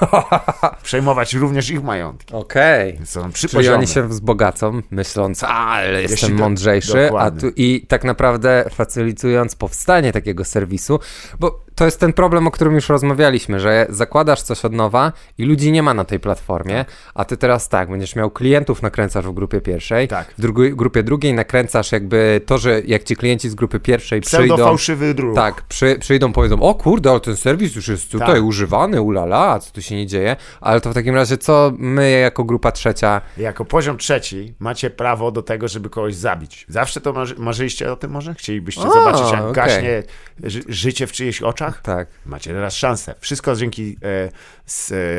Przejmować 0.82 1.34
również 1.34 1.70
ich 1.70 1.82
majątki. 1.82 2.34
Okej. 2.34 2.98
Trzy 3.32 3.48
Czyli 3.48 3.52
poziomy. 3.52 3.76
oni 3.76 3.86
się 3.86 4.08
wzbogacą, 4.08 4.80
myśląc, 4.90 5.44
ale 5.44 6.02
jestem 6.02 6.30
to- 6.30 6.42
mądrzejszy, 6.42 7.10
a 7.18 7.30
tu 7.30 7.48
i 7.56 7.86
tak 7.88 8.04
naprawdę 8.04 8.64
facylitując 8.74 9.54
powstanie 9.54 10.12
takiego 10.12 10.44
serwisu, 10.44 11.00
bo 11.40 11.62
to 11.74 11.84
jest 11.84 12.00
ten 12.00 12.12
problem, 12.12 12.46
o 12.46 12.50
którym 12.50 12.74
już 12.74 12.88
rozmawialiśmy, 12.88 13.60
że 13.60 13.86
zakładasz 13.88 14.42
coś 14.42 14.64
od 14.64 14.72
nowa 14.72 15.12
i 15.38 15.44
ludzi 15.44 15.72
nie 15.72 15.82
ma 15.82 15.94
na 15.94 16.04
tej 16.04 16.20
platformie, 16.20 16.84
a 17.14 17.24
ty 17.24 17.36
teraz 17.36 17.68
tak, 17.68 17.90
będziesz 17.90 18.16
miał 18.16 18.30
klientów 18.30 18.82
nakręcasz 18.82 19.26
w 19.26 19.32
grupie 19.32 19.60
pierwszej, 19.60 20.08
Tak. 20.08 20.34
w 20.38 20.40
drugiej, 20.40 20.76
grupie 20.76 21.02
drugiej 21.02 21.34
nakręcasz 21.34 21.92
jakby 21.92 22.40
to, 22.46 22.58
że 22.58 22.80
jak 22.80 23.04
ci 23.04 23.16
klienci 23.16 23.50
z 23.50 23.54
grupy 23.54 23.80
pierwszej 23.80 24.20
przyjdą... 24.20 24.56
fałszywy. 24.56 25.14
Tak, 25.34 25.62
przy, 25.62 25.96
przyjdą, 26.00 26.32
powiedzą, 26.32 26.62
o 26.62 26.74
kurde, 26.74 27.10
ale 27.10 27.20
ten 27.20 27.36
serwis 27.36 27.74
już 27.74 27.81
jest 27.88 28.12
tutaj 28.12 28.34
Tak. 28.34 28.42
używany, 28.44 29.02
ulala, 29.02 29.58
co 29.58 29.70
tu 29.70 29.82
się 29.82 29.96
nie 29.96 30.06
dzieje, 30.06 30.36
ale 30.60 30.80
to 30.80 30.90
w 30.90 30.94
takim 30.94 31.14
razie 31.14 31.38
co 31.38 31.72
my 31.78 32.10
jako 32.10 32.44
grupa 32.44 32.72
trzecia 32.72 33.20
Jako 33.36 33.64
poziom 33.64 33.96
trzeci 33.98 34.54
macie 34.58 34.90
prawo 34.90 35.30
do 35.30 35.42
tego, 35.42 35.68
żeby 35.68 35.90
kogoś 35.90 36.14
zabić. 36.14 36.66
Zawsze 36.68 37.00
to 37.00 37.12
marzy, 37.12 37.34
marzyliście 37.38 37.92
o 37.92 37.96
tym 37.96 38.10
może? 38.10 38.34
Chcielibyście 38.34 38.82
A, 38.82 38.90
zobaczyć, 38.90 39.32
jak 39.32 39.40
okej. 39.42 39.52
gaśnie 39.52 40.02
ży, 40.42 40.62
życie 40.68 41.06
w 41.06 41.12
czyichś 41.12 41.42
oczach? 41.42 41.82
Tak. 41.82 42.08
Macie 42.26 42.52
teraz 42.52 42.74
szansę. 42.74 43.14
Wszystko 43.20 43.56
dzięki, 43.56 43.96
e, 44.02 44.28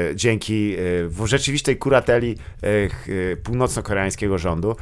e, 0.10 0.16
dzięki 0.16 0.74
e, 0.74 0.78
w 1.08 1.26
rzeczywistej 1.26 1.78
kurateli 1.78 2.38
e, 2.64 2.68
e, 2.68 3.36
północno-koreańskiego 3.38 4.38
rządu. 4.38 4.76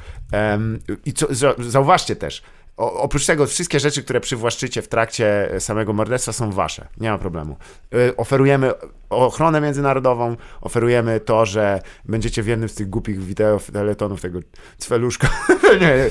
I 1.06 1.14
co, 1.14 1.28
za, 1.30 1.54
zauważcie 1.60 2.16
też, 2.16 2.44
o, 2.82 2.94
oprócz 2.94 3.26
tego 3.26 3.48
wszystkie 3.48 3.80
rzeczy, 3.80 4.04
które 4.04 4.20
przywłaszczycie 4.20 4.82
w 4.82 4.88
trakcie 4.88 5.50
samego 5.60 5.94
morderstwa 5.94 6.34
są 6.34 6.52
wasze. 6.52 6.88
Nie 6.98 7.12
ma 7.12 7.18
problemu. 7.18 7.58
E, 7.94 8.18
oferujemy 8.18 8.72
ochronę 9.10 9.62
międzynarodową, 9.62 10.36
oferujemy 10.62 11.20
to, 11.20 11.46
że 11.46 11.82
będziecie 12.06 12.44
w 12.44 12.48
jednym 12.48 12.70
z 12.70 12.76
tych 12.76 12.90
głupich 12.90 13.24
wideo 13.24 13.60
teletonów 13.74 14.22
tego 14.22 14.40
cweluszka. 14.78 15.30
nie, 15.82 16.10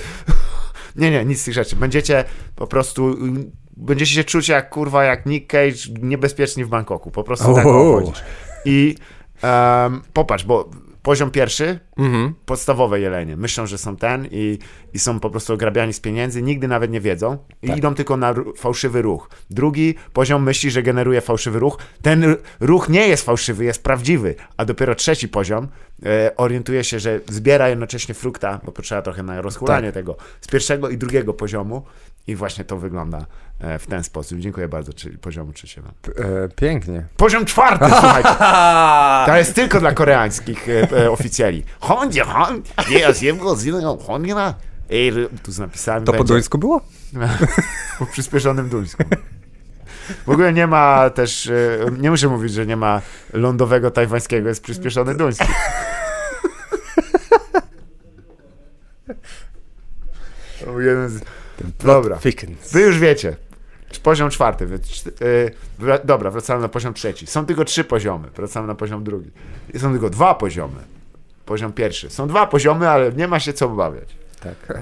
nie, 0.97 1.11
nie, 1.11 1.25
nic 1.25 1.41
z 1.41 1.45
tych 1.45 1.55
rzeczy. 1.55 1.77
Będziecie 1.77 2.25
po 2.57 2.67
prostu 2.67 3.17
będziecie 3.77 4.15
się 4.15 4.25
czuć 4.25 4.49
jak 4.49 4.71
kurwa, 4.71 5.05
jak 5.05 5.27
Nick 5.27 5.51
Cage 5.51 6.01
niebezpieczni 6.03 6.65
w 6.65 6.69
Bangkoku. 6.69 7.11
Po 7.11 7.25
prostu 7.25 7.55
tak 7.55 7.67
Oho. 7.67 7.93
chodzisz. 7.93 8.23
I 8.65 8.95
em, 9.43 10.03
popatrz, 10.13 10.45
bo 10.45 10.71
poziom 11.03 11.31
pierwszy, 11.31 11.79
Mhm. 11.99 12.35
podstawowe 12.47 13.01
jelenie, 13.01 13.37
myślą, 13.37 13.67
że 13.67 13.79
są 13.79 13.97
ten 13.97 14.29
i, 14.31 14.59
i 14.95 14.99
są 14.99 15.21
po 15.21 15.31
prostu 15.31 15.53
ograbiani 15.55 15.93
z 15.93 16.01
pieniędzy, 16.01 16.43
nigdy 16.43 16.69
nawet 16.69 16.91
nie 16.91 17.01
wiedzą 17.01 17.39
i 17.63 17.67
Tak. 17.69 17.77
idą 17.79 17.95
tylko 17.95 18.17
na 18.17 18.35
fałszywy 18.57 19.03
ruch. 19.03 19.31
Drugi 19.51 19.95
poziom 20.13 20.43
myśli, 20.43 20.71
że 20.71 20.83
generuje 20.83 21.21
fałszywy 21.21 21.59
ruch. 21.59 21.79
Ten 22.03 22.37
ruch 22.61 22.89
nie 22.89 23.09
jest 23.09 23.25
fałszywy, 23.25 23.65
jest 23.65 23.83
prawdziwy, 23.85 24.35
a 24.57 24.65
dopiero 24.65 24.95
trzeci 24.95 25.29
poziom 25.29 25.69
orientuje 26.37 26.85
się, 26.85 27.01
że 27.01 27.21
zbiera 27.29 27.69
jednocześnie 27.69 28.15
frukta, 28.15 28.61
bo 28.65 28.73
potrzeba 28.73 29.03
trochę 29.03 29.23
na 29.23 29.43
rozchulanie 29.43 29.89
Tak. 29.89 29.95
tego, 29.95 30.17
z 30.41 30.49
pierwszego 30.49 30.89
i 30.89 30.99
drugiego 30.99 31.35
poziomu 31.35 31.83
i 32.27 32.37
właśnie 32.37 32.65
to 32.65 32.77
wygląda 32.77 33.27
e, 33.61 33.79
w 33.79 33.87
ten 33.87 34.05
sposób. 34.05 34.39
Dziękuję 34.39 34.69
bardzo 34.69 34.93
czy, 34.93 35.19
poziomu 35.19 35.53
trzeciego. 35.53 35.89
E, 35.89 36.49
pięknie. 36.49 37.07
Poziom 37.17 37.45
czwarty, 37.45 37.85
słuchajcie. 38.01 38.29
To 39.27 39.37
jest 39.37 39.55
tylko 39.55 39.81
dla 39.81 39.93
koreańskich 39.93 40.69
e, 40.69 40.91
e, 41.05 41.11
oficjali. 41.11 41.65
Hondzie, 41.81 42.25
hon, 42.25 42.63
jest 42.91 43.23
jego 43.23 43.57
hongra. 43.97 44.55
Ej, 44.91 45.13
tu 45.43 45.53
z 45.53 45.59
napisami 45.59 46.07
To 46.07 46.13
po 46.13 46.19
będzie 46.19 46.35
duńsku 46.35 46.59
było? 46.59 46.81
po 47.99 48.07
przyspieszonym 48.07 48.69
duńsku. 48.69 49.03
W 50.27 50.31
ogóle 50.31 50.53
nie 50.53 50.67
ma 50.67 51.11
też, 51.11 51.47
e, 51.47 51.79
nie 51.99 52.11
muszę 52.11 52.29
mówić, 52.29 52.53
że 52.53 52.67
nie 52.67 52.77
ma 52.77 53.03
lądowego 53.33 53.91
tajwańskiego, 53.91 54.49
jest 54.49 54.63
przyspieszony 54.63 55.15
duński. 55.15 55.47
Jeden. 60.79 61.21
Dobra. 61.85 62.19
Wy 62.73 62.81
już 62.81 62.99
wiecie. 62.99 63.37
Poziom 64.03 64.31
czwarty. 64.31 64.67
Wra- 65.81 66.05
dobra, 66.05 66.31
wracamy 66.31 66.63
na 66.63 66.69
poziom 66.69 66.95
trzeci. 66.95 67.27
Są 67.27 67.47
tylko 67.47 67.65
trzy 67.65 67.85
poziomy. 67.85 68.29
Wracamy 68.37 68.67
na 68.67 68.75
poziom 68.75 69.05
drugi. 69.05 69.31
Są 69.79 69.93
tylko 69.93 70.11
dwa 70.11 70.35
poziomy. 70.35 70.81
Poziom 71.47 71.73
pierwszy. 71.73 72.11
Są 72.11 72.29
dwa 72.29 72.47
poziomy, 72.47 72.89
ale 72.89 73.13
nie 73.13 73.29
ma 73.29 73.41
się 73.41 73.53
co 73.53 73.67
obawiać. 73.67 74.09
Tak. 74.41 74.79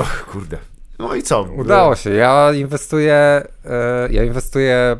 Och, 0.00 0.24
kurde. 0.32 0.58
No 1.02 1.14
i 1.14 1.22
co? 1.22 1.42
Udało 1.42 1.96
się. 1.96 2.10
Ja 2.10 2.52
inwestuję, 2.52 3.14
e, 3.64 4.08
ja 4.10 4.24
inwestuję 4.24 4.96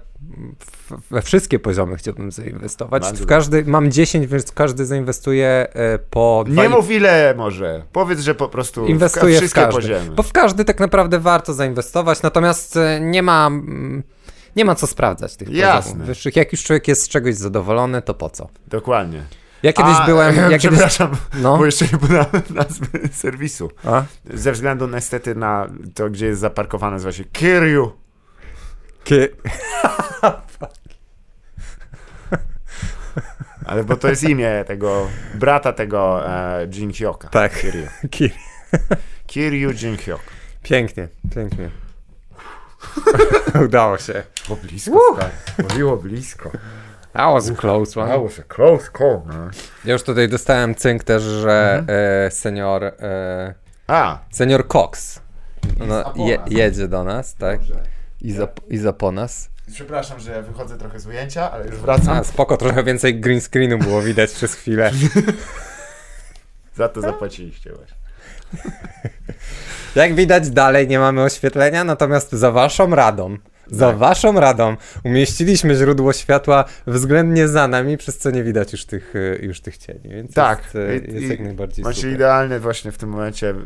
w, 0.58 0.92
we 1.10 1.22
wszystkie 1.22 1.58
poziomy 1.58 1.96
chciałbym 1.96 2.32
zainwestować. 2.32 3.02
Bardzo 3.02 3.24
W 3.24 3.26
każdy, 3.26 3.64
mam 3.64 3.90
10, 3.90 4.26
więc 4.26 4.52
każdy 4.52 4.86
zainwestuje 4.86 5.46
e, 5.48 5.98
po 6.10 6.44
Nie 6.48 6.68
mów 6.68 6.90
ile 6.90 7.34
może. 7.36 7.82
Powiedz, 7.92 8.20
że 8.20 8.34
po 8.34 8.48
prostu 8.48 8.86
inwestuję 8.86 9.34
w 9.34 9.36
w 9.36 9.40
wszystkie 9.40 9.60
każdy. 9.60 9.80
poziomy. 9.80 10.10
Bo 10.10 10.22
w 10.22 10.32
każdy 10.32 10.64
tak 10.64 10.80
naprawdę 10.80 11.18
warto 11.18 11.54
zainwestować, 11.54 12.22
natomiast 12.22 12.76
e, 12.76 13.00
nie 13.00 13.22
ma, 13.22 13.46
mm, 13.46 14.02
nie 14.56 14.64
ma 14.64 14.74
co 14.74 14.86
sprawdzać 14.86 15.36
tych 15.36 15.50
Jasne. 15.50 15.82
poziomów 15.82 16.06
wyższych. 16.06 16.36
Jak 16.36 16.52
już 16.52 16.64
człowiek 16.64 16.88
jest 16.88 17.02
z 17.02 17.08
czegoś 17.08 17.34
zadowolony, 17.34 18.02
to 18.02 18.14
po 18.14 18.30
co? 18.30 18.48
Dokładnie. 18.66 19.22
Ja 19.62 19.72
kiedyś 19.72 19.96
A, 20.00 20.06
byłem... 20.06 20.36
Ja 20.50 20.58
kiedyś, 20.58 20.78
przepraszam, 20.78 21.16
no, 21.34 21.58
bo 21.58 21.66
jeszcze 21.66 21.84
nie 21.84 21.98
podałem 21.98 22.26
nazwy 22.50 22.88
serwisu. 23.12 23.70
a? 23.84 24.02
Ze 24.34 24.52
względu 24.52 24.88
niestety 24.88 25.34
na 25.34 25.68
to, 25.94 26.10
gdzie 26.10 26.26
jest 26.26 26.40
zaparkowane, 26.40 26.92
nazywa 26.92 27.12
się 27.12 27.24
Kiryu. 27.24 27.92
Kie... 29.04 29.28
Ale 33.66 33.84
bo 33.84 33.96
to 33.96 34.08
jest 34.08 34.24
imię 34.24 34.64
tego 34.66 35.08
brata 35.34 35.72
tego 35.72 36.28
e, 36.30 36.66
Jin 36.66 36.92
Hyoka. 36.92 37.28
Tak. 37.28 37.60
Kiryu. 37.60 37.86
Kiryu 39.26 39.70
Jin 39.72 39.96
Hyok. 39.96 40.20
Pięknie, 40.62 41.08
pięknie. 41.34 41.70
Udało 43.64 43.98
się. 43.98 44.22
Było 44.46 44.58
blisko. 44.62 45.16
Mówiło 45.62 45.96
blisko. 45.96 46.50
That 47.12 47.32
was 47.32 47.50
a 47.50 47.54
close 47.54 48.00
one. 48.00 48.18
was 48.22 48.38
a 48.38 48.42
close 48.42 48.90
call, 48.98 49.20
no. 49.26 49.50
Ja 49.84 49.92
już 49.92 50.02
tutaj 50.02 50.28
dostałem 50.28 50.74
cynk 50.74 51.04
też, 51.04 51.22
że 51.22 51.78
Mhm. 51.78 51.98
e, 52.26 52.30
senior, 52.30 52.84
e, 52.84 53.54
A, 53.86 54.18
senior 54.30 54.68
Cox 54.68 55.20
no, 55.86 56.12
je, 56.26 56.38
jedzie 56.50 56.88
do 56.88 57.04
nas, 57.04 57.34
tak? 57.34 57.58
Dobrze. 57.60 57.80
I 58.20 58.32
za, 58.32 58.48
I 58.68 58.78
za 58.78 58.92
po 58.92 59.12
nas. 59.12 59.50
przepraszam, 59.72 60.20
że 60.20 60.42
wychodzę 60.42 60.78
trochę 60.78 61.00
z 61.00 61.06
ujęcia, 61.06 61.50
ale 61.50 61.66
już 61.66 61.76
wracam. 61.76 62.16
A, 62.16 62.24
spoko, 62.24 62.56
trochę 62.56 62.84
więcej 62.84 63.20
green 63.20 63.40
screenu 63.40 63.78
było 63.78 64.02
widać 64.02 64.30
przez 64.38 64.54
chwilę. 64.54 64.90
Za 66.76 66.88
to 66.88 67.00
zapłaciliście 67.00 67.70
właśnie. 67.72 67.96
Jak 69.94 70.14
widać 70.14 70.50
dalej 70.50 70.88
nie 70.88 70.98
mamy 70.98 71.22
oświetlenia, 71.22 71.84
natomiast 71.84 72.32
za 72.32 72.50
waszą 72.50 72.94
radą, 72.94 73.36
za 73.66 73.88
Tak. 73.88 73.96
waszą 73.98 74.40
radą 74.40 74.76
umieściliśmy 75.04 75.74
źródło 75.74 76.12
światła 76.12 76.64
względnie 76.86 77.48
za 77.48 77.68
nami, 77.68 77.96
przez 77.96 78.18
co 78.18 78.30
nie 78.30 78.42
widać 78.44 78.72
już 78.72 78.84
tych, 78.84 79.16
y, 79.16 79.40
już 79.42 79.60
tych 79.60 79.78
cieni, 79.78 80.00
więc 80.04 80.34
Tak. 80.34 80.62
jest, 80.62 80.74
y, 80.74 81.06
I- 81.08 81.14
jest 81.14 81.26
i 81.26 81.28
jak 81.28 81.40
najbardziej 81.40 81.84
Macie 81.84 82.00
super. 82.00 82.12
idealny 82.14 82.60
właśnie 82.60 82.92
w 82.92 82.98
tym 82.98 83.08
momencie. 83.08 83.54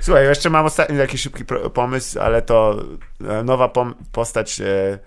Słuchaj, 0.00 0.24
jeszcze 0.24 0.50
mam 0.50 0.66
ostatni 0.66 0.98
taki 0.98 1.18
szybki 1.18 1.44
pomysł, 1.74 2.20
ale 2.20 2.42
to 2.42 2.84
e, 3.28 3.42
nowa 3.44 3.66
pom- 3.68 3.94
postać 4.12 4.60
e, 4.60 4.98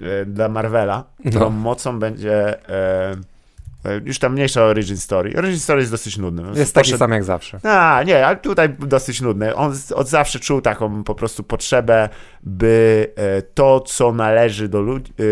e, 0.00 0.24
dla 0.26 0.48
Marvela, 0.48 1.04
którą 1.28 1.40
No. 1.44 1.50
mocą 1.50 1.98
będzie 1.98 2.68
e, 2.68 3.14
już 4.04 4.18
tam 4.18 4.32
mniejsza 4.32 4.62
origin 4.64 4.96
story. 4.96 5.32
Origin 5.38 5.60
story 5.60 5.80
jest 5.80 5.92
dosyć 5.92 6.18
nudny. 6.18 6.42
Jest 6.54 6.74
taki 6.74 6.84
Poszedł- 6.90 6.98
sam 6.98 7.10
jak 7.10 7.24
zawsze. 7.24 7.60
A, 7.62 8.02
nie, 8.06 8.26
ale 8.26 8.36
tutaj 8.36 8.68
dosyć 8.78 9.20
nudny. 9.20 9.54
On 9.54 9.74
od 9.94 10.08
zawsze 10.08 10.38
czuł 10.38 10.60
taką 10.60 11.04
po 11.04 11.14
prostu 11.14 11.42
potrzebę, 11.42 12.08
by 12.42 13.06
e, 13.16 13.42
to, 13.42 13.80
co 13.80 14.12
należy 14.12 14.68
do 14.68 14.80
ludzi, 14.80 15.12
e, 15.20 15.22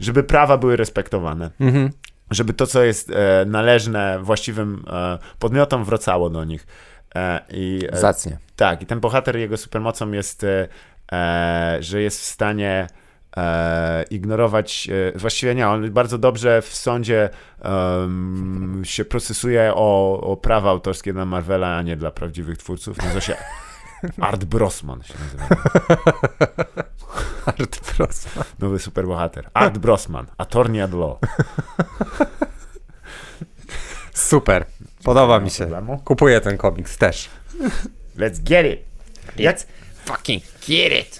żeby 0.00 0.22
prawa 0.22 0.56
były 0.58 0.76
respektowane. 0.76 1.50
Mhm. 1.60 1.90
Żeby 2.30 2.52
to, 2.52 2.66
co 2.66 2.82
jest 2.82 3.10
e, 3.10 3.44
należne 3.46 4.18
właściwym 4.22 4.84
e, 4.90 5.18
podmiotom, 5.38 5.84
wracało 5.84 6.30
do 6.30 6.44
nich. 6.44 6.66
E, 7.14 7.40
I 7.50 7.80
e, 7.92 7.96
Zacnie. 7.96 8.38
tak, 8.56 8.82
i 8.82 8.86
ten 8.86 9.00
bohater, 9.00 9.36
jego 9.36 9.56
supermocą 9.56 10.12
jest, 10.12 10.44
e, 10.44 10.68
e, 11.12 11.76
że 11.80 12.02
jest 12.02 12.20
w 12.20 12.24
stanie 12.24 12.86
e, 13.36 14.02
ignorować, 14.10 14.88
e, 15.14 15.18
właściwie 15.18 15.54
nie, 15.54 15.68
on 15.68 15.90
bardzo 15.90 16.18
dobrze 16.18 16.62
w 16.62 16.74
sądzie 16.74 17.30
się 18.82 19.04
procesuje 19.04 19.72
o, 19.74 20.20
o 20.20 20.36
prawa 20.36 20.70
autorskie 20.70 21.12
dla 21.12 21.24
Marvela, 21.24 21.76
a 21.76 21.82
nie 21.82 21.96
dla 21.96 22.10
prawdziwych 22.10 22.58
twórców. 22.58 22.96
Nazywa 22.96 23.20
się 23.20 23.36
Art 24.20 24.44
Brosman 24.44 25.02
się 25.02 25.14
nazywa. 25.18 25.46
Art 27.46 27.76
Frostman. 27.76 28.44
Nowy 28.58 28.78
superbohater. 28.78 29.50
Art 29.54 29.78
Brosman, 29.78 30.26
attorney 30.38 30.80
at 30.80 30.92
law. 30.92 31.18
Super. 34.14 34.64
Podoba 35.04 35.40
mi 35.40 35.50
się. 35.50 35.70
Kupuję 36.04 36.40
ten 36.40 36.58
komiks 36.58 36.98
też. 36.98 37.28
Let's 38.16 38.42
get 38.42 38.66
it. 38.66 38.80
Jak... 39.36 39.58
Fucking 40.04 40.42
get 40.68 40.92
it. 40.92 41.19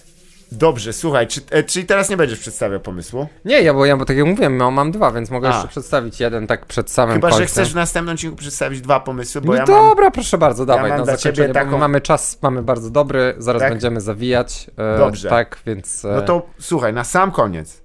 Dobrze, 0.52 0.92
słuchaj, 0.92 1.26
czy, 1.26 1.40
e, 1.50 1.62
czyli 1.62 1.86
teraz 1.86 2.10
nie 2.10 2.16
będziesz 2.16 2.38
przedstawiał 2.38 2.80
pomysłu? 2.80 3.26
Nie, 3.44 3.62
ja 3.62 3.74
bo, 3.74 3.86
ja, 3.86 3.96
bo 3.96 4.04
tak 4.04 4.16
jak 4.16 4.26
mówiłem, 4.26 4.56
no, 4.56 4.70
mam 4.70 4.90
dwa, 4.92 5.12
więc 5.12 5.30
mogę 5.30 5.48
A. 5.48 5.52
jeszcze 5.52 5.68
przedstawić 5.68 6.20
jeden 6.20 6.46
tak 6.46 6.66
przed 6.66 6.90
samym 6.90 7.14
Chyba, 7.14 7.28
końcem. 7.28 7.42
że 7.42 7.46
chcesz 7.52 7.72
w 7.72 7.74
następnym 7.74 8.14
odcinku 8.14 8.36
przedstawić 8.36 8.80
dwa 8.80 9.00
pomysły, 9.00 9.40
bo 9.40 9.46
no 9.46 9.54
ja 9.54 9.58
mam... 9.58 9.66
dobra, 9.66 10.10
proszę 10.10 10.38
bardzo, 10.38 10.66
dawaj 10.66 10.90
mam 10.90 10.98
na 10.98 11.04
dla 11.04 11.16
ciebie 11.16 11.48
taką- 11.48 11.78
mamy 11.78 12.00
czas, 12.00 12.38
mamy 12.42 12.62
bardzo 12.62 12.90
dobry, 12.90 13.34
zaraz 13.38 13.62
Tak? 13.62 13.70
będziemy 13.72 14.00
zawijać. 14.00 14.70
E, 14.76 14.98
Dobrze. 14.98 15.28
Tak, 15.28 15.58
więc... 15.66 16.04
E, 16.04 16.08
No 16.08 16.22
to 16.22 16.46
słuchaj, 16.60 16.92
na 16.92 17.04
sam 17.04 17.30
koniec. 17.32 17.82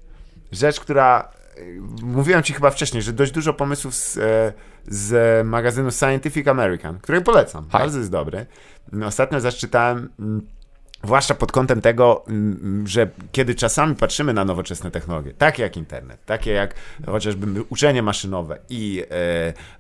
Rzecz, 0.52 0.80
która. 0.80 1.30
y, 1.58 1.80
Mówiłem 2.04 2.44
ci 2.44 2.54
chyba 2.54 2.70
wcześniej, 2.72 3.04
że 3.04 3.14
dość 3.14 3.32
dużo 3.32 3.54
pomysłów 3.54 3.96
z, 3.96 4.18
e, 4.18 4.54
z 4.88 5.48
magazynu 5.48 5.92
Scientific 5.92 6.48
American, 6.48 7.00
który 7.00 7.22
polecam. 7.22 7.64
Hi. 7.64 7.72
Bardzo 7.72 7.98
jest 8.00 8.12
dobry. 8.12 8.46
Ostatnio 9.06 9.40
zaczytałem. 9.40 10.10
Mm, 11.06 11.16
Zwłaszcza 11.16 11.36
pod 11.36 11.52
kątem 11.52 11.82
tego, 11.82 12.24
mm, 12.28 12.88
że 12.88 13.10
kiedy 13.32 13.56
czasami 13.56 13.96
patrzymy 13.96 14.34
na 14.34 14.46
nowoczesne 14.46 14.92
technologie, 14.92 15.34
takie 15.34 15.64
jak 15.64 15.78
internet, 15.78 16.26
takie 16.26 16.52
jak 16.52 16.74
chociażby 17.06 17.64
uczenie 17.70 18.02
maszynowe 18.02 18.58
i 18.70 19.04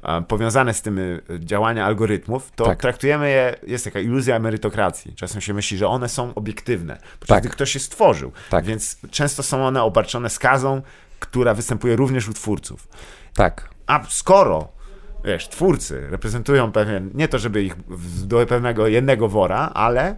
e, 0.03 0.21
powiązane 0.27 0.73
z 0.73 0.81
tym 0.81 0.99
e, 0.99 1.19
działania 1.39 1.85
algorytmów, 1.85 2.51
to 2.55 2.65
Tak. 2.65 2.79
traktujemy 2.81 3.29
je, 3.29 3.55
jest 3.67 3.85
taka 3.85 3.99
iluzja 3.99 4.39
merytokracji. 4.39 5.15
Czasem 5.15 5.41
się 5.41 5.53
myśli, 5.53 5.77
że 5.77 5.87
one 5.87 6.09
są 6.09 6.33
obiektywne, 6.35 6.97
Tak. 7.27 7.39
gdy 7.43 7.49
ktoś 7.49 7.75
je 7.75 7.81
stworzył. 7.81 8.31
Tak. 8.49 8.65
Więc 8.65 8.97
często 9.11 9.43
są 9.43 9.65
one 9.67 9.83
obarczone 9.83 10.29
skazą, 10.29 10.81
która 11.19 11.53
występuje 11.53 11.95
również 11.95 12.29
u 12.29 12.33
twórców. 12.33 12.87
Tak. 13.35 13.69
A 13.87 14.03
skoro, 14.09 14.67
wiesz, 15.23 15.47
twórcy 15.49 16.07
reprezentują 16.09 16.71
pewien, 16.71 17.11
nie 17.13 17.27
to, 17.27 17.39
żeby 17.39 17.63
ich 17.63 17.75
do 18.25 18.45
pewnego 18.45 18.87
jednego 18.87 19.29
wora, 19.29 19.71
ale 19.73 20.15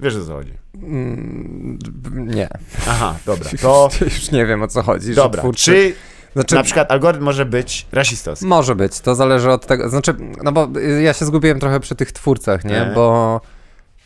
wiesz 0.00 0.16
o 0.16 0.24
co 0.24 0.32
chodzi. 0.32 0.52
Mm, 0.82 1.78
nie. 2.14 2.48
Aha, 2.88 3.14
dobra, 3.26 3.50
to 3.62 3.88
Już 4.00 4.30
nie 4.30 4.46
wiem 4.46 4.62
o 4.62 4.68
co 4.68 4.82
chodzi. 4.82 5.14
dobra. 5.14 5.42
twórcy- 5.42 5.64
Czy 5.64 5.94
Znaczy, 6.32 6.54
na 6.54 6.62
przykład 6.62 6.90
algorytm 6.92 7.24
może 7.24 7.44
być 7.46 7.86
rasistowski? 7.92 8.46
Może 8.46 8.74
być, 8.74 9.00
to 9.00 9.14
zależy 9.14 9.50
od 9.50 9.66
tego, 9.66 9.88
znaczy, 9.88 10.14
no 10.42 10.52
bo 10.52 10.68
ja 11.02 11.12
się 11.12 11.24
zgubiłem 11.24 11.60
trochę 11.60 11.80
przy 11.80 11.94
tych 11.94 12.12
twórcach, 12.12 12.64
nie, 12.64 12.82
E. 12.82 12.94
bo 12.94 13.40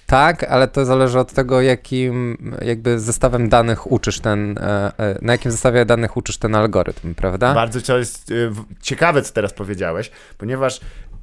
tak, 0.06 0.44
ale 0.44 0.68
to 0.68 0.84
zależy 0.84 1.18
od 1.18 1.32
tego, 1.32 1.60
jakim 1.60 2.36
jakby 2.64 3.00
zestawem 3.00 3.48
danych 3.48 3.92
uczysz 3.92 4.20
ten, 4.20 4.58
e, 4.58 4.92
e, 4.98 5.18
na 5.22 5.32
jakim 5.32 5.50
zestawie 5.50 5.84
danych 5.84 6.16
uczysz 6.16 6.38
ten 6.38 6.54
algorytm, 6.54 7.14
prawda? 7.14 7.54
Bardzo 7.54 7.80
to 7.80 7.98
jest 7.98 8.32
ciekawe, 8.82 9.22
co 9.22 9.32
teraz 9.32 9.52
powiedziałeś, 9.52 10.10
ponieważ 10.38 10.80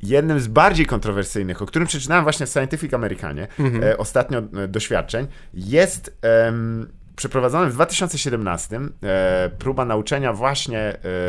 jednym 0.08 0.40
z 0.40 0.48
bardziej 0.48 0.86
kontrowersyjnych, 0.86 1.62
o 1.62 1.66
którym 1.66 1.88
przeczytałem 1.88 2.24
właśnie 2.24 2.46
w 2.46 2.50
Scientific 2.50 2.94
Americanie 2.94 3.48
Mhm. 3.60 3.84
e, 3.84 3.98
ostatnio 3.98 4.40
e, 4.40 4.68
doświadczeń, 4.68 5.28
jest 5.54 6.18
em, 6.22 6.92
przeprowadzony 7.16 7.70
w 7.70 7.74
2017 7.74 8.80
e, 9.04 9.50
próba 9.60 9.86
nauczenia 9.86 10.34
właśnie 10.34 10.80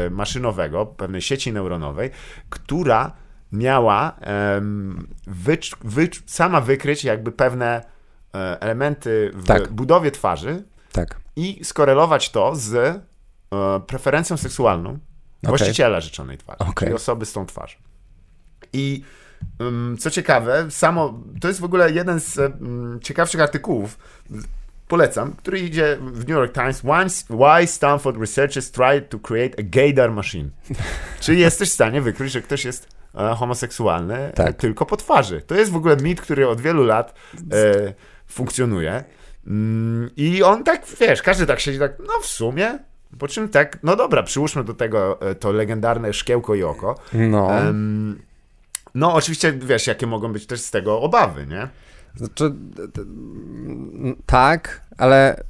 e, 0.06 0.10
maszynowego, 0.10 0.86
pewnej 0.86 1.20
sieci 1.22 1.52
neuronowej, 1.52 2.10
która 2.50 3.12
miała 3.52 4.16
wycz, 5.26 5.76
wycz, 5.84 6.22
sama 6.26 6.60
wykryć 6.60 7.04
jakby 7.04 7.32
pewne 7.32 7.84
e, 8.34 8.60
elementy 8.60 9.30
w 9.34 9.46
Tak. 9.46 9.72
budowie 9.72 10.10
twarzy, 10.10 10.62
Tak. 10.92 11.20
i 11.36 11.64
skorelować 11.64 12.30
to 12.30 12.54
z 12.56 12.74
e, 12.74 13.00
preferencją 13.86 14.36
seksualną 14.36 14.98
właściciela 15.42 16.00
rzeczonej 16.00 16.38
twarzy, 16.38 16.58
Okej. 16.60 16.74
czyli 16.74 16.92
osoby 16.92 17.26
z 17.26 17.32
tą 17.32 17.46
twarzą. 17.46 17.76
I 18.74 19.02
co 19.98 20.10
ciekawe, 20.10 20.66
samo, 20.70 21.20
to 21.40 21.48
jest 21.48 21.60
w 21.60 21.64
ogóle 21.64 21.92
jeden 21.92 22.20
z 22.20 22.38
ciekawszych 23.02 23.40
artykułów, 23.40 23.98
polecam, 24.88 25.32
który 25.32 25.60
idzie 25.60 25.98
w 26.00 26.18
New 26.18 26.28
York 26.28 26.52
Times, 26.54 26.82
Why- 27.30 27.66
Stanford 27.66 28.16
researchers 28.20 28.70
tried 28.70 29.08
to 29.08 29.18
create 29.18 29.54
a 29.58 29.62
gaydar 29.62 30.12
machine. 30.12 30.50
Czyli 31.20 31.40
jesteś 31.40 31.70
w 31.70 31.72
stanie 31.72 32.00
wykryć, 32.02 32.32
że 32.32 32.42
ktoś 32.42 32.64
jest 32.64 32.88
e, 33.14 33.34
homoseksualny 33.34 34.14
e, 34.18 34.32
Tak. 34.32 34.56
tylko 34.56 34.86
po 34.86 34.96
twarzy. 34.96 35.40
To 35.46 35.54
jest 35.54 35.70
w 35.72 35.76
ogóle 35.76 35.96
mit, 35.96 36.20
który 36.20 36.48
od 36.48 36.60
wielu 36.60 36.84
lat 36.84 37.14
e, 37.52 37.92
funkcjonuje. 38.26 39.04
Mm, 39.46 40.10
I 40.16 40.42
on 40.42 40.64
tak, 40.64 40.82
wiesz, 41.00 41.22
każdy 41.22 41.46
tak 41.46 41.60
siedzi, 41.60 41.78
tak, 41.78 41.92
no 41.98 42.12
w 42.22 42.26
sumie. 42.26 42.78
Po 43.18 43.28
czym 43.28 43.48
tak, 43.48 43.78
no 43.82 43.96
dobra, 43.96 44.22
przyłóżmy 44.22 44.64
do 44.64 44.74
tego 44.74 45.20
e, 45.20 45.34
to 45.34 45.52
legendarne 45.52 46.12
szkiełko 46.12 46.54
i 46.54 46.62
oko. 46.62 46.94
No, 47.12 47.58
Em, 47.58 48.22
no 48.94 49.14
oczywiście, 49.14 49.52
wiesz, 49.52 49.86
jakie 49.86 50.06
mogą 50.06 50.32
być 50.32 50.46
też 50.46 50.60
z 50.60 50.70
tego 50.70 51.00
obawy, 51.00 51.46
nie? 51.46 51.68
znaczy, 52.16 52.52
tak, 54.26 54.80
ale, 54.98 55.44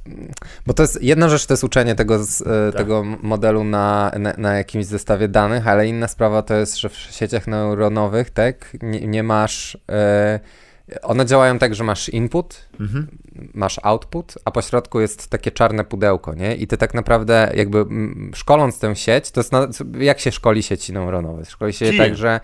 bo 0.67 0.73
to 0.73 0.83
jest, 0.83 1.03
jedna 1.03 1.29
rzecz 1.29 1.45
to 1.45 1.53
jest 1.53 1.63
uczenie 1.63 1.95
tego, 1.95 2.23
z, 2.23 2.41
e, 2.41 2.45
Tak. 2.71 2.75
tego 2.81 3.03
modelu 3.21 3.63
na, 3.63 4.11
na, 4.19 4.33
na 4.37 4.57
jakimś 4.57 4.85
zestawie 4.85 5.27
danych, 5.27 5.67
ale 5.67 5.87
inna 5.87 6.07
sprawa 6.07 6.41
to 6.41 6.53
jest, 6.53 6.77
że 6.77 6.89
w 6.89 6.93
sieciach 6.95 7.47
neuronowych, 7.47 8.29
tak, 8.29 8.77
nie, 8.81 9.07
nie 9.07 9.23
masz, 9.23 9.77
e, 9.89 10.39
one 11.01 11.25
działają 11.25 11.59
tak, 11.59 11.75
że 11.75 11.83
masz 11.83 12.09
input, 12.09 12.65
Mhm. 12.79 13.07
masz 13.53 13.79
output, 13.83 14.33
a 14.45 14.51
po 14.51 14.61
środku 14.61 14.99
jest 14.99 15.27
takie 15.27 15.51
czarne 15.51 15.83
pudełko, 15.83 16.33
nie? 16.33 16.55
I 16.55 16.67
ty 16.67 16.77
tak 16.77 16.93
naprawdę 16.93 17.51
jakby 17.55 17.85
szkoląc 18.35 18.79
tę 18.79 18.95
sieć, 18.95 19.31
to 19.31 19.39
jest 19.39 19.51
na, 19.51 19.67
jak 19.99 20.19
się 20.19 20.31
szkoli 20.31 20.63
sieci 20.63 20.93
neuronowe? 20.93 21.45
Szkoli 21.45 21.73
się 21.73 21.85
je 21.85 21.91
Kijem. 21.91 22.05
tak, 22.09 22.17
że 22.17 22.39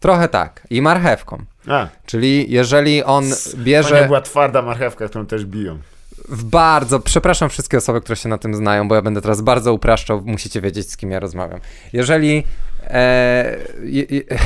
trochę 0.00 0.28
tak 0.28 0.66
i 0.70 0.82
marchewką. 0.82 1.44
A, 1.68 1.88
Czyli 2.06 2.52
jeżeli 2.52 3.04
on 3.04 3.24
to 3.30 3.58
nie 3.58 3.64
bierze 3.64 4.04
była 4.06 4.20
twarda 4.20 4.62
marchewka, 4.62 5.08
którą 5.08 5.26
też 5.26 5.44
biją. 5.44 5.78
w 6.28 6.44
bardzo, 6.44 7.00
przepraszam 7.00 7.48
wszystkie 7.48 7.78
osoby, 7.78 8.00
które 8.00 8.16
się 8.16 8.28
na 8.28 8.38
tym 8.38 8.54
znają, 8.54 8.88
bo 8.88 8.94
ja 8.94 9.02
będę 9.02 9.20
teraz 9.20 9.40
bardzo 9.40 9.72
upraszczał, 9.72 10.22
musicie 10.24 10.60
wiedzieć 10.60 10.90
z 10.90 10.96
kim 10.96 11.10
ja 11.10 11.20
rozmawiam. 11.20 11.60
Jeżeli 11.92 12.44
e, 12.84 13.56
je, 13.82 14.04
je, 14.10 14.22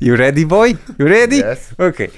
You 0.00 0.16
ready 0.16 0.46
boy? 0.46 0.76
You 0.98 1.08
ready? 1.08 1.36
Yes. 1.36 1.74
Okej. 1.78 2.10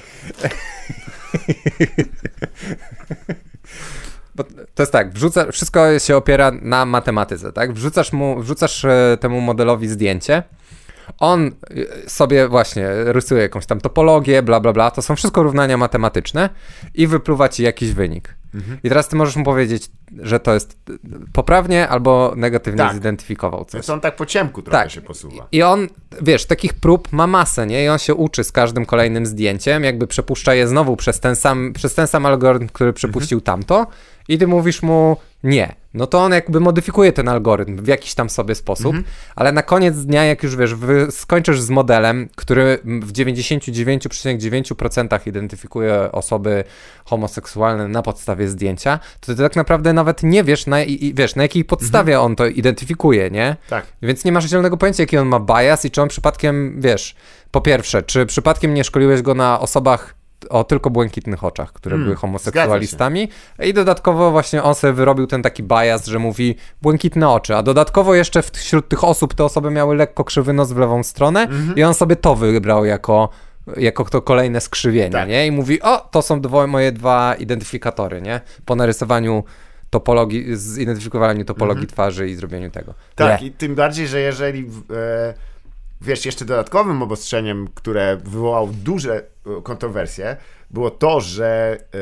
Bo 4.34 4.44
To 4.74 4.82
jest 4.82 4.92
tak, 4.92 5.12
wrzuca, 5.12 5.52
wszystko 5.52 5.98
się 5.98 6.16
opiera 6.16 6.50
na 6.62 6.84
matematyce, 6.84 7.52
tak? 7.52 7.72
Wrzucasz, 7.72 8.12
mu, 8.12 8.40
wrzucasz 8.40 8.84
e, 8.84 9.16
temu 9.20 9.40
modelowi 9.40 9.88
zdjęcie, 9.88 10.42
on 11.18 11.46
e, 11.46 12.10
sobie 12.10 12.48
właśnie 12.48 12.88
rysuje 12.90 13.42
jakąś 13.42 13.66
tam 13.66 13.80
topologię, 13.80 14.42
bla, 14.42 14.60
bla, 14.60 14.72
bla, 14.72 14.90
to 14.90 15.02
są 15.02 15.16
wszystko 15.16 15.42
równania 15.42 15.76
matematyczne 15.76 16.50
i 16.94 17.06
wypluwa 17.06 17.48
ci 17.48 17.62
jakiś 17.62 17.92
wynik. 17.92 18.34
Mhm. 18.54 18.78
I 18.82 18.88
teraz 18.88 19.08
ty 19.08 19.16
możesz 19.16 19.36
mu 19.36 19.44
powiedzieć, 19.44 19.90
że 20.18 20.40
to 20.40 20.54
jest 20.54 20.78
e, 20.90 20.92
poprawnie 21.32 21.88
albo 21.88 22.32
negatywnie 22.36 22.78
Tak. 22.78 22.94
zidentyfikował 22.94 23.64
coś. 23.64 23.72
Więc 23.72 23.90
on 23.90 24.00
tak 24.00 24.16
po 24.16 24.26
ciemku 24.26 24.62
trochę 24.62 24.82
Tak. 24.82 24.90
się 24.90 25.00
posuwa. 25.00 25.46
I 25.52 25.62
on, 25.62 25.88
wiesz, 26.22 26.46
takich 26.46 26.74
prób 26.74 27.12
ma 27.12 27.26
masę, 27.26 27.66
nie? 27.66 27.84
I 27.84 27.88
on 27.88 27.98
się 27.98 28.14
uczy 28.14 28.44
z 28.44 28.52
każdym 28.52 28.86
kolejnym 28.86 29.26
zdjęciem, 29.26 29.84
jakby 29.84 30.06
przepuszcza 30.06 30.54
je 30.54 30.68
znowu 30.68 30.96
przez 30.96 31.20
ten 31.20 31.36
sam, 31.36 31.72
przez 31.72 31.94
ten 31.94 32.06
sam 32.06 32.26
algorytm, 32.26 32.66
który 32.68 32.92
przepuścił 32.92 33.40
tamto 33.40 33.86
i 34.28 34.38
ty 34.38 34.46
mówisz 34.46 34.82
mu 34.82 35.16
nie. 35.42 35.74
No 35.94 36.06
to 36.06 36.18
on 36.18 36.32
jakby 36.32 36.60
modyfikuje 36.60 37.12
ten 37.12 37.28
algorytm 37.28 37.76
w 37.76 37.86
jakiś 37.86 38.14
tam 38.14 38.30
sobie 38.30 38.54
sposób, 38.54 38.96
ale 39.36 39.52
na 39.52 39.62
koniec 39.62 39.96
dnia, 39.96 40.24
jak 40.24 40.42
już 40.42 40.56
wiesz, 40.56 40.74
skończysz 41.10 41.60
z 41.60 41.70
modelem, 41.70 42.28
który 42.36 42.78
w 42.84 43.12
99,9% 43.12 45.28
identyfikuje 45.28 46.12
osoby 46.12 46.64
homoseksualne 47.04 47.88
na 47.88 48.02
podstawie 48.02 48.48
zdjęcia, 48.48 48.98
to 49.20 49.34
ty 49.34 49.42
tak 49.42 49.56
naprawdę 49.56 49.92
nawet 49.92 50.22
nie 50.22 50.44
wiesz, 50.44 50.66
na, 50.66 50.82
i, 50.82 51.14
wiesz, 51.14 51.34
na 51.34 51.42
jakiej 51.42 51.64
podstawie 51.64 52.20
on 52.20 52.36
to 52.36 52.46
identyfikuje, 52.46 53.30
nie? 53.30 53.56
Tak. 53.68 53.86
Więc 54.02 54.24
nie 54.24 54.32
masz 54.32 54.48
zielonego 54.48 54.76
pojęcia, 54.76 55.02
jaki 55.02 55.18
on 55.18 55.28
ma 55.28 55.40
bias 55.40 55.84
i 55.84 55.90
czy 55.90 56.02
on 56.02 56.08
przypadkiem, 56.08 56.80
wiesz, 56.80 57.14
po 57.50 57.60
pierwsze, 57.60 58.02
czy 58.02 58.26
przypadkiem 58.26 58.74
nie 58.74 58.84
szkoliłeś 58.84 59.22
go 59.22 59.34
na 59.34 59.60
osobach 59.60 60.17
o 60.50 60.64
tylko 60.64 60.90
błękitnych 60.90 61.44
oczach, 61.44 61.72
które 61.72 61.92
Hmm, 61.92 62.04
były 62.06 62.16
homoseksualistami 62.16 63.28
i 63.62 63.74
dodatkowo 63.74 64.30
właśnie 64.30 64.62
on 64.62 64.74
sobie 64.74 64.92
wyrobił 64.92 65.26
ten 65.26 65.42
taki 65.42 65.62
bias, 65.62 66.06
że 66.06 66.18
mówi 66.18 66.54
błękitne 66.82 67.28
oczy, 67.28 67.56
a 67.56 67.62
dodatkowo 67.62 68.14
jeszcze 68.14 68.42
wśród 68.42 68.88
tych 68.88 69.04
osób 69.04 69.34
te 69.34 69.44
osoby 69.44 69.70
miały 69.70 69.96
lekko 69.96 70.24
krzywy 70.24 70.52
nos 70.52 70.72
w 70.72 70.76
lewą 70.76 71.02
stronę 71.02 71.40
Mhm. 71.42 71.76
i 71.76 71.82
on 71.82 71.94
sobie 71.94 72.16
to 72.16 72.34
wybrał 72.34 72.84
jako 72.84 73.28
jako 73.76 74.04
to 74.04 74.22
kolejne 74.22 74.60
skrzywienie, 74.60 75.10
Tak. 75.10 75.28
nie? 75.28 75.46
I 75.46 75.50
mówi, 75.52 75.82
o, 75.82 75.96
to 76.10 76.22
są 76.22 76.40
dwo, 76.40 76.66
moje 76.66 76.92
dwa 76.92 77.34
identyfikatory, 77.34 78.22
nie? 78.22 78.40
Po 78.64 78.76
narysowaniu 78.76 79.44
topologii, 79.90 80.56
zidentyfikowaniu 80.56 81.44
topologii 81.44 81.86
twarzy 81.86 82.28
i 82.28 82.34
zrobieniu 82.34 82.70
tego. 82.70 82.94
Tak, 83.14 83.40
Nie. 83.40 83.46
i 83.46 83.50
tym 83.50 83.74
bardziej, 83.74 84.06
że 84.06 84.20
jeżeli 84.20 84.60
e, 84.60 85.34
wiesz, 86.00 86.26
jeszcze 86.26 86.44
dodatkowym 86.44 87.02
obostrzeniem, 87.02 87.68
które 87.74 88.16
wywołało 88.16 88.70
duże 88.84 89.14
e, 89.58 89.62
kontrowersje, 89.62 90.36
było 90.70 90.90
to, 90.90 91.20
że 91.20 91.78
e, 91.94 91.98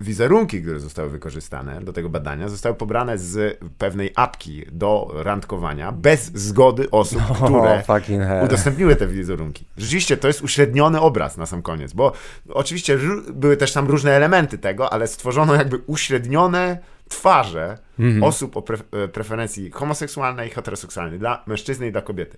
wizerunki, 0.00 0.62
które 0.62 0.80
zostały 0.80 1.10
wykorzystane 1.10 1.80
do 1.80 1.92
tego 1.92 2.08
badania, 2.08 2.48
zostały 2.48 2.74
pobrane 2.74 3.18
z 3.18 3.58
pewnej 3.78 4.12
apki 4.16 4.64
do 4.72 5.10
randkowania 5.14 5.92
bez 5.92 6.32
zgody 6.34 6.90
osób, 6.90 7.22
które 7.34 7.82
O, 7.88 7.94
fucking 7.98 8.22
hell. 8.22 8.44
udostępniły 8.44 8.96
te 8.96 9.06
wizerunki. 9.06 9.64
Rzeczywiście 9.76 10.16
to 10.16 10.28
jest 10.28 10.42
uśredniony 10.42 11.00
obraz 11.00 11.36
na 11.36 11.46
sam 11.46 11.62
koniec, 11.62 11.92
bo 11.92 12.12
oczywiście 12.48 12.98
były 13.32 13.56
też 13.56 13.72
tam 13.72 13.86
różne 13.88 14.10
elementy 14.12 14.58
tego, 14.58 14.92
ale 14.92 15.06
stworzono 15.06 15.54
jakby 15.54 15.80
uśrednione 15.86 16.78
twarze 17.08 17.78
osób 18.22 18.56
o 18.56 18.60
pre- 18.60 19.04
e, 19.04 19.08
preferencji 19.08 19.70
homoseksualnej 19.70 20.48
i 20.48 20.50
heteroseksualnej, 20.50 21.18
dla 21.18 21.42
mężczyzny 21.46 21.86
i 21.86 21.92
dla 21.92 22.02
kobiety. 22.02 22.36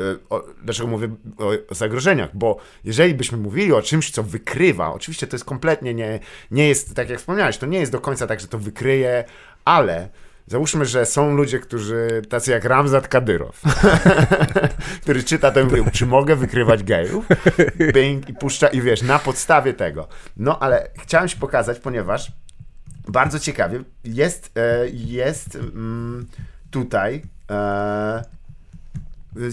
E, 0.00 0.16
O, 0.30 0.44
dlaczego 0.62 0.88
mówię 0.88 1.08
o, 1.38 1.74
zagrożeniach? 1.74 2.30
Bo 2.36 2.56
jeżeli 2.84 3.14
byśmy 3.14 3.38
mówili 3.38 3.72
o 3.72 3.82
czymś, 3.82 4.10
co 4.10 4.22
wykrywa, 4.22 4.92
oczywiście 4.92 5.26
to 5.26 5.34
jest 5.34 5.44
kompletnie 5.44 5.94
nie, 5.94 6.20
nie 6.50 6.68
jest, 6.68 6.94
tak 6.94 7.10
jak 7.10 7.18
wspomniałeś, 7.18 7.58
to 7.58 7.66
nie 7.66 7.78
jest 7.78 7.92
do 7.92 8.00
końca 8.00 8.26
tak, 8.26 8.40
że 8.40 8.46
to 8.48 8.58
wykryje, 8.58 9.24
ale 9.64 10.08
Załóżmy, 10.46 10.86
że 10.86 11.06
są 11.06 11.34
ludzie, 11.34 11.58
którzy, 11.58 12.22
tacy 12.28 12.50
jak 12.50 12.64
Ramzat 12.64 13.08
Kadyrow, 13.08 13.62
który 15.02 15.24
czyta 15.24 15.50
to 15.50 15.60
i 15.60 15.64
mówi, 15.64 15.90
czy 15.92 16.06
mogę 16.06 16.36
wykrywać 16.36 16.82
gejów? 16.82 17.26
Bing 17.94 18.28
i 18.28 18.34
puszcza 18.34 18.68
i 18.68 18.80
wiesz, 18.80 19.02
na 19.02 19.18
podstawie 19.18 19.74
tego. 19.74 20.08
No 20.36 20.58
ale 20.58 20.88
chciałem 20.98 21.28
ci 21.28 21.36
pokazać, 21.36 21.78
ponieważ 21.78 22.32
bardzo 23.08 23.38
ciekawie 23.38 23.82
jest, 24.04 24.52
e, 24.56 24.88
jest 24.92 25.56
mm, 25.56 26.26
tutaj 26.70 27.22
e, 27.50 28.24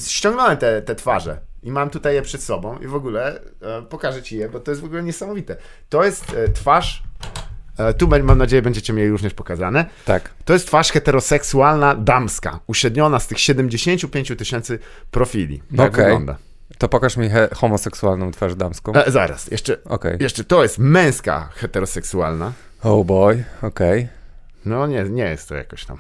ściągnąłem 0.08 0.58
te, 0.58 0.82
te 0.82 0.96
twarze 0.96 1.38
i 1.64 1.72
mam 1.72 1.90
tutaj 1.90 2.16
je 2.16 2.22
przed 2.22 2.44
sobą 2.44 2.78
i 2.80 2.88
w 2.88 2.96
ogóle 2.96 3.42
e, 3.62 3.82
pokażę 3.82 4.22
ci 4.24 4.38
je, 4.38 4.50
bo 4.50 4.60
to 4.60 4.72
jest 4.72 4.82
w 4.82 4.86
ogóle 4.86 5.04
niesamowite. 5.04 5.56
To 5.90 6.04
jest 6.04 6.34
e, 6.34 6.50
twarz, 6.50 7.04
e, 7.78 7.94
tu 7.94 8.08
mam 8.08 8.38
nadzieję 8.38 8.62
będziecie 8.62 8.94
mieli 8.94 9.10
również 9.10 9.34
pokazane. 9.34 9.86
Tak. 10.06 10.30
To 10.46 10.54
jest 10.54 10.68
twarz 10.68 10.92
heteroseksualna 10.92 11.96
damska, 11.96 12.60
uśredniona 12.68 13.20
z 13.20 13.28
tych 13.28 13.40
75 13.40 14.28
000 14.28 14.38
tysięcy 14.38 14.80
profili. 15.12 15.62
Tak 15.78 15.94
Okej. 15.94 16.06
wygląda. 16.06 16.38
To 16.78 16.90
pokaż 16.90 17.18
mi 17.18 17.30
he- 17.30 17.50
homoseksualną 17.56 18.32
twarz 18.32 18.56
damską. 18.56 18.94
Zaraz, 19.08 19.52
jeszcze, 19.52 19.84
Okej. 19.84 20.18
jeszcze 20.20 20.44
to 20.44 20.64
jest 20.64 20.78
męska 20.78 21.50
heteroseksualna. 21.56 22.52
Oh 22.84 23.06
boy, 23.06 23.44
okej. 23.62 24.08
No 24.66 24.88
nie, 24.88 25.04
nie 25.04 25.24
jest 25.24 25.50
to 25.50 25.56
jakoś 25.56 25.86
tam. 25.86 25.98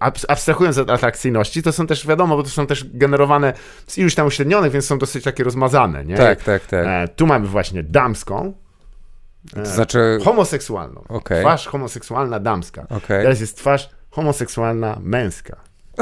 Abs- 0.00 0.24
Abstrahując 0.28 0.78
od 0.78 0.90
atrakcyjności, 0.90 1.62
to 1.62 1.72
są 1.72 1.86
też 1.86 2.06
wiadomo, 2.06 2.36
bo 2.36 2.42
to 2.42 2.48
są 2.48 2.66
też 2.66 2.84
generowane 2.94 3.52
z 3.86 3.98
iluś 3.98 4.14
tam 4.14 4.26
uśrednionych, 4.26 4.72
więc 4.72 4.86
są 4.86 4.98
dosyć 4.98 5.24
takie 5.24 5.44
rozmazane, 5.44 6.04
nie? 6.04 6.16
Tak, 6.16 6.44
tak, 6.44 6.66
tak. 6.66 6.86
E, 6.86 7.08
tu 7.16 7.26
mamy 7.26 7.46
właśnie 7.46 7.82
damską, 7.82 8.52
To 9.54 9.66
znaczy, 9.66 10.18
homoseksualną. 10.24 11.04
Okej. 11.08 11.40
Twarz 11.42 11.66
homoseksualna 11.66 12.40
damska. 12.40 12.82
okej. 12.90 13.22
Teraz 13.22 13.40
jest 13.40 13.56
twarz 13.56 13.90
homoseksualna 14.10 14.98
męska. 15.02 15.56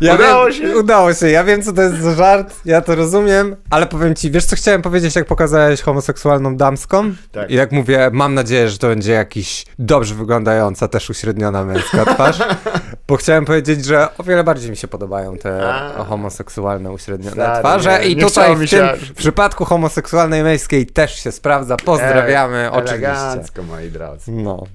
Ja 0.00 0.14
Udało 0.14 0.44
wiem, 0.44 0.54
się? 0.54 0.76
Udało 0.76 1.14
się. 1.14 1.30
Ja 1.30 1.44
wiem, 1.44 1.62
co 1.62 1.72
to 1.72 1.82
jest 1.82 1.98
za 1.98 2.14
żart, 2.14 2.54
ja 2.64 2.80
to 2.80 2.94
rozumiem, 2.94 3.56
ale 3.70 3.86
powiem 3.86 4.14
ci, 4.14 4.30
wiesz 4.30 4.44
co 4.44 4.56
chciałem 4.56 4.82
powiedzieć, 4.82 5.16
jak 5.16 5.26
pokazałeś 5.26 5.80
homoseksualną 5.82 6.56
damską? 6.56 7.12
Tak. 7.32 7.50
I 7.50 7.54
jak 7.54 7.72
mówię, 7.72 8.10
mam 8.12 8.34
nadzieję, 8.34 8.68
że 8.68 8.78
to 8.78 8.88
będzie 8.88 9.12
jakiś 9.12 9.66
dobrze 9.78 10.14
wyglądająca, 10.14 10.88
też 10.88 11.10
uśredniona 11.10 11.64
męska 11.64 12.04
twarz, 12.04 12.38
bo 13.08 13.16
chciałem 13.16 13.44
powiedzieć, 13.44 13.84
że 13.84 14.08
o 14.18 14.22
wiele 14.22 14.44
bardziej 14.44 14.70
mi 14.70 14.76
się 14.76 14.88
podobają 14.88 15.38
te 15.38 15.74
A. 15.74 16.04
homoseksualne 16.04 16.92
uśrednione 16.92 17.32
Stary, 17.32 17.60
twarze 17.60 18.04
i 18.04 18.16
tutaj 18.16 18.56
w 18.56 18.70
tym 18.70 18.86
w 18.96 19.14
przypadku 19.14 19.64
homoseksualnej 19.64 20.42
męskiej 20.42 20.86
też 20.86 21.22
się 21.22 21.32
sprawdza. 21.32 21.76
Pozdrawiamy, 21.76 22.56
E, 22.56 22.72
oczywiście. 22.72 23.62
Moi 23.68 23.90
drodzy. 23.90 24.32
No. 24.32 24.66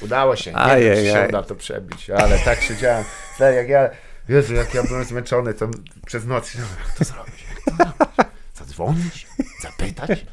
Udało 0.00 0.36
się. 0.36 0.50
Nie 0.50 0.56
Ajej, 0.58 0.96
wiem, 0.96 1.04
czy 1.04 1.20
się 1.20 1.26
uda 1.28 1.42
to 1.42 1.54
przebić, 1.54 2.10
ale 2.10 2.38
tak 2.38 2.60
siedziałem. 2.60 3.04
Stary, 3.34 3.56
jak 3.56 3.68
ja, 3.68 3.90
Jezu, 4.28 4.54
jak 4.54 4.74
ja 4.74 4.82
byłem 4.82 5.04
zmęczony, 5.04 5.54
to 5.54 5.68
przez 6.06 6.24
noc 6.24 6.54
no, 6.54 6.60
jak 6.60 6.96
to 6.98 7.04
zrobić? 7.04 7.44
Jak 7.50 7.64
to 7.64 7.74
zrobić? 7.74 8.32
Zadzwonić? 8.54 9.26
Zapytać? 9.62 10.26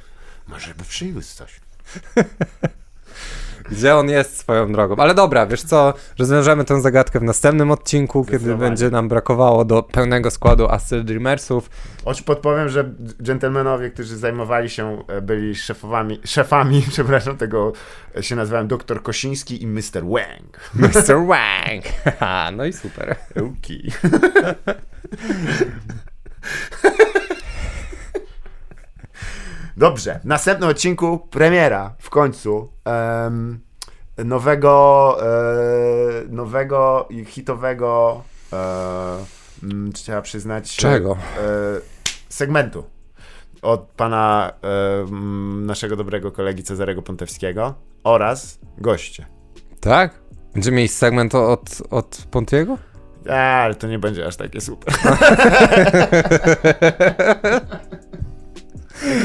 Może 0.47 0.75
by 0.75 0.83
przywiózł 0.83 1.35
coś. 1.35 1.59
Gdzie 3.71 3.95
on 3.95 4.09
jest 4.09 4.37
swoją 4.37 4.71
drogą. 4.71 4.95
Ale 4.95 5.13
dobra, 5.13 5.45
wiesz 5.45 5.63
co, 5.63 5.93
rozwiążemy 6.19 6.65
tę 6.65 6.81
zagadkę 6.81 7.19
w 7.19 7.23
następnym 7.23 7.71
odcinku, 7.71 8.25
kiedy 8.25 8.55
będzie 8.55 8.89
nam 8.89 9.07
brakowało 9.07 9.65
do 9.65 9.83
pełnego 9.83 10.31
składu 10.31 10.67
Astral 10.67 11.03
Dreamersów. 11.03 11.69
Choć 12.05 12.21
podpowiem, 12.21 12.69
że 12.69 12.89
dżentelmenowie, 13.23 13.89
którzy 13.89 14.17
zajmowali 14.17 14.69
się, 14.69 15.03
e, 15.07 15.21
byli 15.21 15.55
szefowami, 15.55 16.19
szefami, 16.25 16.83
przepraszam, 16.93 17.37
tego 17.37 17.73
e, 18.17 18.23
się 18.23 18.35
nazywałem 18.35 18.67
dr 18.67 19.03
Kosiński 19.03 19.63
i 19.63 19.67
Mr. 19.67 20.03
Wang. 20.03 20.59
Mr. 20.83 21.15
Wang! 21.27 21.83
No 22.57 22.65
i 22.65 22.73
super. 22.73 23.15
Ełki. 23.35 23.91
Dobrze, 29.79 30.19
w 30.23 30.25
następnym 30.25 30.69
odcinku 30.69 31.19
premiera 31.19 31.95
w 31.99 32.09
końcu 32.09 32.71
em, 32.85 33.59
nowego, 34.17 35.17
e, 35.21 35.25
nowego 36.29 37.07
i 37.09 37.25
hitowego, 37.25 38.23
e, 38.53 38.57
mm, 39.63 39.93
trzeba 39.93 40.21
przyznać, 40.21 40.75
Czego? 40.75 41.11
E, 41.11 41.17
segmentu 42.29 42.83
od 43.61 43.81
pana 43.81 44.53
e, 44.63 45.01
mm, 45.01 45.65
naszego 45.65 45.95
dobrego 45.95 46.31
kolegi 46.31 46.63
Cezarego 46.63 47.01
Pontewskiego 47.01 47.73
oraz 48.03 48.59
goście. 48.77 49.25
Tak? 49.79 50.19
Będziemy 50.53 50.77
mieć 50.77 50.91
segment 50.91 51.35
od, 51.35 51.81
od 51.89 52.27
Pontiego? 52.31 52.77
A, 53.29 53.61
ale 53.61 53.75
to 53.75 53.87
nie 53.87 53.99
będzie 53.99 54.27
aż 54.27 54.35
takie 54.35 54.61
super. 54.61 54.93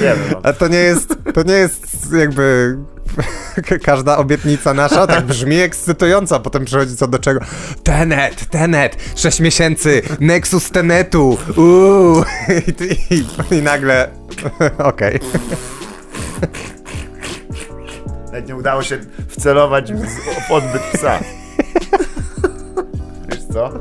Wiemy, 0.00 0.20
no. 0.32 0.40
A 0.42 0.52
to 0.52 0.68
nie 0.68 0.78
jest, 0.78 1.14
to 1.34 1.42
nie 1.42 1.54
jest 1.54 2.12
jakby 2.12 2.76
każda 3.84 4.16
obietnica 4.16 4.74
nasza 4.74 5.06
tak 5.06 5.24
brzmi 5.24 5.56
ekscytująco, 5.56 6.36
a 6.36 6.40
potem 6.40 6.64
przychodzi 6.64 6.96
co 6.96 7.06
do 7.08 7.18
czego. 7.18 7.40
Tenet, 7.82 8.48
Tenet, 8.50 8.96
6 9.16 9.40
miesięcy, 9.40 10.02
Nexus 10.20 10.70
Tenetu, 10.70 11.38
uuu, 11.56 12.24
i, 13.10 13.14
i, 13.14 13.24
i 13.56 13.62
nagle, 13.62 14.08
okej. 14.78 15.20
Nawet 18.26 18.48
nie 18.48 18.56
udało 18.56 18.82
się 18.82 18.98
wcelować 19.28 19.92
w 19.92 20.50
odbyt 20.50 20.82
psa. 20.92 21.18
Wiesz 23.28 23.44
co? 23.52 23.72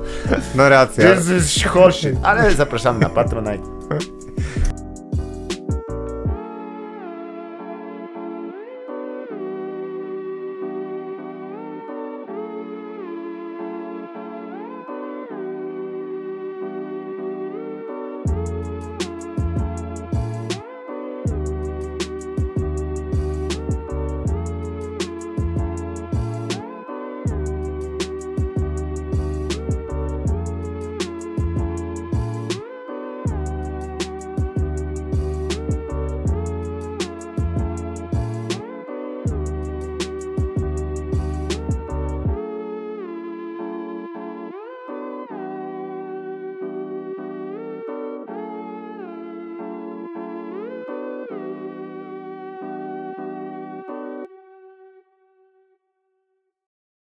No 0.55 0.69
racja. 0.69 1.09
Jezus, 1.09 1.63
chodź. 1.63 2.07
Ale 2.23 2.51
zapraszamy 2.51 2.99
na 2.99 3.09
Patronite. 3.09 3.63